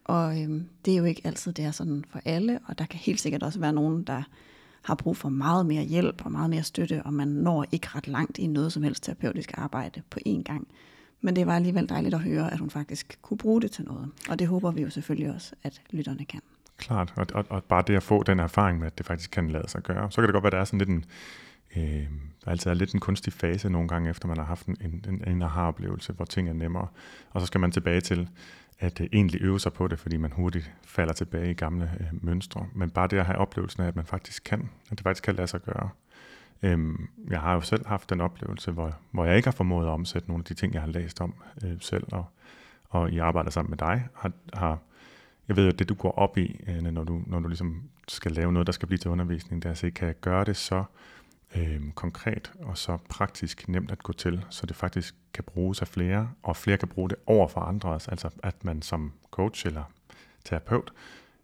Og 0.05 0.43
øh, 0.43 0.63
det 0.85 0.93
er 0.93 0.99
jo 0.99 1.05
ikke 1.05 1.23
altid 1.25 1.53
det 1.53 1.65
er 1.65 1.71
sådan 1.71 2.05
for 2.09 2.21
alle, 2.25 2.59
og 2.67 2.79
der 2.79 2.87
kan 2.87 2.99
helt 2.99 3.21
sikkert 3.21 3.43
også 3.43 3.61
være 3.61 3.73
nogen, 3.73 4.03
der 4.03 4.23
har 4.89 4.95
brug 4.95 5.17
for 5.17 5.29
meget 5.29 5.67
mere 5.67 5.83
hjælp 5.83 6.25
og 6.25 6.33
meget 6.33 6.51
mere 6.51 6.63
støtte, 6.63 7.03
og 7.03 7.15
man 7.15 7.29
når 7.29 7.67
ikke 7.73 7.89
ret 7.95 8.09
langt 8.09 8.39
i 8.39 8.47
noget 8.47 8.73
som 8.73 8.83
helst 8.83 9.05
terapeutisk 9.05 9.51
arbejde 9.55 10.03
på 10.11 10.19
én 10.29 10.43
gang. 10.43 10.69
Men 11.21 11.37
det 11.37 11.47
var 11.47 11.57
alligevel 11.57 11.89
dejligt 11.89 12.15
at 12.15 12.21
høre, 12.21 12.53
at 12.53 12.59
hun 12.59 12.71
faktisk 12.71 13.19
kunne 13.23 13.39
bruge 13.39 13.63
det 13.63 13.71
til 13.71 13.85
noget. 13.85 14.11
Og 14.29 14.39
det 14.39 14.47
håber 14.47 14.71
vi 14.71 14.83
jo 14.83 14.91
selvfølgelig 14.91 15.35
også, 15.35 15.55
at 15.63 15.83
lytterne 15.91 16.25
kan. 16.25 16.41
Klart, 16.77 17.13
og, 17.17 17.27
og, 17.35 17.45
og 17.49 17.65
bare 17.65 17.83
det 17.87 17.97
at 17.97 18.03
få 18.03 18.23
den 18.23 18.41
erfaring 18.41 18.79
med, 18.79 18.87
at 18.87 18.99
det 18.99 19.07
faktisk 19.07 19.31
kan 19.31 19.51
lade 19.51 19.69
sig 19.69 19.83
gøre. 19.83 20.11
Så 20.11 20.21
kan 20.21 20.29
det 20.29 20.33
godt 20.33 20.43
være, 20.43 20.49
at 20.49 20.53
der 20.53 20.61
er 20.61 20.65
sådan 20.65 20.79
lidt 20.79 20.89
en, 20.89 21.05
øh, 21.77 22.07
altså 22.47 22.71
er 22.71 22.75
lidt 22.75 22.95
en 22.95 23.01
kunstig 23.01 23.33
fase 23.33 23.71
nogle 23.71 23.89
gange, 23.89 24.11
efter 24.11 24.29
man 24.29 24.37
har 24.37 24.45
haft 24.45 24.67
en, 24.67 24.77
en, 25.09 25.23
en 25.27 25.43
aha-oplevelse, 25.43 26.13
hvor 26.13 26.25
ting 26.25 26.49
er 26.49 26.53
nemmere. 26.53 26.87
Og 27.31 27.41
så 27.41 27.47
skal 27.47 27.61
man 27.61 27.73
tilbage 27.73 28.01
til, 28.01 28.29
at 28.79 29.01
øh, 29.01 29.07
egentlig 29.13 29.43
øve 29.43 29.61
sig 29.61 29.73
på 29.73 29.89
det, 29.89 29.99
fordi 29.99 30.17
man 30.17 30.33
hurtigt 30.33 30.73
falder 30.85 31.13
tilbage 31.13 31.51
i 31.51 31.55
gamle 31.55 31.91
øh, 32.01 32.25
mønstre. 32.25 32.67
Men 32.75 32.91
bare 32.91 33.09
det 33.09 33.17
at 33.19 33.27
have 33.27 33.39
oplevelsen 33.39 33.83
af, 33.83 33.87
at 33.87 33.97
man 33.97 34.07
faktisk 34.07 34.45
kan, 34.45 34.71
at 34.91 34.99
det 34.99 35.01
faktisk 35.01 35.25
kan 35.25 35.35
lade 35.35 35.47
sig 35.47 35.63
gøre. 35.63 35.89
Øhm, 36.63 37.09
jeg 37.31 37.41
har 37.41 37.55
jo 37.55 37.61
selv 37.61 37.87
haft 37.87 38.11
den 38.11 38.21
oplevelse, 38.21 38.71
hvor, 38.71 38.97
hvor 39.11 39.25
jeg 39.25 39.37
ikke 39.37 39.47
har 39.47 39.53
formået 39.53 39.87
at 39.87 39.91
omsætte 39.91 40.29
nogle 40.29 40.41
af 40.41 40.45
de 40.45 40.55
ting, 40.55 40.75
jeg 40.75 40.83
har 40.83 40.89
læst 40.89 41.21
om 41.21 41.35
øh, 41.65 41.77
selv, 41.81 42.05
og, 42.13 42.25
og 42.89 43.11
i 43.11 43.19
arbejder 43.19 43.51
sammen 43.51 43.71
med 43.71 43.79
dig, 43.79 44.07
har, 44.15 44.33
har 44.55 44.79
jeg 45.49 45.57
ved 45.57 45.65
jo, 45.65 45.71
det 45.71 45.89
du 45.89 45.95
går 45.95 46.11
op 46.11 46.39
i, 46.39 46.61
øh, 46.69 46.83
når, 46.83 47.05
du, 47.05 47.23
når 47.27 47.41
du 47.41 47.49
ligesom 47.49 47.83
skal 48.09 48.33
lave 48.33 48.53
noget, 48.53 48.67
der 48.67 48.73
skal 48.73 48.89
blive 48.89 48.99
til 48.99 49.11
undervisning, 49.11 49.63
det 49.63 49.69
er 49.69 49.73
at 49.73 49.79
se, 49.79 49.91
kan 49.91 50.07
jeg 50.09 50.21
gøre 50.21 50.45
det 50.45 50.57
så 50.57 50.85
øh, 51.57 51.93
konkret 51.95 52.53
og 52.61 52.79
så 52.79 52.99
praktisk 53.09 53.69
nemt 53.69 53.91
at 53.91 54.03
gå 54.03 54.13
til, 54.13 54.45
så 54.51 54.67
det 54.67 54.77
faktisk 54.77 55.15
kan 55.35 55.45
bruges 55.45 55.83
af 55.83 55.89
flere, 55.89 56.31
og 56.43 56.57
flere 56.57 56.77
kan 56.77 56.89
bruge 56.89 57.09
det 57.09 57.19
over 57.27 57.49
for 57.49 57.61
andre 57.61 57.89
også, 57.89 58.11
altså 58.11 58.31
at 58.43 58.65
man 58.65 58.83
som 58.83 59.13
coach 59.31 59.67
eller 59.67 59.85
terapeut 60.45 60.93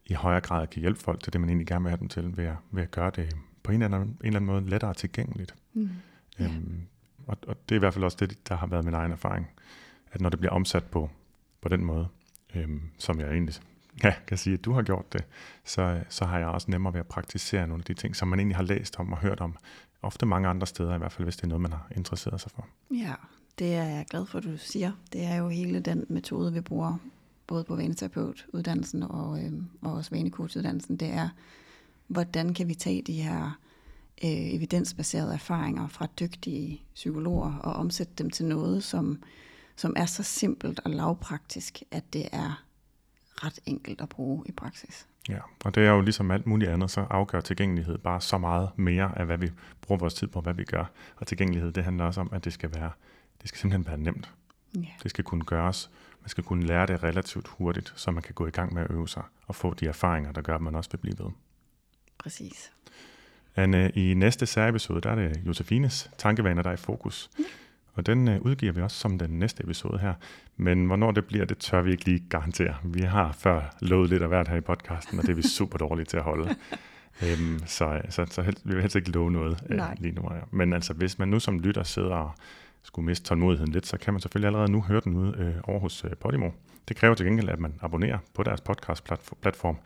i 0.07 0.13
højere 0.13 0.41
grad 0.41 0.67
kan 0.67 0.81
hjælpe 0.81 1.01
folk 1.01 1.23
til 1.23 1.33
det, 1.33 1.41
man 1.41 1.51
egentlig 1.51 1.67
gerne 1.67 1.83
vil 1.83 1.91
have 1.91 2.01
dem 2.01 2.09
til, 2.09 2.37
ved 2.37 2.45
at, 2.45 2.57
ved 2.71 2.83
at 2.83 2.91
gøre 2.91 3.11
det 3.17 3.37
på 3.63 3.73
en 3.73 3.83
eller 3.83 3.99
anden, 3.99 4.11
en 4.11 4.27
eller 4.27 4.37
anden 4.37 4.47
måde 4.47 4.71
lettere 4.71 4.95
tilgængeligt. 4.95 5.55
Mm. 5.73 5.91
Yeah. 6.41 6.57
Øhm, 6.57 6.87
og, 7.27 7.37
og 7.47 7.57
det 7.69 7.75
er 7.75 7.77
i 7.77 7.79
hvert 7.79 7.95
fald 7.95 8.05
også 8.05 8.17
det, 8.21 8.49
der 8.49 8.57
har 8.57 8.67
været 8.67 8.85
min 8.85 8.95
egen 8.95 9.13
erfaring, 9.13 9.51
at 10.13 10.21
når 10.21 10.29
det 10.29 10.39
bliver 10.39 10.53
omsat 10.53 10.85
på, 10.85 11.11
på 11.61 11.69
den 11.69 11.85
måde, 11.85 12.09
øhm, 12.55 12.83
som 12.99 13.21
jeg 13.21 13.31
egentlig 13.31 13.55
ja, 14.05 14.15
kan 14.27 14.39
sige, 14.39 14.55
at 14.55 14.65
du 14.65 14.73
har 14.73 14.83
gjort 14.83 15.13
det, 15.13 15.25
så, 15.65 16.01
så 16.09 16.25
har 16.25 16.39
jeg 16.39 16.47
også 16.47 16.71
nemmere 16.71 16.93
ved 16.93 17.01
at 17.01 17.07
praktisere 17.07 17.67
nogle 17.67 17.81
af 17.81 17.85
de 17.85 17.95
ting, 17.95 18.17
som 18.17 18.29
man 18.29 18.39
egentlig 18.39 18.57
har 18.57 18.63
læst 18.63 18.99
om 18.99 19.13
og 19.13 19.19
hørt 19.19 19.41
om, 19.41 19.57
ofte 20.05 20.27
mange 20.27 20.49
andre 20.49 20.67
steder, 20.67 20.95
i 20.95 20.99
hvert 20.99 21.13
fald 21.13 21.27
hvis 21.27 21.37
det 21.37 21.43
er 21.45 21.49
noget, 21.49 21.63
man 21.63 21.73
har 21.73 21.89
interesseret 21.97 22.41
sig 22.41 22.51
for. 22.51 22.67
Ja, 22.91 23.15
det 23.59 23.75
er 23.75 23.85
jeg 23.85 24.07
glad 24.11 24.27
for, 24.27 24.39
at 24.39 24.45
du 24.45 24.57
siger. 24.57 24.93
Det 25.13 25.25
er 25.25 25.37
jo 25.37 25.49
hele 25.49 25.81
den 25.81 26.05
metode, 26.09 26.53
vi 26.53 26.61
bruger, 26.61 26.97
både 27.47 27.65
på 27.65 27.77
vaneterapeutuddannelsen 27.77 29.03
og, 29.03 29.45
øh, 29.45 29.53
og 29.83 29.93
også 29.93 30.11
vanekursuddannelsen, 30.11 30.97
det 30.97 31.09
er, 31.09 31.29
hvordan 32.07 32.55
kan 32.55 32.69
vi 32.69 32.75
tage 32.75 33.03
de 33.03 33.23
her 33.23 33.59
øh, 34.25 34.55
evidensbaserede 34.55 35.33
erfaringer 35.35 35.89
fra 35.89 36.07
dygtige 36.21 36.83
psykologer 36.95 37.57
og 37.57 37.73
omsætte 37.73 38.13
dem 38.19 38.31
til 38.31 38.47
noget, 38.47 38.85
som, 38.85 39.23
som 39.77 39.95
er 39.97 40.07
så 40.07 40.23
simpelt 40.23 40.81
og 40.85 40.91
lavpraktisk, 40.91 41.83
at 41.91 42.13
det 42.13 42.29
er 42.33 42.65
ret 43.35 43.59
enkelt 43.67 44.01
at 44.01 44.09
bruge 44.09 44.45
i 44.47 44.53
praksis. 44.53 45.07
Ja, 45.29 45.39
og 45.65 45.75
det 45.75 45.87
er 45.87 45.91
jo 45.91 46.01
ligesom 46.01 46.31
alt 46.31 46.47
muligt 46.47 46.71
andet, 46.71 46.91
så 46.91 47.07
afgør 47.11 47.41
tilgængelighed 47.41 47.99
bare 47.99 48.21
så 48.21 48.39
meget 48.39 48.71
mere 48.77 49.19
af, 49.19 49.27
hvad 49.27 49.39
vi 49.39 49.51
bruger 49.81 49.99
vores 49.99 50.15
tid 50.15 50.27
på, 50.27 50.41
hvad 50.41 50.55
vi 50.55 50.65
gør. 50.65 50.85
Og 51.17 51.27
tilgængelighed, 51.27 51.73
det 51.73 51.85
handler 51.85 52.05
også 52.05 52.21
om, 52.21 52.29
at 52.33 52.45
det 52.45 52.53
skal 52.53 52.75
være, 52.75 52.91
det 53.43 53.49
skal 53.49 53.59
simpelthen 53.59 53.87
være 53.87 53.99
nemt. 53.99 54.33
Ja. 54.75 54.89
Det 55.03 55.11
skal 55.11 55.25
kunne 55.25 55.45
gøres. 55.45 55.91
Man 56.21 56.29
skal 56.29 56.45
kunne 56.45 56.67
lære 56.67 56.87
det 56.87 57.03
relativt 57.03 57.49
hurtigt, 57.49 57.93
så 57.97 58.11
man 58.11 58.23
kan 58.23 58.35
gå 58.35 58.47
i 58.47 58.51
gang 58.51 58.75
med 58.75 58.83
at 58.83 58.91
øve 58.91 59.09
sig 59.09 59.23
og 59.47 59.55
få 59.55 59.75
de 59.75 59.87
erfaringer, 59.87 60.33
der 60.33 60.43
gør, 60.43 60.55
at 60.55 60.61
man 60.61 60.75
også 60.75 60.91
vil 60.91 60.99
blive 60.99 61.19
ved. 61.19 61.31
Præcis. 62.19 62.73
Anne, 63.57 63.91
i 63.91 64.15
næste 64.15 64.47
særepisode, 64.47 65.01
der 65.01 65.11
er 65.11 65.15
det 65.15 65.41
Josefines 65.47 66.11
tankevaner, 66.19 66.63
der 66.63 66.71
er 66.71 66.75
i 66.75 66.77
fokus. 66.77 67.31
Og 67.95 68.07
den 68.07 68.29
øh, 68.29 68.41
udgiver 68.41 68.73
vi 68.73 68.81
også 68.81 68.97
som 68.97 69.19
den 69.19 69.31
næste 69.31 69.65
episode 69.65 69.99
her. 69.99 70.15
Men 70.57 70.87
hvornår 70.87 71.11
det 71.11 71.25
bliver, 71.25 71.45
det 71.45 71.59
tør 71.59 71.83
vi 71.83 71.91
ikke 71.91 72.05
lige 72.05 72.27
garantere. 72.29 72.75
Vi 72.85 73.01
har 73.01 73.33
før 73.33 73.77
lovet 73.81 74.11
lidt 74.11 74.23
af 74.23 74.29
hvert 74.29 74.49
her 74.49 74.57
i 74.57 74.61
podcasten, 74.61 75.19
og 75.19 75.25
det 75.25 75.31
er 75.31 75.37
vi 75.37 75.49
super 75.59 75.79
dårlige 75.79 76.05
til 76.05 76.17
at 76.17 76.23
holde. 76.23 76.55
Øhm, 77.23 77.59
så 77.67 78.01
så, 78.09 78.27
så 78.31 78.43
helst, 78.43 78.69
vi 78.69 78.73
vil 78.73 78.81
helst 78.81 78.97
ikke 78.97 79.11
love 79.11 79.31
noget 79.31 79.65
øh, 79.71 79.77
Nej. 79.77 79.97
lige 79.99 80.15
nu. 80.15 80.23
Ja. 80.35 80.41
Men 80.51 80.73
altså, 80.73 80.93
hvis 80.93 81.19
man 81.19 81.29
nu 81.29 81.41
som 81.41 81.61
lytter 81.61 81.83
sidder 81.83 82.15
og 82.15 82.33
skulle 82.83 83.07
miste 83.07 83.27
tålmodigheden 83.27 83.73
lidt, 83.73 83.87
så 83.87 83.99
kan 83.99 84.15
man 84.15 84.21
selvfølgelig 84.21 84.47
allerede 84.47 84.73
nu 84.73 84.83
høre 84.83 85.01
den 85.05 85.15
ud 85.15 85.35
øh, 85.37 85.55
over 85.63 85.81
hos 85.81 86.05
øh, 86.05 86.11
Podimo. 86.21 86.51
Det 86.89 86.97
kræver 86.97 87.15
til 87.15 87.27
gengæld, 87.27 87.49
at 87.49 87.61
man 87.61 87.75
abonnerer 87.81 88.19
på 88.35 88.43
deres 88.43 88.61
podcast-platform, 88.61 89.77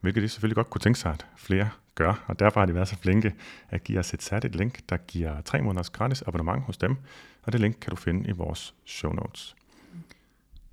hvilket 0.00 0.22
de 0.22 0.28
selvfølgelig 0.28 0.56
godt 0.56 0.70
kunne 0.70 0.80
tænke 0.80 0.98
sig, 0.98 1.12
at 1.12 1.26
flere 1.36 1.68
gør, 1.94 2.24
og 2.26 2.38
derfor 2.38 2.60
har 2.60 2.66
de 2.66 2.74
været 2.74 2.88
så 2.88 2.96
flinke 2.96 3.34
at 3.70 3.84
give 3.84 3.98
os 3.98 4.14
et 4.14 4.22
særligt 4.22 4.56
link, 4.56 4.80
der 4.88 4.96
giver 4.96 5.40
tre 5.40 5.62
måneders 5.62 5.90
gratis 5.90 6.22
abonnement 6.22 6.62
hos 6.62 6.76
dem, 6.76 6.96
og 7.42 7.52
det 7.52 7.60
link 7.60 7.76
kan 7.80 7.90
du 7.90 7.96
finde 7.96 8.28
i 8.28 8.32
vores 8.32 8.74
show 8.84 9.12
notes. 9.12 9.56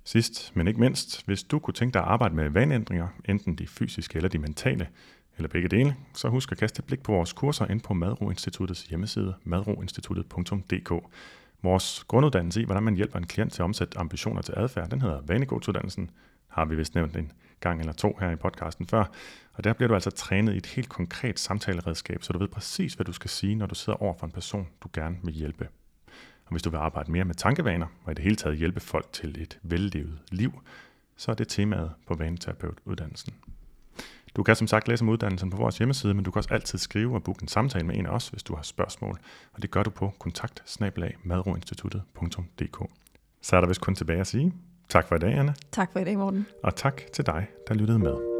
Sidst, 0.04 0.56
men 0.56 0.68
ikke 0.68 0.80
mindst, 0.80 1.26
hvis 1.26 1.42
du 1.42 1.58
kunne 1.58 1.74
tænke 1.74 1.94
dig 1.94 2.02
at 2.02 2.08
arbejde 2.08 2.34
med 2.34 2.50
vaneændringer, 2.50 3.08
enten 3.24 3.54
de 3.54 3.66
fysiske 3.66 4.16
eller 4.16 4.28
de 4.28 4.38
mentale, 4.38 4.88
eller 5.36 5.48
begge 5.48 5.68
dele, 5.68 5.96
så 6.14 6.28
husk 6.28 6.52
at 6.52 6.58
kaste 6.58 6.80
et 6.80 6.84
blik 6.84 7.02
på 7.02 7.12
vores 7.12 7.32
kurser 7.32 7.66
ind 7.66 7.80
på 7.80 7.94
Madro 7.94 8.30
Instituttets 8.30 8.82
hjemmeside, 8.82 9.34
madroinstituttet.dk. 9.44 10.92
Vores 11.62 12.04
grunduddannelse 12.08 12.62
i, 12.62 12.64
hvordan 12.64 12.82
man 12.82 12.96
hjælper 12.96 13.18
en 13.18 13.26
klient 13.26 13.52
til 13.52 13.62
at 13.62 13.64
omsætte 13.64 13.98
ambitioner 13.98 14.42
til 14.42 14.54
adfærd, 14.56 14.90
den 14.90 15.00
hedder 15.00 15.20
Vanegodsuddannelsen, 15.26 16.10
har 16.48 16.64
vi 16.64 16.74
vist 16.74 16.94
nævnt 16.94 17.16
en 17.16 17.32
gang 17.60 17.80
eller 17.80 17.92
to 17.92 18.16
her 18.20 18.30
i 18.30 18.36
podcasten 18.36 18.86
før. 18.86 19.04
Og 19.54 19.64
der 19.64 19.72
bliver 19.72 19.88
du 19.88 19.94
altså 19.94 20.10
trænet 20.10 20.54
i 20.54 20.56
et 20.56 20.66
helt 20.66 20.88
konkret 20.88 21.40
samtaleredskab, 21.40 22.22
så 22.22 22.32
du 22.32 22.38
ved 22.38 22.48
præcis, 22.48 22.94
hvad 22.94 23.04
du 23.04 23.12
skal 23.12 23.30
sige, 23.30 23.54
når 23.54 23.66
du 23.66 23.74
sidder 23.74 24.02
over 24.02 24.14
for 24.18 24.26
en 24.26 24.32
person, 24.32 24.68
du 24.82 24.88
gerne 24.92 25.16
vil 25.22 25.34
hjælpe. 25.34 25.68
Og 26.44 26.50
hvis 26.50 26.62
du 26.62 26.70
vil 26.70 26.78
arbejde 26.78 27.12
mere 27.12 27.24
med 27.24 27.34
tankevaner, 27.34 27.86
og 28.04 28.12
i 28.12 28.14
det 28.14 28.24
hele 28.24 28.36
taget 28.36 28.58
hjælpe 28.58 28.80
folk 28.80 29.12
til 29.12 29.42
et 29.42 29.58
vellevet 29.62 30.18
liv, 30.30 30.52
så 31.16 31.30
er 31.30 31.34
det 31.34 31.48
temaet 31.48 31.92
på 32.06 32.14
vaneterapeutuddannelsen. 32.14 33.34
Du 34.36 34.42
kan 34.42 34.56
som 34.56 34.66
sagt 34.66 34.88
læse 34.88 35.02
om 35.02 35.08
uddannelsen 35.08 35.50
på 35.50 35.56
vores 35.56 35.78
hjemmeside, 35.78 36.14
men 36.14 36.24
du 36.24 36.30
kan 36.30 36.38
også 36.38 36.54
altid 36.54 36.78
skrive 36.78 37.14
og 37.14 37.24
booke 37.24 37.42
en 37.42 37.48
samtale 37.48 37.86
med 37.86 37.96
en 37.96 38.06
af 38.06 38.10
os, 38.10 38.28
hvis 38.28 38.42
du 38.42 38.54
har 38.54 38.62
spørgsmål. 38.62 39.18
Og 39.52 39.62
det 39.62 39.70
gør 39.70 39.82
du 39.82 39.90
på 39.90 40.12
kontakt 40.18 40.62
Så 43.40 43.56
er 43.56 43.60
der 43.60 43.68
vist 43.68 43.80
kun 43.80 43.94
tilbage 43.94 44.20
at 44.20 44.26
sige 44.26 44.52
tak 44.88 45.08
for 45.08 45.16
i 45.16 45.18
dag, 45.18 45.34
Anne, 45.34 45.54
Tak 45.72 45.92
for 45.92 46.00
i 46.00 46.04
dag, 46.04 46.18
Morten. 46.18 46.46
og 46.62 46.76
tak 46.76 47.02
til 47.12 47.26
dig, 47.26 47.46
der 47.68 47.74
lyttede 47.74 47.98
med. 47.98 48.31